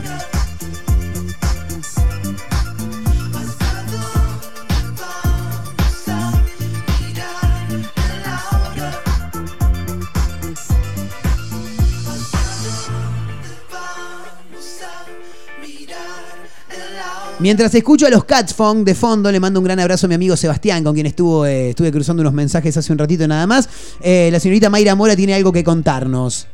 Mientras 17.40 17.74
escucho 17.74 18.06
a 18.06 18.10
los 18.10 18.26
Cats 18.26 18.54
Funk 18.54 18.80
de 18.86 18.94
fondo, 18.96 19.32
le 19.32 19.40
mando 19.40 19.62
un 19.62 19.64
gran 19.64 19.80
abrazo 19.80 20.08
a 20.08 20.10
mi 20.10 20.16
amigo 20.16 20.36
Sebastián, 20.36 20.84
con 20.84 20.94
quien 20.94 21.06
estuvo, 21.06 21.46
eh, 21.46 21.70
estuve 21.70 21.90
cruzando 21.92 22.20
unos 22.22 22.34
mensajes 22.34 22.76
hace 22.76 22.92
un 22.92 22.98
ratito 23.00 23.26
nada 23.30 23.48
más. 23.48 23.70
Eh, 24.02 24.28
la 24.32 24.42
señorita 24.42 24.70
Mayra 24.70 24.94
Mora 24.96 25.16
tiene 25.16 25.34
algo 25.34 25.54
que 25.54 25.64
contarnos. 25.64 26.48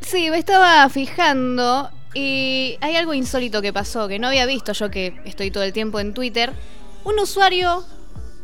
Sí, 0.00 0.30
me 0.30 0.38
estaba 0.38 0.88
fijando 0.88 1.90
y 2.14 2.76
hay 2.80 2.94
algo 2.94 3.12
insólito 3.12 3.60
que 3.60 3.72
pasó, 3.72 4.06
que 4.06 4.20
no 4.20 4.28
había 4.28 4.46
visto 4.46 4.72
yo 4.72 4.88
que 4.88 5.20
estoy 5.24 5.50
todo 5.50 5.64
el 5.64 5.72
tiempo 5.72 5.98
en 5.98 6.14
Twitter. 6.14 6.52
Un 7.04 7.18
usuario 7.18 7.84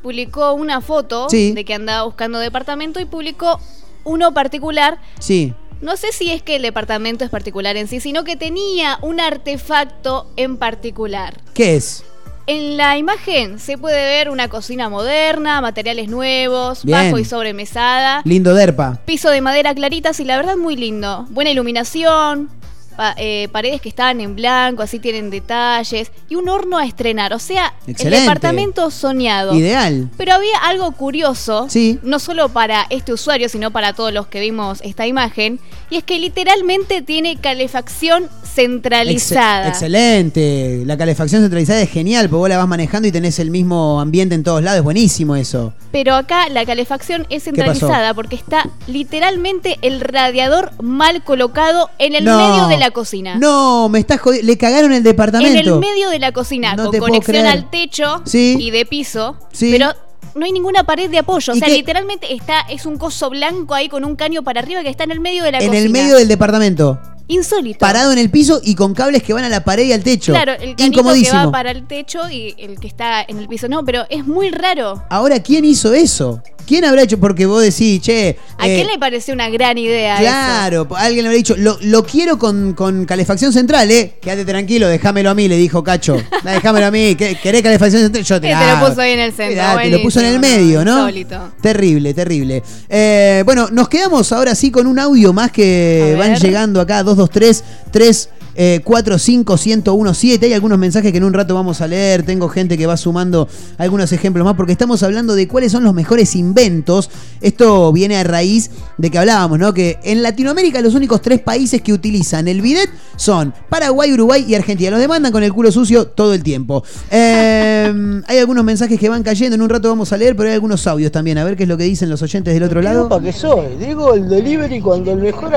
publicó 0.03 0.55
una 0.55 0.81
foto 0.81 1.29
Sí. 1.31 1.53
de 1.53 1.65
que 1.65 1.75
andaba 1.75 2.03
buscando 2.05 2.41
departamento 2.41 2.99
y 2.99 3.05
publicó 3.05 3.61
uno 4.03 4.35
particular. 4.35 4.99
Sí. 5.21 5.55
No 5.81 5.97
sé 5.97 6.13
si 6.13 6.33
es 6.33 6.43
que 6.43 6.57
el 6.57 6.63
departamento 6.63 7.25
es 7.25 7.31
particular 7.31 7.77
en 7.77 7.87
sí, 7.87 8.01
sino 8.01 8.25
que 8.25 8.37
tenía 8.37 8.99
un 9.03 9.21
artefacto 9.21 10.31
en 10.37 10.57
particular. 10.57 11.41
¿Qué 11.53 11.77
es? 11.77 12.03
En 12.47 12.77
la 12.77 12.97
imagen 12.97 13.59
se 13.59 13.77
puede 13.77 13.97
ver 13.97 14.31
una 14.31 14.49
cocina 14.49 14.89
moderna, 14.89 15.61
materiales 15.61 16.09
nuevos, 16.09 16.85
Bien. 16.85 17.07
bajo 17.07 17.19
y 17.19 17.25
sobremesada. 17.25 18.23
Lindo 18.25 18.55
Derpa. 18.55 19.01
Piso 19.05 19.31
de 19.31 19.41
madera 19.41 19.75
claritas 19.75 20.21
y 20.21 20.25
la 20.25 20.37
verdad 20.37 20.57
muy 20.57 20.77
lindo. 20.77 21.27
Buena 21.31 21.51
iluminación, 21.51 22.49
pa- 22.97 23.15
eh, 23.19 23.49
paredes 23.53 23.81
que 23.81 23.89
estaban 23.89 24.21
en 24.21 24.35
blanco, 24.35 24.83
así 24.83 24.99
tienen 24.99 25.31
detalles. 25.31 26.11
Y 26.29 26.35
un 26.35 26.49
horno 26.49 26.79
a 26.79 26.85
estrenar. 26.87 27.33
O 27.33 27.39
sea, 27.39 27.75
Excelente. 27.87 28.17
el 28.17 28.23
departamento 28.23 28.91
soñado. 28.91 29.55
Ideal. 29.55 30.09
Pero 30.17 30.33
había 30.35 30.59
algo 30.65 30.91
curioso, 30.93 31.67
Sí. 31.69 31.99
no 32.03 32.19
solo 32.19 32.49
para 32.49 32.87
este 32.91 33.13
usuario, 33.13 33.49
sino 33.49 33.71
para 33.71 33.93
todos 33.93 34.13
los 34.13 34.27
que 34.27 34.41
vimos 34.41 34.81
esta 34.83 35.07
imagen, 35.07 35.61
y 35.91 35.97
es 35.97 36.05
que 36.05 36.19
literalmente 36.19 37.03
tiene 37.03 37.37
calefacción 37.37 38.29
centralizada. 38.57 39.69
Ex- 39.69 39.77
excelente. 39.77 40.83
La 40.85 40.97
calefacción 40.97 41.43
centralizada 41.43 41.81
es 41.83 41.91
genial, 41.91 42.29
porque 42.29 42.39
vos 42.39 42.49
la 42.49 42.59
vas 42.59 42.69
manejando 42.69 43.07
y 43.09 43.13
tenés 43.13 43.39
el 43.39 43.51
mismo 43.51 44.01
ambiente 44.01 44.35
en 44.35 44.43
todos 44.43 44.63
lados. 44.63 44.79
Es 44.79 44.85
buenísimo 44.85 45.37
eso. 45.37 45.73
Pero 45.93 46.15
acá 46.15 46.49
la 46.49 46.65
calefacción 46.67 47.27
es 47.31 47.45
centralizada 47.45 48.15
porque 48.15 48.37
está 48.37 48.69
literalmente 48.87 49.79
el 49.83 50.01
radiador 50.01 50.73
mal 50.83 51.23
colocado 51.25 51.91
en 51.99 52.15
el 52.15 52.25
No. 52.25 52.37
medio 52.39 52.67
de 52.69 52.79
la 52.79 52.91
cocina. 52.91 53.37
No, 53.37 53.89
me 53.89 53.99
estás 54.01 54.21
jodiendo. 54.21 54.47
Le 54.47 54.59
cagaron 54.59 54.93
el 54.93 55.03
departamento. 55.03 55.59
En 55.59 55.67
el 55.67 55.79
medio 55.79 56.11
de 56.11 56.19
la 56.19 56.33
cocina, 56.33 56.75
No 56.75 56.91
con 56.91 56.99
conexión 57.01 57.47
al 57.47 57.71
techo 57.71 58.23
Sí. 58.25 58.57
y 58.59 58.71
de 58.71 58.85
piso. 58.87 59.37
Sí. 59.53 59.71
Pero 59.71 59.93
no 60.35 60.45
hay 60.45 60.53
ninguna 60.53 60.85
pared 60.85 61.09
de 61.11 61.19
apoyo. 61.19 61.53
O 61.53 61.57
¿Y 61.57 61.59
sea, 61.61 61.69
literalmente 61.69 62.33
está, 62.35 62.61
es 62.69 62.85
un 62.87 62.99
coso 62.99 63.31
blanco 63.31 63.75
ahí 63.75 63.89
con 63.89 64.05
un 64.05 64.17
caño 64.17 64.43
para 64.43 64.61
arriba 64.61 64.83
que 64.83 64.89
está 64.91 65.05
en 65.05 65.13
el 65.13 65.21
medio 65.21 65.45
de 65.45 65.53
la 65.53 65.59
en 65.59 65.69
cocina. 65.69 65.85
el 65.85 65.91
medio 65.91 66.17
del 66.17 66.29
departamento. 66.29 66.99
Insólito. 67.29 67.79
Parado 67.81 68.13
en 68.13 68.19
el 68.19 68.31
piso 68.31 68.61
y 68.63 68.75
con 68.75 68.95
cables 68.95 69.23
que 69.23 69.33
van 69.33 69.45
a 69.45 69.49
la 69.49 69.65
pared 69.65 69.85
y 69.85 69.93
al 69.93 70.03
techo. 70.03 70.33
Claro, 70.33 70.53
el 70.53 70.77
canito 70.77 71.03
que 71.13 71.31
va 71.33 71.51
para 71.51 71.71
el 71.73 71.87
techo 71.87 72.29
y 72.31 72.55
el 72.59 72.79
que 72.79 72.87
está 72.87 73.25
en 73.27 73.39
el 73.39 73.49
piso. 73.49 73.69
No, 73.69 73.85
pero 73.85 74.05
es 74.11 74.27
muy 74.27 74.51
raro. 74.51 75.03
Ahora, 75.11 75.41
¿quién 75.41 75.65
hizo 75.65 75.93
eso? 75.93 76.43
¿Quién 76.67 76.85
habrá 76.85 77.03
hecho? 77.03 77.19
Porque 77.21 77.47
vos 77.47 77.63
decís, 77.63 78.01
che. 78.01 78.37
¿A 78.59 78.67
eh, 78.67 78.75
quién 78.75 78.89
le 78.89 78.99
pareció 78.99 79.33
una 79.35 79.49
gran 79.49 79.79
idea 79.79 80.17
Claro, 80.19 80.89
alguien 80.97 81.23
le 81.23 81.29
habrá 81.29 81.37
dicho, 81.37 81.55
lo, 81.57 81.79
lo 81.81 82.05
quiero 82.05 82.39
con, 82.41 82.73
con 82.75 83.05
calefacción 83.05 83.53
central, 83.53 83.89
¿eh? 83.93 84.15
Quédate 84.21 84.45
tranquilo, 84.45 84.89
déjamelo 84.89 85.31
a 85.31 85.35
mí, 85.35 85.47
le 85.47 85.57
dijo 85.57 85.85
Cacho. 85.85 86.17
"Da, 86.45 86.53
Déjamelo 86.55 86.87
a 86.87 86.91
mí, 86.91 87.15
¿qué- 87.15 87.39
¿querés 87.41 87.63
calefacción 87.63 88.03
central? 88.03 88.25
Yo 88.25 88.41
te 88.41 88.49
Que 88.49 88.53
la 88.53 88.59
te 88.61 88.67
lo 88.67 88.73
hago". 88.73 88.89
puso 88.89 89.01
ahí 89.01 89.13
en 89.13 89.21
el 89.21 89.33
centro, 89.33 89.51
Mirá, 89.51 89.81
te 89.81 89.91
lo 89.91 90.03
puso 90.03 90.19
en 90.19 90.27
el 90.27 90.41
medio, 90.41 90.85
¿no? 90.85 90.99
insólito. 90.99 91.53
Terrible, 91.61 92.15
terrible. 92.15 92.63
Eh, 92.89 93.43
bueno, 93.47 93.69
nos 93.71 93.89
quedamos 93.89 94.33
ahora 94.33 94.57
sí 94.57 94.73
con 94.73 94.89
un 94.89 94.99
audio 94.99 95.33
más 95.33 95.53
que 95.53 96.17
van 96.19 96.35
llegando 96.35 96.81
acá, 96.81 97.05
223 97.17 97.63
3 97.93 98.36
eh, 98.57 98.81
45 98.83 99.57
1017. 99.57 100.47
Hay 100.47 100.53
algunos 100.55 100.79
mensajes 100.79 101.13
que 101.13 101.19
en 101.19 101.25
un 101.25 101.33
rato 101.33 101.55
vamos 101.55 101.81
a 101.81 101.87
leer. 101.87 102.25
Tengo 102.25 102.49
gente 102.49 102.79
que 102.79 102.87
va 102.87 102.97
sumando 102.97 103.49
algunos 103.79 104.11
ejemplos 104.13 104.45
más 104.45 104.55
porque 104.55 104.73
estamos 104.73 105.03
hablando 105.03 105.35
de 105.35 105.47
cuáles 105.47 105.73
son 105.73 105.85
los 105.85 105.95
mejores 105.95 106.35
inventos. 106.35 107.11
Esto 107.41 107.93
viene 107.93 108.17
a 108.17 108.25
raíz 108.25 108.71
de 108.97 109.11
que 109.11 109.19
hablábamos, 109.19 109.59
¿no? 109.59 109.75
Que 109.75 109.99
en 110.03 110.23
Latinoamérica 110.23 110.81
los 110.81 110.95
únicos 110.95 111.21
tres 111.21 111.41
países 111.41 111.83
que 111.83 111.93
utilizan 111.93 112.49
el 112.49 112.63
bidet 112.63 112.91
son 113.17 113.53
Paraguay, 113.69 114.13
Uruguay 114.13 114.45
y 114.49 114.55
Argentina. 114.55 114.91
Los 114.91 115.01
demandan 115.01 115.33
con 115.33 115.43
el 115.43 115.53
culo 115.53 115.71
sucio 115.71 116.07
todo 116.07 116.33
el 116.33 116.43
tiempo. 116.43 116.83
Eh, 117.11 118.23
hay 118.27 118.39
algunos 118.39 118.65
mensajes 118.65 118.99
que 118.99 119.09
van 119.09 119.23
cayendo. 119.23 119.55
En 119.55 119.63
un 119.63 119.69
rato 119.69 119.89
vamos 119.89 120.13
a 120.13 120.17
leer, 120.17 120.35
pero 120.35 120.49
hay 120.49 120.55
algunos 120.55 120.87
audios 120.87 121.13
también. 121.13 121.39
A 121.39 121.45
ver 121.45 121.57
qué 121.57 121.65
es 121.65 121.69
lo 121.69 121.77
que 121.77 121.85
dicen 121.85 122.09
los 122.09 122.23
oyentes 122.23 122.55
del 122.55 122.63
otro 122.63 122.81
lado. 122.81 123.09
¿Para 123.09 123.23
qué 123.23 123.33
soy? 123.33 123.77
Digo 123.79 124.15
el 124.15 124.29
delivery 124.29 124.81
cuando 124.81 125.13
el 125.13 125.19
mejor 125.19 125.53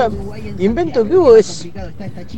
invento 0.58 1.06
que 1.06 1.16
hubo 1.16 1.36
es 1.36 1.68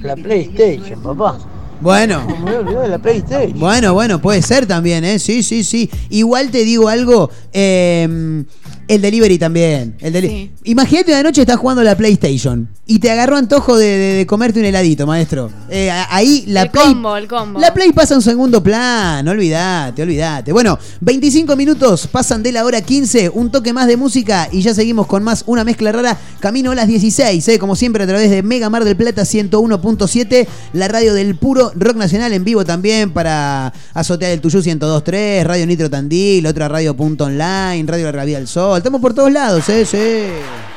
la 0.02 0.16
PlayStation, 0.52 1.00
papá. 1.02 1.61
Bueno. 1.82 2.26
Me 2.44 2.52
de 2.80 2.88
la 2.88 2.98
PlayStation. 2.98 3.58
Bueno, 3.58 3.92
bueno, 3.94 4.20
puede 4.20 4.40
ser 4.42 4.66
también, 4.66 5.04
¿eh? 5.04 5.18
Sí, 5.18 5.42
sí, 5.42 5.64
sí. 5.64 5.90
Igual 6.10 6.50
te 6.50 6.64
digo 6.64 6.88
algo, 6.88 7.30
eh, 7.52 8.44
el 8.88 9.00
delivery 9.02 9.38
también. 9.38 9.96
El 10.00 10.12
deli- 10.12 10.50
Imagínate 10.64 11.12
una 11.12 11.22
noche 11.22 11.40
estás 11.42 11.56
jugando 11.56 11.80
a 11.80 11.84
la 11.84 11.96
PlayStation 11.96 12.68
y 12.86 12.98
te 12.98 13.10
agarró 13.10 13.36
antojo 13.36 13.76
de, 13.76 13.86
de- 13.86 14.14
de 14.16 14.26
comerte 14.26 14.60
un 14.60 14.66
heladito, 14.66 15.06
maestro. 15.06 15.50
Eh, 15.70 15.90
ahí 16.10 16.44
la 16.46 16.62
el 16.62 16.70
Play... 16.70 16.84
combo, 16.84 17.16
el 17.16 17.26
combo. 17.26 17.58
La 17.58 17.72
Play 17.74 17.92
pasa 17.92 18.14
a 18.14 18.18
un 18.18 18.22
segundo 18.22 18.62
plan, 18.62 19.26
olvídate, 19.26 20.02
olvídate. 20.02 20.52
Bueno, 20.52 20.78
25 21.00 21.56
minutos 21.56 22.06
pasan 22.06 22.42
de 22.42 22.52
la 22.52 22.64
hora 22.64 22.80
15, 22.80 23.30
un 23.30 23.50
toque 23.50 23.72
más 23.72 23.86
de 23.86 23.96
música 23.96 24.48
y 24.52 24.60
ya 24.62 24.74
seguimos 24.74 25.06
con 25.06 25.22
más 25.24 25.42
una 25.46 25.64
mezcla 25.64 25.90
rara. 25.90 26.18
Camino 26.40 26.72
a 26.72 26.74
las 26.74 26.86
16, 26.88 27.48
¿eh? 27.48 27.58
como 27.58 27.76
siempre 27.76 28.04
a 28.04 28.06
través 28.06 28.30
de 28.30 28.42
Mega 28.42 28.68
Mar 28.68 28.84
del 28.84 28.96
Plata 28.96 29.22
101.7, 29.22 30.46
la 30.74 30.88
radio 30.88 31.14
del 31.14 31.36
puro 31.36 31.71
rock 31.74 31.96
nacional 31.96 32.32
en 32.32 32.44
vivo 32.44 32.64
también 32.64 33.12
para 33.12 33.72
Azotear 33.94 34.32
el 34.32 34.40
Tuyú 34.40 34.60
102.3, 34.60 35.44
Radio 35.44 35.66
Nitro 35.66 35.90
Tandil, 35.90 36.46
otra 36.46 36.68
radio 36.68 36.96
punto 36.96 37.24
online, 37.24 37.84
Radio 37.86 38.06
Larga 38.06 38.24
Vida 38.24 38.38
del 38.38 38.48
Sol. 38.48 38.78
Estamos 38.78 39.00
por 39.00 39.14
todos 39.14 39.32
lados, 39.32 39.68
¿eh? 39.68 39.84
Sí. 39.84 40.71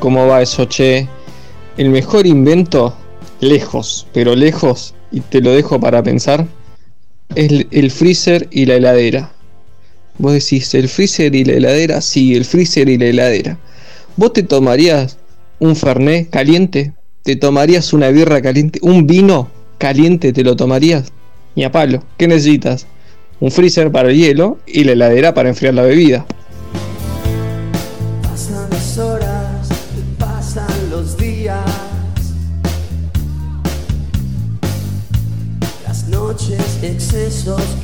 ¿Cómo 0.00 0.26
va 0.26 0.40
eso, 0.40 0.64
che? 0.64 1.08
El 1.76 1.90
mejor 1.90 2.26
invento, 2.26 2.96
lejos, 3.40 4.06
pero 4.14 4.34
lejos, 4.34 4.94
y 5.12 5.20
te 5.20 5.42
lo 5.42 5.52
dejo 5.52 5.78
para 5.78 6.02
pensar, 6.02 6.46
es 7.34 7.50
el- 7.50 7.68
el 7.70 7.90
freezer 7.90 8.48
y 8.50 8.64
la 8.64 8.76
heladera. 8.76 9.32
Vos 10.18 10.32
decís, 10.32 10.72
¿el 10.74 10.88
freezer 10.88 11.34
y 11.34 11.44
la 11.44 11.52
heladera? 11.52 12.00
Sí, 12.00 12.34
el 12.34 12.46
freezer 12.46 12.88
y 12.88 12.96
la 12.96 13.06
heladera. 13.06 13.58
¿Vos 14.16 14.32
te 14.32 14.42
tomarías 14.42 15.18
un 15.58 15.76
fernet 15.76 16.30
caliente? 16.30 16.94
¿Te 17.22 17.36
tomarías 17.36 17.92
una 17.92 18.08
birra 18.08 18.40
caliente? 18.40 18.78
¿Un 18.80 19.06
vino 19.06 19.50
caliente 19.76 20.32
te 20.32 20.44
lo 20.44 20.56
tomarías? 20.56 21.12
Ni 21.54 21.64
a 21.64 21.70
palo. 21.70 22.02
¿Qué 22.16 22.26
necesitas? 22.26 22.86
Un 23.40 23.50
freezer 23.50 23.92
para 23.92 24.08
el 24.08 24.16
hielo 24.16 24.58
y 24.66 24.84
la 24.84 24.92
heladera 24.92 25.34
para 25.34 25.50
enfriar 25.50 25.74
la 25.74 25.82
bebida. 25.82 26.24
those 37.46 37.75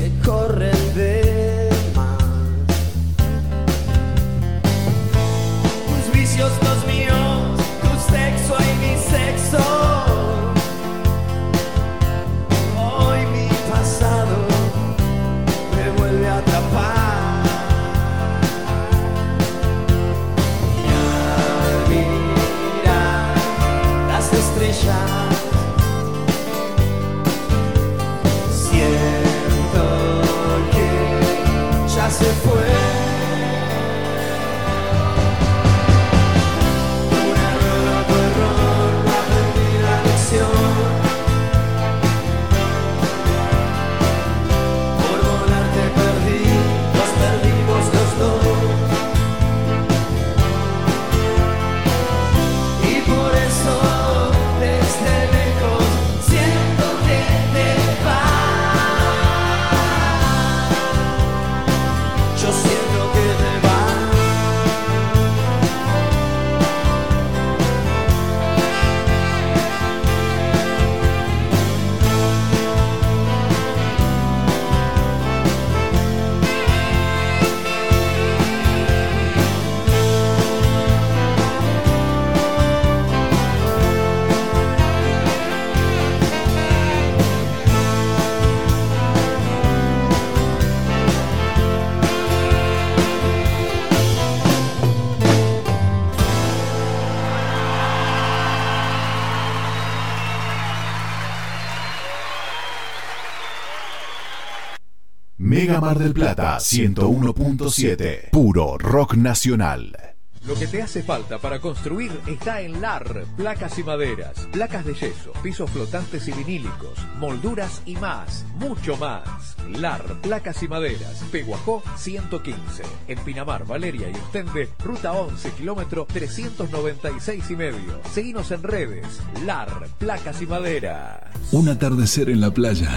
Mega 105.63 105.81
Mar 105.81 105.97
del 105.97 106.13
Plata 106.13 106.59
101.7. 106.59 108.31
Puro 108.33 108.77
rock 108.79 109.15
nacional. 109.15 110.13
Lo 110.45 110.57
que 110.57 110.67
te 110.67 110.83
hace 110.83 111.05
falta 111.05 111.39
para 111.39 111.61
construir 111.61 112.11
está 112.27 112.63
en 112.63 112.81
LAR, 112.81 113.27
placas 113.37 113.79
y 113.79 113.85
maderas, 113.85 114.49
placas 114.51 114.85
de 114.85 114.95
yeso, 114.95 115.33
pisos 115.41 115.71
flotantes 115.71 116.27
y 116.27 116.33
vinílicos, 116.33 116.99
molduras 117.21 117.81
y 117.87 117.95
más, 117.95 118.45
mucho 118.57 118.97
más. 118.97 119.55
LAR, 119.71 120.21
placas 120.21 120.61
y 120.65 120.69
maderas, 120.69 121.23
Peguajó 121.31 121.85
115, 121.97 122.83
en 123.07 123.19
Pinamar, 123.21 123.65
Valeria 123.65 124.09
y 124.11 124.15
Ostende, 124.17 124.69
ruta 124.83 125.13
11, 125.13 125.53
kilómetro 125.53 126.09
396 126.13 127.51
y 127.51 127.57
medio. 127.57 128.01
Seguinos 128.13 128.51
en 128.51 128.65
redes, 128.65 129.07
LAR, 129.47 129.87
placas 129.99 130.43
y 130.43 130.47
maderas. 130.47 131.21
Un 131.53 131.69
atardecer 131.69 132.29
en 132.31 132.41
la 132.41 132.51
playa, 132.51 132.91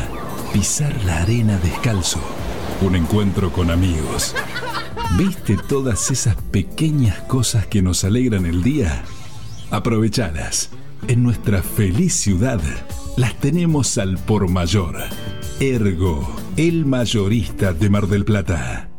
pisar 0.51 0.95
la 1.03 1.21
arena 1.21 1.59
descalzo, 1.59 2.21
un 2.81 2.95
encuentro 2.95 3.51
con 3.51 3.71
amigos. 3.71 4.35
¿Viste 5.17 5.57
todas 5.67 6.11
esas 6.11 6.35
pequeñas 6.35 7.19
cosas 7.21 7.67
que 7.67 7.81
nos 7.81 8.03
alegran 8.03 8.45
el 8.45 8.63
día? 8.63 9.03
Aprovechalas. 9.71 10.69
En 11.07 11.23
nuestra 11.23 11.61
feliz 11.61 12.13
ciudad 12.13 12.59
las 13.17 13.35
tenemos 13.39 13.97
al 13.97 14.17
por 14.17 14.49
mayor. 14.49 14.97
Ergo, 15.59 16.35
el 16.57 16.85
mayorista 16.85 17.73
de 17.73 17.89
Mar 17.89 18.07
del 18.07 18.25
Plata. 18.25 18.94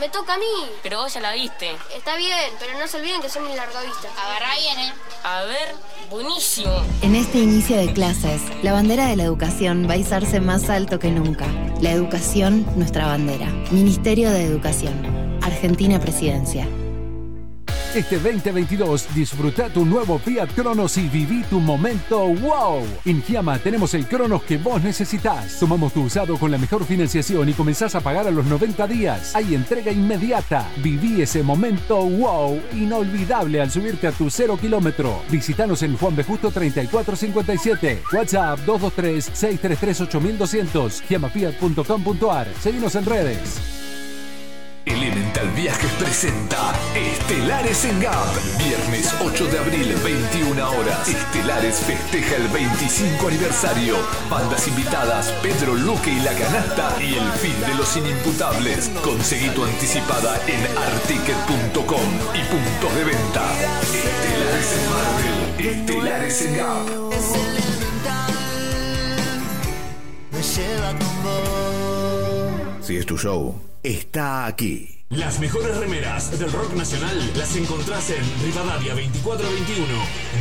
Me 0.00 0.08
toca 0.08 0.34
a 0.34 0.38
mí. 0.38 0.44
Pero 0.82 0.98
vos 0.98 1.12
ya 1.12 1.20
la 1.20 1.32
viste. 1.32 1.70
Está 1.96 2.16
bien, 2.16 2.52
pero 2.60 2.78
no 2.78 2.86
se 2.86 2.98
olviden 2.98 3.20
que 3.20 3.28
son 3.28 3.44
mis 3.46 3.56
largavistas. 3.56 4.10
Agarrá 4.16 4.54
bien, 4.54 4.78
eh. 4.78 4.92
A 5.24 5.42
ver, 5.42 5.74
buenísimo. 6.08 6.70
En 7.02 7.16
este 7.16 7.38
inicio 7.38 7.76
de 7.76 7.92
clases, 7.92 8.40
la 8.62 8.72
bandera 8.72 9.06
de 9.06 9.16
la 9.16 9.24
educación 9.24 9.88
va 9.88 9.94
a 9.94 9.96
izarse 9.96 10.40
más 10.40 10.70
alto 10.70 10.98
que 10.98 11.10
nunca. 11.10 11.46
La 11.80 11.90
educación, 11.90 12.64
nuestra 12.76 13.06
bandera. 13.06 13.46
Ministerio 13.70 14.30
de 14.30 14.44
Educación. 14.44 15.38
Argentina 15.42 15.98
Presidencia. 15.98 16.68
Este 17.94 18.18
2022 18.18 19.14
disfruta 19.14 19.70
tu 19.70 19.86
nuevo 19.86 20.18
Fiat 20.18 20.48
Cronos 20.54 20.98
y 20.98 21.08
viví 21.08 21.42
tu 21.44 21.58
momento 21.58 22.26
wow. 22.26 22.84
En 23.06 23.22
Giamma 23.22 23.58
tenemos 23.58 23.94
el 23.94 24.06
Cronos 24.06 24.42
que 24.42 24.58
vos 24.58 24.82
necesitas. 24.82 25.58
Tomamos 25.58 25.94
tu 25.94 26.02
usado 26.02 26.36
con 26.36 26.50
la 26.50 26.58
mejor 26.58 26.84
financiación 26.84 27.48
y 27.48 27.54
comenzás 27.54 27.94
a 27.94 28.00
pagar 28.00 28.26
a 28.26 28.30
los 28.30 28.44
90 28.44 28.86
días. 28.86 29.34
Hay 29.34 29.54
entrega 29.54 29.90
inmediata. 29.90 30.68
Viví 30.82 31.22
ese 31.22 31.42
momento 31.42 32.04
wow 32.04 32.60
inolvidable 32.74 33.62
al 33.62 33.70
subirte 33.70 34.06
a 34.06 34.12
tu 34.12 34.28
cero 34.28 34.58
kilómetro. 34.60 35.22
Visítanos 35.30 35.82
en 35.82 35.96
Juan 35.96 36.14
B. 36.14 36.24
Justo 36.24 36.50
3457. 36.50 38.02
WhatsApp 38.12 38.58
223-633-8200. 38.66 41.04
Giamafiat.com.ar. 41.08 42.48
Seguimos 42.60 42.94
en 42.96 43.06
redes. 43.06 43.87
Elemental 44.88 45.50
Viajes 45.50 45.92
presenta 45.92 46.72
Estelares 46.94 47.84
en 47.84 48.00
Gap. 48.00 48.26
Viernes 48.56 49.14
8 49.20 49.46
de 49.46 49.58
abril, 49.58 49.94
21 50.02 50.70
horas. 50.70 51.06
Estelares 51.06 51.76
festeja 51.80 52.36
el 52.36 52.48
25 52.48 53.28
aniversario. 53.28 53.96
Bandas 54.30 54.66
invitadas, 54.66 55.30
Pedro 55.42 55.74
Luque 55.74 56.10
y 56.10 56.20
La 56.20 56.32
Canasta 56.32 56.96
y 57.02 57.14
el 57.14 57.30
fin 57.32 57.60
de 57.66 57.74
los 57.74 57.96
inimputables. 57.96 58.90
Conseguí 59.04 59.50
tu 59.50 59.62
anticipada 59.62 60.40
en 60.46 60.64
articket.com 60.76 62.08
y 62.34 62.42
puntos 62.48 62.94
de 62.94 63.04
venta. 63.04 63.44
Estelares 63.92 64.72
en 64.72 64.84
Marvel. 64.90 65.76
Estelares 65.76 66.42
en 66.42 66.56
Gap. 66.56 66.88
Me 70.32 70.42
lleva 70.42 70.90
con 70.98 71.22
vos. 71.22 72.86
Si 72.86 72.96
es 72.96 73.04
tu 73.04 73.18
show, 73.18 73.67
está 73.88 74.46
aquí. 74.46 74.94
Las 75.08 75.40
mejores 75.40 75.74
remeras 75.78 76.38
del 76.38 76.52
rock 76.52 76.74
nacional 76.74 77.32
las 77.34 77.56
encontrás 77.56 78.10
en 78.10 78.22
Rivadavia 78.44 78.94
2421. 78.94 79.86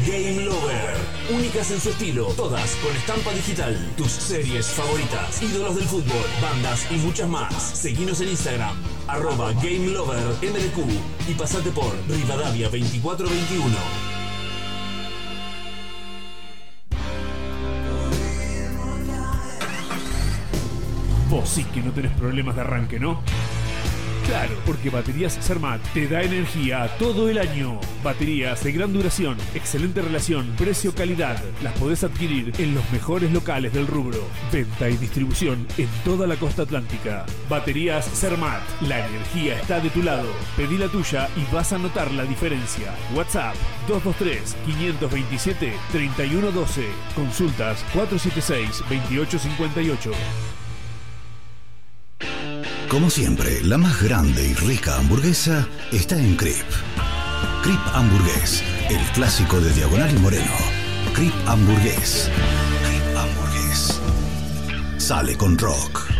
Game 0.05 0.45
Lover. 0.45 0.95
Únicas 1.33 1.71
en 1.71 1.79
su 1.79 1.89
estilo, 1.89 2.25
todas 2.35 2.75
con 2.75 2.93
estampa 2.93 3.31
digital. 3.31 3.93
Tus 3.95 4.11
series 4.11 4.65
favoritas, 4.67 5.41
ídolos 5.41 5.75
del 5.75 5.85
fútbol, 5.85 6.25
bandas 6.41 6.85
y 6.91 6.95
muchas 6.95 7.29
más. 7.29 7.53
Seguinos 7.53 8.19
en 8.19 8.29
Instagram, 8.29 8.75
arroba 9.07 9.53
Game 9.53 9.87
Lover 9.87 10.27
MDQ 10.41 11.29
y 11.29 11.33
pasate 11.35 11.71
por 11.71 11.93
Rivadavia 12.09 12.67
2421. 12.67 14.16
Vos 21.29 21.49
sí 21.49 21.63
que 21.65 21.81
no 21.81 21.91
tenés 21.91 22.13
problemas 22.13 22.55
de 22.55 22.61
arranque, 22.61 22.99
¿no? 22.99 23.21
Claro, 24.27 24.53
porque 24.65 24.89
Baterías 24.89 25.37
Sermat 25.39 25.79
te 25.93 26.07
da 26.07 26.21
energía 26.21 26.89
todo 26.99 27.29
el 27.29 27.37
año. 27.37 27.79
Baterías 28.03 28.61
de 28.61 28.73
gran 28.73 28.91
duración, 28.91 29.37
excelente 29.55 30.01
relación, 30.01 30.53
precio-calidad. 30.57 31.41
Las 31.63 31.71
podés 31.79 32.03
adquirir 32.03 32.51
en 32.57 32.75
los 32.75 32.83
mejores 32.91 33.31
locales 33.31 33.71
del 33.71 33.87
rubro. 33.87 34.19
Venta 34.51 34.89
y 34.89 34.97
distribución 34.97 35.65
en 35.77 35.87
toda 36.03 36.27
la 36.27 36.35
costa 36.35 36.63
atlántica. 36.63 37.25
Baterías 37.49 38.03
Sermat. 38.03 38.61
La 38.81 39.07
energía 39.07 39.57
está 39.59 39.79
de 39.79 39.89
tu 39.89 40.03
lado. 40.03 40.27
Pedí 40.57 40.77
la 40.77 40.89
tuya 40.89 41.29
y 41.37 41.45
vas 41.53 41.71
a 41.71 41.77
notar 41.77 42.11
la 42.11 42.25
diferencia. 42.25 42.93
WhatsApp 43.15 43.55
223-527-3112. 43.87 46.83
Consultas 47.15 47.85
476-2858. 47.93 50.56
Como 52.89 53.09
siempre, 53.09 53.61
la 53.64 53.77
más 53.77 54.01
grande 54.01 54.47
y 54.47 54.53
rica 54.53 54.95
hamburguesa 54.97 55.68
está 55.91 56.18
en 56.18 56.38
Crip. 56.38 56.65
Crip 57.61 57.80
Hamburgués, 57.93 58.64
el 58.89 59.01
clásico 59.11 59.59
de 59.59 59.73
Diagonal 59.73 60.15
y 60.15 60.19
Moreno. 60.19 60.53
Crip 61.14 61.34
Hamburgués. 61.45 62.31
Crip 62.88 63.18
Hamburgués. 63.18 63.99
Sale 64.97 65.35
con 65.35 65.57
rock. 65.57 66.16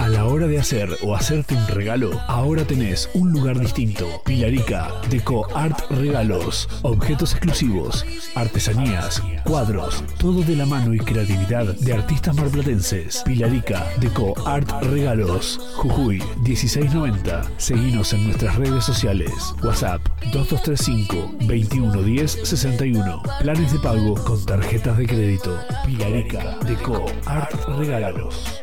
A 0.00 0.08
la 0.08 0.24
hora 0.24 0.46
de 0.46 0.58
hacer 0.58 0.88
o 1.02 1.14
hacerte 1.14 1.54
un 1.54 1.66
regalo, 1.68 2.18
ahora 2.26 2.64
tenés 2.64 3.10
un 3.12 3.32
lugar 3.32 3.60
distinto. 3.60 4.22
Pilarica, 4.24 4.88
Deco 5.10 5.46
Art 5.54 5.78
Regalos, 5.90 6.70
objetos 6.80 7.32
exclusivos, 7.32 8.06
artesanías, 8.34 9.22
cuadros, 9.44 10.02
todo 10.18 10.40
de 10.40 10.56
la 10.56 10.64
mano 10.64 10.94
y 10.94 11.00
creatividad 11.00 11.74
de 11.74 11.92
artistas 11.92 12.34
marplatenses. 12.34 13.22
Pilarica, 13.26 13.86
Deco 14.00 14.32
Art 14.46 14.70
Regalos, 14.84 15.60
Jujuy 15.76 16.22
1690. 16.44 17.42
Seguinos 17.58 18.14
en 18.14 18.24
nuestras 18.24 18.56
redes 18.56 18.82
sociales. 18.82 19.54
WhatsApp 19.62 20.00
2235 20.32 21.34
2110 21.40 22.38
61. 22.42 23.22
Planes 23.42 23.70
de 23.70 23.78
pago 23.80 24.14
con 24.14 24.46
tarjetas 24.46 24.96
de 24.96 25.06
crédito. 25.06 25.58
Pilarica, 25.84 26.56
Deco 26.66 27.04
Art 27.26 27.52
Regalos. 27.76 28.62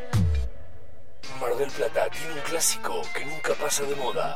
Del 1.58 1.72
Plata 1.72 2.08
tiene 2.12 2.34
un 2.36 2.40
clásico 2.42 3.02
que 3.16 3.26
nunca 3.26 3.54
pasa 3.60 3.84
de 3.84 3.96
moda. 3.96 4.36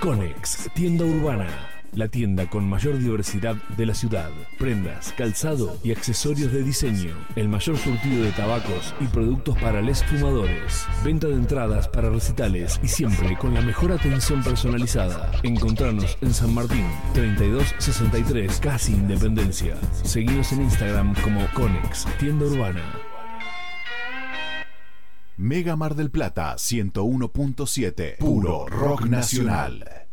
Conex, 0.00 0.68
tienda 0.74 1.06
urbana. 1.06 1.46
La 1.92 2.08
tienda 2.08 2.50
con 2.50 2.68
mayor 2.68 2.98
diversidad 2.98 3.54
de 3.54 3.86
la 3.86 3.94
ciudad. 3.94 4.30
Prendas, 4.58 5.14
calzado 5.16 5.78
y 5.82 5.92
accesorios 5.92 6.52
de 6.52 6.62
diseño. 6.62 7.16
El 7.36 7.48
mayor 7.48 7.78
surtido 7.78 8.22
de 8.22 8.32
tabacos 8.32 8.94
y 9.00 9.06
productos 9.06 9.56
para 9.56 9.80
les 9.80 10.04
fumadores. 10.04 10.86
Venta 11.02 11.26
de 11.28 11.36
entradas 11.36 11.88
para 11.88 12.10
recitales 12.10 12.78
y 12.82 12.88
siempre 12.88 13.38
con 13.38 13.54
la 13.54 13.62
mejor 13.62 13.92
atención 13.92 14.42
personalizada. 14.42 15.32
Encontrarnos 15.42 16.18
en 16.20 16.34
San 16.34 16.52
Martín, 16.52 16.86
3263, 17.14 18.60
casi 18.60 18.92
Independencia. 18.92 19.76
Seguimos 20.02 20.52
en 20.52 20.62
Instagram 20.62 21.14
como 21.22 21.46
Conex, 21.54 22.04
tienda 22.18 22.44
urbana. 22.44 23.05
Mega 25.38 25.76
Mar 25.76 25.94
del 25.94 26.10
Plata 26.10 26.54
101.7. 26.56 28.16
Puro 28.16 28.66
rock 28.66 29.04
nacional. 29.04 30.05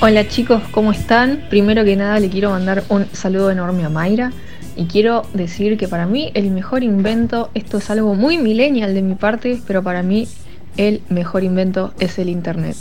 Hola 0.00 0.28
chicos, 0.28 0.62
¿cómo 0.70 0.92
están? 0.92 1.42
Primero 1.50 1.84
que 1.84 1.96
nada 1.96 2.20
le 2.20 2.28
quiero 2.28 2.50
mandar 2.50 2.84
un 2.88 3.06
saludo 3.12 3.50
enorme 3.50 3.84
a 3.84 3.88
Mayra 3.88 4.30
y 4.76 4.84
quiero 4.84 5.26
decir 5.34 5.76
que 5.76 5.88
para 5.88 6.06
mí 6.06 6.30
el 6.34 6.52
mejor 6.52 6.84
invento, 6.84 7.50
esto 7.54 7.78
es 7.78 7.90
algo 7.90 8.14
muy 8.14 8.38
millennial 8.38 8.94
de 8.94 9.02
mi 9.02 9.16
parte, 9.16 9.60
pero 9.66 9.82
para 9.82 10.04
mí 10.04 10.28
el 10.76 11.02
mejor 11.08 11.42
invento 11.42 11.94
es 11.98 12.20
el 12.20 12.28
internet. 12.28 12.76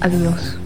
Adiós. 0.00 0.58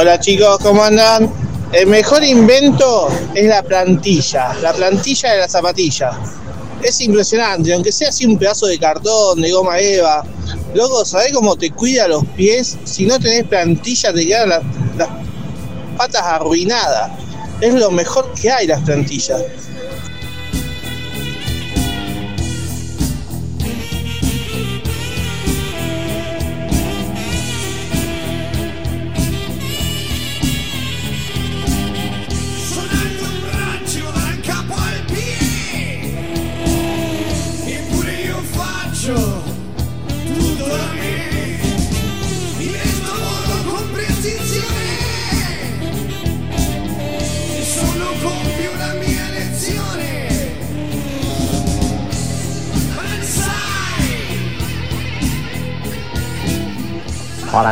Hola 0.00 0.20
chicos, 0.20 0.58
¿cómo 0.62 0.84
andan? 0.84 1.28
El 1.72 1.88
mejor 1.88 2.22
invento 2.22 3.08
es 3.34 3.46
la 3.46 3.64
plantilla, 3.64 4.54
la 4.62 4.72
plantilla 4.72 5.32
de 5.32 5.38
la 5.38 5.48
zapatilla. 5.48 6.12
Es 6.80 7.00
impresionante, 7.00 7.74
aunque 7.74 7.90
sea 7.90 8.10
así 8.10 8.24
un 8.24 8.38
pedazo 8.38 8.66
de 8.66 8.78
cartón, 8.78 9.40
de 9.40 9.50
goma 9.50 9.80
eva. 9.80 10.22
Loco, 10.72 11.04
¿sabés 11.04 11.32
cómo 11.32 11.56
te 11.56 11.72
cuida 11.72 12.06
los 12.06 12.24
pies? 12.36 12.78
Si 12.84 13.06
no 13.06 13.18
tenés 13.18 13.42
plantilla 13.48 14.12
te 14.12 14.24
quedan 14.24 14.50
las, 14.50 14.62
las 14.96 15.08
patas 15.96 16.22
arruinadas. 16.22 17.10
Es 17.60 17.74
lo 17.74 17.90
mejor 17.90 18.32
que 18.40 18.52
hay 18.52 18.68
las 18.68 18.80
plantillas. 18.82 19.42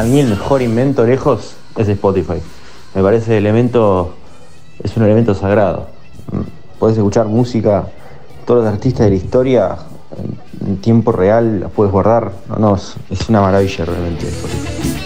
Mí 0.06 0.20
el 0.20 0.28
mejor 0.28 0.62
invento 0.62 1.04
lejos 1.04 1.56
es 1.76 1.88
Spotify. 1.88 2.40
Me 2.94 3.02
parece 3.02 3.32
el 3.32 3.44
elemento, 3.44 4.14
es 4.82 4.96
un 4.96 5.04
elemento 5.04 5.34
sagrado. 5.34 5.88
Mm, 6.32 6.78
Puedes 6.78 6.96
escuchar 6.98 7.26
música, 7.26 7.86
todos 8.44 8.64
los 8.64 8.72
artistas 8.72 9.06
de 9.06 9.10
la 9.10 9.16
historia 9.16 9.76
en, 10.64 10.76
tiempo 10.78 11.12
real, 11.12 11.60
las 11.60 11.70
puedes 11.70 11.92
guardar. 11.92 12.32
No, 12.48 12.56
no, 12.58 12.76
es, 12.76 12.94
es 13.10 13.28
una 13.28 13.40
maravilla 13.40 13.84
realmente. 13.84 14.28
Spotify. 14.28 15.05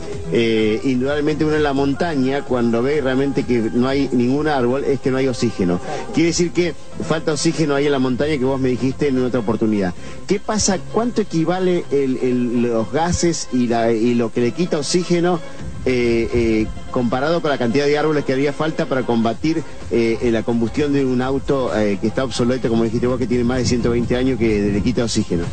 eh, 0.31 0.79
indudablemente 0.83 1.45
uno 1.45 1.55
en 1.55 1.63
la 1.63 1.73
montaña, 1.73 2.43
cuando 2.43 2.81
ve 2.81 3.01
realmente 3.01 3.43
que 3.43 3.69
no 3.73 3.87
hay 3.87 4.09
ningún 4.11 4.47
árbol, 4.47 4.83
es 4.83 4.99
que 4.99 5.11
no 5.11 5.17
hay 5.17 5.27
oxígeno. 5.27 5.79
Quiere 6.13 6.27
decir 6.27 6.51
que 6.51 6.73
falta 7.07 7.33
oxígeno 7.33 7.75
ahí 7.75 7.85
en 7.85 7.91
la 7.91 7.99
montaña 7.99 8.37
que 8.37 8.45
vos 8.45 8.59
me 8.59 8.69
dijiste 8.69 9.07
en 9.09 9.23
otra 9.23 9.39
oportunidad. 9.41 9.93
¿Qué 10.27 10.39
pasa? 10.39 10.79
¿Cuánto 10.91 11.21
equivale 11.21 11.83
el- 11.91 12.61
los 12.61 12.91
gases 12.91 13.49
y, 13.51 13.67
la- 13.67 13.91
y 13.91 14.13
lo 14.15 14.31
que 14.31 14.41
le 14.41 14.51
quita 14.51 14.77
oxígeno? 14.77 15.39
eh, 15.83 16.29
eh, 16.31 16.67
comparado 16.91 17.41
con 17.41 17.49
la 17.49 17.57
cantidad 17.57 17.87
de 17.87 17.97
árboles 17.97 18.23
que 18.23 18.33
haría 18.33 18.53
falta 18.53 18.85
para 18.85 19.01
combatir 19.01 19.63
eh, 19.89 20.29
la 20.31 20.43
combustión 20.43 20.93
de 20.93 21.03
un 21.03 21.23
auto 21.23 21.75
eh, 21.75 21.97
que 21.99 22.05
está 22.05 22.23
obsoleto, 22.23 22.69
como 22.69 22.83
dijiste 22.83 23.07
vos, 23.07 23.17
que 23.17 23.25
tiene 23.25 23.43
más 23.43 23.57
de 23.57 23.65
120 23.65 24.15
años, 24.15 24.37
que 24.37 24.69
le 24.71 24.81
quita 24.83 25.03
oxígeno. 25.03 25.43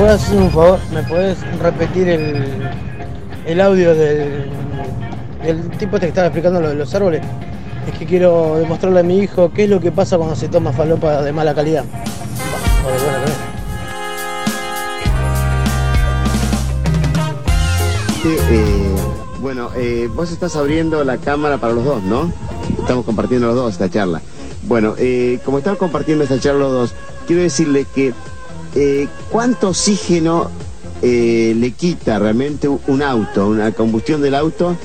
Puedes 0.00 0.22
hacer 0.22 0.38
un 0.38 0.50
favor? 0.50 0.78
¿Me 0.94 1.02
puedes 1.02 1.58
repetir 1.58 2.08
el, 2.08 2.42
el 3.44 3.60
audio 3.60 3.94
del, 3.94 4.50
del 5.44 5.70
tipo 5.72 5.96
este 5.96 6.06
que 6.06 6.08
estaba 6.08 6.28
explicando 6.28 6.58
lo 6.58 6.70
de 6.70 6.74
los 6.74 6.94
árboles? 6.94 7.20
Es 7.86 7.98
que 7.98 8.06
quiero 8.06 8.56
demostrarle 8.56 9.00
a 9.00 9.02
mi 9.02 9.18
hijo 9.18 9.52
qué 9.52 9.64
es 9.64 9.70
lo 9.70 9.78
que 9.78 9.92
pasa 9.92 10.16
cuando 10.16 10.34
se 10.36 10.48
toma 10.48 10.72
falopa 10.72 11.20
de 11.20 11.32
mala 11.32 11.54
calidad. 11.54 11.84
Va, 11.84 12.88
o 12.88 12.92
de 12.92 12.98
buena 13.04 13.18
calidad. 13.18 13.36
Que, 18.22 18.34
eh, 18.34 18.96
bueno, 19.40 19.68
eh, 19.76 20.08
vos 20.14 20.32
estás 20.32 20.56
abriendo 20.56 21.04
la 21.04 21.18
cámara 21.18 21.58
para 21.58 21.74
los 21.74 21.84
dos, 21.84 22.02
¿no? 22.04 22.32
Estamos 22.78 23.04
compartiendo 23.04 23.48
los 23.48 23.56
dos 23.56 23.72
esta 23.72 23.90
charla. 23.90 24.22
Bueno, 24.62 24.94
eh, 24.96 25.40
como 25.44 25.58
estamos 25.58 25.78
compartiendo 25.78 26.24
esta 26.24 26.40
charla 26.40 26.60
los 26.60 26.72
dos, 26.72 26.94
quiero 27.26 27.42
decirle 27.42 27.84
que 27.94 28.14
eh, 28.74 29.08
cuánto 29.30 29.70
oxígeno 29.70 30.50
eh, 31.02 31.54
le 31.56 31.70
quita 31.70 32.18
realmente 32.18 32.68
un 32.68 33.02
auto, 33.02 33.48
una 33.48 33.72
combustión 33.72 34.20
del 34.20 34.34
auto, 34.34 34.76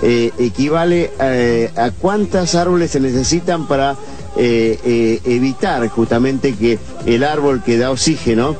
eh, 0.00 0.30
equivale 0.38 1.10
eh, 1.20 1.70
a 1.76 1.90
cuántas 1.90 2.54
árboles 2.54 2.92
se 2.92 3.00
necesitan 3.00 3.66
para 3.66 3.96
evitar 4.40 5.88
justamente 5.88 6.54
que 6.54 6.78
el 7.06 7.24
árbol 7.24 7.60
que 7.64 7.76
da 7.76 7.90
oxígeno, 7.90 8.54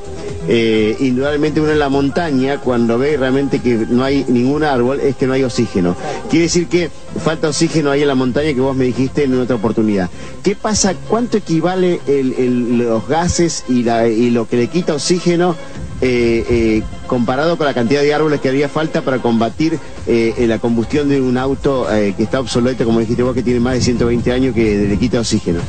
eh, 0.51 0.97
indudablemente 0.99 1.61
uno 1.61 1.71
en 1.71 1.77
la 1.79 1.89
montaña, 1.89 2.57
cuando 2.59 2.97
ve 2.97 3.15
realmente 3.17 3.59
que 3.59 3.85
no 3.87 4.03
hay 4.03 4.25
ningún 4.27 4.63
árbol, 4.63 4.99
es 4.99 5.15
que 5.15 5.27
no 5.27 5.33
hay 5.33 5.43
oxígeno. 5.43 5.95
Quiere 6.29 6.43
decir 6.45 6.67
que 6.67 6.89
falta 7.23 7.47
oxígeno 7.49 7.91
ahí 7.91 8.01
en 8.01 8.07
la 8.07 8.15
montaña 8.15 8.51
que 8.55 8.59
vos 8.59 8.75
me 8.75 8.85
dijiste 8.85 9.25
en 9.25 9.39
otra 9.39 9.57
oportunidad. 9.57 10.09
¿Qué 10.43 10.55
pasa? 10.55 10.95
¿Cuánto 11.07 11.37
equivale 11.37 11.99
el- 12.07 12.79
los 12.79 13.07
gases 13.07 13.63
y, 13.69 13.83
la- 13.83 14.07
y 14.07 14.31
lo 14.31 14.47
que 14.47 14.57
le 14.57 14.67
quita 14.67 14.93
oxígeno? 14.95 15.55
eh, 16.01 16.45
eh, 16.49 16.83
comparado 17.07 17.57
con 17.57 17.67
la 17.67 17.73
cantidad 17.73 18.01
de 18.01 18.13
árboles 18.13 18.39
que 18.39 18.47
haría 18.47 18.69
falta 18.69 19.01
para 19.01 19.17
combatir 19.17 19.77
eh, 20.07 20.33
la 20.47 20.57
combustión 20.57 21.09
de 21.09 21.19
un 21.19 21.37
auto 21.37 21.93
eh, 21.93 22.13
que 22.15 22.23
está 22.23 22.39
obsoleto, 22.39 22.85
como 22.85 23.01
dijiste 23.01 23.21
vos, 23.21 23.33
que 23.35 23.43
tiene 23.43 23.59
más 23.59 23.73
de 23.73 23.81
120 23.81 24.31
años, 24.31 24.55
que 24.55 24.87
le 24.87 24.97
quita 24.97 25.19
oxígeno. 25.19 25.59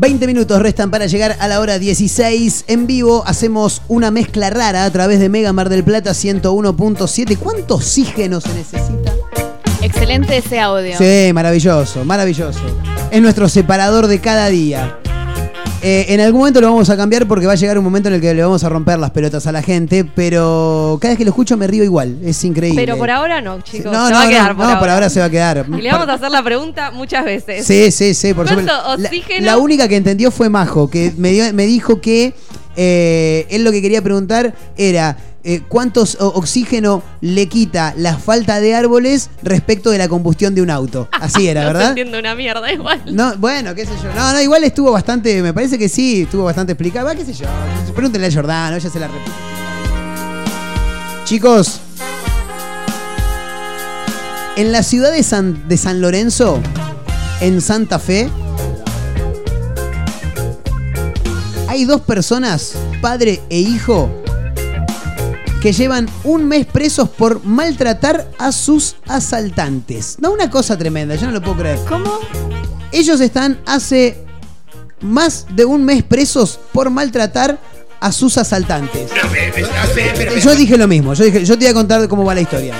20 0.00 0.26
minutos 0.26 0.62
restan 0.62 0.90
para 0.90 1.04
llegar 1.04 1.36
a 1.40 1.46
la 1.46 1.60
hora 1.60 1.78
16. 1.78 2.64
En 2.68 2.86
vivo 2.86 3.22
hacemos 3.26 3.82
una 3.86 4.10
mezcla 4.10 4.48
rara 4.48 4.86
a 4.86 4.90
través 4.90 5.20
de 5.20 5.28
Mega 5.28 5.52
Mar 5.52 5.68
del 5.68 5.84
Plata 5.84 6.12
101.7. 6.12 7.36
¿Cuánto 7.36 7.74
oxígeno 7.74 8.40
se 8.40 8.48
necesita? 8.54 9.12
Excelente 9.82 10.38
ese 10.38 10.58
audio. 10.58 10.96
Sí, 10.96 11.32
maravilloso, 11.34 12.02
maravilloso. 12.06 12.60
Es 13.10 13.20
nuestro 13.20 13.46
separador 13.50 14.06
de 14.06 14.20
cada 14.20 14.48
día. 14.48 14.98
Eh, 15.82 16.06
en 16.12 16.20
algún 16.20 16.40
momento 16.40 16.60
lo 16.60 16.66
vamos 16.70 16.90
a 16.90 16.96
cambiar 16.96 17.26
porque 17.26 17.46
va 17.46 17.52
a 17.52 17.56
llegar 17.56 17.78
un 17.78 17.84
momento 17.84 18.08
en 18.10 18.16
el 18.16 18.20
que 18.20 18.34
le 18.34 18.42
vamos 18.42 18.62
a 18.64 18.68
romper 18.68 18.98
las 18.98 19.12
pelotas 19.12 19.46
a 19.46 19.52
la 19.52 19.62
gente, 19.62 20.04
pero 20.04 20.98
cada 21.00 21.12
vez 21.12 21.18
que 21.18 21.24
lo 21.24 21.30
escucho 21.30 21.56
me 21.56 21.66
río 21.66 21.82
igual, 21.84 22.18
es 22.22 22.44
increíble. 22.44 22.82
Pero 22.82 22.98
por 22.98 23.10
ahora 23.10 23.40
no, 23.40 23.62
chicos. 23.62 23.90
no, 23.90 24.06
se 24.06 24.12
no, 24.12 24.16
va 24.18 24.22
a 24.22 24.24
no, 24.26 24.30
quedar 24.30 24.48
por 24.48 24.56
no, 24.58 24.64
ahora. 24.64 24.78
por 24.80 24.88
ahora 24.90 25.08
se 25.08 25.20
va 25.20 25.26
a 25.26 25.30
quedar. 25.30 25.64
Y 25.66 25.80
le 25.80 25.90
vamos 25.90 26.08
a 26.08 26.12
hacer 26.14 26.30
la 26.30 26.42
pregunta 26.42 26.90
muchas 26.90 27.24
veces. 27.24 27.66
Sí, 27.66 27.90
sí, 27.92 28.12
sí, 28.12 28.34
por 28.34 28.44
¿Cuánto 28.46 28.70
supuesto. 28.94 29.40
La- 29.40 29.56
única 29.56 29.88
que 29.88 29.96
entendió 29.96 30.30
fue 30.30 30.50
Majo, 30.50 30.90
que 30.90 31.14
me, 31.16 31.30
dio- 31.30 31.50
me 31.54 31.64
dijo 31.64 31.98
que 32.02 32.34
eh, 32.76 33.46
él 33.48 33.64
lo 33.64 33.72
que 33.72 33.80
quería 33.80 34.02
preguntar 34.02 34.54
era 34.76 35.16
eh, 35.42 35.62
cuántos 35.68 36.18
oxígeno 36.20 37.02
le 37.20 37.48
quita 37.48 37.94
la 37.96 38.16
falta 38.18 38.60
de 38.60 38.74
árboles 38.74 39.30
respecto 39.42 39.90
de 39.90 39.98
la 39.98 40.08
combustión 40.08 40.54
de 40.54 40.62
un 40.62 40.70
auto. 40.70 41.08
Así 41.12 41.48
era, 41.48 41.62
no 41.64 41.66
¿verdad? 41.68 41.88
entiende 41.90 42.18
una 42.18 42.34
mierda 42.34 42.72
igual. 42.72 43.00
No, 43.06 43.36
bueno, 43.36 43.74
qué 43.74 43.86
sé 43.86 43.92
yo. 44.02 44.12
No, 44.14 44.32
no, 44.32 44.40
igual 44.40 44.64
estuvo 44.64 44.92
bastante, 44.92 45.42
me 45.42 45.54
parece 45.54 45.78
que 45.78 45.88
sí, 45.88 46.22
estuvo 46.22 46.44
bastante 46.44 46.72
explicado. 46.72 47.06
Va, 47.06 47.14
qué 47.14 47.24
sé 47.24 47.32
yo. 47.32 47.46
Pregúntenle 47.94 48.28
a 48.28 48.32
Jordano, 48.32 48.76
ella 48.76 48.90
se 48.90 49.00
la 49.00 49.08
repite. 49.08 49.30
Chicos, 51.24 51.80
en 54.56 54.72
la 54.72 54.82
ciudad 54.82 55.12
de 55.12 55.22
San, 55.22 55.68
de 55.68 55.76
San 55.76 56.00
Lorenzo, 56.00 56.60
en 57.40 57.60
Santa 57.60 57.98
Fe, 57.98 58.28
hay 61.68 61.84
dos 61.84 62.00
personas, 62.00 62.74
padre 63.00 63.40
e 63.48 63.60
hijo, 63.60 64.10
que 65.60 65.72
llevan 65.72 66.08
un 66.24 66.46
mes 66.46 66.66
presos 66.66 67.08
por 67.10 67.44
maltratar 67.44 68.30
a 68.38 68.50
sus 68.50 68.96
asaltantes. 69.06 70.16
No, 70.18 70.32
una 70.32 70.50
cosa 70.50 70.78
tremenda, 70.78 71.14
yo 71.16 71.26
no 71.26 71.32
lo 71.32 71.42
puedo 71.42 71.58
creer. 71.58 71.78
¿Cómo? 71.88 72.18
Ellos 72.92 73.20
están 73.20 73.60
hace 73.66 74.24
más 75.00 75.46
de 75.54 75.64
un 75.66 75.84
mes 75.84 76.02
presos 76.02 76.58
por 76.72 76.90
maltratar 76.90 77.58
a 78.00 78.12
sus 78.12 78.38
asaltantes. 78.38 79.10
Yo 80.42 80.54
dije 80.54 80.78
lo 80.78 80.88
mismo, 80.88 81.12
yo, 81.12 81.24
dije, 81.24 81.44
yo 81.44 81.58
te 81.58 81.66
voy 81.66 81.70
a 81.70 81.74
contar 81.74 82.08
cómo 82.08 82.24
va 82.24 82.34
la 82.34 82.40
historia. 82.40 82.74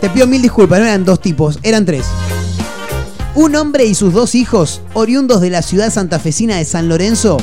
Te 0.00 0.10
pido 0.10 0.26
mil 0.26 0.42
disculpas, 0.42 0.80
no 0.80 0.86
eran 0.86 1.04
dos 1.04 1.20
tipos, 1.20 1.58
eran 1.62 1.84
tres. 1.84 2.04
Un 3.36 3.54
hombre 3.54 3.84
y 3.84 3.94
sus 3.94 4.12
dos 4.12 4.34
hijos, 4.34 4.80
oriundos 4.92 5.40
de 5.40 5.50
la 5.50 5.62
ciudad 5.62 5.92
santafesina 5.92 6.56
de 6.56 6.64
San 6.64 6.88
Lorenzo, 6.88 7.36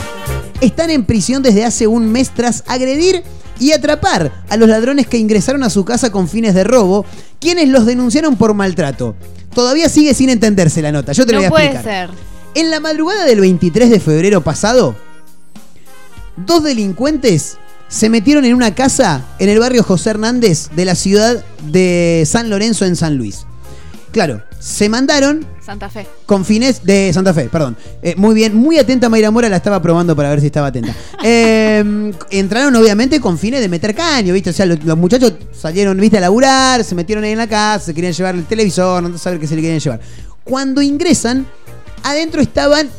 están 0.59 0.89
en 0.89 1.05
prisión 1.05 1.43
desde 1.43 1.63
hace 1.63 1.87
un 1.87 2.11
mes 2.11 2.31
tras 2.31 2.63
agredir 2.67 3.23
y 3.59 3.71
atrapar 3.71 4.31
a 4.49 4.57
los 4.57 4.69
ladrones 4.69 5.07
que 5.07 5.17
ingresaron 5.17 5.63
a 5.63 5.69
su 5.69 5.85
casa 5.85 6.11
con 6.11 6.27
fines 6.27 6.53
de 6.53 6.63
robo, 6.63 7.05
quienes 7.39 7.69
los 7.69 7.85
denunciaron 7.85 8.35
por 8.35 8.53
maltrato. 8.53 9.15
Todavía 9.53 9.89
sigue 9.89 10.13
sin 10.13 10.29
entenderse 10.29 10.81
la 10.81 10.91
nota, 10.91 11.13
yo 11.13 11.25
te 11.25 11.33
lo 11.33 11.37
no 11.37 11.41
voy 11.41 11.47
a 11.47 11.49
puede 11.49 11.65
explicar. 11.65 12.09
ser. 12.09 12.17
En 12.55 12.71
la 12.71 12.79
madrugada 12.79 13.25
del 13.25 13.39
23 13.39 13.89
de 13.89 13.99
febrero 13.99 14.41
pasado, 14.41 14.95
dos 16.35 16.63
delincuentes 16.63 17.57
se 17.87 18.09
metieron 18.09 18.45
en 18.45 18.53
una 18.53 18.75
casa 18.75 19.23
en 19.39 19.49
el 19.49 19.59
barrio 19.59 19.83
José 19.83 20.11
Hernández 20.11 20.69
de 20.75 20.85
la 20.85 20.95
ciudad 20.95 21.43
de 21.63 22.23
San 22.25 22.49
Lorenzo 22.49 22.85
en 22.85 22.95
San 22.95 23.17
Luis. 23.17 23.45
Claro, 24.11 24.43
se 24.59 24.89
mandaron 24.89 25.45
Santa 25.63 25.89
Fe. 25.89 26.07
con 26.25 26.45
fines 26.45 26.83
de 26.83 27.11
Santa 27.13 27.33
Fe, 27.33 27.49
perdón. 27.49 27.77
Eh, 28.01 28.15
muy 28.17 28.35
bien, 28.35 28.55
muy 28.55 28.77
atenta 28.77 29.09
Mayra 29.09 29.31
Mora, 29.31 29.49
la 29.49 29.57
estaba 29.57 29.81
probando 29.81 30.15
para 30.15 30.29
ver 30.29 30.39
si 30.41 30.47
estaba 30.47 30.67
atenta. 30.67 30.93
Eh, 31.23 32.13
entraron 32.29 32.75
obviamente 32.75 33.19
con 33.19 33.37
fines 33.37 33.59
de 33.59 33.67
meter 33.67 33.93
caño, 33.93 34.33
¿viste? 34.33 34.51
O 34.51 34.53
sea, 34.53 34.65
los, 34.65 34.81
los 34.83 34.97
muchachos 34.97 35.33
salieron, 35.51 35.99
¿viste? 35.99 36.17
A 36.17 36.21
laburar, 36.21 36.83
se 36.83 36.95
metieron 36.95 37.23
ahí 37.23 37.31
en 37.31 37.37
la 37.39 37.47
casa, 37.47 37.87
se 37.87 37.93
querían 37.93 38.13
llevar 38.13 38.35
el 38.35 38.45
televisor, 38.45 39.03
no 39.03 39.17
saber 39.17 39.39
qué 39.39 39.47
se 39.47 39.55
le 39.55 39.61
querían 39.61 39.79
llevar. 39.79 39.99
Cuando 40.43 40.81
ingresan, 40.81 41.45
adentro 42.03 42.39
estaban 42.41 42.89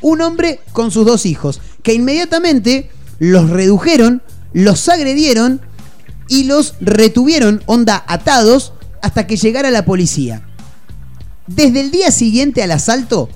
un 0.00 0.20
hombre 0.20 0.60
con 0.72 0.90
sus 0.90 1.06
dos 1.06 1.26
hijos, 1.26 1.60
que 1.82 1.94
inmediatamente 1.94 2.90
los 3.18 3.50
redujeron, 3.50 4.22
los 4.52 4.88
agredieron 4.88 5.60
y 6.28 6.44
los 6.44 6.74
retuvieron, 6.80 7.62
onda, 7.66 8.02
atados, 8.06 8.72
hasta 9.02 9.26
que 9.26 9.36
llegara 9.36 9.70
la 9.70 9.84
policía. 9.84 10.42
Desde 11.46 11.80
el 11.80 11.90
día 11.90 12.10
siguiente 12.10 12.62
al 12.62 12.72
asalto, 12.72 13.28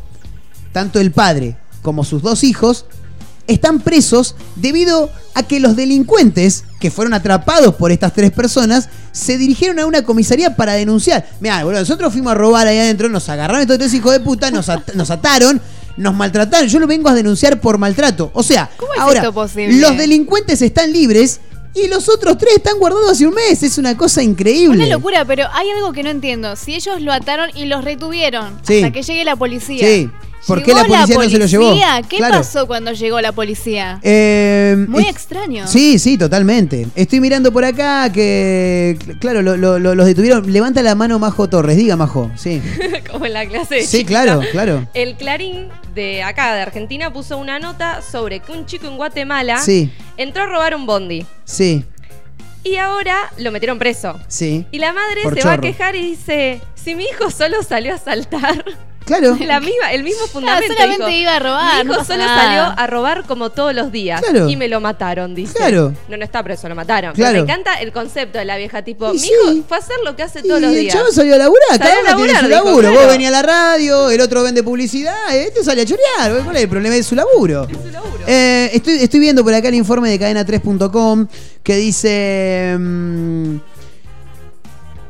tanto 0.73 1.01
el 1.01 1.13
padre 1.13 1.57
como 1.83 2.05
sus 2.05 2.23
dos 2.23 2.45
hijos 2.45 2.87
están 3.47 3.81
presos 3.81 4.37
debido 4.57 5.11
a 5.35 5.43
que 5.43 5.59
los 5.61 5.75
delincuentes 5.75 6.65
que 6.79 6.91
fueron 6.91 7.15
atrapados 7.15 7.75
por 7.75 7.91
estas 7.91 8.13
tres 8.13 8.31
personas 8.31 8.89
se 9.13 9.39
dirigieron 9.39 9.79
a 9.81 9.87
una 9.87 10.03
comisaría 10.05 10.55
para 10.57 10.75
denunciar. 10.75 11.29
Mira, 11.41 11.65
boludo, 11.65 11.81
nosotros 11.81 12.13
fuimos 12.13 12.33
a 12.33 12.35
robar 12.37 12.67
ahí 12.67 12.79
adentro, 12.79 13.09
nos 13.09 13.29
agarraron 13.29 13.63
estos 13.63 13.79
tres 13.79 13.93
hijos 13.95 14.13
de 14.13 14.21
puta, 14.21 14.51
nos, 14.53 14.69
at- 14.69 14.95
nos 14.95 15.11
ataron, 15.11 15.61
nos 15.97 16.15
maltrataron. 16.15 16.69
Yo 16.69 16.79
lo 16.79 16.87
vengo 16.87 17.09
a 17.09 17.15
denunciar 17.15 17.61
por 17.61 17.77
maltrato. 17.79 18.31
O 18.35 18.43
sea, 18.45 18.71
¿Cómo 18.77 18.95
es 18.95 19.01
ahora 19.01 19.19
esto 19.21 19.33
posible? 19.33 19.81
los 19.81 19.97
delincuentes 19.97 20.63
están 20.63 20.93
libres 20.93 21.41
y 21.75 21.89
los 21.89 22.09
otros 22.09 22.37
tres 22.39 22.57
están 22.57 22.79
guardados 22.79 23.11
hace 23.13 23.27
un 23.27 23.35
mes. 23.35 23.63
Es 23.63 23.79
una 23.79 23.97
cosa 23.97 24.23
increíble. 24.23 24.77
Una 24.85 24.87
locura, 24.89 25.25
pero 25.25 25.47
hay 25.53 25.69
algo 25.71 25.93
que 25.93 26.03
no 26.03 26.11
entiendo. 26.11 26.57
Si 26.57 26.75
ellos 26.75 27.01
lo 27.01 27.13
ataron 27.13 27.51
y 27.55 27.67
los 27.67 27.85
retuvieron 27.85 28.59
Sí. 28.63 28.77
hasta 28.77 28.93
que 28.93 29.03
llegue 29.03 29.25
la 29.25 29.37
policía. 29.37 29.87
Sí. 29.87 30.11
¿Por 30.47 30.61
qué 30.63 30.73
¿Llegó 30.73 30.79
la 30.79 30.85
policía 31.07 31.17
no 31.19 31.29
se 31.29 31.39
lo 31.39 31.47
llevó? 31.47 31.75
¿Qué 32.09 32.17
Claro. 32.17 32.39
pasó 32.39 32.67
cuando 32.67 32.93
llegó 32.93 33.21
la 33.21 33.33
policía? 33.33 34.01
Eh, 34.03 34.87
Muy 34.89 35.03
es- 35.05 35.11
extraño. 35.11 35.67
Sí, 35.67 35.99
sí, 35.99 36.17
totalmente. 36.17 36.89
Estoy 36.95 37.21
mirando 37.21 37.53
por 37.53 37.65
acá 37.65 38.11
que, 38.13 38.97
cl- 39.05 39.19
claro, 39.19 39.43
lo- 39.43 39.57
lo- 39.57 39.79
lo- 39.79 39.95
los 39.95 40.07
detuvieron. 40.07 40.51
Levanta 40.53 40.83
la 40.83 40.95
mano 40.95 41.19
Majo 41.19 41.49
Torres, 41.49 41.77
diga 41.77 41.97
Majo, 41.97 42.31
sí. 42.37 42.63
Como 43.11 43.27
en 43.27 43.35
la 43.35 43.47
clase 43.47 43.77
de 43.77 43.83
Sí, 43.87 44.05
claro, 44.05 44.41
claro. 44.51 44.89
El 44.95 45.17
Clarín 45.17 45.69
de 45.95 46.23
acá, 46.23 46.55
de 46.55 46.63
Argentina, 46.63 47.13
puso 47.13 47.37
una 47.37 47.59
nota 47.59 48.01
sobre 48.03 48.41
que 48.41 48.53
un 48.53 48.65
chico 48.67 48.87
en 48.87 48.97
Guatemala 48.97 49.61
Sí. 49.63 49.93
entró 50.17 50.45
a 50.45 50.47
robar 50.47 50.75
un 50.75 50.87
bondi. 50.87 51.27
Sí, 51.45 51.85
Y 52.63 52.77
ahora 52.77 53.17
lo 53.39 53.53
metieron 53.53 53.79
preso. 53.79 54.19
sí. 54.29 54.67
Y 54.71 54.79
la 54.79 54.93
madre 54.93 55.23
Por 55.23 55.35
se 55.35 55.47
va 55.47 55.55
a 55.55 55.59
quejar 55.61 55.97
y 55.97 56.03
dice, 56.11 56.61
si 56.75 56.95
mi 56.95 57.05
hijo 57.05 57.31
solo 57.31 57.63
salió 57.63 57.95
a 57.95 57.99
saltar. 57.99 58.65
Claro. 59.05 59.37
La 59.45 59.59
misma, 59.61 59.93
el 59.93 60.05
mismo 60.05 60.27
fundamento. 60.29 60.73
solamente 60.73 61.05
dijo, 61.07 61.19
iba 61.23 61.37
a 61.37 61.39
robar, 61.41 61.85
Mi 61.85 61.93
hijo 61.93 62.05
solo 62.05 62.19
nada". 62.25 62.43
salió 62.45 62.63
a 62.79 62.87
robar 62.87 63.25
como 63.27 63.51
todos 63.51 63.75
los 63.75 63.91
días. 63.91 64.21
Claro. 64.21 64.49
Y 64.49 64.57
me 64.57 64.69
lo 64.69 64.81
mataron, 64.81 65.35
dice. 65.35 65.55
Claro. 65.55 65.93
No, 66.09 66.17
no 66.17 66.25
está 66.25 66.43
preso, 66.45 66.69
lo 66.69 66.75
mataron. 66.75 67.15
Claro. 67.15 67.33
Pero 67.33 67.45
me 67.47 67.53
encanta 67.53 67.75
el 67.81 67.93
concepto 67.93 68.39
de 68.39 68.45
la 68.45 68.57
vieja, 68.57 68.83
tipo, 68.83 69.09
Y 69.11 69.15
mi 69.15 69.19
sí. 69.19 69.33
hijo 69.33 69.65
fue 69.67 69.77
a 69.77 69.81
hacer 69.81 69.97
lo 70.05 70.15
que 70.15 70.23
hace 70.23 70.43
todos 70.43 70.59
Y 70.61 70.63
los 70.63 70.73
el 70.75 70.81
días. 70.81 70.95
chavo 70.95 71.11
salió 71.11 71.35
a 71.35 71.39
laburar, 71.39 71.69
Salió 71.79 71.85
cada 72.05 72.17
uno 72.17 72.25
tiene 72.25 72.39
su 72.41 72.47
dijo, 72.47 72.65
laburo. 72.65 72.89
Vos 72.91 72.97
claro. 72.99 73.13
venís 73.13 73.29
a 73.29 73.31
la 73.31 73.43
radio, 73.43 74.11
el 74.11 74.21
otro 74.21 74.43
vende 74.43 74.63
publicidad, 74.63 75.35
este 75.37 75.65
sale 75.65 75.83
a 75.83 75.87
chorear. 75.87 76.45
¿Cuál 76.45 76.57
es 76.57 76.63
el 76.63 76.69
problema? 76.69 76.95
Es 76.95 77.07
su 77.07 77.15
laburo. 77.17 77.67
Eh, 78.27 78.71
estoy, 78.75 78.95
estoy 79.03 79.19
viendo 79.19 79.43
por 79.43 79.53
acá 79.55 79.69
el 79.69 79.75
informe 79.75 80.11
de 80.11 80.21
cadena3.com 80.21 81.27
que 81.63 81.77
dice... 81.77 82.77
mm, 82.79 83.57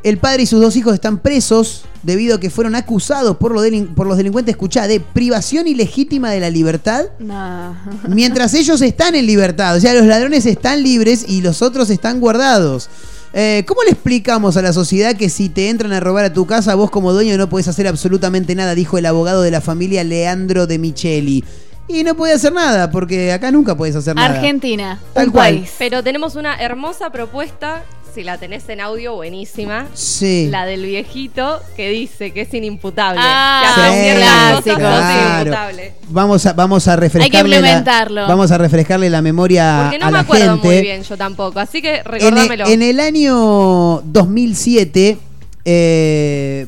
el 0.03 0.19
padre 0.19 0.43
y 0.45 0.47
sus 0.47 0.61
dos 0.61 0.77
hijos 0.77 0.95
están 0.95 1.19
presos 1.19 1.85
debido 2.03 2.37
a 2.37 2.41
que 2.41 2.49
fueron 2.51 2.75
acusados 2.75 3.37
por, 3.37 3.53
los 3.53 3.63
delin- 3.65 3.95
por 3.95 4.07
los 4.07 4.17
delincuentes, 4.17 4.53
escuchá, 4.55 4.87
de 4.87 5.01
privación 5.01 5.67
ilegítima 5.69 6.31
de 6.31 6.41
la 6.41 6.49
libertad 6.51 7.05
No. 7.19 7.77
mientras 8.09 8.55
ellos 8.55 8.81
están 8.81 9.15
en 9.15 9.27
libertad. 9.27 9.77
O 9.77 9.81
sea, 9.81 9.93
los 9.95 10.07
ladrones 10.07 10.47
están 10.47 10.83
libres 10.83 11.25
y 11.29 11.43
los 11.43 11.61
otros 11.63 11.91
están 11.91 12.21
guardados. 12.21 12.89
Eh, 13.33 13.65
¿Cómo 13.69 13.83
le 13.85 13.91
explicamos 13.91 14.57
a 14.57 14.63
la 14.63 14.73
sociedad 14.73 15.15
que 15.15 15.29
si 15.29 15.49
te 15.49 15.69
entran 15.69 15.93
a 15.93 16.01
robar 16.01 16.25
a 16.25 16.33
tu 16.33 16.47
casa, 16.47 16.75
vos 16.75 16.91
como 16.91 17.13
dueño 17.13 17.37
no 17.37 17.49
podés 17.49 17.69
hacer 17.69 17.87
absolutamente 17.87 18.55
nada? 18.57 18.75
Dijo 18.75 18.99
el 18.99 19.07
abogado 19.07 19.43
de 19.43 19.51
la 19.53 19.61
familia 19.61 20.03
Leandro 20.03 20.67
de 20.67 20.79
Micheli. 20.79 21.45
Y 21.87 22.03
no 22.05 22.15
puede 22.15 22.33
hacer 22.35 22.53
nada, 22.53 22.91
porque 22.91 23.33
acá 23.33 23.51
nunca 23.51 23.77
puedes 23.77 23.95
hacer 23.97 24.15
nada. 24.17 24.35
Argentina, 24.35 24.99
Tal 25.13 25.27
un 25.27 25.33
cual. 25.33 25.55
país. 25.57 25.71
Pero 25.79 26.03
tenemos 26.05 26.37
una 26.37 26.55
hermosa 26.61 27.11
propuesta, 27.11 27.83
si 28.15 28.23
la 28.23 28.39
tenés 28.39 28.69
en 28.69 28.81
audio, 28.81 29.15
buenísima. 29.15 29.87
Sí. 29.95 30.49
La 30.51 30.65
del 30.67 30.85
viejito 30.85 31.61
que 31.77 31.91
dice 31.91 32.33
que 32.33 32.43
es 32.43 32.55
inimputable. 32.55 33.21
Ah, 33.23 33.91
que 33.93 34.63
sí, 34.63 34.71
cosas 34.71 34.77
claro. 34.79 35.31
inimputable. 35.41 35.93
Vamos 36.09 36.47
a, 36.47 36.53
vamos 36.53 36.89
a 36.89 36.97
refrescarle 36.97 37.49
la, 37.49 37.57
implementarlo. 37.59 38.27
vamos 38.27 38.51
a 38.51 38.59
refrescarle 38.59 39.11
la 39.11 39.23
memoria 39.23 39.81
Porque 39.85 39.99
no 39.99 40.07
a 40.07 40.09
me 40.09 40.13
la 40.13 40.21
acuerdo 40.21 40.53
gente. 40.53 40.67
muy 40.69 40.81
bien 40.83 41.03
yo 41.03 41.17
tampoco, 41.17 41.61
así 41.61 41.81
que 41.83 41.97
En 41.97 41.99
el, 41.99 42.05
recordámelo. 42.05 42.67
en 42.67 42.83
el 42.83 43.01
año 43.01 44.01
2007, 44.05 45.19
eh, 45.65 46.67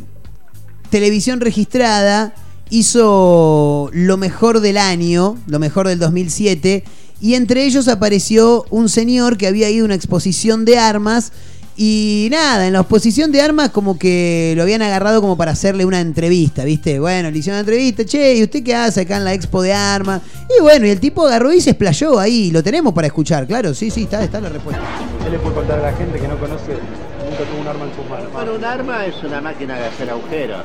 Televisión 0.90 1.40
Registrada 1.40 2.34
hizo 2.70 3.90
lo 3.92 4.16
mejor 4.16 4.60
del 4.60 4.78
año, 4.78 5.36
lo 5.46 5.58
mejor 5.58 5.88
del 5.88 5.98
2007, 5.98 6.84
y 7.22 7.36
entre 7.36 7.64
ellos 7.64 7.86
apareció 7.86 8.66
un 8.68 8.88
señor 8.88 9.38
que 9.38 9.46
había 9.46 9.70
ido 9.70 9.84
a 9.84 9.86
una 9.86 9.94
exposición 9.94 10.64
de 10.64 10.76
armas. 10.76 11.32
Y 11.76 12.28
nada, 12.32 12.66
en 12.66 12.72
la 12.72 12.80
exposición 12.80 13.30
de 13.30 13.40
armas 13.40 13.70
como 13.70 13.96
que 13.96 14.52
lo 14.56 14.62
habían 14.62 14.82
agarrado 14.82 15.20
como 15.22 15.38
para 15.38 15.52
hacerle 15.52 15.86
una 15.86 16.00
entrevista, 16.00 16.64
¿viste? 16.64 16.98
Bueno, 16.98 17.30
le 17.30 17.38
hicieron 17.38 17.60
una 17.60 17.60
entrevista, 17.60 18.04
che, 18.04 18.34
¿y 18.34 18.42
usted 18.42 18.62
qué 18.64 18.74
hace 18.74 19.02
acá 19.02 19.16
en 19.16 19.24
la 19.24 19.32
expo 19.32 19.62
de 19.62 19.72
armas? 19.72 20.20
Y 20.58 20.60
bueno, 20.60 20.84
y 20.84 20.90
el 20.90 21.00
tipo 21.00 21.24
agarró 21.24 21.52
y 21.52 21.60
se 21.60 21.70
explayó 21.70 22.18
ahí, 22.18 22.50
lo 22.50 22.62
tenemos 22.62 22.92
para 22.92 23.06
escuchar, 23.06 23.46
claro, 23.46 23.72
sí, 23.72 23.90
sí, 23.90 24.02
está, 24.02 24.22
está 24.22 24.40
la 24.40 24.50
respuesta. 24.50 24.82
¿Qué 25.24 25.30
le 25.30 25.38
puede 25.38 25.54
contar 25.54 25.78
a 25.78 25.82
la 25.82 25.92
gente 25.96 26.18
que 26.18 26.28
no 26.28 26.38
conoce, 26.38 26.72
nunca 26.72 27.44
tuvo 27.50 27.60
un 27.62 27.68
arma 27.68 27.84
en 27.84 27.96
sus 27.96 28.10
manos? 28.10 28.32
Bueno, 28.32 28.54
un 28.54 28.64
arma 28.64 29.06
es 29.06 29.14
una 29.22 29.40
máquina 29.40 29.76
de 29.76 29.86
hacer 29.86 30.10
agujeros. 30.10 30.60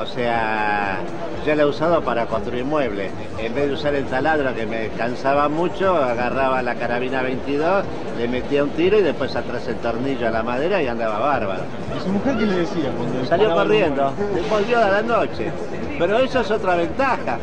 O 0.00 0.04
sea, 0.06 0.98
yo 1.46 1.54
la 1.54 1.62
he 1.62 1.66
usado 1.66 2.02
para 2.02 2.26
construir 2.26 2.64
muebles. 2.64 3.10
En 3.38 3.54
vez 3.54 3.68
de 3.68 3.74
usar 3.74 3.94
el 3.94 4.04
taladro 4.04 4.54
que 4.54 4.66
me 4.66 4.88
cansaba 4.90 5.48
mucho, 5.48 5.96
agarraba 5.96 6.62
la 6.62 6.74
carabina 6.74 7.22
22, 7.22 7.84
le 8.18 8.28
metía 8.28 8.62
un 8.64 8.70
tiro 8.70 8.98
y 8.98 9.02
después 9.02 9.34
atrás 9.34 9.66
el 9.68 9.76
tornillo 9.76 10.28
a 10.28 10.30
la 10.30 10.42
madera 10.42 10.82
y 10.82 10.86
andaba 10.86 11.18
bárbaro. 11.18 11.62
¿Y 11.96 12.02
su 12.02 12.08
mujer 12.10 12.36
qué 12.36 12.44
le 12.46 12.54
decía 12.56 12.90
cuando 12.96 13.24
Salió 13.26 13.54
corriendo, 13.54 14.12
se 14.34 14.48
volvió 14.50 14.78
a 14.84 14.88
la 14.90 15.02
noche. 15.02 15.50
Pero 15.98 16.18
eso 16.18 16.40
es 16.40 16.50
otra 16.50 16.76
ventaja. 16.76 17.38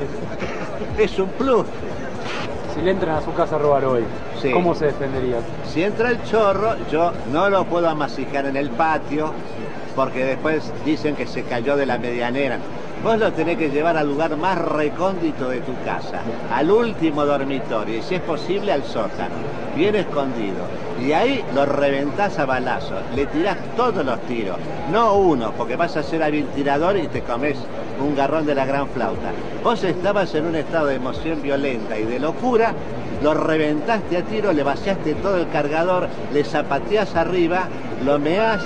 Es 0.97 1.17
un 1.17 1.29
plus. 1.29 1.65
Si 2.75 2.81
le 2.81 2.91
entran 2.91 3.17
a 3.17 3.21
su 3.21 3.33
casa 3.33 3.55
a 3.55 3.59
robar 3.59 3.85
hoy, 3.85 4.03
Sí. 4.41 4.51
¿cómo 4.51 4.75
se 4.75 4.85
defendería? 4.87 5.37
Si 5.65 5.83
entra 5.83 6.09
el 6.09 6.21
chorro, 6.23 6.75
yo 6.91 7.13
no 7.31 7.49
lo 7.49 7.63
puedo 7.65 7.87
amasijar 7.87 8.45
en 8.45 8.57
el 8.57 8.69
patio 8.71 9.31
porque 9.95 10.25
después 10.25 10.71
dicen 10.85 11.15
que 11.15 11.27
se 11.27 11.43
cayó 11.43 11.75
de 11.75 11.85
la 11.85 11.97
medianera. 11.97 12.57
Vos 13.03 13.17
lo 13.19 13.33
tenés 13.33 13.57
que 13.57 13.69
llevar 13.69 13.97
al 13.97 14.07
lugar 14.07 14.37
más 14.37 14.57
recóndito 14.57 15.49
de 15.49 15.59
tu 15.59 15.73
casa, 15.83 16.21
al 16.53 16.71
último 16.71 17.25
dormitorio 17.25 17.97
y 17.97 18.01
si 18.01 18.15
es 18.15 18.21
posible 18.21 18.71
al 18.71 18.83
sótano, 18.85 19.35
bien 19.75 19.95
escondido. 19.95 20.63
Y 21.01 21.11
ahí 21.11 21.43
lo 21.53 21.65
reventás 21.65 22.39
a 22.39 22.45
balazos, 22.45 23.01
le 23.13 23.25
tirás 23.25 23.57
todos 23.75 24.05
los 24.05 24.21
tiros, 24.21 24.55
no 24.89 25.15
uno, 25.15 25.51
porque 25.57 25.75
vas 25.75 25.97
a 25.97 26.03
ser 26.03 26.23
hábil 26.23 26.45
tirador 26.55 26.95
y 26.95 27.07
te 27.07 27.21
comes 27.21 27.57
un 27.99 28.15
garrón 28.15 28.45
de 28.45 28.55
la 28.55 28.65
gran 28.65 28.87
flauta. 28.87 29.31
Vos 29.63 29.83
estabas 29.83 30.33
en 30.35 30.45
un 30.45 30.55
estado 30.55 30.87
de 30.87 30.95
emoción 30.95 31.41
violenta 31.41 31.99
y 31.99 32.03
de 32.03 32.19
locura, 32.19 32.73
lo 33.21 33.33
reventaste 33.33 34.15
a 34.15 34.21
tiro, 34.23 34.53
le 34.53 34.63
vaciaste 34.63 35.15
todo 35.15 35.37
el 35.37 35.49
cargador, 35.49 36.07
le 36.31 36.45
zapateás 36.45 37.15
arriba, 37.15 37.67
lo 38.05 38.17
meás 38.17 38.63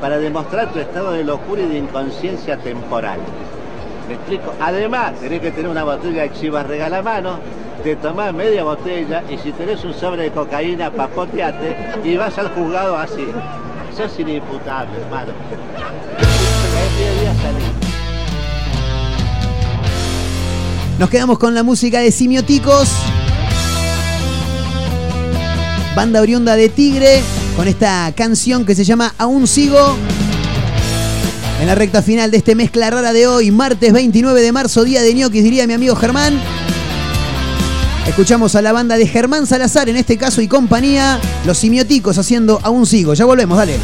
para 0.00 0.18
demostrar 0.18 0.72
tu 0.72 0.78
estado 0.78 1.12
de 1.12 1.24
locura 1.24 1.62
y 1.62 1.68
de 1.68 1.78
inconsciencia 1.78 2.56
temporal. 2.58 3.18
¿Me 4.08 4.14
explico? 4.14 4.52
Además, 4.60 5.14
tenés 5.20 5.40
que 5.40 5.50
tener 5.50 5.70
una 5.70 5.84
botella 5.84 6.22
de 6.22 6.32
chivas 6.32 6.66
regalamano, 6.66 7.38
te 7.82 7.96
tomás 7.96 8.32
media 8.32 8.64
botella 8.64 9.22
y 9.28 9.38
si 9.38 9.52
tenés 9.52 9.84
un 9.84 9.94
sobre 9.94 10.24
de 10.24 10.30
cocaína, 10.30 10.90
papoteate 10.90 11.76
y 12.04 12.16
vas 12.16 12.38
al 12.38 12.48
juzgado 12.50 12.96
así. 12.96 13.26
Sos 13.96 14.18
inimputable, 14.18 14.96
hermano. 15.00 15.32
Nos 20.98 21.10
quedamos 21.10 21.38
con 21.38 21.54
la 21.54 21.62
música 21.62 22.00
de 22.00 22.10
Simioticos. 22.10 22.90
Banda 25.94 26.20
oriunda 26.20 26.56
de 26.56 26.68
Tigre, 26.68 27.22
con 27.56 27.66
esta 27.68 28.12
canción 28.14 28.66
que 28.66 28.74
se 28.74 28.84
llama 28.84 29.14
Aún 29.16 29.46
sigo. 29.46 29.96
En 31.60 31.66
la 31.66 31.74
recta 31.74 32.02
final 32.02 32.30
de 32.30 32.36
este 32.36 32.54
mezcla 32.54 32.90
rara 32.90 33.14
de 33.14 33.26
hoy, 33.26 33.50
martes 33.50 33.92
29 33.92 34.42
de 34.42 34.52
marzo, 34.52 34.84
día 34.84 35.00
de 35.00 35.14
ñoquis, 35.14 35.42
diría 35.42 35.66
mi 35.66 35.72
amigo 35.72 35.96
Germán. 35.96 36.38
Escuchamos 38.06 38.54
a 38.54 38.62
la 38.62 38.72
banda 38.72 38.96
de 38.96 39.06
Germán 39.06 39.46
Salazar, 39.46 39.88
en 39.88 39.96
este 39.96 40.18
caso 40.18 40.42
y 40.42 40.48
compañía, 40.48 41.18
los 41.46 41.58
simioticos 41.58 42.18
haciendo 42.18 42.60
Aún 42.62 42.84
sigo. 42.84 43.14
Ya 43.14 43.24
volvemos, 43.24 43.56
dale. 43.56 43.78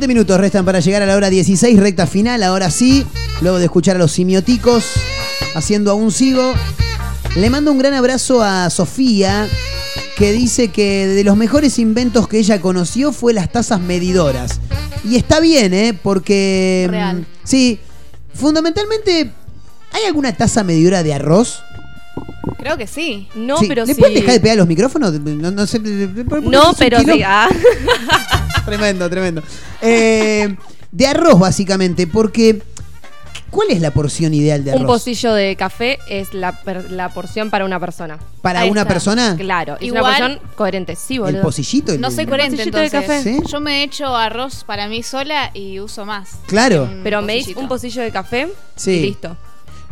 7 0.00 0.08
minutos 0.08 0.40
restan 0.40 0.64
para 0.64 0.80
llegar 0.80 1.02
a 1.02 1.06
la 1.06 1.14
hora 1.14 1.28
16, 1.28 1.78
recta 1.78 2.06
final. 2.06 2.42
Ahora 2.42 2.70
sí, 2.70 3.04
luego 3.42 3.58
de 3.58 3.66
escuchar 3.66 3.96
a 3.96 3.98
los 3.98 4.12
simioticos 4.12 4.82
haciendo 5.54 5.90
aún 5.90 6.10
sigo, 6.10 6.54
le 7.36 7.50
mando 7.50 7.70
un 7.70 7.78
gran 7.78 7.92
abrazo 7.92 8.42
a 8.42 8.70
Sofía, 8.70 9.46
que 10.16 10.32
dice 10.32 10.68
que 10.68 11.06
de 11.06 11.22
los 11.22 11.36
mejores 11.36 11.78
inventos 11.78 12.28
que 12.28 12.38
ella 12.38 12.62
conoció 12.62 13.12
fue 13.12 13.34
las 13.34 13.52
tazas 13.52 13.78
medidoras. 13.78 14.62
Y 15.04 15.16
está 15.16 15.38
bien, 15.38 15.74
¿eh? 15.74 15.92
Porque. 15.92 16.86
Real. 16.88 17.18
Mm, 17.18 17.26
sí, 17.44 17.78
fundamentalmente, 18.32 19.32
¿hay 19.92 20.04
alguna 20.06 20.34
taza 20.34 20.64
medidora 20.64 21.02
de 21.02 21.12
arroz? 21.12 21.62
Creo 22.56 22.78
que 22.78 22.86
sí. 22.86 23.28
No, 23.34 23.58
sí. 23.58 23.66
pero 23.68 23.84
¿Le 23.84 23.92
sí. 23.92 24.00
pueden 24.00 24.14
dejar 24.14 24.32
de 24.32 24.40
pegar 24.40 24.56
los 24.56 24.66
micrófonos? 24.66 25.12
No, 25.12 25.50
no 25.50 25.66
sé. 25.66 25.78
No, 25.78 26.72
pero 26.78 27.00
sí. 27.00 27.22
Ah. 27.22 27.50
Tremendo, 28.78 29.10
tremendo. 29.10 29.42
Eh, 29.82 30.54
de 30.92 31.06
arroz, 31.06 31.38
básicamente, 31.38 32.06
porque. 32.06 32.62
¿Cuál 33.50 33.70
es 33.72 33.80
la 33.80 33.90
porción 33.90 34.32
ideal 34.32 34.62
de 34.62 34.70
arroz? 34.70 34.80
Un 34.82 34.86
pocillo 34.86 35.34
de 35.34 35.56
café 35.56 35.98
es 36.08 36.32
la, 36.34 36.62
per- 36.62 36.88
la 36.92 37.08
porción 37.08 37.50
para 37.50 37.64
una 37.64 37.80
persona. 37.80 38.16
¿Para 38.42 38.60
Ahí 38.60 38.70
una 38.70 38.82
está. 38.82 38.92
persona? 38.92 39.34
Claro, 39.36 39.76
y 39.80 39.86
es 39.86 39.88
Igual- 39.88 40.02
una 40.04 40.28
porción 40.28 40.38
coherente. 40.54 40.94
Sí, 40.94 41.18
boludo. 41.18 41.38
¿El 41.38 41.42
pocillito? 41.42 41.92
El- 41.92 42.00
No 42.00 42.12
soy 42.12 42.26
coherente 42.26 42.52
pocillito 42.58 42.78
de 42.78 42.84
entonces. 42.84 43.08
café. 43.10 43.22
¿Sí? 43.24 43.42
Yo 43.50 43.58
me 43.60 43.82
echo 43.82 44.14
arroz 44.14 44.62
para 44.62 44.86
mí 44.86 45.02
sola 45.02 45.50
y 45.52 45.80
uso 45.80 46.06
más. 46.06 46.28
Claro. 46.46 46.84
Un 46.84 47.00
Pero 47.02 47.22
me 47.22 47.32
pocillito. 47.32 47.48
dis 47.48 47.56
un 47.56 47.68
pocillo 47.68 48.02
de 48.02 48.10
café 48.12 48.48
Sí. 48.76 48.90
y 48.92 49.02
listo. 49.02 49.36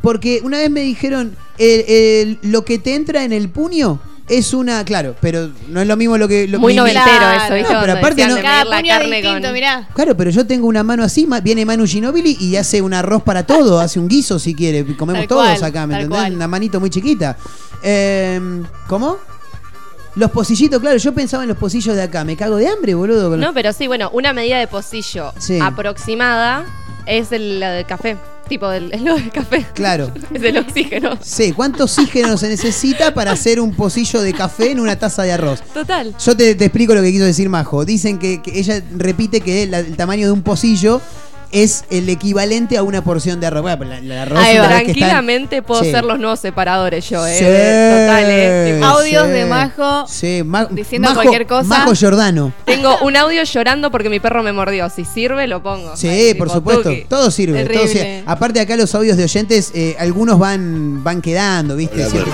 Porque 0.02 0.40
una 0.44 0.58
vez 0.58 0.70
me 0.70 0.82
dijeron, 0.82 1.36
el- 1.58 1.84
el- 1.88 2.38
lo 2.42 2.64
que 2.64 2.78
te 2.78 2.94
entra 2.94 3.24
en 3.24 3.32
el 3.32 3.48
puño 3.48 3.98
es 4.28 4.52
una. 4.54 4.84
Claro, 4.84 5.14
pero 5.20 5.50
no 5.68 5.80
es 5.80 5.86
lo 5.86 5.96
mismo 5.96 6.16
lo 6.18 6.28
que. 6.28 6.46
Lo 6.48 6.58
Muy 6.58 6.74
noventero 6.74 7.30
eso, 7.44 7.54
¿viste? 7.54 7.72
No, 7.72 7.80
pero 7.80 7.92
aparte 7.94 8.26
no- 8.26 8.36
Cada 8.40 8.64
la 8.64 8.76
puño 8.78 8.88
carne 8.90 9.16
distinto, 9.22 9.42
con- 9.48 9.52
mirá. 9.54 9.88
Claro, 9.94 10.16
pero 10.16 10.30
yo 10.30 10.46
tengo 10.46 10.66
una 10.66 10.82
mano 10.82 11.02
así, 11.04 11.26
ma- 11.26 11.40
viene 11.40 11.64
Manu 11.64 11.86
Ginobili 11.86 12.36
y 12.40 12.56
hace 12.56 12.80
un 12.82 12.94
arroz 12.94 13.22
para 13.22 13.44
todo, 13.46 13.80
hace 13.80 13.98
un 13.98 14.08
guiso 14.08 14.38
si 14.38 14.54
quiere, 14.54 14.84
comemos 14.96 15.22
Tal 15.22 15.28
todos 15.28 15.58
cual, 15.58 15.64
acá, 15.64 15.86
¿me 15.86 15.94
entendés? 15.94 16.18
cual. 16.18 16.34
Una 16.34 16.48
manito 16.48 16.80
muy 16.80 16.90
chiquita. 16.90 17.36
Eh, 17.82 18.40
¿Cómo? 18.86 19.16
Los 20.14 20.30
pocillitos, 20.32 20.80
claro, 20.80 20.96
yo 20.96 21.12
pensaba 21.14 21.44
en 21.44 21.48
los 21.50 21.58
pocillos 21.58 21.94
de 21.94 22.02
acá, 22.02 22.24
me 22.24 22.36
cago 22.36 22.56
de 22.56 22.66
hambre, 22.66 22.94
boludo. 22.94 23.30
con- 23.30 23.38
No, 23.40 23.52
pero 23.54 23.72
sí, 23.72 23.86
bueno, 23.86 24.10
una 24.12 24.32
medida 24.32 24.58
de 24.58 24.66
pocillo 24.66 25.32
Sí. 25.38 25.60
aproximada 25.62 26.64
es 27.06 27.30
el, 27.32 27.60
la 27.60 27.70
del 27.72 27.86
café. 27.86 28.16
Tipo, 28.48 28.70
el, 28.72 28.92
el 28.92 29.04
del 29.04 29.30
café. 29.30 29.66
Claro. 29.74 30.10
Es 30.34 30.42
el 30.42 30.56
oxígeno. 30.58 31.18
Sí, 31.22 31.52
¿cuánto 31.52 31.84
oxígeno 31.84 32.36
se 32.36 32.48
necesita 32.48 33.12
para 33.14 33.32
hacer 33.32 33.60
un 33.60 33.74
pocillo 33.74 34.20
de 34.22 34.32
café 34.32 34.70
en 34.70 34.80
una 34.80 34.96
taza 34.96 35.22
de 35.22 35.32
arroz? 35.32 35.62
Total. 35.74 36.14
Yo 36.24 36.36
te, 36.36 36.54
te 36.54 36.64
explico 36.66 36.94
lo 36.94 37.02
que 37.02 37.12
quiso 37.12 37.24
decir 37.24 37.48
Majo. 37.48 37.84
Dicen 37.84 38.18
que, 38.18 38.40
que 38.42 38.58
ella 38.58 38.82
repite 38.96 39.40
que 39.40 39.66
la- 39.66 39.80
el 39.80 39.96
tamaño 39.96 40.26
de 40.26 40.32
un 40.32 40.42
pocillo 40.42 41.00
es 41.52 41.84
el 41.90 42.08
equivalente 42.08 42.76
a 42.76 42.82
una 42.82 43.02
porción 43.02 43.40
de 43.40 43.46
arroz. 43.46 43.62
Bueno, 43.62 43.84
la- 43.86 44.00
la 44.00 44.22
arroz 44.22 44.44
está- 44.46 44.68
Tranquilamente 44.68 45.62
puedo 45.62 45.82
Sí. 45.82 45.90
ser 45.90 46.04
los 46.04 46.18
nuevos 46.18 46.40
separadores 46.40 47.08
yo, 47.08 47.26
eh. 47.26 47.34
Sí, 47.38 47.44
Total, 47.44 48.24
eh. 48.28 48.80
Audios 48.84 49.26
sí. 49.26 49.32
de 49.32 49.46
Majo 49.46 50.06
Sí, 50.08 50.42
Ma- 50.44 50.66
diciendo 50.70 51.08
Majo- 51.08 51.20
cualquier 51.22 51.46
cosa. 51.46 51.64
Majo 51.68 51.94
Giordano. 51.94 52.52
Tengo 52.64 52.98
un 53.02 53.16
audio 53.16 53.42
llorando 53.44 53.90
porque 53.90 54.08
mi 54.10 54.20
perro 54.20 54.42
me 54.42 54.52
mordió. 54.52 54.88
Si 54.90 55.04
sirve, 55.04 55.46
lo 55.46 55.62
pongo. 55.62 55.96
Sí, 55.96 56.34
por 56.36 56.50
supuesto. 56.50 56.90
tuki. 56.90 57.04
Todo 57.08 57.30
sirve. 57.30 57.64
todo 57.64 57.86
sirve. 57.86 58.22
Aparte 58.26 58.60
acá 58.60 58.76
los 58.76 58.94
audios 58.94 59.16
de 59.16 59.24
oyentes, 59.24 59.70
eh, 59.74 59.96
algunos 59.98 60.38
van, 60.38 61.02
van 61.02 61.20
quedando, 61.22 61.76
¿viste? 61.76 62.04
Hola 62.06 62.24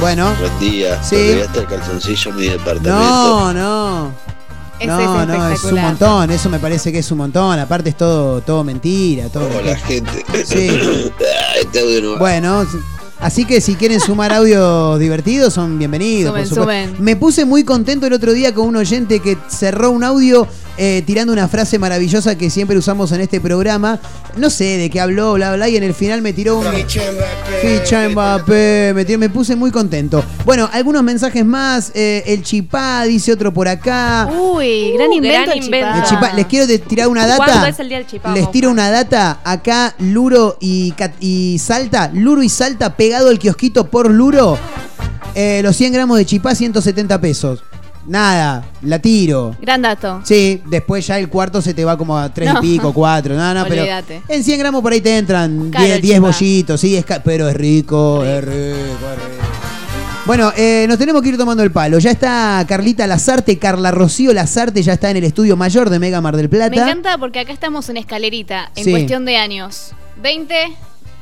Bueno. 0.00 0.32
buen 0.38 0.58
día. 0.60 1.02
Sí. 1.02 1.16
¿Te 1.16 1.32
olvidaste 1.32 1.58
el 1.60 1.66
calzoncillo 1.66 2.30
en 2.30 2.36
mi 2.36 2.48
departamento? 2.48 2.90
No, 2.90 3.52
no. 3.52 4.39
Ese 4.80 4.86
no, 4.86 5.20
es 5.20 5.28
no, 5.28 5.48
es 5.50 5.64
un 5.64 5.78
montón, 5.78 6.30
eso 6.30 6.48
me 6.48 6.58
parece 6.58 6.90
que 6.90 7.00
es 7.00 7.10
un 7.10 7.18
montón. 7.18 7.58
Aparte 7.58 7.90
es 7.90 7.96
todo, 7.98 8.40
todo 8.40 8.64
mentira, 8.64 9.28
todo. 9.28 9.46
Hola 9.58 9.76
gente. 9.76 10.24
Sí. 10.44 10.70
Este 11.60 11.80
audio 11.80 12.00
no 12.00 12.12
va. 12.12 12.18
Bueno, 12.18 12.66
así 13.20 13.44
que 13.44 13.60
si 13.60 13.74
quieren 13.74 14.00
sumar 14.00 14.32
audios 14.32 14.98
divertidos, 14.98 15.52
son 15.52 15.78
bienvenidos. 15.78 16.30
Sumen, 16.30 16.48
por 16.48 16.56
sumen. 16.56 16.96
Me 16.98 17.16
puse 17.16 17.44
muy 17.44 17.64
contento 17.64 18.06
el 18.06 18.14
otro 18.14 18.32
día 18.32 18.54
con 18.54 18.66
un 18.66 18.76
oyente 18.76 19.20
que 19.20 19.36
cerró 19.48 19.90
un 19.90 20.02
audio 20.02 20.48
eh, 20.82 21.02
tirando 21.06 21.30
una 21.32 21.46
frase 21.46 21.78
maravillosa 21.78 22.38
que 22.38 22.48
siempre 22.48 22.76
usamos 22.78 23.12
en 23.12 23.20
este 23.20 23.38
programa. 23.38 24.00
No 24.36 24.48
sé 24.48 24.78
de 24.78 24.88
qué 24.88 24.98
habló, 24.98 25.34
bla, 25.34 25.54
bla, 25.54 25.68
y 25.68 25.76
en 25.76 25.82
el 25.84 25.92
final 25.92 26.22
me 26.22 26.32
tiró 26.32 26.58
un. 26.58 26.66
Ficha 27.60 28.08
Mbappé, 28.08 28.92
me, 28.94 29.04
tiró- 29.04 29.18
me 29.18 29.28
puse 29.28 29.54
muy 29.56 29.70
contento. 29.70 30.24
Bueno, 30.46 30.68
algunos 30.72 31.02
mensajes 31.02 31.44
más. 31.44 31.92
eh, 31.94 32.22
el 32.26 32.42
chipá, 32.42 33.02
dice 33.04 33.32
otro 33.32 33.52
por 33.52 33.68
acá. 33.68 34.26
Uy, 34.32 34.92
gran 34.94 35.08
Uh, 35.10 35.12
invento. 35.12 35.42
gran 35.46 35.58
el 35.58 35.64
invento. 35.64 35.94
El 35.98 36.02
chipá. 36.04 36.32
les 36.32 36.46
quiero 36.46 36.78
tirar 36.88 37.08
una 37.08 37.26
data. 37.26 37.44
¿Cuándo 37.44 37.66
es 37.66 37.78
el 37.80 37.88
día 37.88 37.98
del 37.98 38.06
chipá? 38.06 38.32
Les 38.32 38.50
tiro 38.50 38.70
una 38.70 38.90
data. 38.90 39.40
Acá, 39.44 39.94
Luro 39.98 40.56
y, 40.60 40.92
Cat- 40.92 41.16
y 41.20 41.58
Salta. 41.58 42.10
Luro 42.14 42.42
y 42.42 42.48
Salta 42.48 42.96
pegado 42.96 43.28
al 43.28 43.38
kiosquito 43.38 43.90
por 43.90 44.10
Luro. 44.10 44.56
Eh, 45.34 45.60
los 45.62 45.76
100 45.76 45.92
gramos 45.92 46.16
de 46.18 46.24
chipá, 46.26 46.54
170 46.54 47.20
pesos. 47.20 47.62
Nada, 48.06 48.64
la 48.82 48.98
tiro. 48.98 49.54
Gran 49.60 49.82
dato. 49.82 50.20
Sí, 50.24 50.62
después 50.66 51.06
ya 51.06 51.18
el 51.18 51.28
cuarto 51.28 51.60
se 51.62 51.74
te 51.74 51.84
va 51.84 51.96
como 51.96 52.16
a 52.18 52.32
3 52.32 52.54
No. 52.54 52.58
y 52.60 52.62
pico, 52.62 52.92
4. 52.92 53.34
No, 53.36 53.54
no, 53.54 53.64
pero. 53.66 53.82
Olvídate. 53.82 54.22
En 54.28 54.42
100 54.42 54.58
gramos 54.58 54.82
por 54.82 54.92
ahí 54.92 55.00
te 55.00 55.16
entran 55.18 55.70
Caro 55.70 55.84
10, 55.84 55.96
el 55.96 56.02
10 56.02 56.14
chipá. 56.16 56.26
bollitos, 56.26 56.80
sí, 56.80 56.96
es 56.96 57.04
ca- 57.04 57.22
pero 57.22 57.48
es 57.48 57.54
rico, 57.56 58.24
es 58.24 58.42
rico, 58.44 58.54
es 58.54 59.16
rico. 59.18 59.44
Bueno, 60.26 60.52
eh, 60.56 60.84
nos 60.88 60.98
tenemos 60.98 61.22
que 61.22 61.30
ir 61.30 61.38
tomando 61.38 61.62
el 61.62 61.72
palo. 61.72 61.98
Ya 61.98 62.10
está 62.10 62.64
Carlita 62.68 63.06
Lazarte, 63.06 63.58
Carla 63.58 63.90
Rocío 63.90 64.32
Lazarte 64.32 64.82
ya 64.82 64.92
está 64.92 65.10
en 65.10 65.16
el 65.16 65.24
estudio 65.24 65.56
mayor 65.56 65.90
de 65.90 65.98
Mega 65.98 66.20
Mar 66.20 66.36
del 66.36 66.48
Plata. 66.48 66.70
Me 66.70 66.76
encanta 66.82 67.18
porque 67.18 67.40
acá 67.40 67.52
estamos 67.52 67.88
en 67.88 67.96
escalerita, 67.96 68.70
en 68.76 68.84
Sí. 68.84 68.90
cuestión 68.90 69.24
de 69.24 69.36
años. 69.38 69.92
20, 70.22 70.54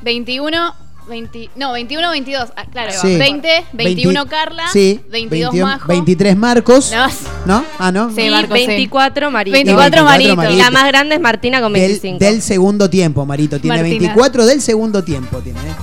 21, 0.03 0.73
20, 1.09 1.49
no, 1.55 1.73
21, 1.73 2.09
22. 2.11 2.49
Ah, 2.55 2.65
claro, 2.71 2.91
Sí. 2.93 3.17
20, 3.17 3.65
21 3.73 4.21
Veinti- 4.25 4.29
Carla, 4.29 4.63
sí, 4.71 5.01
22 5.09 5.51
21 5.51 5.65
Majo. 5.65 5.87
23 5.87 6.37
Marcos. 6.37 6.91
No, 6.91 7.07
¿No? 7.45 7.65
Ah, 7.79 7.91
¿no? 7.91 8.13
Sí, 8.13 8.21
Y 8.21 8.29
Marco, 8.29 8.55
sí. 8.55 8.67
24 8.67 9.31
Marito. 9.31 9.53
24 9.55 10.03
Marito. 10.03 10.35
Marito. 10.35 10.53
Y 10.55 10.57
la 10.61 10.71
más 10.71 10.87
grande 10.87 11.15
es 11.15 11.21
Martina 11.21 11.59
con 11.61 11.73
Del, 11.73 11.81
25. 11.81 12.19
del 12.23 12.41
segundo 12.41 12.89
tiempo, 12.89 13.25
Marito. 13.25 13.59
Tiene 13.59 13.77
Martina. 13.77 13.99
24 13.99 14.45
del 14.45 14.61
segundo 14.61 15.03
tiempo. 15.03 15.39
Tiene, 15.39 15.59
¿eh? 15.59 15.75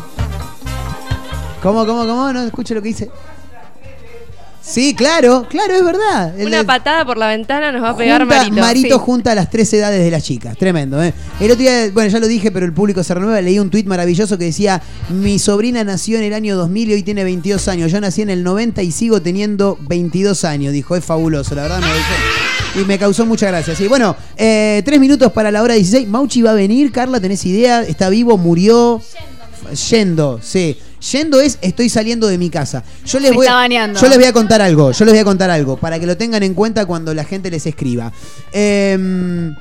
¿Cómo, 1.62 1.84
cómo, 1.86 2.06
cómo? 2.06 2.32
No 2.32 2.42
escucho 2.42 2.74
lo 2.74 2.82
que 2.82 2.88
dice. 2.88 3.10
Sí, 4.68 4.94
claro, 4.94 5.46
claro, 5.48 5.74
es 5.74 5.84
verdad. 5.84 6.38
El- 6.38 6.48
Una 6.48 6.64
patada 6.64 7.04
por 7.04 7.16
la 7.16 7.28
ventana 7.28 7.70
nos 7.70 7.82
va 7.82 7.90
a 7.90 7.96
pegar 7.96 8.22
junta- 8.22 8.50
Marito. 8.50 8.96
Sí. 8.98 9.00
junta 9.04 9.32
a 9.32 9.34
las 9.36 9.48
tres 9.48 9.72
edades 9.72 10.02
de 10.02 10.10
las 10.10 10.24
chicas. 10.24 10.56
Tremendo, 10.58 11.00
¿eh? 11.02 11.14
El 11.38 11.50
otro 11.52 11.62
día, 11.62 11.88
bueno, 11.94 12.10
ya 12.10 12.18
lo 12.18 12.26
dije, 12.26 12.50
pero 12.50 12.66
el 12.66 12.72
público 12.72 13.04
se 13.04 13.14
renueva. 13.14 13.40
Leí 13.40 13.58
un 13.60 13.70
tuit 13.70 13.86
maravilloso 13.86 14.36
que 14.38 14.46
decía: 14.46 14.82
Mi 15.08 15.38
sobrina 15.38 15.84
nació 15.84 16.18
en 16.18 16.24
el 16.24 16.34
año 16.34 16.56
2000 16.56 16.90
y 16.90 16.94
hoy 16.94 17.02
tiene 17.04 17.22
22 17.22 17.68
años. 17.68 17.92
Yo 17.92 18.00
nací 18.00 18.22
en 18.22 18.30
el 18.30 18.42
90 18.42 18.82
y 18.82 18.90
sigo 18.90 19.22
teniendo 19.22 19.78
22 19.82 20.44
años. 20.44 20.72
Dijo, 20.72 20.96
es 20.96 21.04
fabuloso, 21.04 21.54
la 21.54 21.62
verdad 21.62 21.78
me 21.80 21.86
gustó. 21.86 22.80
Y 22.80 22.84
me 22.84 22.98
causó 22.98 23.24
mucha 23.24 23.46
gracia. 23.46 23.74
Sí, 23.76 23.86
bueno, 23.86 24.16
eh, 24.36 24.82
tres 24.84 24.98
minutos 25.00 25.30
para 25.32 25.50
la 25.52 25.62
hora 25.62 25.74
16. 25.74 26.08
Mauchi 26.08 26.42
va 26.42 26.50
a 26.50 26.54
venir, 26.54 26.90
Carla, 26.92 27.20
¿tenés 27.20 27.46
idea? 27.46 27.82
¿Está 27.82 28.08
vivo? 28.08 28.36
¿Murió? 28.36 29.00
Yendo, 29.90 30.38
sí. 30.42 30.76
Yendo 31.12 31.40
es 31.40 31.58
estoy 31.60 31.88
saliendo 31.88 32.26
de 32.26 32.38
mi 32.38 32.50
casa. 32.50 32.82
Yo 33.04 33.20
les 33.20 33.32
voy 33.32 33.46
está. 33.46 34.00
Yo 34.00 34.08
les 34.08 34.18
voy 34.18 34.26
a 34.26 34.32
contar 34.32 34.62
algo. 34.62 34.92
Yo 34.92 35.04
les 35.04 35.12
voy 35.14 35.20
a 35.20 35.24
contar 35.24 35.50
algo 35.50 35.76
para 35.76 35.98
que 35.98 36.06
lo 36.06 36.16
tengan 36.16 36.42
en 36.42 36.54
cuenta 36.54 36.86
cuando 36.86 37.14
la 37.14 37.24
gente 37.24 37.50
les 37.50 37.66
escriba. 37.66 38.12
Em, 38.52 39.54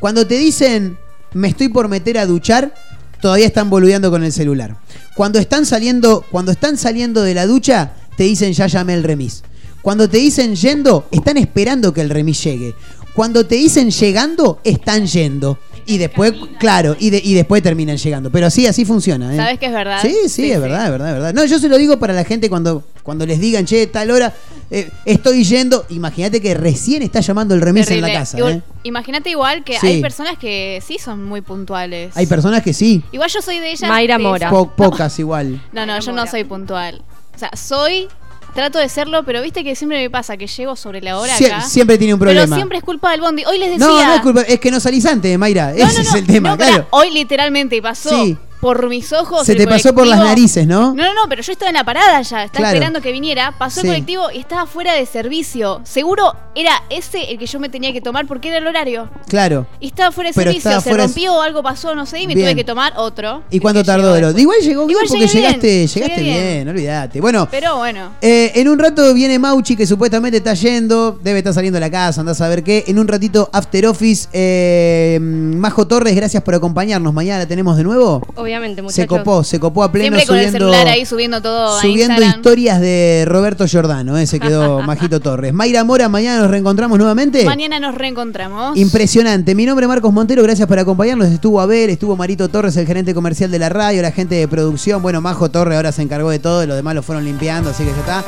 cuando 0.00 0.26
te 0.26 0.36
dicen 0.36 0.98
me 1.36 1.48
estoy 1.48 1.68
por 1.68 1.88
meter 1.88 2.18
a 2.18 2.26
duchar, 2.26 2.72
todavía 3.20 3.46
están 3.46 3.68
boludeando 3.68 4.10
con 4.10 4.24
el 4.24 4.32
celular. 4.32 4.76
Cuando 5.14 5.38
están 5.38 5.66
saliendo, 5.66 6.24
cuando 6.30 6.52
están 6.52 6.78
saliendo 6.78 7.22
de 7.22 7.34
la 7.34 7.46
ducha, 7.46 7.92
te 8.16 8.24
dicen 8.24 8.52
ya 8.52 8.66
llamé 8.66 8.94
el 8.94 9.04
remis. 9.04 9.42
Cuando 9.82 10.08
te 10.08 10.16
dicen 10.16 10.56
yendo, 10.56 11.06
están 11.12 11.36
esperando 11.36 11.92
que 11.92 12.00
el 12.00 12.10
remis 12.10 12.42
llegue. 12.42 12.74
Cuando 13.16 13.46
te 13.46 13.56
dicen 13.56 13.90
llegando, 13.90 14.60
están 14.62 15.06
yendo. 15.06 15.58
Y 15.88 15.98
después, 15.98 16.32
claro, 16.58 16.96
y, 16.98 17.10
de- 17.10 17.22
y 17.24 17.34
después 17.34 17.62
terminan 17.62 17.96
llegando. 17.96 18.30
Pero 18.30 18.46
así, 18.48 18.66
así 18.66 18.84
funciona. 18.84 19.32
¿eh? 19.32 19.36
¿Sabes 19.36 19.58
que 19.60 19.66
es 19.66 19.72
verdad? 19.72 20.00
Sí, 20.02 20.14
sí, 20.28 20.50
es 20.50 20.60
verdad, 20.60 20.84
es 20.86 20.90
verdad, 20.90 21.08
es 21.08 21.14
verdad. 21.14 21.32
No, 21.34 21.44
yo 21.44 21.58
se 21.60 21.68
lo 21.68 21.78
digo 21.78 21.96
para 21.98 22.12
la 22.12 22.24
gente 22.24 22.50
cuando, 22.50 22.82
cuando 23.04 23.24
les 23.24 23.38
digan, 23.38 23.64
che, 23.66 23.86
tal 23.86 24.10
hora, 24.10 24.34
eh, 24.70 24.90
estoy 25.04 25.44
yendo. 25.44 25.86
Imagínate 25.90 26.40
que 26.40 26.54
recién 26.54 27.02
está 27.02 27.20
llamando 27.20 27.54
el 27.54 27.60
remis 27.60 27.88
en 27.88 28.00
la 28.00 28.08
Terrible. 28.08 28.18
casa. 28.18 28.50
¿eh? 28.50 28.62
Imagínate 28.82 29.30
igual 29.30 29.62
que 29.62 29.78
Sí. 29.78 29.86
hay 29.86 30.02
personas 30.02 30.36
que 30.38 30.82
sí 30.84 30.98
son 30.98 31.24
muy 31.24 31.40
puntuales. 31.40 32.16
Hay 32.16 32.26
personas 32.26 32.62
que 32.64 32.72
sí, 32.74 33.02
Igual 33.12 33.30
yo 33.30 33.40
soy 33.40 33.60
de 33.60 33.70
ellas. 33.70 33.88
Mayra 33.88 34.18
Mora. 34.18 34.50
po- 34.50 34.72
pocas 34.72 35.16
igual. 35.20 35.62
No, 35.72 35.86
no, 35.86 36.00
yo 36.00 36.10
no 36.12 36.26
soy 36.26 36.42
puntual. 36.42 37.00
O 37.34 37.38
sea, 37.38 37.50
soy, 37.56 38.08
trato 38.56 38.80
de 38.80 38.88
serlo, 38.88 39.22
pero 39.24 39.40
viste 39.42 39.62
que 39.62 39.76
siempre 39.76 39.98
me 40.02 40.10
pasa 40.10 40.36
que 40.36 40.48
llego 40.48 40.74
sobre 40.74 41.00
la 41.00 41.18
hora 41.20 41.36
Sie- 41.36 41.46
acá. 41.46 41.60
siempre 41.60 41.96
tiene 41.98 42.14
un 42.14 42.18
Pero 42.18 42.32
problema. 42.32 42.56
siempre 42.56 42.78
es 42.78 42.84
culpa 42.84 43.12
del 43.12 43.20
bondi. 43.20 43.44
Hoy 43.44 43.58
les 43.58 43.70
decía. 43.70 43.86
No, 43.86 44.04
no 44.04 44.14
es 44.14 44.20
culpa, 44.20 44.40
es 44.42 44.58
que 44.58 44.70
no 44.72 44.80
salís 44.80 45.06
antes, 45.06 45.38
Mayra. 45.38 45.68
No, 45.70 45.76
Ese 45.86 46.02
no, 46.02 46.08
es 46.10 46.14
el 46.14 46.26
tema, 46.26 46.56
claro. 46.56 46.88
Hoy 46.90 47.10
literalmente 47.10 47.80
pasó. 47.80 48.08
Sí. 48.10 48.36
Por 48.66 48.88
mis 48.88 49.12
ojos. 49.12 49.46
Se 49.46 49.52
el 49.52 49.58
te 49.58 49.66
pasó 49.68 49.94
por 49.94 50.06
las 50.08 50.18
narices, 50.18 50.66
¿no? 50.66 50.92
No, 50.92 51.04
no, 51.04 51.14
no, 51.14 51.28
pero 51.28 51.40
yo 51.42 51.52
estaba 51.52 51.68
en 51.68 51.74
la 51.76 51.84
parada 51.84 52.20
ya, 52.22 52.42
estaba 52.44 52.50
Claro. 52.50 52.74
esperando 52.74 53.00
que 53.00 53.12
viniera. 53.12 53.54
Pasó 53.56 53.80
Sí. 53.80 53.86
el 53.86 53.92
colectivo 53.92 54.24
y 54.34 54.38
estaba 54.38 54.66
fuera 54.66 54.92
de 54.94 55.06
servicio. 55.06 55.80
Seguro 55.84 56.34
era 56.56 56.82
ese 56.90 57.30
el 57.30 57.38
que 57.38 57.46
yo 57.46 57.60
me 57.60 57.68
tenía 57.68 57.92
que 57.92 58.00
tomar 58.00 58.26
porque 58.26 58.48
era 58.48 58.58
el 58.58 58.66
horario. 58.66 59.08
Claro. 59.28 59.66
Y 59.78 59.86
estaba 59.86 60.10
fuera 60.10 60.30
de 60.30 60.34
Pero 60.34 60.50
servicio, 60.50 60.80
se 60.80 60.92
rompió 60.96 61.34
o 61.36 61.42
algo 61.42 61.62
pasó, 61.62 61.94
no 61.94 62.06
sé, 62.06 62.20
y 62.20 62.26
me 62.26 62.34
Bien. 62.34 62.46
tuve 62.48 62.56
que 62.56 62.64
tomar 62.64 62.92
otro. 62.96 63.44
¿Y 63.50 63.60
cuánto 63.60 63.84
tardó? 63.84 64.12
de 64.14 64.20
lo- 64.20 64.36
Igual 64.36 64.58
llegó 64.60 64.86
bien 64.86 64.90
Igual 64.98 65.06
porque 65.08 65.26
llegaste, 65.28 65.66
bien, 65.68 65.86
llegaste 65.88 66.22
bien, 66.22 66.42
bien. 66.64 66.68
olvídate. 66.68 67.20
Bueno, 67.20 67.46
Pero 67.50 67.76
bueno. 67.76 68.10
Eh, 68.20 68.50
en 68.56 68.68
un 68.68 68.78
rato 68.80 69.14
viene 69.14 69.38
Mauchi, 69.38 69.76
que 69.76 69.86
supuestamente 69.86 70.38
está 70.38 70.54
yendo, 70.54 71.18
debe 71.22 71.38
estar 71.38 71.54
saliendo 71.54 71.76
de 71.76 71.80
la 71.80 71.90
casa, 71.90 72.20
andás 72.20 72.40
a 72.40 72.48
ver 72.48 72.64
qué. 72.64 72.84
En 72.88 72.98
un 72.98 73.06
ratito, 73.06 73.48
After 73.52 73.86
Office. 73.86 74.28
Eh, 74.32 75.18
Majo 75.20 75.86
Torres, 75.86 76.14
gracias 76.16 76.42
por 76.42 76.54
acompañarnos. 76.54 77.12
Mañana 77.12 77.40
la 77.40 77.46
tenemos 77.46 77.76
de 77.76 77.84
nuevo. 77.84 78.22
Obviamente, 78.34 78.55
muchachos. 78.60 78.92
Se 78.92 79.06
copó, 79.06 79.44
se 79.44 79.60
copó 79.60 79.84
a 79.84 79.92
pleno 79.92 80.16
Siempre 80.16 80.26
con 80.26 80.36
el 80.36 80.46
subiendo, 80.46 80.58
celular 80.58 80.88
ahí 80.88 81.06
subiendo 81.06 81.42
todo 81.42 81.76
a 81.76 81.80
subiendo 81.80 82.22
historias 82.22 82.80
de 82.80 83.24
Roberto 83.26 83.66
Giordano. 83.66 84.16
Eh, 84.18 84.26
se 84.26 84.40
quedó 84.40 84.82
Majito 84.86 85.20
Torres. 85.20 85.52
Mayra 85.52 85.84
Mora, 85.84 86.08
mañana 86.08 86.40
nos 86.42 86.50
reencontramos 86.50 86.98
nuevamente. 86.98 87.44
Mañana 87.44 87.80
nos 87.80 87.94
reencontramos. 87.94 88.76
Impresionante. 88.76 89.54
Mi 89.54 89.66
nombre 89.66 89.84
es 89.84 89.88
Marcos 89.88 90.12
Montero, 90.12 90.42
gracias 90.42 90.66
por 90.68 90.78
acompañarnos. 90.78 91.28
Estuvo 91.28 91.60
Abel, 91.60 91.90
estuvo 91.90 92.16
Marito 92.16 92.48
Torres, 92.48 92.76
el 92.76 92.86
gerente 92.86 93.14
comercial 93.14 93.50
de 93.50 93.58
la 93.58 93.68
radio, 93.68 94.02
la 94.02 94.12
gente 94.12 94.34
de 94.34 94.48
producción. 94.48 95.02
Bueno, 95.02 95.20
Majo 95.20 95.50
Torres 95.50 95.76
ahora 95.76 95.92
se 95.92 96.02
encargó 96.02 96.30
de 96.30 96.38
todo, 96.38 96.66
los 96.66 96.76
demás 96.76 96.94
lo 96.94 97.02
fueron 97.02 97.24
limpiando, 97.24 97.70
así 97.70 97.84
que 97.84 97.90
ya 97.90 97.96
está. 97.98 98.24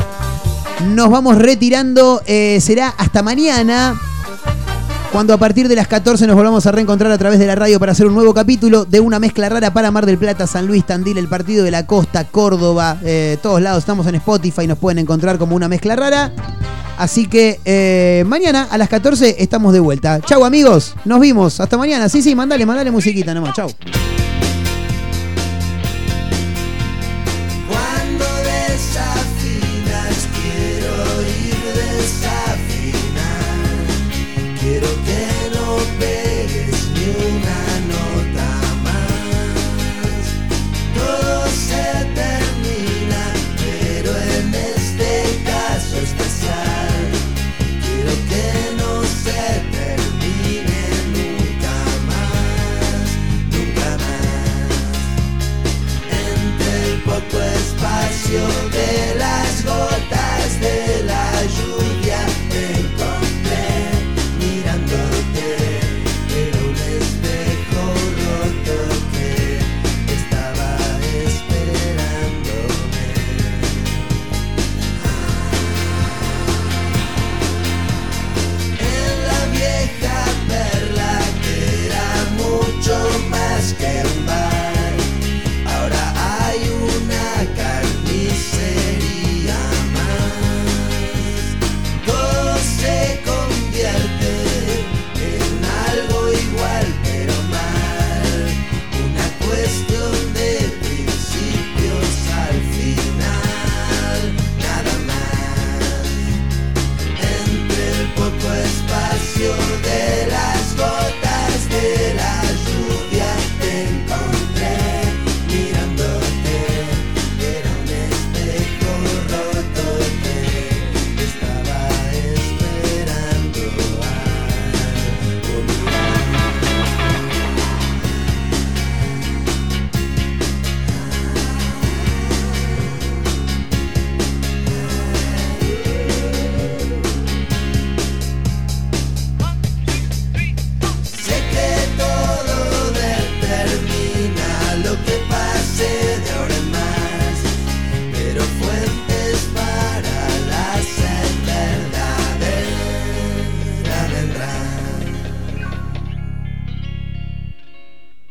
Nos 0.87 1.11
vamos 1.11 1.37
retirando, 1.37 2.23
eh, 2.27 2.59
será 2.61 2.89
hasta 2.97 3.23
mañana. 3.23 3.99
Cuando 5.13 5.33
a 5.33 5.39
partir 5.39 5.69
de 5.69 5.75
las 5.75 5.89
14 5.89 6.27
nos 6.27 6.37
volvamos 6.37 6.67
a 6.67 6.73
reencontrar 6.73 7.11
a 7.11 7.19
través 7.19 7.39
de 7.39 7.47
la 7.47 7.55
radio 7.55 7.81
para 7.81 7.93
hacer 7.93 8.07
un 8.07 8.15
nuevo 8.15 8.35
capítulo 8.35 8.85
de 8.85 9.01
una 9.01 9.19
mezcla 9.19 9.49
rara 9.49 9.73
para 9.73 9.91
Mar 9.91 10.05
del 10.05 10.19
Plata, 10.19 10.47
San 10.47 10.67
Luis, 10.67 10.85
Tandil, 10.85 11.17
el 11.17 11.29
partido 11.29 11.65
de 11.65 11.71
la 11.71 11.87
costa, 11.87 12.25
Córdoba, 12.25 12.99
eh, 13.03 13.39
todos 13.43 13.63
lados. 13.63 13.79
Estamos 13.79 14.07
en 14.07 14.17
Spotify, 14.17 14.67
nos 14.67 14.79
pueden 14.79 14.99
encontrar 14.99 15.39
como 15.39 15.57
una 15.57 15.67
mezcla 15.67 15.97
rara. 15.97 16.33
Así 16.99 17.27
que 17.27 17.59
eh, 17.65 18.23
mañana 18.27 18.69
a 18.71 18.77
las 18.77 18.91
14 18.91 19.37
estamos 19.39 19.73
de 19.73 19.81
vuelta. 19.81 20.21
Chau 20.21 20.45
amigos, 20.45 20.95
nos 21.07 21.21
vimos. 21.21 21.59
Hasta 21.59 21.79
mañana. 21.79 22.09
Sí, 22.11 22.21
sí, 22.21 22.35
mandale, 22.35 22.67
mandale 22.67 22.91
musiquita 22.91 23.33
nomás. 23.33 23.55
Chau. 23.55 23.71